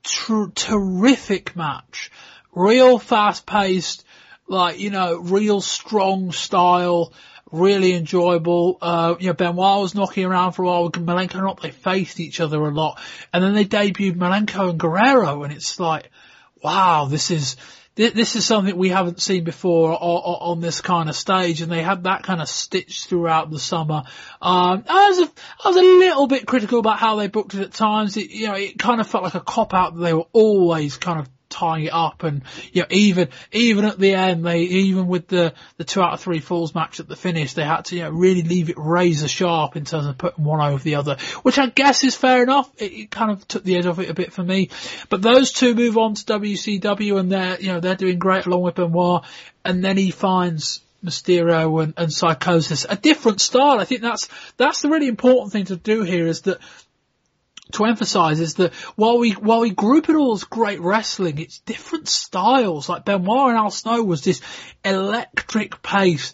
tr- 0.05 0.51
terrific 0.53 1.55
match. 1.55 2.11
Real 2.53 2.99
fast 2.99 3.45
paced, 3.45 4.05
like, 4.47 4.79
you 4.79 4.89
know, 4.89 5.17
real 5.19 5.59
strong 5.59 6.31
style, 6.31 7.11
really 7.51 7.93
enjoyable. 7.93 8.77
Uh, 8.81 9.15
you 9.19 9.27
know, 9.27 9.33
Benoit 9.33 9.81
was 9.81 9.95
knocking 9.95 10.25
around 10.25 10.53
for 10.53 10.63
a 10.63 10.65
while 10.65 10.83
with 10.85 10.93
Malenko 10.93 11.49
and 11.49 11.59
they 11.61 11.71
faced 11.71 12.19
each 12.19 12.39
other 12.39 12.61
a 12.61 12.71
lot. 12.71 12.99
And 13.33 13.43
then 13.43 13.53
they 13.53 13.65
debuted 13.65 14.15
Malenko 14.15 14.69
and 14.69 14.79
Guerrero 14.79 15.43
and 15.43 15.51
it's 15.51 15.79
like, 15.79 16.09
wow, 16.63 17.05
this 17.05 17.31
is, 17.31 17.57
this 17.95 18.35
is 18.35 18.45
something 18.45 18.75
we 18.75 18.89
haven't 18.89 19.21
seen 19.21 19.43
before 19.43 19.97
on, 19.99 20.59
this 20.59 20.81
kind 20.81 21.09
of 21.09 21.15
stage, 21.15 21.61
and 21.61 21.71
they 21.71 21.81
had 21.81 22.03
that 22.03 22.23
kind 22.23 22.41
of 22.41 22.49
stitch 22.49 23.05
throughout 23.05 23.49
the 23.49 23.59
summer. 23.59 24.03
Um, 24.41 24.83
I 24.89 25.09
was 25.09 25.19
a, 25.19 25.31
I 25.63 25.67
was 25.69 25.77
a 25.77 25.81
little 25.81 26.27
bit 26.27 26.45
critical 26.45 26.79
about 26.79 26.99
how 26.99 27.15
they 27.15 27.27
booked 27.27 27.53
it 27.53 27.61
at 27.61 27.73
times. 27.73 28.17
It, 28.17 28.31
you 28.31 28.47
know, 28.47 28.55
it 28.55 28.77
kind 28.77 28.99
of 28.99 29.07
felt 29.07 29.23
like 29.23 29.35
a 29.35 29.39
cop 29.39 29.73
out 29.73 29.95
that 29.95 30.01
they 30.01 30.13
were 30.13 30.27
always 30.33 30.97
kind 30.97 31.19
of 31.19 31.29
tying 31.49 31.85
it 31.85 31.93
up 31.93 32.23
and 32.23 32.41
you 32.73 32.81
know 32.81 32.87
even 32.89 33.29
even 33.51 33.85
at 33.85 33.99
the 33.99 34.13
end 34.13 34.45
they 34.45 34.61
even 34.61 35.07
with 35.07 35.27
the 35.27 35.53
the 35.77 35.83
two 35.83 36.01
out 36.01 36.13
of 36.13 36.19
three 36.19 36.39
falls 36.39 36.73
match 36.73 36.99
at 36.99 37.07
the 37.07 37.15
finish 37.15 37.53
they 37.53 37.63
had 37.63 37.85
to 37.85 37.95
you 37.95 38.01
know 38.03 38.09
really 38.09 38.41
leave 38.41 38.69
it 38.69 38.77
razor 38.77 39.27
sharp 39.27 39.75
in 39.75 39.85
terms 39.85 40.07
of 40.07 40.17
putting 40.17 40.43
one 40.43 40.59
over 40.59 40.83
the 40.83 40.95
other 40.95 41.17
which 41.43 41.59
I 41.59 41.67
guess 41.67 42.03
is 42.03 42.15
fair 42.15 42.43
enough. 42.43 42.69
It, 42.77 42.91
it 42.91 43.11
kind 43.11 43.31
of 43.31 43.47
took 43.47 43.63
the 43.63 43.77
edge 43.77 43.85
off 43.85 43.99
it 43.99 44.09
a 44.09 44.13
bit 44.13 44.33
for 44.33 44.43
me. 44.43 44.69
But 45.09 45.21
those 45.21 45.51
two 45.51 45.75
move 45.75 45.97
on 45.97 46.15
to 46.15 46.25
WCW 46.25 47.19
and 47.19 47.31
they're 47.31 47.59
you 47.59 47.67
know 47.67 47.79
they're 47.79 47.95
doing 47.95 48.19
great 48.19 48.45
along 48.45 48.63
with 48.63 48.75
Benoit. 48.75 49.23
And 49.63 49.83
then 49.83 49.97
he 49.97 50.11
finds 50.11 50.81
Mysterio 51.03 51.83
and, 51.83 51.93
and 51.97 52.11
Psicosis, 52.11 52.85
a 52.89 52.95
different 52.95 53.41
style. 53.41 53.79
I 53.79 53.85
think 53.85 54.01
that's 54.01 54.27
that's 54.57 54.81
the 54.81 54.89
really 54.89 55.07
important 55.07 55.53
thing 55.53 55.65
to 55.65 55.75
do 55.75 56.03
here 56.03 56.27
is 56.27 56.41
that 56.41 56.59
to 57.75 57.85
emphasize 57.85 58.39
is 58.39 58.55
that 58.55 58.73
while 58.95 59.17
we 59.17 59.31
while 59.31 59.61
we 59.61 59.69
group 59.69 60.09
it 60.09 60.15
all 60.15 60.33
as 60.33 60.43
great 60.43 60.81
wrestling, 60.81 61.39
it's 61.39 61.59
different 61.59 62.07
styles. 62.07 62.89
Like 62.89 63.05
Benoit 63.05 63.49
and 63.49 63.57
Al 63.57 63.71
Snow 63.71 64.03
was 64.03 64.23
this 64.23 64.41
electric 64.83 65.81
pace 65.81 66.33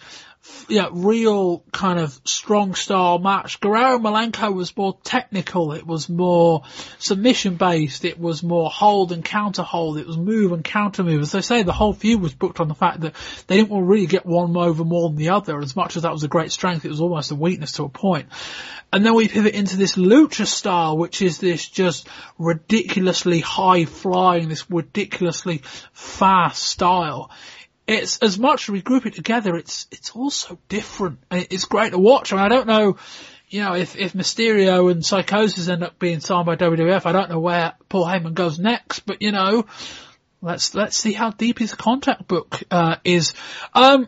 yeah, 0.68 0.88
real 0.91 1.63
kind 1.72 1.99
of 1.99 2.19
strong 2.26 2.73
style 2.73 3.19
match. 3.19 3.59
Guerrero 3.59 3.99
Malenko 3.99 4.53
was 4.53 4.76
more 4.76 4.97
technical. 5.03 5.73
It 5.73 5.85
was 5.85 6.09
more 6.09 6.63
submission 6.97 7.55
based. 7.55 8.05
It 8.05 8.19
was 8.19 8.41
more 8.41 8.69
hold 8.69 9.11
and 9.11 9.23
counter 9.23 9.61
hold. 9.61 9.97
It 9.97 10.07
was 10.07 10.18
move 10.18 10.51
and 10.51 10.63
counter 10.63 11.03
move. 11.03 11.22
As 11.22 11.35
I 11.35 11.41
say, 11.41 11.63
the 11.63 11.73
whole 11.73 11.93
feud 11.93 12.22
was 12.22 12.34
booked 12.34 12.59
on 12.59 12.68
the 12.68 12.76
fact 12.76 13.01
that 13.01 13.15
they 13.47 13.57
didn't 13.57 13.69
want 13.69 13.88
really 13.88 14.07
get 14.07 14.26
one 14.26 14.55
over 14.57 14.84
more 14.84 15.09
than 15.09 15.18
the 15.18 15.30
other. 15.30 15.59
As 15.59 15.76
much 15.76 15.95
as 15.95 16.03
that 16.03 16.11
was 16.11 16.23
a 16.23 16.27
great 16.27 16.51
strength, 16.51 16.85
it 16.85 16.89
was 16.89 17.01
almost 17.01 17.31
a 17.31 17.35
weakness 17.35 17.73
to 17.73 17.84
a 17.84 17.89
point. 17.89 18.30
And 18.93 19.05
then 19.05 19.13
we 19.13 19.27
pivot 19.27 19.53
into 19.53 19.77
this 19.77 19.95
lucha 19.95 20.45
style, 20.45 20.97
which 20.97 21.22
is 21.22 21.38
this 21.38 21.68
just 21.68 22.07
ridiculously 22.38 23.39
high 23.39 23.85
flying, 23.85 24.49
this 24.49 24.69
ridiculously 24.69 25.61
fast 25.93 26.63
style 26.63 27.31
it's 27.91 28.18
as 28.19 28.39
much 28.39 28.63
as 28.63 28.69
we 28.69 28.81
group 28.81 29.05
it 29.05 29.13
together, 29.13 29.55
it's 29.55 29.88
it's 29.91 30.11
also 30.11 30.57
different. 30.69 31.19
It's 31.30 31.65
great 31.65 31.91
to 31.91 31.99
watch. 31.99 32.31
I 32.31 32.38
mean, 32.38 32.45
I 32.45 32.49
don't 32.49 32.68
know, 32.68 32.97
you 33.49 33.63
know, 33.63 33.73
if 33.73 33.95
if 33.95 34.13
Mysterio 34.13 34.89
and 34.91 35.05
Psychosis 35.05 35.68
end 35.68 35.84
up 35.84 35.99
being 35.99 36.22
signed 36.22 36.45
by 36.45 36.55
WWF, 36.55 37.05
I 37.05 37.11
don't 37.11 37.30
know 37.30 37.39
where 37.39 37.73
Paul 37.89 38.05
Heyman 38.05 38.34
goes 38.34 38.57
next. 38.59 39.01
But 39.01 39.22
you 39.22 39.31
know, 39.31 39.65
let's 40.41 40.73
let's 40.73 40.95
see 40.95 41.13
how 41.13 41.31
deep 41.31 41.59
his 41.59 41.73
contract 41.73 42.27
book 42.27 42.63
uh, 42.72 42.95
is. 43.03 43.34
Um, 43.73 44.07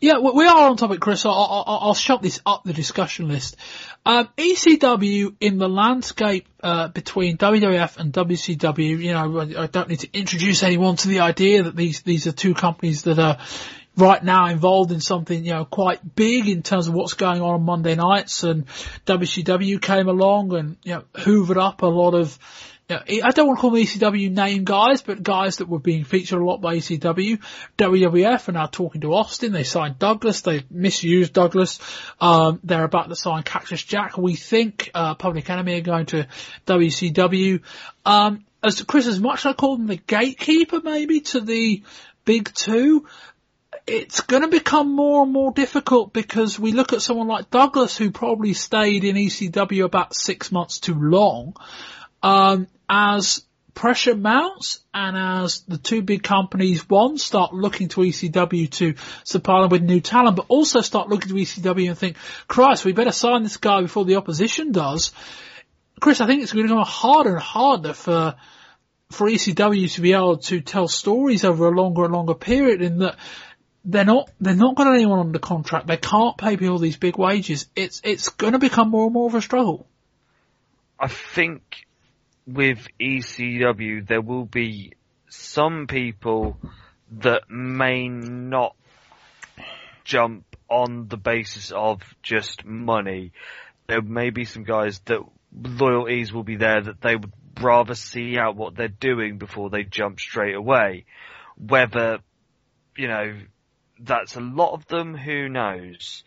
yeah, 0.00 0.18
we 0.18 0.46
are 0.46 0.68
on 0.68 0.76
topic, 0.76 1.00
Chris. 1.00 1.26
I'll, 1.26 1.32
I'll, 1.32 1.78
I'll 1.82 1.94
shut 1.94 2.22
this 2.22 2.40
up 2.46 2.64
the 2.64 2.72
discussion 2.72 3.28
list. 3.28 3.56
Um, 4.06 4.28
ECW 4.38 5.36
in 5.40 5.58
the 5.58 5.68
landscape 5.68 6.48
uh, 6.62 6.88
between 6.88 7.36
WWF 7.36 7.98
and 7.98 8.12
WCW. 8.12 8.98
You 8.98 9.12
know, 9.12 9.60
I, 9.60 9.66
don't 9.66 9.88
need 9.88 10.00
to 10.00 10.08
introduce 10.12 10.62
anyone 10.62 10.96
to 10.96 11.08
the 11.08 11.20
idea 11.20 11.64
that 11.64 11.76
these 11.76 12.00
these 12.00 12.26
are 12.26 12.32
two 12.32 12.54
companies 12.54 13.02
that 13.02 13.18
are 13.18 13.38
right 13.96 14.22
now 14.24 14.46
involved 14.46 14.92
in 14.92 15.00
something, 15.00 15.44
you 15.44 15.52
know, 15.52 15.64
quite 15.64 16.14
big 16.14 16.48
in 16.48 16.62
terms 16.62 16.88
of 16.88 16.94
what's 16.94 17.14
going 17.14 17.42
on 17.42 17.54
on 17.54 17.62
Monday 17.62 17.94
nights 17.94 18.42
and 18.42 18.66
WCW 19.04 19.80
came 19.82 20.08
along 20.08 20.54
and, 20.54 20.76
you 20.82 20.94
know, 20.94 21.04
hoovered 21.14 21.60
up 21.60 21.82
a 21.82 21.86
lot 21.86 22.14
of, 22.14 22.38
I 22.90 23.30
don't 23.30 23.46
want 23.46 23.58
to 23.58 23.60
call 23.60 23.70
them 23.70 23.82
ECW 23.82 24.30
name 24.30 24.64
guys, 24.64 25.02
but 25.02 25.22
guys 25.22 25.56
that 25.56 25.68
were 25.68 25.78
being 25.78 26.04
featured 26.04 26.40
a 26.40 26.44
lot 26.44 26.60
by 26.60 26.76
ECW. 26.76 27.40
WWF 27.78 28.48
are 28.48 28.52
now 28.52 28.66
talking 28.66 29.02
to 29.02 29.14
Austin. 29.14 29.52
They 29.52 29.64
signed 29.64 29.98
Douglas. 29.98 30.42
They 30.42 30.64
misused 30.70 31.32
Douglas. 31.32 31.78
Um, 32.20 32.60
they're 32.64 32.84
about 32.84 33.08
to 33.08 33.16
sign 33.16 33.42
Cactus 33.42 33.82
Jack. 33.82 34.18
We 34.18 34.34
think, 34.34 34.90
uh, 34.94 35.14
Public 35.14 35.48
Enemy 35.48 35.78
are 35.78 35.82
going 35.82 36.06
to 36.06 36.26
WCW. 36.66 37.62
Um, 38.04 38.44
as 38.62 38.82
Chris, 38.82 39.06
as 39.06 39.20
much 39.20 39.40
as 39.40 39.46
I 39.46 39.52
call 39.54 39.76
them 39.76 39.86
the 39.86 39.96
gatekeeper 39.96 40.80
maybe 40.82 41.20
to 41.20 41.40
the 41.40 41.82
big 42.24 42.52
two, 42.52 43.06
it's 43.86 44.20
going 44.20 44.42
to 44.42 44.48
become 44.48 44.94
more 44.94 45.22
and 45.22 45.32
more 45.32 45.52
difficult 45.52 46.12
because 46.12 46.58
we 46.58 46.72
look 46.72 46.92
at 46.92 47.02
someone 47.02 47.28
like 47.28 47.50
Douglas 47.50 47.96
who 47.96 48.10
probably 48.10 48.52
stayed 48.52 49.04
in 49.04 49.16
ECW 49.16 49.84
about 49.84 50.14
six 50.14 50.52
months 50.52 50.78
too 50.78 50.94
long. 50.94 51.56
Um, 52.22 52.68
as 52.90 53.44
pressure 53.72 54.16
mounts 54.16 54.80
and 54.92 55.16
as 55.16 55.60
the 55.60 55.78
two 55.78 56.02
big 56.02 56.22
companies, 56.24 56.88
one, 56.88 57.16
start 57.16 57.54
looking 57.54 57.88
to 57.88 58.00
ECW 58.00 58.68
to 58.70 58.94
supply 59.24 59.62
them 59.62 59.70
with 59.70 59.82
new 59.82 60.00
talent, 60.00 60.36
but 60.36 60.46
also 60.48 60.80
start 60.80 61.08
looking 61.08 61.28
to 61.28 61.34
ECW 61.34 61.88
and 61.88 61.96
think, 61.96 62.16
Christ, 62.48 62.84
we 62.84 62.92
better 62.92 63.12
sign 63.12 63.44
this 63.44 63.56
guy 63.56 63.80
before 63.80 64.04
the 64.04 64.16
opposition 64.16 64.72
does. 64.72 65.12
Chris, 66.00 66.20
I 66.20 66.26
think 66.26 66.42
it's 66.42 66.52
going 66.52 66.66
to 66.66 66.74
become 66.74 66.84
harder 66.84 67.34
and 67.34 67.42
harder 67.42 67.92
for 67.92 68.34
for 69.10 69.28
ECW 69.28 69.92
to 69.94 70.00
be 70.00 70.12
able 70.12 70.36
to 70.36 70.60
tell 70.60 70.86
stories 70.86 71.44
over 71.44 71.66
a 71.66 71.70
longer 71.70 72.04
and 72.04 72.12
longer 72.12 72.34
period 72.34 72.80
in 72.80 72.98
that 72.98 73.16
they're 73.84 74.04
not 74.04 74.30
they're 74.40 74.54
not 74.54 74.76
got 74.76 74.94
anyone 74.94 75.18
under 75.18 75.38
contract. 75.38 75.86
They 75.86 75.96
can't 75.96 76.36
pay 76.36 76.56
people 76.56 76.78
these 76.78 76.96
big 76.96 77.18
wages. 77.18 77.66
It's 77.74 78.00
it's 78.04 78.28
going 78.30 78.52
to 78.52 78.58
become 78.58 78.90
more 78.90 79.04
and 79.04 79.12
more 79.12 79.28
of 79.28 79.34
a 79.34 79.42
struggle. 79.42 79.86
I 80.98 81.08
think 81.08 81.86
with 82.46 82.86
ECW 83.00 84.06
there 84.06 84.20
will 84.20 84.44
be 84.44 84.92
some 85.28 85.86
people 85.86 86.56
that 87.12 87.50
may 87.50 88.08
not 88.08 88.74
jump 90.04 90.44
on 90.68 91.08
the 91.08 91.16
basis 91.16 91.72
of 91.72 92.02
just 92.22 92.64
money. 92.64 93.32
There 93.86 94.02
may 94.02 94.30
be 94.30 94.44
some 94.44 94.64
guys 94.64 95.00
that 95.06 95.20
loyalties 95.52 96.32
will 96.32 96.44
be 96.44 96.56
there 96.56 96.80
that 96.80 97.00
they 97.00 97.16
would 97.16 97.32
rather 97.60 97.94
see 97.94 98.38
out 98.38 98.56
what 98.56 98.76
they're 98.76 98.88
doing 98.88 99.38
before 99.38 99.70
they 99.70 99.82
jump 99.82 100.20
straight 100.20 100.54
away. 100.54 101.04
Whether, 101.56 102.18
you 102.96 103.08
know, 103.08 103.38
that's 103.98 104.36
a 104.36 104.40
lot 104.40 104.74
of 104.74 104.86
them, 104.86 105.16
who 105.16 105.48
knows. 105.48 106.24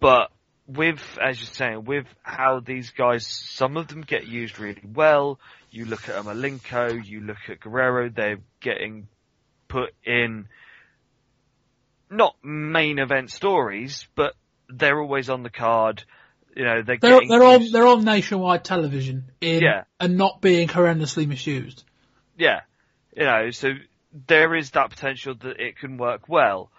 But 0.00 0.30
with, 0.66 1.00
as 1.20 1.40
you're 1.40 1.46
saying, 1.46 1.84
with 1.84 2.06
how 2.22 2.60
these 2.60 2.90
guys, 2.90 3.26
some 3.26 3.76
of 3.76 3.88
them 3.88 4.02
get 4.02 4.26
used 4.26 4.58
really 4.58 4.82
well. 4.94 5.38
You 5.70 5.84
look 5.84 6.08
at 6.08 6.24
Malenko, 6.24 7.04
you 7.04 7.20
look 7.20 7.36
at 7.48 7.60
Guerrero, 7.60 8.08
they're 8.08 8.38
getting 8.60 9.08
put 9.68 9.92
in 10.04 10.46
not 12.10 12.36
main 12.42 12.98
event 12.98 13.30
stories, 13.30 14.06
but 14.14 14.34
they're 14.68 15.00
always 15.00 15.28
on 15.28 15.42
the 15.42 15.50
card. 15.50 16.04
You 16.56 16.64
know, 16.64 16.82
they're 16.82 16.98
They're, 17.00 17.20
they're 17.28 17.42
on 17.42 17.72
they're 17.72 17.86
on 17.86 18.04
nationwide 18.04 18.64
television 18.64 19.24
in, 19.40 19.62
Yeah. 19.62 19.84
and 19.98 20.16
not 20.16 20.40
being 20.40 20.68
horrendously 20.68 21.26
misused. 21.26 21.82
Yeah. 22.38 22.60
You 23.16 23.24
know, 23.24 23.50
so 23.50 23.72
there 24.28 24.54
is 24.54 24.70
that 24.72 24.90
potential 24.90 25.34
that 25.40 25.58
it 25.58 25.78
can 25.78 25.96
work 25.96 26.28
well. 26.28 26.70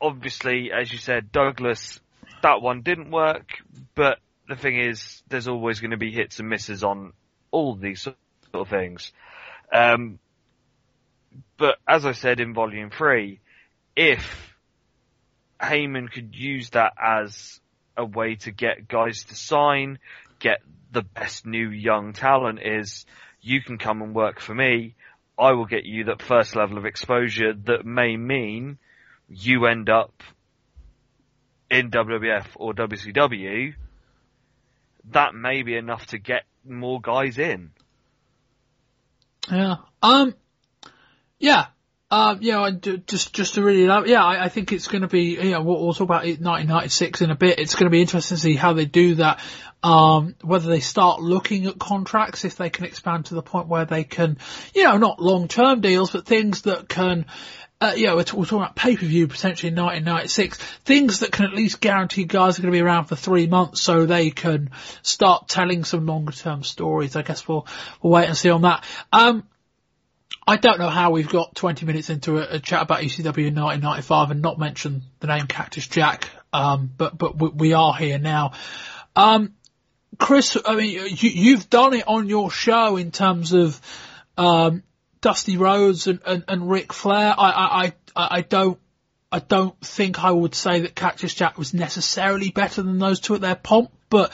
Obviously, 0.00 0.70
as 0.72 0.92
you 0.92 0.98
said, 0.98 1.32
Douglas, 1.32 1.98
that 2.42 2.62
one 2.62 2.82
didn't 2.82 3.10
work, 3.10 3.52
but 3.94 4.18
the 4.48 4.56
thing 4.56 4.78
is, 4.78 5.22
there's 5.28 5.48
always 5.48 5.80
going 5.80 5.90
to 5.90 5.96
be 5.96 6.10
hits 6.10 6.38
and 6.38 6.48
misses 6.48 6.82
on 6.82 7.12
all 7.50 7.74
these 7.74 8.02
sort 8.02 8.16
of 8.54 8.68
things. 8.68 9.12
Um, 9.72 10.18
but 11.56 11.76
as 11.86 12.06
I 12.06 12.12
said 12.12 12.40
in 12.40 12.54
volume 12.54 12.90
three, 12.90 13.40
if 13.94 14.54
Heyman 15.60 16.10
could 16.10 16.34
use 16.34 16.70
that 16.70 16.94
as 17.02 17.60
a 17.96 18.04
way 18.04 18.36
to 18.36 18.50
get 18.50 18.88
guys 18.88 19.24
to 19.24 19.34
sign, 19.34 19.98
get 20.38 20.60
the 20.92 21.02
best 21.02 21.44
new 21.46 21.68
young 21.68 22.12
talent 22.12 22.60
is, 22.62 23.04
you 23.40 23.60
can 23.60 23.76
come 23.76 24.02
and 24.02 24.14
work 24.14 24.40
for 24.40 24.54
me. 24.54 24.94
I 25.38 25.52
will 25.52 25.66
get 25.66 25.84
you 25.84 26.04
that 26.04 26.22
first 26.22 26.56
level 26.56 26.78
of 26.78 26.86
exposure 26.86 27.52
that 27.64 27.84
may 27.84 28.16
mean 28.16 28.78
you 29.28 29.66
end 29.66 29.90
up 29.90 30.22
in 31.70 31.90
WWF 31.90 32.46
or 32.56 32.74
WCW. 32.74 33.74
That 35.10 35.34
may 35.34 35.62
be 35.62 35.76
enough 35.76 36.06
to 36.06 36.18
get 36.18 36.44
more 36.66 37.00
guys 37.00 37.38
in. 37.38 37.70
Yeah. 39.50 39.76
Um. 40.02 40.34
Yeah. 41.38 41.66
Um. 42.10 42.38
Yeah. 42.42 42.60
I 42.60 42.70
d- 42.72 43.02
just 43.06 43.32
just 43.32 43.54
to 43.54 43.62
really. 43.62 43.84
Yeah. 44.10 44.24
I, 44.24 44.44
I 44.44 44.48
think 44.48 44.72
it's 44.72 44.88
going 44.88 45.02
to 45.02 45.08
be. 45.08 45.36
Know, 45.36 45.62
we'll, 45.62 45.82
we'll 45.82 45.94
talk 45.94 46.02
about 46.02 46.24
it 46.24 46.40
1996 46.40 47.22
in 47.22 47.30
a 47.30 47.34
bit. 47.34 47.58
It's 47.58 47.74
going 47.74 47.86
to 47.86 47.90
be 47.90 48.00
interesting 48.00 48.36
to 48.36 48.42
see 48.42 48.54
how 48.54 48.74
they 48.74 48.84
do 48.84 49.16
that. 49.16 49.40
Um. 49.82 50.34
Whether 50.42 50.68
they 50.68 50.80
start 50.80 51.20
looking 51.20 51.66
at 51.66 51.78
contracts, 51.78 52.44
if 52.44 52.56
they 52.56 52.68
can 52.70 52.84
expand 52.84 53.26
to 53.26 53.34
the 53.34 53.42
point 53.42 53.68
where 53.68 53.86
they 53.86 54.04
can, 54.04 54.38
you 54.74 54.84
know, 54.84 54.98
not 54.98 55.20
long 55.20 55.48
term 55.48 55.80
deals, 55.80 56.10
but 56.10 56.26
things 56.26 56.62
that 56.62 56.88
can. 56.88 57.26
Uh, 57.80 57.92
yeah, 57.96 58.14
we're, 58.14 58.24
talking 58.24 58.58
about 58.58 58.74
pay-per-view 58.74 59.28
potentially 59.28 59.68
in 59.68 59.76
1996. 59.76 60.58
Things 60.84 61.20
that 61.20 61.30
can 61.30 61.44
at 61.44 61.52
least 61.52 61.80
guarantee 61.80 62.24
guys 62.24 62.58
are 62.58 62.62
going 62.62 62.72
to 62.72 62.76
be 62.76 62.82
around 62.82 63.04
for 63.04 63.14
three 63.14 63.46
months 63.46 63.82
so 63.82 64.04
they 64.04 64.30
can 64.30 64.70
start 65.02 65.46
telling 65.48 65.84
some 65.84 66.04
longer 66.04 66.32
term 66.32 66.64
stories. 66.64 67.14
I 67.14 67.22
guess 67.22 67.46
we'll, 67.46 67.68
we'll 68.02 68.12
wait 68.12 68.26
and 68.26 68.36
see 68.36 68.50
on 68.50 68.62
that. 68.62 68.84
Um, 69.12 69.46
I 70.44 70.56
don't 70.56 70.80
know 70.80 70.88
how 70.88 71.12
we've 71.12 71.28
got 71.28 71.54
20 71.54 71.86
minutes 71.86 72.10
into 72.10 72.38
a, 72.38 72.56
a 72.56 72.58
chat 72.58 72.82
about 72.82 73.02
ECW 73.02 73.46
in 73.46 73.54
1995 73.54 74.32
and 74.32 74.42
not 74.42 74.58
mention 74.58 75.02
the 75.20 75.28
name 75.28 75.46
Cactus 75.46 75.86
Jack. 75.86 76.28
Um, 76.52 76.90
but, 76.96 77.16
but 77.16 77.38
we, 77.38 77.48
we 77.48 77.72
are 77.74 77.94
here 77.94 78.18
now. 78.18 78.54
Um, 79.14 79.54
Chris, 80.18 80.56
I 80.66 80.74
mean, 80.74 80.90
you, 80.90 81.30
you've 81.30 81.70
done 81.70 81.94
it 81.94 82.08
on 82.08 82.28
your 82.28 82.50
show 82.50 82.96
in 82.96 83.12
terms 83.12 83.52
of, 83.52 83.80
um, 84.36 84.82
Dusty 85.20 85.56
Rhodes 85.56 86.06
and, 86.06 86.20
and, 86.26 86.44
and 86.48 86.70
Ric 86.70 86.92
Flair. 86.92 87.34
I, 87.36 87.50
I, 87.50 87.92
I, 88.16 88.38
I 88.38 88.40
don't, 88.42 88.78
I 89.30 89.40
don't 89.40 89.78
think 89.80 90.22
I 90.22 90.30
would 90.30 90.54
say 90.54 90.80
that 90.80 90.94
Cactus 90.94 91.34
Jack 91.34 91.58
was 91.58 91.74
necessarily 91.74 92.50
better 92.50 92.82
than 92.82 92.98
those 92.98 93.20
two 93.20 93.34
at 93.34 93.40
their 93.40 93.54
pomp, 93.54 93.90
but 94.08 94.32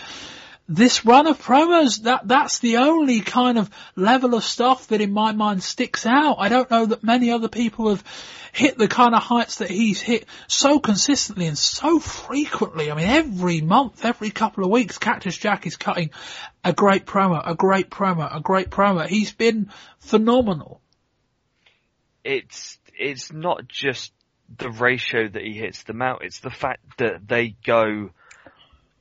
this 0.69 1.05
run 1.05 1.27
of 1.27 1.43
promos, 1.43 2.03
that, 2.03 2.27
that's 2.27 2.61
the 2.61 2.79
only 2.79 3.21
kind 3.21 3.59
of 3.59 3.69
level 3.97 4.35
of 4.35 4.45
stuff 4.45 4.87
that 4.89 5.01
in 5.01 5.13
my 5.13 5.33
mind 5.33 5.63
sticks 5.63 6.07
out. 6.07 6.37
I 6.39 6.49
don't 6.49 6.71
know 6.71 6.87
that 6.87 7.05
many 7.05 7.31
other 7.31 7.49
people 7.49 7.91
have 7.91 8.05
hit 8.55 8.79
the 8.79 8.89
kind 8.89 9.15
of 9.15 9.23
heights 9.23 9.57
that 9.57 9.69
he's 9.69 10.01
hit 10.01 10.27
so 10.47 10.79
consistently 10.79 11.47
and 11.47 11.59
so 11.59 11.99
frequently. 11.99 12.91
I 12.91 12.95
mean, 12.95 13.09
every 13.09 13.61
month, 13.61 14.05
every 14.05 14.31
couple 14.31 14.65
of 14.65 14.71
weeks, 14.71 14.97
Cactus 14.97 15.37
Jack 15.37 15.67
is 15.67 15.77
cutting 15.77 16.11
a 16.63 16.73
great 16.73 17.05
promo, 17.05 17.43
a 17.45 17.57
great 17.57 17.91
promo, 17.91 18.35
a 18.35 18.41
great 18.41 18.71
promo. 18.71 19.07
He's 19.07 19.33
been 19.33 19.71
phenomenal. 19.99 20.81
It's, 22.23 22.79
it's 22.97 23.33
not 23.33 23.67
just 23.67 24.13
the 24.57 24.71
ratio 24.71 25.27
that 25.27 25.43
he 25.43 25.55
hits 25.55 25.83
them 25.83 26.01
out, 26.01 26.23
it's 26.25 26.41
the 26.41 26.51
fact 26.51 26.99
that 26.99 27.27
they 27.27 27.57
go 27.67 28.11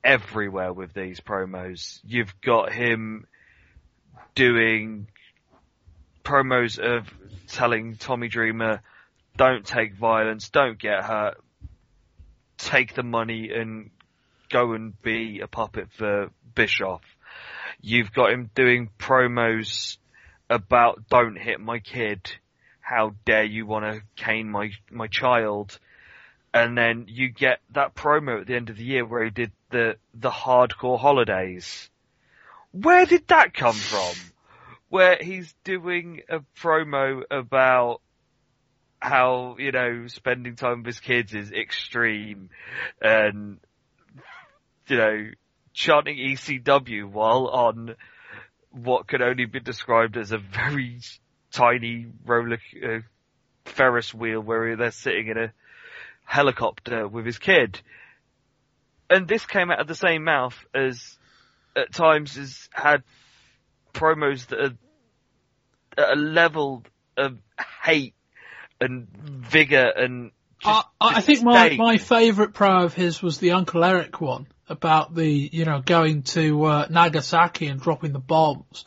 everywhere 0.04 0.74
with 0.74 0.94
these 0.94 1.20
promos. 1.20 2.00
You've 2.04 2.34
got 2.42 2.74
him 2.74 3.28
doing 4.34 5.08
promos 6.24 6.80
of 6.80 7.08
telling 7.48 7.98
Tommy 7.98 8.30
Dreamer, 8.30 8.82
don't 9.38 9.66
take 9.66 9.96
violence, 9.96 10.50
don't 10.50 10.80
get 10.80 11.04
hurt, 11.04 11.38
take 12.58 12.94
the 12.94 13.04
money 13.04 13.50
and 13.54 13.90
go 14.50 14.74
and 14.74 15.00
be 15.02 15.42
a 15.42 15.48
puppet 15.48 15.90
for 15.98 16.30
Bischoff. 16.56 17.02
You've 17.82 18.14
got 18.14 18.32
him 18.32 18.50
doing 18.56 18.90
promos 19.00 19.98
about 20.50 21.08
don't 21.10 21.38
hit 21.38 21.60
my 21.60 21.80
kid, 21.80 22.32
how 22.80 23.16
dare 23.26 23.44
you 23.44 23.66
want 23.66 23.86
to 23.86 24.02
cane 24.16 24.50
my, 24.50 24.72
my 24.92 25.08
child. 25.08 25.80
And 26.54 26.78
then 26.78 27.06
you 27.08 27.30
get 27.30 27.60
that 27.72 27.96
promo 27.96 28.42
at 28.42 28.48
the 28.48 28.56
end 28.56 28.70
of 28.70 28.78
the 28.78 28.84
year 28.84 29.06
where 29.06 29.24
he 29.24 29.32
did 29.32 29.52
the, 29.72 29.98
the 30.14 30.30
hardcore 30.30 31.00
holidays. 31.00 31.90
Where 32.72 33.06
did 33.06 33.28
that 33.30 33.54
come 33.54 33.76
from? 33.76 34.16
Where 34.90 35.18
he's 35.20 35.54
doing 35.64 36.22
a 36.30 36.42
promo 36.60 37.24
about 37.32 38.02
how, 39.04 39.58
you 39.60 39.74
know, 39.74 40.08
spending 40.08 40.56
time 40.56 40.78
with 40.78 40.96
his 40.96 41.00
kids 41.02 41.34
is 41.34 41.52
extreme 41.52 42.50
and, 43.02 43.60
you 44.88 44.96
know, 44.96 45.26
chanting 45.74 46.16
ECW 46.16 47.12
while 47.12 47.48
on 47.48 47.96
what 48.72 49.06
could 49.06 49.22
only 49.22 49.44
be 49.44 49.60
described 49.60 50.16
as 50.16 50.32
a 50.32 50.38
very 50.38 51.02
tiny 51.52 52.08
roller, 52.26 52.60
uh, 52.82 53.00
Ferris 53.66 54.14
wheel 54.14 54.40
where 54.40 54.78
they're 54.78 54.92
sitting 54.92 55.28
in 55.28 55.38
a 55.38 55.54
helicopter 56.24 57.06
with 57.06 57.26
his 57.26 57.40
kid. 57.40 57.82
And 59.10 59.28
this 59.28 59.46
came 59.46 59.70
out 59.70 59.82
of 59.82 59.88
the 59.88 59.96
same 59.96 60.24
mouth 60.24 60.56
as 60.74 61.18
at 61.76 61.92
times 61.92 62.38
has 62.38 62.70
had 62.72 63.04
promos 63.94 64.48
that 64.48 64.60
are 64.60 64.78
at 65.98 66.18
a 66.18 66.20
level 66.22 66.84
of 67.18 67.38
hate 67.84 68.14
and 68.84 69.08
vigor 69.10 69.92
and 69.96 70.32
I, 70.66 70.84
I 71.02 71.22
think 71.22 71.44
my, 71.44 71.76
my 71.78 71.98
favourite 71.98 72.54
pro 72.54 72.84
of 72.84 72.94
his 72.94 73.22
was 73.22 73.38
the 73.40 73.52
Uncle 73.52 73.84
Eric 73.84 74.22
one 74.22 74.48
about 74.70 75.14
the, 75.14 75.28
you 75.28 75.66
know, 75.66 75.82
going 75.82 76.24
to 76.24 76.64
uh, 76.64 76.88
Nagasaki 76.90 77.68
and 77.68 77.82
dropping 77.82 78.14
the 78.14 78.20
bombs. 78.20 78.86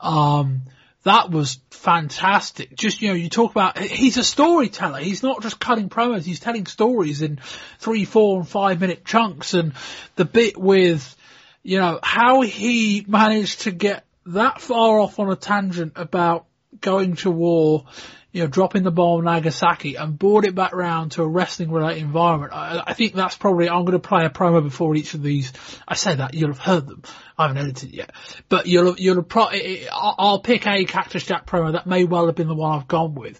Um, 0.00 0.62
that 1.04 1.30
was 1.30 1.58
fantastic. 1.70 2.76
Just, 2.76 3.02
you 3.02 3.08
know, 3.08 3.14
you 3.14 3.28
talk 3.28 3.50
about, 3.50 3.78
he's 3.78 4.16
a 4.16 4.24
storyteller. 4.24 5.00
He's 5.00 5.22
not 5.22 5.42
just 5.42 5.58
cutting 5.58 5.88
promos. 5.88 6.24
He's 6.24 6.40
telling 6.40 6.66
stories 6.66 7.22
in 7.22 7.40
three, 7.78 8.04
four 8.04 8.38
and 8.38 8.48
five 8.48 8.80
minute 8.80 9.04
chunks. 9.04 9.54
And 9.54 9.74
the 10.16 10.24
bit 10.24 10.56
with, 10.56 11.16
you 11.62 11.78
know, 11.78 11.98
how 12.02 12.40
he 12.42 13.04
managed 13.06 13.62
to 13.62 13.70
get 13.70 14.04
that 14.26 14.60
far 14.60 14.98
off 14.98 15.18
on 15.18 15.30
a 15.30 15.36
tangent 15.36 15.94
about 15.96 16.46
going 16.80 17.16
to 17.16 17.30
war, 17.30 17.86
you 18.32 18.40
know, 18.40 18.46
dropping 18.46 18.82
the 18.82 18.90
ball 18.90 19.20
Nagasaki 19.20 19.96
and 19.96 20.18
brought 20.18 20.46
it 20.46 20.54
back 20.54 20.72
round 20.72 21.12
to 21.12 21.22
a 21.22 21.28
wrestling 21.28 21.70
related 21.70 22.02
environment. 22.02 22.52
I, 22.54 22.82
I 22.86 22.94
think 22.94 23.12
that's 23.14 23.36
probably, 23.36 23.68
I'm 23.68 23.84
going 23.84 23.92
to 23.92 23.98
play 24.08 24.24
a 24.24 24.30
promo 24.30 24.62
before 24.62 24.96
each 24.96 25.12
of 25.12 25.22
these. 25.22 25.52
I 25.86 25.94
say 25.94 26.14
that, 26.14 26.32
you'll 26.32 26.48
have 26.48 26.58
heard 26.58 26.86
them. 26.86 27.02
I 27.36 27.48
haven't 27.48 27.62
edited 27.62 27.92
yet, 27.92 28.12
but 28.48 28.66
you'll, 28.66 28.96
you'll 28.98 29.22
pro, 29.22 29.48
I'll 29.92 30.40
pick 30.40 30.66
a 30.66 30.84
Cactus 30.86 31.24
Jack 31.24 31.46
promo 31.46 31.72
that 31.72 31.86
may 31.86 32.04
well 32.04 32.26
have 32.26 32.34
been 32.34 32.48
the 32.48 32.54
one 32.54 32.78
I've 32.78 32.88
gone 32.88 33.14
with 33.14 33.38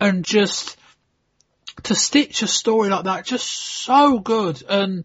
and 0.00 0.24
just 0.24 0.76
to 1.84 1.94
stitch 1.94 2.42
a 2.42 2.48
story 2.48 2.88
like 2.88 3.04
that, 3.04 3.24
just 3.24 3.46
so 3.46 4.18
good. 4.18 4.64
And, 4.68 5.04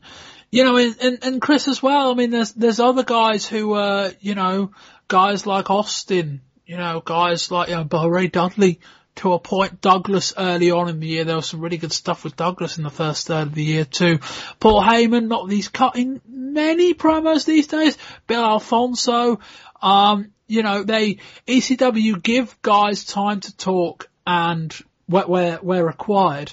you 0.49 0.63
know, 0.63 0.77
and, 0.77 1.19
and, 1.21 1.41
Chris 1.41 1.67
as 1.67 1.83
well. 1.83 2.09
I 2.09 2.15
mean, 2.15 2.31
there's, 2.31 2.53
there's 2.53 2.79
other 2.79 3.03
guys 3.03 3.45
who, 3.45 3.73
uh, 3.73 4.11
you 4.21 4.33
know, 4.33 4.71
guys 5.07 5.45
like 5.45 5.69
Austin, 5.69 6.41
you 6.65 6.77
know, 6.77 7.01
guys 7.03 7.51
like, 7.51 7.69
you 7.69 7.75
know, 7.75 8.07
Ray 8.07 8.27
Dudley, 8.27 8.79
to 9.19 9.33
a 9.33 9.39
point. 9.39 9.81
Douglas 9.81 10.33
early 10.37 10.71
on 10.71 10.89
in 10.89 10.99
the 10.99 11.07
year, 11.07 11.23
there 11.23 11.35
was 11.35 11.47
some 11.47 11.59
really 11.59 11.77
good 11.77 11.91
stuff 11.91 12.23
with 12.23 12.35
Douglas 12.35 12.77
in 12.77 12.83
the 12.83 12.89
first 12.89 13.27
third 13.27 13.47
of 13.47 13.55
the 13.55 13.63
year 13.63 13.85
too. 13.85 14.19
Paul 14.59 14.81
Heyman, 14.81 15.27
not 15.27 15.47
these 15.47 15.67
cutting 15.67 16.21
many 16.27 16.93
promos 16.93 17.45
these 17.45 17.67
days. 17.67 17.97
Bill 18.27 18.43
Alfonso, 18.43 19.39
um, 19.81 20.31
you 20.47 20.63
know, 20.63 20.83
they, 20.83 21.17
ECW 21.47 22.21
give 22.21 22.61
guys 22.61 23.03
time 23.05 23.41
to 23.41 23.55
talk 23.55 24.09
and 24.25 24.73
where, 25.05 25.27
where, 25.27 25.57
where 25.57 25.85
required 25.85 26.51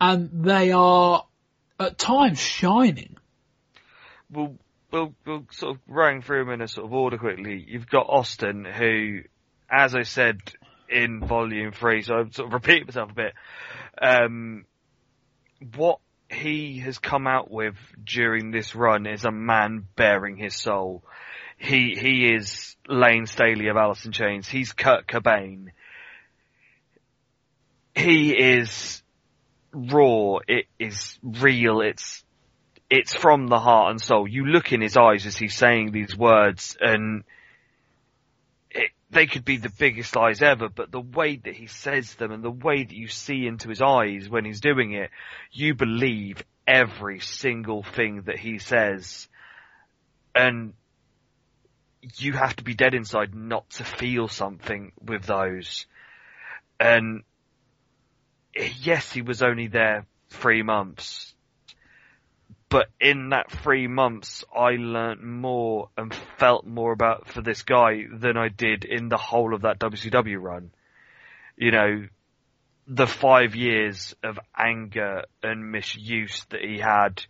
and 0.00 0.30
they 0.32 0.72
are 0.72 1.24
at 1.78 1.98
times 1.98 2.40
shining. 2.40 3.16
Well, 4.30 4.56
we'll, 4.90 5.14
we'll 5.26 5.46
sort 5.50 5.76
of 5.76 5.80
run 5.86 6.22
through 6.22 6.44
them 6.44 6.54
in 6.54 6.60
a 6.62 6.68
sort 6.68 6.86
of 6.86 6.92
order 6.92 7.18
quickly. 7.18 7.64
You've 7.68 7.88
got 7.88 8.06
Austin 8.08 8.64
who, 8.64 9.20
as 9.70 9.94
I 9.94 10.02
said 10.02 10.40
in 10.88 11.20
volume 11.20 11.72
three, 11.72 12.02
so 12.02 12.14
I'm 12.14 12.32
sort 12.32 12.48
of 12.48 12.54
repeating 12.54 12.86
myself 12.86 13.10
a 13.10 13.14
bit. 13.14 13.32
Um, 14.00 14.64
what 15.76 15.98
he 16.30 16.78
has 16.80 16.98
come 16.98 17.26
out 17.26 17.50
with 17.50 17.76
during 18.04 18.50
this 18.50 18.74
run 18.74 19.06
is 19.06 19.24
a 19.24 19.30
man 19.30 19.86
baring 19.96 20.36
his 20.36 20.54
soul. 20.54 21.02
He 21.56 21.96
he 21.98 22.32
is 22.32 22.76
Layne 22.86 23.26
Staley 23.26 23.68
of 23.68 23.76
Alice 23.76 24.04
in 24.04 24.12
Chains. 24.12 24.48
He's 24.48 24.72
Kurt 24.72 25.06
Cobain. 25.08 25.68
He 27.94 28.30
is 28.30 29.02
raw. 29.72 30.38
It 30.46 30.66
is 30.78 31.18
real. 31.22 31.80
It's 31.80 32.24
it's 32.90 33.14
from 33.14 33.48
the 33.48 33.58
heart 33.58 33.90
and 33.90 34.00
soul. 34.00 34.28
You 34.28 34.46
look 34.46 34.72
in 34.72 34.80
his 34.80 34.96
eyes 34.96 35.26
as 35.26 35.36
he's 35.36 35.54
saying 35.54 35.92
these 35.92 36.16
words, 36.16 36.76
and 36.80 37.24
they 39.10 39.26
could 39.26 39.44
be 39.44 39.56
the 39.56 39.72
biggest 39.78 40.14
lies 40.14 40.42
ever, 40.42 40.68
but 40.68 40.92
the 40.92 41.00
way 41.00 41.36
that 41.36 41.54
he 41.54 41.66
says 41.66 42.14
them 42.14 42.30
and 42.30 42.42
the 42.42 42.50
way 42.50 42.84
that 42.84 42.94
you 42.94 43.08
see 43.08 43.46
into 43.46 43.68
his 43.68 43.80
eyes 43.80 44.28
when 44.28 44.44
he's 44.44 44.60
doing 44.60 44.92
it, 44.92 45.10
you 45.50 45.74
believe 45.74 46.42
every 46.66 47.20
single 47.20 47.82
thing 47.82 48.22
that 48.26 48.38
he 48.38 48.58
says. 48.58 49.28
And 50.34 50.74
you 52.16 52.34
have 52.34 52.54
to 52.56 52.64
be 52.64 52.74
dead 52.74 52.94
inside 52.94 53.34
not 53.34 53.68
to 53.70 53.84
feel 53.84 54.28
something 54.28 54.92
with 55.02 55.24
those. 55.24 55.86
And 56.78 57.22
yes, 58.54 59.10
he 59.10 59.22
was 59.22 59.42
only 59.42 59.68
there 59.68 60.06
three 60.30 60.62
months, 60.62 61.34
but 62.70 62.88
in 63.00 63.30
that 63.30 63.50
three 63.50 63.86
months, 63.86 64.44
I 64.54 64.72
learnt 64.72 65.22
more 65.22 65.88
and 65.96 66.14
felt 66.38 66.66
more 66.66 66.92
about 66.92 67.28
for 67.28 67.40
this 67.40 67.62
guy 67.62 68.04
than 68.12 68.36
I 68.36 68.48
did 68.48 68.84
in 68.84 69.08
the 69.08 69.16
whole 69.16 69.54
of 69.54 69.62
that 69.62 69.78
WCW 69.78 70.40
run. 70.40 70.70
You 71.56 71.70
know, 71.70 72.06
the 72.86 73.06
five 73.06 73.54
years 73.54 74.14
of 74.22 74.38
anger 74.56 75.24
and 75.42 75.72
misuse 75.72 76.44
that 76.50 76.60
he 76.60 76.78
had, 76.78 77.22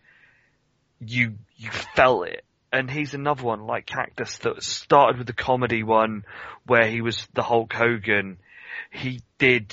you 1.00 1.34
you 1.56 1.70
felt 1.70 2.28
it. 2.28 2.44
And 2.72 2.90
he's 2.90 3.14
another 3.14 3.44
one 3.44 3.66
like 3.66 3.86
Cactus 3.86 4.38
that 4.38 4.62
started 4.62 5.18
with 5.18 5.26
the 5.26 5.32
comedy 5.32 5.82
one 5.82 6.24
where 6.66 6.86
he 6.86 7.00
was 7.00 7.26
the 7.32 7.42
Hulk 7.42 7.72
Hogan. 7.72 8.38
He 8.90 9.22
did 9.38 9.72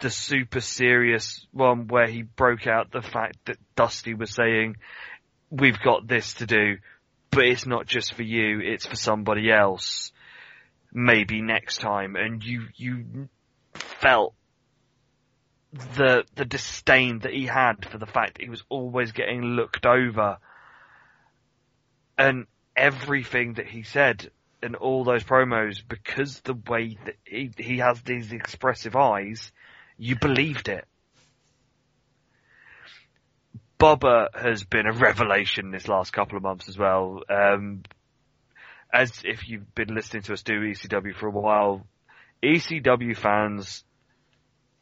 the 0.00 0.10
super 0.10 0.60
serious 0.60 1.46
one 1.52 1.86
where 1.88 2.06
he 2.06 2.22
broke 2.22 2.66
out 2.66 2.90
the 2.90 3.02
fact 3.02 3.38
that 3.46 3.58
Dusty 3.76 4.14
was 4.14 4.34
saying, 4.34 4.76
we've 5.50 5.80
got 5.80 6.06
this 6.06 6.34
to 6.34 6.46
do, 6.46 6.78
but 7.30 7.44
it's 7.44 7.66
not 7.66 7.86
just 7.86 8.14
for 8.14 8.22
you, 8.22 8.60
it's 8.60 8.86
for 8.86 8.96
somebody 8.96 9.50
else. 9.50 10.12
Maybe 10.92 11.42
next 11.42 11.80
time. 11.80 12.16
And 12.16 12.42
you, 12.42 12.66
you 12.74 13.28
felt 13.74 14.34
the, 15.72 16.24
the 16.34 16.44
disdain 16.44 17.20
that 17.20 17.32
he 17.32 17.46
had 17.46 17.84
for 17.84 17.98
the 17.98 18.06
fact 18.06 18.34
that 18.34 18.42
he 18.42 18.50
was 18.50 18.64
always 18.68 19.12
getting 19.12 19.42
looked 19.42 19.86
over. 19.86 20.38
And 22.18 22.46
everything 22.74 23.54
that 23.54 23.66
he 23.66 23.82
said 23.82 24.30
in 24.62 24.74
all 24.74 25.04
those 25.04 25.22
promos, 25.22 25.82
because 25.86 26.40
the 26.40 26.54
way 26.54 26.96
that 27.04 27.16
he, 27.24 27.50
he 27.56 27.78
has 27.78 28.00
these 28.02 28.32
expressive 28.32 28.96
eyes, 28.96 29.52
you 29.98 30.16
believed 30.18 30.68
it. 30.68 30.84
Bubba 33.78 34.28
has 34.34 34.64
been 34.64 34.86
a 34.86 34.92
revelation 34.92 35.70
this 35.70 35.88
last 35.88 36.12
couple 36.12 36.36
of 36.36 36.42
months 36.42 36.68
as 36.68 36.78
well. 36.78 37.20
Um, 37.28 37.82
as 38.92 39.12
if 39.24 39.48
you've 39.48 39.74
been 39.74 39.94
listening 39.94 40.22
to 40.24 40.32
us 40.32 40.42
do 40.42 40.60
ECW 40.60 41.14
for 41.14 41.26
a 41.26 41.30
while, 41.30 41.86
ECW 42.42 43.16
fans 43.16 43.84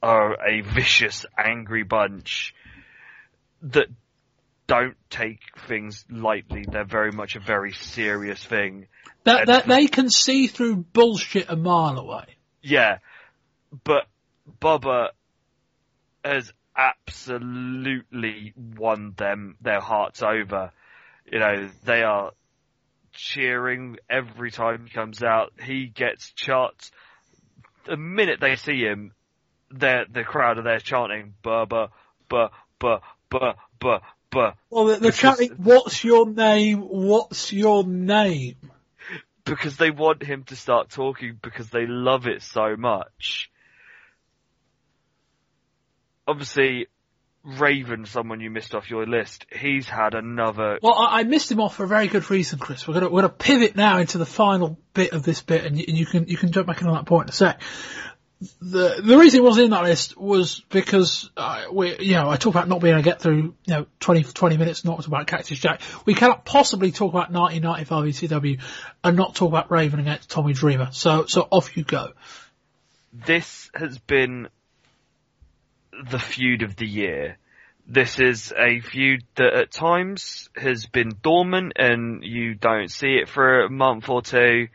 are 0.02 0.34
a 0.46 0.60
vicious, 0.60 1.26
angry 1.36 1.82
bunch 1.82 2.54
that 3.62 3.86
don't 4.66 4.96
take 5.10 5.40
things 5.66 6.04
lightly. 6.10 6.64
They're 6.70 6.84
very 6.84 7.10
much 7.10 7.36
a 7.36 7.40
very 7.40 7.72
serious 7.72 8.42
thing. 8.44 8.86
That, 9.24 9.46
that 9.46 9.66
they 9.66 9.86
can 9.86 10.10
see 10.10 10.46
through 10.46 10.76
bullshit 10.76 11.46
a 11.48 11.56
mile 11.56 11.98
away. 11.98 12.26
Yeah, 12.62 12.98
but 13.84 14.04
Bubba 14.60 15.08
has 16.24 16.52
absolutely 16.76 18.52
won 18.56 19.14
them 19.16 19.56
their 19.60 19.80
hearts 19.80 20.22
over. 20.22 20.72
You 21.30 21.38
know, 21.38 21.70
they 21.84 22.02
are 22.02 22.32
cheering 23.12 23.98
every 24.10 24.50
time 24.50 24.84
he 24.84 24.90
comes 24.90 25.22
out. 25.22 25.52
He 25.62 25.86
gets 25.86 26.32
charts. 26.32 26.90
The 27.86 27.96
minute 27.96 28.40
they 28.40 28.56
see 28.56 28.80
him, 28.80 29.12
the 29.70 30.04
the 30.10 30.24
crowd 30.24 30.58
are 30.58 30.62
there 30.62 30.80
chanting 30.80 31.34
Bubba, 31.42 31.90
Bubba, 32.30 32.50
Bubba, 32.80 33.00
Bubba, 33.30 34.00
Bubba. 34.32 34.54
Well, 34.70 34.86
they're, 34.86 34.98
they're 34.98 35.12
chanting, 35.12 35.50
"What's 35.58 36.02
your 36.02 36.28
name? 36.28 36.80
What's 36.80 37.52
your 37.52 37.84
name?" 37.84 38.56
Because 39.44 39.76
they 39.76 39.90
want 39.90 40.22
him 40.22 40.44
to 40.44 40.56
start 40.56 40.88
talking 40.88 41.38
because 41.40 41.68
they 41.68 41.86
love 41.86 42.26
it 42.26 42.42
so 42.42 42.76
much 42.76 43.50
obviously 46.26 46.86
Raven, 47.44 48.06
someone 48.06 48.40
you 48.40 48.50
missed 48.50 48.74
off 48.74 48.88
your 48.88 49.06
list, 49.06 49.44
he's 49.54 49.86
had 49.86 50.14
another. 50.14 50.78
Well, 50.82 50.94
I, 50.94 51.20
I 51.20 51.22
missed 51.24 51.52
him 51.52 51.60
off 51.60 51.76
for 51.76 51.84
a 51.84 51.88
very 51.88 52.08
good 52.08 52.30
reason, 52.30 52.58
Chris. 52.58 52.88
We're 52.88 52.94
gonna 52.94 53.10
we're 53.10 53.20
gonna 53.20 53.34
pivot 53.34 53.76
now 53.76 53.98
into 53.98 54.16
the 54.16 54.26
final 54.26 54.78
bit 54.94 55.12
of 55.12 55.24
this 55.24 55.42
bit, 55.42 55.64
and 55.64 55.78
you, 55.78 55.84
and 55.86 55.96
you 55.96 56.06
can 56.06 56.26
you 56.26 56.38
can 56.38 56.52
jump 56.52 56.66
back 56.66 56.80
in 56.80 56.86
on 56.86 56.94
that 56.94 57.04
point 57.04 57.26
in 57.26 57.28
a 57.30 57.32
sec. 57.32 57.60
The 58.62 59.00
the 59.02 59.18
reason 59.18 59.40
it 59.40 59.42
wasn't 59.42 59.66
in 59.66 59.70
that 59.72 59.84
list 59.84 60.16
was 60.16 60.62
because 60.70 61.30
uh, 61.36 61.66
we 61.70 61.98
you 61.98 62.14
know 62.14 62.30
I 62.30 62.36
talk 62.36 62.54
about 62.54 62.66
not 62.66 62.80
being 62.80 62.94
able 62.94 63.02
to 63.02 63.10
get 63.10 63.20
through 63.20 63.54
you 63.66 63.74
know 63.74 63.86
20, 64.00 64.22
20 64.22 64.56
minutes 64.56 64.84
not 64.86 64.96
talk 64.96 65.06
about 65.06 65.26
Cactus 65.26 65.58
Jack. 65.58 65.82
We 66.06 66.14
cannot 66.14 66.46
possibly 66.46 66.92
talk 66.92 67.12
about 67.12 67.30
1995 67.30 68.30
ECW 68.30 68.60
and 69.04 69.16
not 69.18 69.34
talk 69.34 69.48
about 69.48 69.70
Raven 69.70 70.00
against 70.00 70.30
Tommy 70.30 70.54
Dreamer. 70.54 70.88
So 70.92 71.26
so 71.26 71.46
off 71.50 71.76
you 71.76 71.84
go. 71.84 72.12
This 73.12 73.70
has 73.74 73.98
been 73.98 74.48
the 76.10 76.18
feud 76.18 76.62
of 76.62 76.76
the 76.76 76.86
year 76.86 77.38
this 77.86 78.18
is 78.18 78.52
a 78.56 78.80
feud 78.80 79.24
that 79.34 79.52
at 79.52 79.70
times 79.70 80.48
has 80.56 80.86
been 80.86 81.12
dormant 81.22 81.74
and 81.76 82.24
you 82.24 82.54
don't 82.54 82.90
see 82.90 83.16
it 83.16 83.28
for 83.28 83.64
a 83.64 83.70
month 83.70 84.08
or 84.08 84.22
two, 84.22 84.68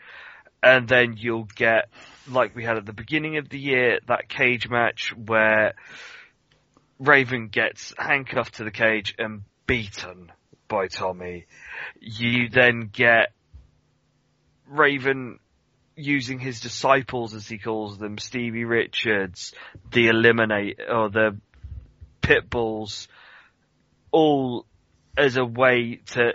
and 0.61 0.87
then 0.87 1.15
you'll 1.17 1.47
get, 1.55 1.89
like 2.27 2.55
we 2.55 2.63
had 2.63 2.77
at 2.77 2.85
the 2.85 2.93
beginning 2.93 3.37
of 3.37 3.49
the 3.49 3.59
year, 3.59 3.99
that 4.07 4.29
cage 4.29 4.69
match 4.69 5.13
where 5.15 5.73
Raven 6.99 7.47
gets 7.47 7.93
handcuffed 7.97 8.55
to 8.55 8.63
the 8.63 8.71
cage 8.71 9.15
and 9.17 9.43
beaten 9.65 10.31
by 10.67 10.87
Tommy. 10.87 11.45
You 11.99 12.49
then 12.49 12.89
get 12.93 13.31
Raven 14.67 15.39
using 15.99 16.39
his 16.39 16.59
disciples, 16.59 17.33
as 17.33 17.47
he 17.47 17.57
calls 17.57 17.97
them, 17.97 18.17
Stevie 18.17 18.65
Richards, 18.65 19.53
the 19.91 20.07
Eliminate, 20.07 20.79
or 20.89 21.09
the 21.09 21.37
Pitbulls, 22.21 23.07
all 24.11 24.65
as 25.17 25.37
a 25.37 25.45
way 25.45 25.99
to 26.05 26.33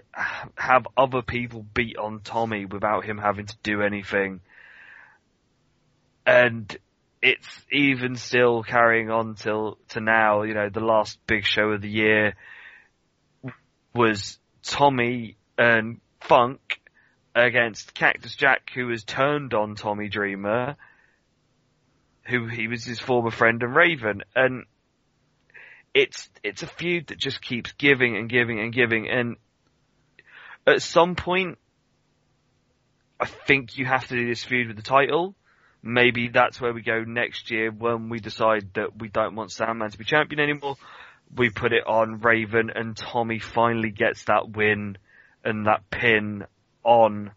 have 0.57 0.87
other 0.97 1.23
people 1.23 1.65
beat 1.75 1.97
on 1.97 2.21
Tommy 2.21 2.67
without 2.67 3.05
him 3.05 3.19
having 3.19 3.47
to 3.47 3.57
do 3.63 3.81
anything. 3.81 4.41
And 6.27 6.77
it's 7.23 7.49
even 7.73 8.17
still 8.17 8.63
carrying 8.63 9.11
on 9.11 9.35
till 9.35 9.79
to 9.91 10.01
now. 10.01 10.43
You 10.43 10.55
know, 10.55 10.69
the 10.69 10.81
last 10.81 11.19
big 11.27 11.47
show 11.47 11.71
of 11.71 11.81
the 11.81 11.89
year 11.89 12.35
was 13.95 14.39
Tommy 14.63 15.37
and 15.57 16.01
Funk 16.21 16.81
against 17.35 17.95
Cactus 17.95 18.37
Jack, 18.37 18.71
who 18.75 18.91
has 18.91 19.05
turned 19.05 19.55
on 19.55 19.75
Tommy 19.75 20.09
Dreamer, 20.09 20.77
who 22.27 22.47
he 22.47 22.69
was 22.69 22.85
his 22.85 23.01
former 23.01 23.31
friend 23.31 23.63
and 23.63 23.75
Raven, 23.75 24.23
and 24.35 24.65
it's 25.93 26.29
it's 26.43 26.63
a 26.63 26.67
feud 26.67 27.09
that 27.09 27.19
just 27.19 27.43
keeps 27.43 27.73
giving 27.73 28.17
and 28.17 28.29
giving 28.29 28.61
and 28.61 28.73
giving, 28.73 29.09
and 29.09 29.37
at 30.67 30.83
some 30.83 31.15
point, 31.15 31.59
I 33.21 33.27
think 33.27 33.77
you 33.77 33.85
have 33.87 34.07
to 34.09 34.17
do 34.17 34.27
this 34.27 34.45
feud 34.45 34.69
with 34.69 34.77
the 34.77 34.83
title. 34.83 35.35
Maybe 35.83 36.29
that's 36.29 36.61
where 36.61 36.73
we 36.73 36.81
go 36.81 37.05
next 37.05 37.51
year 37.51 37.71
when 37.71 38.09
we 38.09 38.19
decide 38.19 38.71
that 38.75 38.99
we 38.99 39.09
don't 39.09 39.35
want 39.35 39.53
Sandman 39.53 39.91
to 39.91 39.99
be 39.99 40.05
champion 40.05 40.41
anymore. 40.41 40.77
We 41.35 41.51
put 41.51 41.75
it 41.75 41.87
on 41.87 42.21
Raven 42.21 42.71
and 42.75 42.97
Tommy 42.97 43.39
finally 43.39 43.91
gets 43.91 44.25
that 44.25 44.49
win 44.49 44.97
and 45.45 45.67
that 45.67 45.91
pin 45.91 46.47
on 46.85 47.33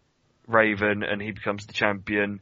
Raven 0.46 1.02
and 1.02 1.20
he 1.20 1.32
becomes 1.32 1.66
the 1.66 1.72
champion. 1.72 2.40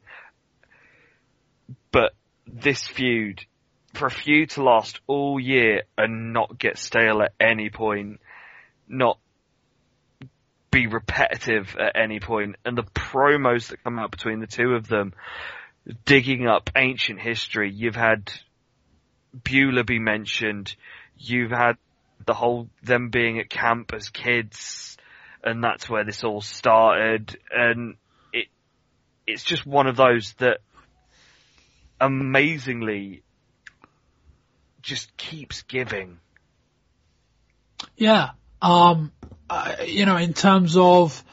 But 1.91 2.13
this 2.45 2.87
feud, 2.87 3.45
for 3.93 4.07
a 4.07 4.11
feud 4.11 4.51
to 4.51 4.63
last 4.63 4.99
all 5.07 5.39
year 5.39 5.83
and 5.97 6.33
not 6.33 6.57
get 6.57 6.77
stale 6.77 7.21
at 7.21 7.33
any 7.39 7.69
point, 7.69 8.19
not 8.87 9.19
be 10.71 10.87
repetitive 10.87 11.75
at 11.79 11.99
any 11.99 12.19
point, 12.19 12.55
and 12.65 12.77
the 12.77 12.83
promos 12.83 13.69
that 13.69 13.83
come 13.83 13.97
out 13.97 14.11
between 14.11 14.39
the 14.39 14.47
two 14.47 14.73
of 14.73 14.87
them, 14.87 15.13
digging 16.05 16.47
up 16.47 16.69
ancient 16.75 17.19
history. 17.19 17.71
You've 17.71 17.95
had 17.95 18.31
Beulah 19.43 19.83
be 19.83 19.99
mentioned. 19.99 20.75
You've 21.17 21.51
had 21.51 21.77
the 22.25 22.33
whole 22.33 22.69
them 22.83 23.09
being 23.09 23.39
at 23.39 23.49
camp 23.49 23.93
as 23.93 24.09
kids, 24.09 24.96
and 25.47 25.63
that's 25.63 25.89
where 25.89 26.03
this 26.03 26.23
all 26.23 26.41
started. 26.41 27.37
And 27.51 27.95
it 28.33 28.47
it's 29.25 29.43
just 29.43 29.65
one 29.65 29.87
of 29.87 29.95
those 29.95 30.33
that 30.39 30.59
amazingly 31.99 33.23
just 34.81 35.15
keeps 35.17 35.63
giving. 35.63 36.19
Yeah. 37.95 38.31
Um, 38.61 39.11
uh, 39.49 39.75
you 39.85 40.05
know, 40.05 40.17
in 40.17 40.33
terms 40.33 40.75
of 40.75 41.23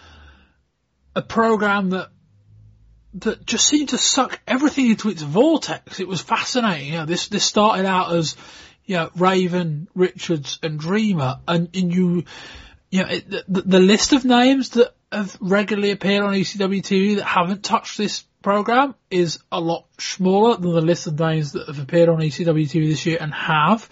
a 1.16 1.22
program 1.22 1.90
that 1.90 2.10
that 3.14 3.46
just 3.46 3.66
seemed 3.66 3.90
to 3.90 3.98
suck 3.98 4.40
everything 4.46 4.90
into 4.90 5.08
its 5.08 5.22
vortex. 5.22 6.00
It 6.00 6.08
was 6.08 6.20
fascinating. 6.20 6.92
You 6.92 6.98
know, 7.00 7.06
this 7.06 7.28
this 7.28 7.44
started 7.44 7.86
out 7.86 8.12
as 8.12 8.36
you 8.84 8.96
know 8.96 9.10
Raven, 9.16 9.88
Richards, 9.94 10.58
and 10.62 10.78
Dreamer, 10.78 11.38
and, 11.46 11.68
and 11.74 11.94
you 11.94 12.24
you 12.94 13.02
know 13.02 13.08
it, 13.08 13.28
the, 13.28 13.62
the 13.62 13.80
list 13.80 14.12
of 14.12 14.24
names 14.24 14.68
that 14.70 14.94
have 15.10 15.36
regularly 15.40 15.90
appeared 15.90 16.22
on 16.22 16.32
ECW 16.32 16.80
TV 16.80 17.16
that 17.16 17.24
haven't 17.24 17.64
touched 17.64 17.98
this 17.98 18.22
program 18.40 18.94
is 19.10 19.40
a 19.50 19.60
lot 19.60 19.86
smaller 19.98 20.56
than 20.56 20.72
the 20.72 20.80
list 20.80 21.08
of 21.08 21.18
names 21.18 21.52
that 21.52 21.66
have 21.66 21.80
appeared 21.80 22.08
on 22.08 22.20
ECW 22.20 22.62
TV 22.62 22.88
this 22.88 23.04
year 23.04 23.18
and 23.20 23.34
have. 23.34 23.88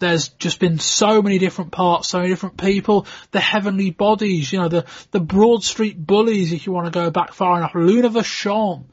There's 0.00 0.28
just 0.30 0.58
been 0.58 0.80
so 0.80 1.22
many 1.22 1.38
different 1.38 1.70
parts, 1.70 2.08
so 2.08 2.18
many 2.18 2.30
different 2.30 2.56
people. 2.56 3.06
The 3.30 3.38
Heavenly 3.38 3.92
Bodies, 3.92 4.52
you 4.52 4.58
know, 4.58 4.68
the, 4.68 4.84
the 5.12 5.20
Broad 5.20 5.62
Street 5.62 6.04
Bullies, 6.04 6.52
if 6.52 6.66
you 6.66 6.72
want 6.72 6.86
to 6.86 6.90
go 6.90 7.08
back 7.10 7.34
far 7.34 7.56
enough. 7.56 7.76
Luna 7.76 8.10
Vachon. 8.10 8.86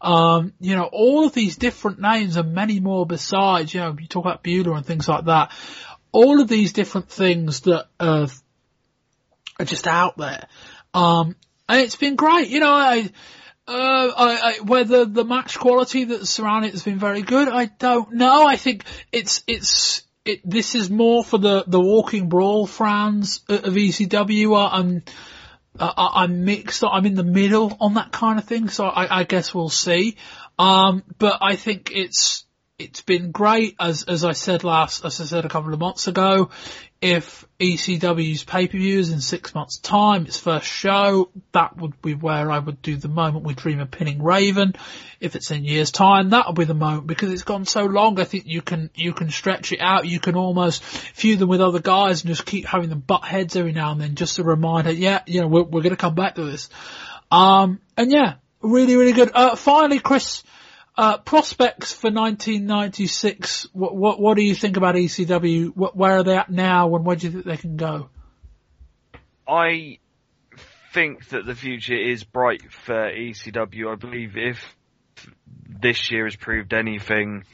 Um, 0.00 0.54
you 0.58 0.74
know, 0.74 0.88
all 0.90 1.24
of 1.24 1.34
these 1.34 1.56
different 1.56 2.00
names 2.00 2.36
and 2.36 2.52
many 2.52 2.80
more 2.80 3.06
besides, 3.06 3.72
you 3.72 3.80
know, 3.80 3.96
you 3.96 4.08
talk 4.08 4.24
about 4.24 4.42
Beulah 4.42 4.74
and 4.74 4.84
things 4.84 5.06
like 5.06 5.26
that. 5.26 5.52
All 6.10 6.40
of 6.40 6.48
these 6.48 6.72
different 6.72 7.10
things 7.10 7.60
that, 7.60 7.86
uh, 8.00 8.26
are 9.58 9.64
just 9.64 9.86
out 9.86 10.16
there. 10.16 10.46
Um, 10.92 11.36
and 11.68 11.80
it's 11.80 11.96
been 11.96 12.16
great. 12.16 12.48
You 12.48 12.60
know, 12.60 12.72
I, 12.72 13.10
uh, 13.66 14.12
I, 14.16 14.40
I, 14.42 14.60
whether 14.62 15.04
the 15.04 15.24
match 15.24 15.58
quality 15.58 16.04
that's 16.04 16.30
surrounding 16.30 16.68
it 16.68 16.72
has 16.72 16.82
been 16.82 16.98
very 16.98 17.22
good, 17.22 17.48
I 17.48 17.66
don't 17.66 18.12
know. 18.12 18.46
I 18.46 18.56
think 18.56 18.84
it's, 19.12 19.42
it's, 19.46 20.02
it, 20.24 20.40
this 20.48 20.74
is 20.74 20.90
more 20.90 21.24
for 21.24 21.38
the, 21.38 21.64
the 21.66 21.80
walking 21.80 22.28
brawl 22.28 22.66
fans 22.66 23.40
of 23.48 23.74
ECW. 23.74 24.70
I'm, 24.72 25.02
uh, 25.78 25.92
I'm 25.96 26.44
mixed. 26.44 26.84
I'm 26.84 27.06
in 27.06 27.14
the 27.14 27.24
middle 27.24 27.76
on 27.80 27.94
that 27.94 28.12
kind 28.12 28.38
of 28.38 28.44
thing. 28.44 28.68
So 28.68 28.84
I, 28.84 29.20
I 29.20 29.24
guess 29.24 29.54
we'll 29.54 29.68
see. 29.68 30.16
Um, 30.58 31.02
but 31.18 31.38
I 31.40 31.56
think 31.56 31.90
it's, 31.92 32.43
it's 32.78 33.02
been 33.02 33.30
great 33.30 33.76
as, 33.78 34.04
as 34.04 34.24
I 34.24 34.32
said 34.32 34.64
last, 34.64 35.04
as 35.04 35.20
I 35.20 35.24
said 35.24 35.44
a 35.44 35.48
couple 35.48 35.72
of 35.72 35.80
months 35.80 36.08
ago 36.08 36.50
if 37.04 37.44
ECW's 37.60 38.44
pay-per-views 38.44 39.10
in 39.10 39.20
six 39.20 39.54
months 39.54 39.76
time, 39.76 40.24
its 40.24 40.38
first 40.38 40.66
show, 40.66 41.28
that 41.52 41.76
would 41.76 42.00
be 42.00 42.14
where 42.14 42.50
I 42.50 42.58
would 42.58 42.80
do 42.80 42.96
the 42.96 43.08
moment 43.08 43.44
we 43.44 43.52
dream 43.52 43.80
of 43.80 43.90
pinning 43.90 44.22
Raven. 44.22 44.74
If 45.20 45.36
it's 45.36 45.50
in 45.50 45.64
years 45.64 45.90
time, 45.90 46.30
that'll 46.30 46.54
be 46.54 46.64
the 46.64 46.72
moment 46.72 47.06
because 47.06 47.30
it's 47.30 47.42
gone 47.42 47.66
so 47.66 47.84
long. 47.84 48.18
I 48.18 48.24
think 48.24 48.46
you 48.46 48.62
can, 48.62 48.88
you 48.94 49.12
can 49.12 49.28
stretch 49.28 49.70
it 49.70 49.80
out. 49.82 50.06
You 50.06 50.18
can 50.18 50.34
almost 50.34 50.82
feud 50.82 51.40
them 51.40 51.50
with 51.50 51.60
other 51.60 51.80
guys 51.80 52.22
and 52.22 52.28
just 52.28 52.46
keep 52.46 52.64
having 52.64 52.88
them 52.88 53.00
butt 53.00 53.24
heads 53.24 53.54
every 53.54 53.72
now 53.72 53.92
and 53.92 54.00
then 54.00 54.14
just 54.14 54.36
to 54.36 54.42
remind 54.42 54.86
her, 54.86 54.92
yeah, 54.92 55.20
you 55.26 55.42
know, 55.42 55.46
we're, 55.46 55.64
we're 55.64 55.82
going 55.82 55.90
to 55.90 55.96
come 55.96 56.14
back 56.14 56.36
to 56.36 56.44
this. 56.44 56.70
Um, 57.30 57.82
and 57.98 58.10
yeah, 58.10 58.36
really, 58.62 58.96
really 58.96 59.12
good. 59.12 59.30
Uh, 59.34 59.56
finally, 59.56 59.98
Chris, 59.98 60.42
uh, 60.96 61.18
prospects 61.18 61.92
for 61.92 62.10
1996. 62.10 63.68
What, 63.72 63.94
what, 63.94 64.20
what 64.20 64.36
do 64.36 64.42
you 64.42 64.54
think 64.54 64.76
about 64.76 64.94
ECW? 64.94 65.74
What, 65.74 65.96
where 65.96 66.18
are 66.18 66.22
they 66.22 66.36
at 66.36 66.50
now, 66.50 66.94
and 66.94 67.04
where 67.04 67.16
do 67.16 67.26
you 67.26 67.32
think 67.32 67.44
they 67.44 67.56
can 67.56 67.76
go? 67.76 68.08
I 69.46 69.98
think 70.92 71.28
that 71.28 71.44
the 71.44 71.54
future 71.54 71.96
is 71.96 72.24
bright 72.24 72.72
for 72.72 73.10
ECW. 73.10 73.92
I 73.92 73.96
believe 73.96 74.36
if 74.36 74.74
this 75.68 76.10
year 76.10 76.24
has 76.24 76.36
proved 76.36 76.72
anything, 76.72 77.44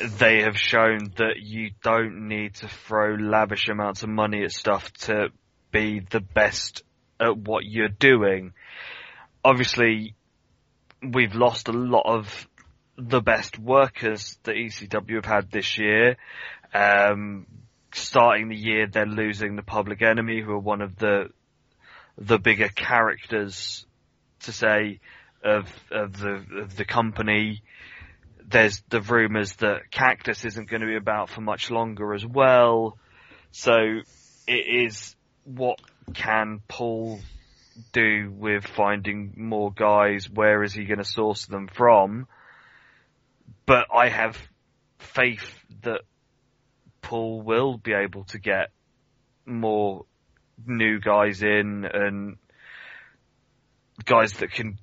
they 0.00 0.42
have 0.42 0.58
shown 0.58 1.12
that 1.16 1.36
you 1.40 1.70
don't 1.82 2.28
need 2.28 2.54
to 2.56 2.68
throw 2.68 3.14
lavish 3.14 3.68
amounts 3.68 4.02
of 4.02 4.08
money 4.08 4.42
at 4.42 4.52
stuff 4.52 4.92
to 4.92 5.28
be 5.70 6.00
the 6.00 6.20
best 6.20 6.82
at 7.20 7.36
what 7.36 7.64
you're 7.64 7.88
doing. 7.88 8.54
Obviously, 9.44 10.14
we've 11.02 11.34
lost 11.34 11.68
a 11.68 11.72
lot 11.72 12.04
of 12.06 12.48
the 12.96 13.20
best 13.20 13.58
workers 13.58 14.38
that 14.42 14.56
ECW 14.56 15.16
have 15.16 15.24
had 15.24 15.50
this 15.50 15.78
year. 15.78 16.16
Um, 16.74 17.46
starting 17.92 18.48
the 18.48 18.56
year, 18.56 18.86
they're 18.86 19.06
losing 19.06 19.56
the 19.56 19.62
Public 19.62 20.02
Enemy, 20.02 20.42
who 20.42 20.52
are 20.52 20.58
one 20.58 20.82
of 20.82 20.96
the 20.96 21.30
the 22.16 22.38
bigger 22.38 22.68
characters 22.68 23.86
to 24.40 24.52
say 24.52 24.98
of 25.44 25.72
of 25.90 26.18
the 26.18 26.44
of 26.62 26.76
the 26.76 26.84
company. 26.84 27.62
There's 28.44 28.82
the 28.88 29.00
rumours 29.00 29.54
that 29.56 29.90
Cactus 29.90 30.44
isn't 30.44 30.70
going 30.70 30.80
to 30.80 30.86
be 30.86 30.96
about 30.96 31.28
for 31.28 31.42
much 31.42 31.70
longer 31.70 32.14
as 32.14 32.24
well. 32.24 32.96
So 33.50 33.72
it 34.46 34.52
is 34.86 35.14
what 35.44 35.80
can 36.14 36.60
Paul 36.66 37.20
do 37.92 38.32
with 38.36 38.66
finding 38.66 39.34
more 39.36 39.72
guys? 39.72 40.28
Where 40.28 40.62
is 40.62 40.72
he 40.72 40.84
going 40.84 40.98
to 40.98 41.04
source 41.04 41.46
them 41.46 41.68
from? 41.68 42.26
But 43.66 43.86
I 43.94 44.08
have 44.08 44.38
faith 44.98 45.54
that 45.82 46.02
Paul 47.02 47.42
will 47.42 47.78
be 47.78 47.92
able 47.92 48.24
to 48.24 48.38
get 48.38 48.70
more 49.46 50.04
new 50.66 51.00
guys 51.00 51.42
in 51.42 51.84
and 51.84 52.36
guys 54.04 54.32
that 54.34 54.52
can 54.52 54.78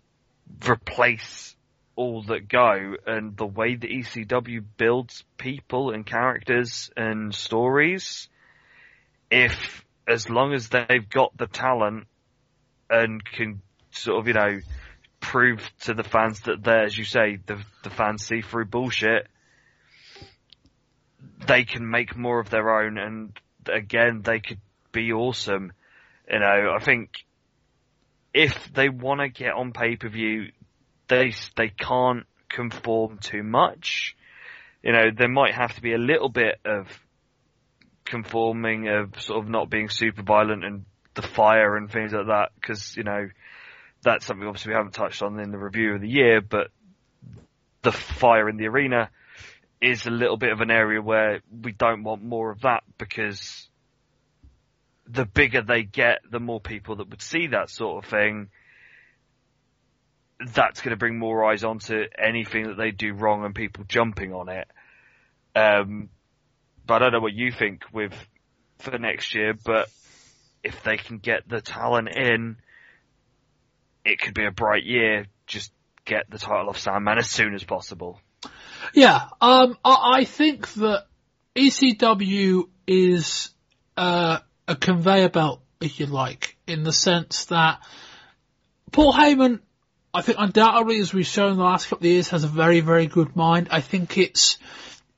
replace 0.68 1.56
all 1.96 2.24
that 2.24 2.48
go 2.48 2.96
and 3.06 3.38
the 3.38 3.46
way 3.46 3.76
that 3.76 3.90
ECW 3.90 4.64
builds 4.78 5.24
people 5.38 5.92
and 5.92 6.06
characters 6.06 6.90
and 6.98 7.34
stories 7.34 8.28
if 9.32 9.86
as 10.08 10.30
long 10.30 10.54
as 10.54 10.70
they've 10.70 11.10
got 11.10 11.36
the 11.38 11.48
talent 11.48 12.08
and 12.90 13.24
can 13.24 13.62
sort 13.92 14.20
of 14.20 14.28
you 14.28 14.34
know 14.34 14.60
prove 15.20 15.68
to 15.82 15.94
the 15.94 16.04
fans 16.04 16.42
that 16.42 16.64
they're, 16.64 16.84
as 16.84 16.98
you 16.98 17.06
say, 17.06 17.38
the 17.46 17.58
the 17.84 17.90
fans 17.90 18.26
see 18.26 18.42
through 18.42 18.66
bullshit, 18.66 19.28
they 21.48 21.64
can 21.64 21.90
make 21.90 22.16
more 22.16 22.40
of 22.40 22.50
their 22.50 22.82
own, 22.82 22.98
and 22.98 23.40
again, 23.68 24.22
they 24.24 24.40
could 24.40 24.60
be 24.92 25.12
awesome. 25.12 25.72
You 26.30 26.40
know, 26.40 26.74
I 26.76 26.84
think 26.84 27.12
if 28.34 28.72
they 28.74 28.90
want 28.90 29.22
to 29.22 29.30
get 29.30 29.54
on 29.54 29.72
pay 29.72 29.96
per 29.96 30.10
view, 30.10 30.52
they 31.08 31.34
they 31.56 31.70
can't 31.70 32.26
conform 32.50 33.18
too 33.20 33.44
much. 33.44 34.16
You 34.84 34.92
know, 34.92 35.10
there 35.16 35.30
might 35.30 35.54
have 35.56 35.74
to 35.76 35.82
be 35.82 35.94
a 35.94 35.98
little 35.98 36.30
bit 36.30 36.60
of 36.64 36.88
conforming 38.04 38.88
of 38.88 39.20
sort 39.20 39.44
of 39.44 39.50
not 39.50 39.70
being 39.70 39.90
super 39.90 40.22
violent 40.22 40.64
and 40.64 40.86
the 41.16 41.22
fire 41.22 41.76
and 41.76 41.92
things 41.92 42.14
like 42.14 42.28
that, 42.28 42.50
because 42.60 42.96
you 42.96 43.04
know 43.04 43.30
that's 44.04 44.26
something 44.26 44.48
obviously 44.48 44.72
we 44.72 44.76
haven't 44.76 44.94
touched 44.94 45.22
on 45.24 45.40
in 45.40 45.52
the 45.52 45.58
review 45.58 45.96
of 45.96 46.02
the 46.02 46.10
year, 46.10 46.42
but 46.42 46.68
the 47.82 47.92
fire 47.92 48.48
in 48.50 48.58
the 48.58 48.68
arena 48.68 49.10
is 49.82 50.06
a 50.06 50.12
little 50.12 50.38
bit 50.38 50.52
of 50.52 50.62
an 50.62 50.72
area 50.72 51.02
where 51.02 51.42
we 51.62 51.72
don't 51.72 52.04
want 52.04 52.24
more 52.24 52.52
of 52.52 52.62
that 52.62 52.84
because 52.98 53.70
the 55.08 55.26
bigger 55.26 55.62
they 55.62 55.84
get, 55.84 56.20
the 56.30 56.40
more 56.40 56.60
people 56.60 56.98
that 56.98 57.10
would 57.10 57.22
see 57.22 57.48
that 57.48 57.70
sort 57.70 58.04
of 58.04 58.10
thing. 58.10 58.50
That's 60.54 60.82
going 60.82 60.92
to 60.92 60.98
bring 60.98 61.18
more 61.18 61.46
eyes 61.46 61.64
onto 61.64 62.04
anything 62.18 62.68
that 62.68 62.78
they 62.78 62.92
do 62.92 63.14
wrong 63.14 63.46
and 63.46 63.56
people 63.56 63.86
jumping 63.88 64.34
on 64.34 64.50
it. 64.50 64.68
Um, 65.56 66.10
but 66.86 66.96
I 66.96 67.00
don't 67.00 67.14
know 67.14 67.20
what 67.22 67.34
you 67.34 67.52
think 67.52 67.84
with 67.94 68.14
for 68.80 68.98
next 68.98 69.34
year, 69.34 69.54
but 69.54 69.90
if 70.66 70.82
they 70.84 70.98
can 70.98 71.20
get 71.20 71.48
the 71.48 71.62
talent 71.62 72.10
in, 72.10 72.58
it 74.04 74.20
could 74.20 74.34
be 74.34 74.46
a 74.46 74.52
bright 74.52 74.84
year. 74.84 75.28
Just 75.46 75.72
get 76.06 76.30
the 76.30 76.40
title 76.40 76.70
off 76.70 76.80
Sandman 76.80 77.20
as 77.20 77.30
soon 77.30 77.54
as 77.54 77.64
possible. 77.64 78.20
Yeah, 78.94 79.30
um, 79.40 79.78
I, 79.86 80.20
I 80.20 80.24
think 80.26 80.68
that 80.74 81.06
ECW 81.56 82.64
is 82.88 83.52
uh, 83.96 84.40
a 84.68 84.76
conveyor 84.76 85.30
belt, 85.30 85.62
if 85.80 86.00
you 86.00 86.08
like, 86.08 86.58
in 86.66 86.84
the 86.84 86.94
sense 86.94 87.46
that 87.46 87.80
Paul 88.92 89.14
Heyman, 89.14 89.60
I 90.14 90.22
think 90.22 90.40
undoubtedly, 90.40 91.00
as 91.00 91.14
we've 91.14 91.28
shown 91.28 91.52
in 91.52 91.58
the 91.58 91.64
last 91.64 91.90
couple 91.90 92.08
of 92.08 92.12
years, 92.12 92.30
has 92.30 92.44
a 92.44 92.48
very, 92.48 92.80
very 92.80 93.06
good 93.06 93.36
mind. 93.36 93.68
I 93.70 93.82
think 93.82 94.18
it's 94.18 94.58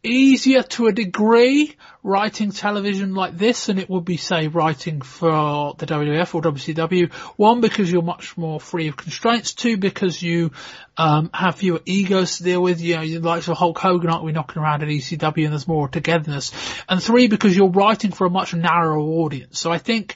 easier 0.07 0.63
to 0.63 0.87
a 0.87 0.91
degree 0.91 1.75
writing 2.03 2.51
television 2.51 3.13
like 3.13 3.37
this 3.37 3.65
than 3.65 3.77
it 3.77 3.89
would 3.89 4.05
be, 4.05 4.17
say, 4.17 4.47
writing 4.47 5.01
for 5.01 5.75
the 5.77 5.85
WWF 5.85 6.35
or 6.35 6.41
WCW. 6.41 7.13
One, 7.35 7.61
because 7.61 7.91
you're 7.91 8.01
much 8.01 8.37
more 8.37 8.59
free 8.59 8.87
of 8.87 8.95
constraints. 8.97 9.53
Two, 9.53 9.77
because 9.77 10.21
you 10.21 10.51
um, 10.97 11.29
have 11.33 11.55
fewer 11.55 11.81
egos 11.85 12.37
to 12.37 12.43
deal 12.43 12.61
with. 12.61 12.81
You 12.81 12.95
know, 12.95 13.05
the 13.05 13.19
likes 13.19 13.47
of 13.47 13.57
Hulk 13.57 13.77
Hogan 13.77 14.09
aren't 14.09 14.23
we 14.23 14.31
knocking 14.31 14.61
around 14.61 14.83
at 14.83 14.89
ECW 14.89 15.43
and 15.43 15.53
there's 15.53 15.67
more 15.67 15.87
togetherness. 15.87 16.51
And 16.87 17.01
three, 17.03 17.27
because 17.27 17.55
you're 17.55 17.69
writing 17.69 18.11
for 18.11 18.25
a 18.25 18.29
much 18.29 18.53
narrower 18.53 18.99
audience. 18.99 19.59
So 19.59 19.71
I 19.71 19.77
think 19.77 20.15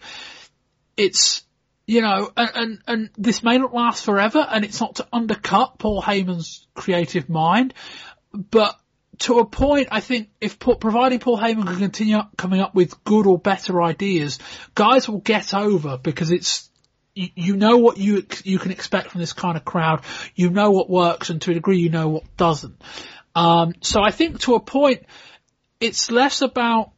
it's 0.96 1.44
you 1.88 2.02
know, 2.02 2.32
and, 2.38 2.50
and, 2.56 2.80
and 2.88 3.10
this 3.18 3.44
may 3.44 3.58
not 3.58 3.74
last 3.74 4.06
forever, 4.06 4.40
and 4.50 4.64
it's 4.64 4.80
not 4.80 4.96
to 4.96 5.08
undercut 5.12 5.78
Paul 5.78 6.02
Heyman's 6.02 6.66
creative 6.74 7.28
mind, 7.28 7.74
but 8.34 8.80
to 9.22 9.40
a 9.40 9.46
point, 9.46 9.90
I 9.92 10.00
think 10.00 10.30
if 10.40 10.58
providing 10.60 11.20
Paul 11.20 11.38
Heyman 11.38 11.68
can 11.68 11.78
continue 11.78 12.18
up, 12.18 12.36
coming 12.38 12.60
up 12.60 12.74
with 12.74 13.04
good 13.04 13.28
or 13.28 13.38
better 13.38 13.82
ideas, 13.82 14.40
guys 14.76 15.08
will 15.08 15.20
get 15.20 15.54
over 15.54 15.98
because 15.98 16.32
it's 16.32 16.70
you, 17.14 17.56
know 17.56 17.78
what 17.78 17.98
you 17.98 18.26
you 18.44 18.58
can 18.58 18.72
expect 18.72 19.12
from 19.12 19.22
this 19.22 19.34
kind 19.34 19.58
of 19.58 19.66
crowd. 19.66 20.04
You 20.34 20.50
know 20.50 20.72
what 20.72 20.90
works, 20.90 21.30
and 21.30 21.42
to 21.42 21.52
a 21.52 21.54
degree, 21.54 21.80
you 21.80 21.90
know 21.90 22.10
what 22.10 22.38
doesn't. 22.38 22.82
Um, 23.36 23.74
so 23.82 24.02
I 24.02 24.12
think 24.12 24.40
to 24.42 24.56
a 24.56 24.60
point, 24.60 25.06
it's 25.80 26.10
less 26.10 26.42
about 26.42 26.92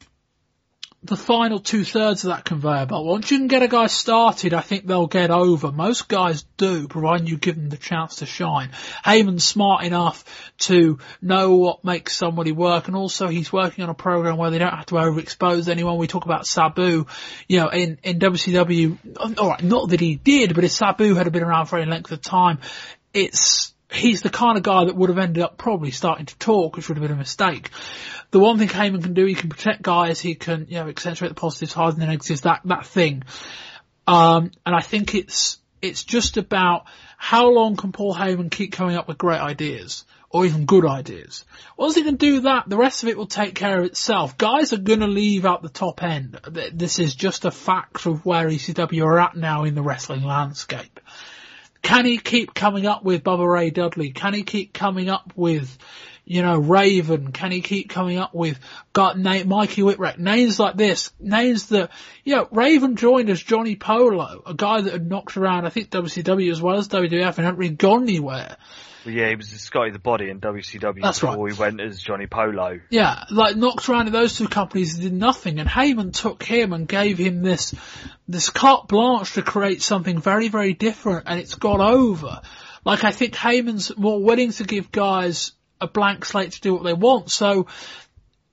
the 1.04 1.18
final 1.18 1.60
two 1.60 1.84
thirds 1.84 2.24
of 2.24 2.30
that 2.30 2.46
conveyor 2.46 2.86
belt. 2.86 3.06
Once 3.06 3.30
you 3.30 3.38
can 3.38 3.48
get 3.48 3.62
a 3.62 3.68
guy 3.68 3.88
started, 3.88 4.54
I 4.54 4.62
think 4.62 4.88
they'll 4.88 5.08
get 5.08 5.32
over. 5.32 5.72
Most 5.72 6.08
guys 6.08 6.44
do, 6.56 6.88
providing 6.88 7.28
you 7.28 7.38
give 7.38 7.56
them 7.56 7.70
the 7.70 7.78
chance 7.78 8.18
to 8.18 8.26
shine. 8.26 8.72
Heyman's 9.06 9.44
smart 9.44 9.84
enough 9.84 10.24
to 10.60 11.00
know 11.22 11.56
what 11.56 11.84
makes 11.84 12.16
somebody 12.16 12.54
work, 12.54 12.88
and 12.88 12.96
also 12.96 13.28
he's 13.28 13.52
working 13.52 13.84
on 13.84 13.90
a 13.90 13.94
program 13.94 14.38
where 14.38 14.50
they 14.50 14.60
don't 14.60 14.74
have 14.74 14.86
to 14.88 14.96
overexpose 14.96 15.68
anyone. 15.68 15.98
We 15.98 16.08
talk 16.08 16.24
about 16.24 16.48
Sabu, 16.48 17.06
you 17.50 17.60
know, 17.60 17.68
in, 17.68 18.00
in 18.04 18.20
WCW, 18.20 19.38
alright, 19.38 19.64
not 19.64 19.90
that 19.90 20.00
he 20.00 20.16
did, 20.16 20.56
but 20.56 20.64
if 20.64 20.72
Sabu 20.72 21.16
had 21.16 21.30
been 21.34 21.44
around 21.44 21.66
for 21.66 21.80
any 21.80 21.92
length 21.92 22.12
of 22.12 22.22
time, 22.22 22.60
it's, 23.14 23.73
he's 23.94 24.22
the 24.22 24.30
kind 24.30 24.58
of 24.58 24.64
guy 24.64 24.86
that 24.86 24.96
would 24.96 25.10
have 25.10 25.20
ended 25.20 25.44
up 25.44 25.58
probably 25.58 25.92
starting 25.92 26.26
to 26.26 26.38
talk, 26.38 26.76
which 26.76 26.90
would 26.90 26.98
have 26.98 27.08
been 27.08 27.16
a 27.16 27.20
mistake 27.20 27.70
the 28.34 28.40
one 28.40 28.58
thing 28.58 28.68
Heyman 28.68 29.04
can 29.04 29.14
do, 29.14 29.26
he 29.26 29.36
can 29.36 29.50
protect 29.50 29.84
guys, 29.84 30.20
he 30.20 30.34
can, 30.34 30.66
you 30.68 30.80
know, 30.80 30.90
accentuate 30.90 31.30
the 31.30 31.36
positives, 31.36 31.72
harden 31.72 32.00
the 32.00 32.08
negatives, 32.08 32.42
that, 32.42 32.62
that 32.66 32.88
thing. 32.88 33.24
Um, 34.08 34.52
and 34.66 34.76
I 34.76 34.82
think 34.82 35.14
it's, 35.14 35.60
it's 35.84 36.04
just 36.04 36.38
about 36.38 36.86
how 37.16 37.50
long 37.52 37.76
can 37.76 37.92
Paul 37.92 38.16
Heyman 38.16 38.50
keep 38.50 38.72
coming 38.72 38.96
up 38.96 39.08
with 39.08 39.20
great 39.20 39.40
ideas 39.40 40.04
or 40.32 40.48
even 40.48 40.66
good 40.66 40.84
ideas. 40.84 41.46
Once 41.78 41.94
he 41.94 42.02
can 42.02 42.16
do 42.16 42.42
that, 42.42 42.68
the 42.68 42.76
rest 42.76 43.04
of 43.04 43.10
it 43.10 43.18
will 43.18 43.28
take 43.28 43.54
care 43.54 43.82
of 43.82 43.86
itself. 43.86 44.36
Guys 44.36 44.74
are 44.74 44.78
gonna 44.78 45.06
leave 45.06 45.46
out 45.46 45.62
the 45.62 45.70
top 45.70 46.02
end. 46.02 46.40
This 46.74 46.98
is 46.98 47.14
just 47.14 47.46
a 47.46 47.52
fact 47.52 48.08
of 48.08 48.26
where 48.26 48.48
ECW 48.48 49.06
are 49.06 49.20
at 49.20 49.36
now 49.36 49.64
in 49.64 49.76
the 49.76 49.84
wrestling 49.84 50.24
landscape. 50.24 51.00
Can 51.84 52.06
he 52.06 52.18
keep 52.18 52.54
coming 52.54 52.88
up 52.88 53.04
with 53.04 53.24
Bubba 53.24 53.48
Ray 53.48 53.70
Dudley? 53.70 54.12
Can 54.12 54.34
he 54.34 54.44
keep 54.44 54.74
coming 54.74 55.10
up 55.10 55.34
with, 55.36 55.78
you 56.26 56.42
know, 56.42 56.58
Raven? 56.58 57.34
Can 57.34 57.52
he 57.52 57.62
keep 57.62 57.90
coming 57.90 58.18
up 58.18 58.34
with 58.34 58.58
got 58.94 59.20
name, 59.20 59.50
Mikey 59.50 59.82
Whipwreck? 59.82 60.18
Names 60.18 60.60
like 60.60 60.78
this, 60.78 61.12
names 61.20 61.68
that, 61.68 61.92
you 62.24 62.36
know, 62.36 62.48
Raven 62.52 62.96
joined 62.96 63.30
as 63.30 63.44
Johnny 63.44 63.76
Polo, 63.76 64.42
a 64.46 64.54
guy 64.54 64.80
that 64.80 64.94
had 64.94 65.10
knocked 65.10 65.36
around, 65.36 65.66
I 65.66 65.70
think 65.70 65.90
WCW 65.90 66.52
as 66.52 66.62
well 66.62 66.78
as 66.78 66.88
WWF 66.88 67.38
and 67.38 67.46
hadn't 67.46 67.58
really 67.58 67.76
gone 67.76 68.04
anywhere. 68.04 68.56
Well, 69.06 69.14
yeah, 69.14 69.30
he 69.30 69.36
was 69.36 69.50
Scotty 69.50 69.92
the 69.92 70.00
Body 70.00 70.30
in 70.30 70.40
WCW 70.40 71.02
That's 71.02 71.20
before 71.20 71.46
right. 71.46 71.54
he 71.54 71.60
went 71.60 71.82
as 71.82 72.02
Johnny 72.02 72.28
Polo. 72.28 72.80
Yeah, 72.90 73.26
like 73.30 73.56
knocked 73.56 73.90
around 73.90 74.08
in 74.08 74.14
those 74.14 74.38
two 74.38 74.48
companies 74.48 74.94
and 74.94 75.04
did 75.04 75.14
nothing, 75.14 75.60
and 75.60 75.68
Heyman 75.68 76.14
took 76.14 76.44
him 76.44 76.74
and 76.74 76.88
gave 76.88 77.18
him 77.18 77.42
this, 77.42 77.76
this 78.28 78.50
carte 78.50 78.88
blanche 78.88 79.34
to 79.34 79.42
create 79.42 79.82
something 79.82 80.20
very, 80.20 80.48
very 80.48 80.74
different, 80.74 81.28
and 81.28 81.40
it's 81.40 81.56
gone 81.56 81.82
over. 81.82 82.42
Like 82.86 83.04
I 83.04 83.12
think 83.12 83.34
Heyman's 83.34 83.98
more 83.98 84.22
willing 84.22 84.52
to 84.54 84.64
give 84.64 84.92
guys 84.92 85.52
a 85.82 85.88
blank 85.88 86.24
slate 86.26 86.54
to 86.54 86.62
do 86.62 86.74
what 86.74 86.84
they 86.84 86.94
want, 86.94 87.32
so, 87.32 87.68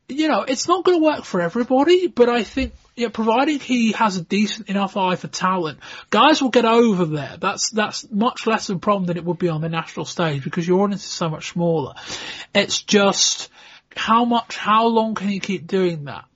you 0.08 0.28
know, 0.28 0.42
it's 0.42 0.66
not 0.66 0.84
going 0.84 0.98
to 0.98 1.04
work 1.04 1.24
for 1.24 1.40
everybody, 1.40 2.08
but 2.08 2.28
I 2.28 2.42
think 2.42 2.72
yeah, 3.00 3.08
providing 3.08 3.58
he 3.58 3.92
has 3.92 4.18
a 4.18 4.22
decent 4.22 4.68
enough 4.68 4.94
eye 4.98 5.16
for 5.16 5.26
talent, 5.26 5.78
guys 6.10 6.42
will 6.42 6.50
get 6.50 6.66
over 6.66 7.06
there. 7.06 7.38
That's 7.40 7.70
that's 7.70 8.10
much 8.10 8.46
less 8.46 8.68
of 8.68 8.76
a 8.76 8.78
problem 8.78 9.06
than 9.06 9.16
it 9.16 9.24
would 9.24 9.38
be 9.38 9.48
on 9.48 9.62
the 9.62 9.70
national 9.70 10.04
stage 10.04 10.44
because 10.44 10.68
your 10.68 10.82
audience 10.82 11.04
is 11.04 11.10
so 11.10 11.30
much 11.30 11.52
smaller. 11.52 11.94
It's 12.54 12.82
just 12.82 13.48
how 13.96 14.26
much, 14.26 14.58
how 14.58 14.88
long 14.88 15.14
can 15.14 15.28
he 15.28 15.40
keep 15.40 15.66
doing 15.66 16.04
that? 16.04 16.26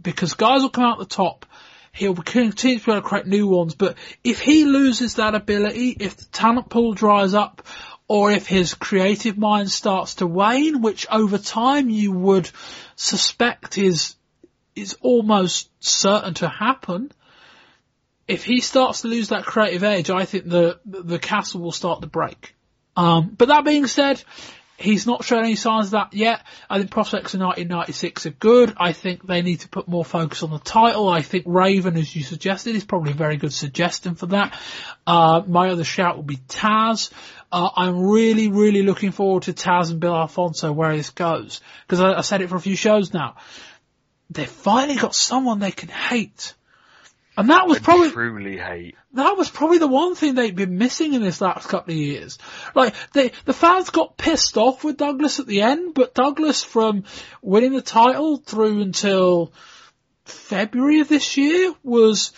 Because 0.00 0.32
guys 0.32 0.62
will 0.62 0.70
come 0.70 0.84
out 0.84 0.98
the 0.98 1.04
top. 1.04 1.44
He'll 1.92 2.14
continue 2.14 2.78
to 2.78 2.86
be 2.86 2.92
able 2.92 3.02
to 3.02 3.06
create 3.06 3.26
new 3.26 3.46
ones, 3.46 3.74
but 3.74 3.96
if 4.24 4.40
he 4.40 4.64
loses 4.64 5.16
that 5.16 5.34
ability, 5.34 5.90
if 5.90 6.16
the 6.16 6.24
talent 6.26 6.70
pool 6.70 6.94
dries 6.94 7.34
up, 7.34 7.66
or 8.08 8.30
if 8.30 8.46
his 8.46 8.72
creative 8.72 9.36
mind 9.36 9.70
starts 9.70 10.16
to 10.16 10.26
wane, 10.26 10.80
which 10.80 11.06
over 11.10 11.36
time 11.36 11.90
you 11.90 12.12
would 12.12 12.50
suspect 12.96 13.76
is 13.76 14.14
is 14.80 14.96
almost 15.00 15.70
certain 15.80 16.34
to 16.34 16.48
happen. 16.48 17.12
If 18.26 18.44
he 18.44 18.60
starts 18.60 19.02
to 19.02 19.08
lose 19.08 19.28
that 19.28 19.44
creative 19.44 19.82
edge, 19.82 20.10
I 20.10 20.24
think 20.24 20.44
the 20.48 20.80
the 20.84 21.18
castle 21.18 21.60
will 21.60 21.72
start 21.72 22.02
to 22.02 22.06
break. 22.06 22.54
Um, 22.96 23.34
but 23.36 23.48
that 23.48 23.64
being 23.64 23.86
said, 23.86 24.22
he's 24.78 25.06
not 25.06 25.24
shown 25.24 25.44
any 25.44 25.56
signs 25.56 25.86
of 25.86 25.90
that 25.92 26.14
yet. 26.14 26.42
I 26.70 26.78
think 26.78 26.90
prospects 26.90 27.34
in 27.34 27.40
1996 27.40 28.26
are 28.26 28.30
good. 28.30 28.74
I 28.76 28.92
think 28.92 29.26
they 29.26 29.42
need 29.42 29.60
to 29.60 29.68
put 29.68 29.88
more 29.88 30.04
focus 30.04 30.42
on 30.42 30.50
the 30.50 30.58
title. 30.58 31.08
I 31.08 31.22
think 31.22 31.44
Raven, 31.46 31.96
as 31.96 32.14
you 32.14 32.22
suggested, 32.22 32.76
is 32.76 32.84
probably 32.84 33.12
a 33.12 33.16
very 33.16 33.36
good 33.36 33.52
suggestion 33.52 34.14
for 34.14 34.26
that. 34.26 34.58
Uh, 35.06 35.42
my 35.46 35.70
other 35.70 35.84
shout 35.84 36.16
would 36.16 36.26
be 36.26 36.36
Taz. 36.36 37.10
Uh, 37.50 37.68
I'm 37.76 38.00
really, 38.00 38.48
really 38.48 38.82
looking 38.82 39.10
forward 39.10 39.44
to 39.44 39.52
Taz 39.52 39.90
and 39.90 40.00
Bill 40.00 40.14
Alfonso 40.14 40.72
where 40.72 40.96
this 40.96 41.10
goes. 41.10 41.60
Because 41.86 42.00
I, 42.00 42.14
I 42.14 42.20
said 42.20 42.40
it 42.40 42.48
for 42.48 42.56
a 42.56 42.60
few 42.60 42.76
shows 42.76 43.12
now 43.12 43.36
they 44.30 44.44
finally 44.44 44.96
got 44.96 45.14
someone 45.14 45.58
they 45.58 45.70
can 45.70 45.88
hate. 45.88 46.54
And 47.36 47.50
that 47.50 47.68
was 47.68 47.78
probably 47.78 48.10
truly 48.10 48.58
hate. 48.58 48.96
that 49.12 49.36
was 49.36 49.48
probably 49.48 49.78
the 49.78 49.86
one 49.86 50.16
thing 50.16 50.34
they'd 50.34 50.56
been 50.56 50.76
missing 50.76 51.14
in 51.14 51.22
this 51.22 51.40
last 51.40 51.68
couple 51.68 51.94
of 51.94 51.98
years. 51.98 52.36
Like 52.74 52.94
they, 53.12 53.30
the 53.44 53.52
fans 53.52 53.90
got 53.90 54.16
pissed 54.16 54.56
off 54.56 54.82
with 54.82 54.96
Douglas 54.96 55.38
at 55.38 55.46
the 55.46 55.62
end, 55.62 55.94
but 55.94 56.14
Douglas 56.14 56.64
from 56.64 57.04
winning 57.40 57.74
the 57.74 57.80
title 57.80 58.38
through 58.38 58.82
until 58.82 59.52
February 60.24 60.98
of 60.98 61.08
this 61.08 61.36
year 61.36 61.72
was 61.84 62.32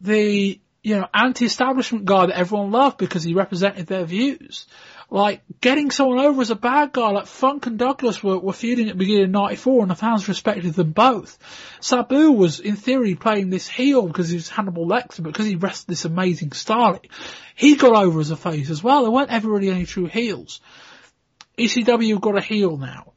the, 0.00 0.58
you 0.82 0.96
know, 0.96 1.06
anti-establishment 1.12 2.06
guy 2.06 2.24
that 2.24 2.38
everyone 2.38 2.70
loved 2.70 2.96
because 2.96 3.24
he 3.24 3.34
represented 3.34 3.86
their 3.86 4.06
views. 4.06 4.66
Like, 5.08 5.42
getting 5.60 5.92
someone 5.92 6.18
over 6.18 6.42
as 6.42 6.50
a 6.50 6.56
bad 6.56 6.92
guy, 6.92 7.10
like 7.10 7.26
Funk 7.26 7.66
and 7.66 7.78
Douglas 7.78 8.24
were, 8.24 8.38
were 8.38 8.52
feuding 8.52 8.88
at 8.88 8.94
the 8.94 8.98
beginning 8.98 9.24
of 9.24 9.30
94 9.30 9.82
and 9.82 9.90
the 9.90 9.94
fans 9.94 10.26
respected 10.26 10.74
them 10.74 10.90
both. 10.90 11.38
Sabu 11.80 12.32
was, 12.32 12.58
in 12.58 12.74
theory, 12.74 13.14
playing 13.14 13.50
this 13.50 13.68
heel 13.68 14.06
because 14.06 14.30
he 14.30 14.36
was 14.36 14.48
Hannibal 14.48 14.86
Lecter, 14.86 15.22
but 15.22 15.32
because 15.32 15.46
he 15.46 15.54
wrestled 15.54 15.88
this 15.88 16.04
amazing 16.04 16.50
starlet, 16.50 17.06
he 17.54 17.76
got 17.76 17.94
over 17.94 18.18
as 18.18 18.30
a 18.30 18.36
face 18.36 18.68
as 18.68 18.82
well. 18.82 19.02
There 19.02 19.12
weren't 19.12 19.30
ever 19.30 19.48
really 19.48 19.70
any 19.70 19.86
true 19.86 20.06
heels. 20.06 20.60
ECW 21.56 22.20
got 22.20 22.36
a 22.36 22.42
heel 22.42 22.76
now. 22.76 23.12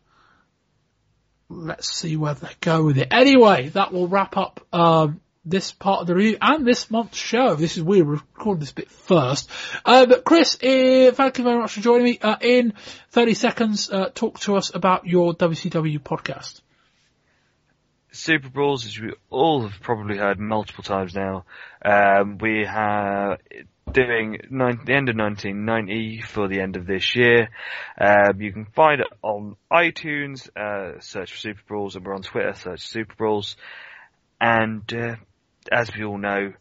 Let's 1.50 1.92
see 1.92 2.16
where 2.16 2.36
they 2.36 2.52
go 2.62 2.84
with 2.84 3.00
it. 3.00 3.08
Anyway, 3.12 3.70
that 3.70 3.92
will 3.92 4.08
wrap 4.08 4.38
up, 4.38 4.66
um, 4.72 5.22
this 5.50 5.72
part 5.72 6.02
of 6.02 6.08
the 6.08 6.16
review 6.16 6.38
and 6.42 6.66
this 6.66 6.90
month's 6.92 7.18
show. 7.18 7.56
This 7.56 7.78
is 7.78 7.84
weird, 7.84 8.08
we're 8.08 8.14
recording 8.14 8.60
this 8.60 8.72
bit 8.72 8.90
first. 8.90 9.50
Uh, 9.86 10.06
but 10.06 10.24
Chris, 10.24 10.56
uh, 10.56 11.12
thank 11.14 11.38
you 11.38 11.44
very 11.44 11.60
much 11.60 11.74
for 11.74 11.82
joining 11.82 12.06
me. 12.06 12.20
Uh, 12.22 12.38
in 12.42 12.74
30 13.12 13.34
seconds, 13.34 13.90
uh, 13.90 14.10
talk 14.14 14.40
to 14.42 14.56
us 14.56 14.74
about 14.74 15.06
your 15.06 15.34
WCW 15.34 16.00
podcast. 16.00 16.62
Super 18.12 18.50
Brawls, 18.50 18.86
as 18.86 19.00
we 19.00 19.14
all 19.30 19.68
have 19.68 19.80
probably 19.82 20.18
heard 20.18 20.40
multiple 20.40 20.84
times 20.84 21.14
now, 21.14 21.46
um, 21.86 22.40
we 22.40 22.66
have 22.66 23.38
doing 23.92 24.40
nine, 24.50 24.80
the 24.86 24.94
end 24.94 25.10
of 25.10 25.16
1990 25.16 26.22
for 26.22 26.48
the 26.48 26.60
end 26.60 26.76
of 26.76 26.86
this 26.86 27.16
year. 27.16 27.50
Um, 28.00 28.42
you 28.42 28.52
can 28.52 28.66
find 28.66 29.02
it 29.02 29.08
on 29.22 29.56
iTunes, 29.72 30.50
uh, 30.56 31.00
search 31.00 31.32
for 31.32 31.38
Super 31.38 31.62
Brawls, 31.68 31.96
and 31.96 32.06
we're 32.06 32.16
on 32.16 32.22
Twitter, 32.22 32.54
search 32.54 32.82
Super 32.82 33.16
Brawls. 33.16 33.56
And 34.42 34.92
uh, 34.94 35.16
as 35.72 35.94
we 35.96 36.04
all 36.04 36.18
know, 36.18 36.54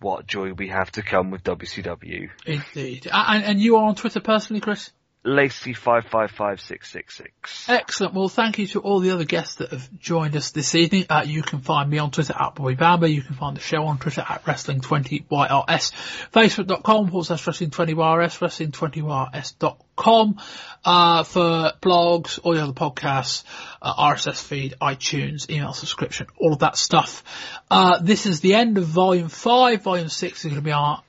what 0.00 0.26
joy 0.26 0.52
we 0.52 0.68
have 0.68 0.90
to 0.92 1.02
come 1.02 1.30
with 1.30 1.42
WCW. 1.44 2.28
Indeed. 2.46 3.08
And, 3.10 3.44
and 3.44 3.60
you 3.60 3.76
are 3.76 3.84
on 3.84 3.94
Twitter 3.94 4.20
personally, 4.20 4.60
Chris? 4.60 4.90
Lacey 5.24 5.72
five 5.72 6.04
five 6.04 6.30
five 6.30 6.60
six 6.60 6.90
six 6.90 7.16
six. 7.16 7.68
Excellent. 7.68 8.12
Well, 8.12 8.28
thank 8.28 8.58
you 8.58 8.66
to 8.68 8.80
all 8.80 9.00
the 9.00 9.10
other 9.10 9.24
guests 9.24 9.56
that 9.56 9.70
have 9.70 9.98
joined 9.98 10.36
us 10.36 10.50
this 10.50 10.74
evening. 10.74 11.06
Uh, 11.08 11.22
you 11.24 11.42
can 11.42 11.60
find 11.60 11.88
me 11.88 11.96
on 11.96 12.10
Twitter 12.10 12.34
at 12.38 12.54
Bobby. 12.54 13.08
You 13.08 13.22
can 13.22 13.34
find 13.34 13.56
the 13.56 13.60
show 13.60 13.86
on 13.86 13.98
Twitter 13.98 14.24
at 14.28 14.44
Wrestling20YRS. 14.44 15.92
Facebook.com 16.30 17.08
forward 17.08 17.24
slash 17.24 17.44
Wrestling20YRS, 17.46 18.38
Wrestling20YRS.com, 18.38 20.40
uh, 20.84 21.22
for 21.22 21.72
blogs, 21.80 22.38
all 22.42 22.54
the 22.54 22.62
other 22.62 22.74
podcasts, 22.74 23.44
uh, 23.80 23.94
RSS 23.94 24.42
feed, 24.42 24.74
iTunes, 24.82 25.48
email 25.48 25.72
subscription, 25.72 26.26
all 26.36 26.52
of 26.52 26.58
that 26.58 26.76
stuff. 26.76 27.24
Uh, 27.70 27.98
this 28.02 28.26
is 28.26 28.40
the 28.40 28.54
end 28.54 28.76
of 28.76 28.84
volume 28.84 29.28
five. 29.28 29.82
Volume 29.82 30.10
six 30.10 30.44
is 30.44 30.50
going 30.50 30.56
to 30.56 30.64
be 30.64 30.72
our 30.72 31.02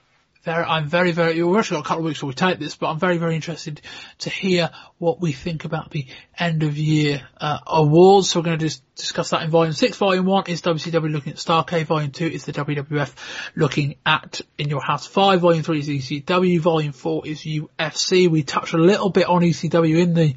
I'm 0.52 0.88
very, 0.88 1.12
very, 1.12 1.42
we've 1.42 1.58
actually 1.58 1.78
got 1.78 1.86
a 1.86 1.88
couple 1.88 2.04
of 2.04 2.06
weeks 2.06 2.20
before 2.20 2.30
we 2.30 2.34
take 2.36 2.60
this, 2.60 2.76
but 2.76 2.90
I'm 2.90 3.00
very, 3.00 3.18
very 3.18 3.36
interested 3.36 3.82
to 4.20 4.30
hear 4.30 4.70
what 4.98 5.20
we 5.20 5.34
think 5.34 5.66
about 5.66 5.92
the 5.92 6.08
end 6.38 6.64
of 6.64 6.78
year 6.78 7.28
uh, 7.38 7.60
awards. 7.68 8.30
So 8.30 8.40
we're 8.40 8.46
going 8.46 8.60
to 8.60 8.80
discuss 8.96 9.32
that 9.32 9.44
in 9.44 9.50
volume 9.50 9.74
six. 9.74 9.98
Volume 9.98 10.26
one 10.26 10.46
is 10.48 10.62
WCW 10.62 11.12
looking 11.12 11.34
at 11.34 11.38
Starcade. 11.38 11.86
Volume 11.86 12.12
two 12.12 12.28
is 12.28 12.46
the 12.46 12.54
WWF 12.54 13.14
looking 13.56 13.96
at 14.06 14.40
In 14.58 14.70
Your 14.70 14.82
House 14.82 15.06
5. 15.06 15.42
Volume 15.42 15.64
three 15.64 15.80
is 15.80 15.90
ECW. 15.90 16.60
Volume 16.60 16.94
four 16.94 17.28
is 17.28 17.42
UFC. 17.42 18.30
We 18.30 18.44
touched 18.44 18.74
a 18.74 18.78
little 18.78 19.10
bit 19.10 19.28
on 19.28 19.42
ECW 19.42 20.02
in 20.02 20.14
the 20.14 20.36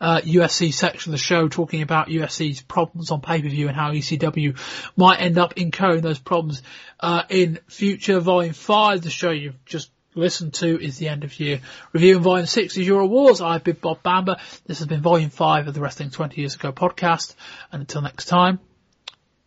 uh, 0.00 0.20
UFC 0.22 0.74
section 0.74 1.10
of 1.10 1.12
the 1.12 1.22
show, 1.22 1.46
talking 1.46 1.82
about 1.82 2.08
UFC's 2.08 2.62
problems 2.62 3.12
on 3.12 3.20
pay-per-view 3.20 3.68
and 3.68 3.76
how 3.76 3.92
ECW 3.92 4.58
might 4.96 5.20
end 5.20 5.38
up 5.38 5.52
incurring 5.56 6.00
those 6.00 6.18
problems 6.18 6.62
uh, 6.98 7.22
in 7.28 7.60
future. 7.68 8.18
Volume 8.18 8.54
five, 8.54 9.02
the 9.02 9.10
show 9.10 9.30
you've 9.30 9.64
just 9.64 9.90
listened 10.14 10.54
to 10.54 10.80
is 10.80 10.98
the 10.98 11.08
end 11.08 11.24
of 11.24 11.38
year 11.38 11.60
review 11.92 12.18
volume 12.18 12.46
six 12.46 12.76
is 12.76 12.86
your 12.86 13.00
awards. 13.00 13.40
I've 13.40 13.64
been 13.64 13.76
Bob 13.80 14.02
Bamber. 14.02 14.36
This 14.66 14.78
has 14.78 14.88
been 14.88 15.02
volume 15.02 15.30
five 15.30 15.68
of 15.68 15.74
the 15.74 15.80
Wrestling 15.80 16.10
20 16.10 16.40
Years 16.40 16.54
Ago 16.54 16.72
podcast. 16.72 17.34
And 17.72 17.80
until 17.80 18.02
next 18.02 18.26
time, 18.26 18.60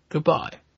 goodbye. 0.09 0.62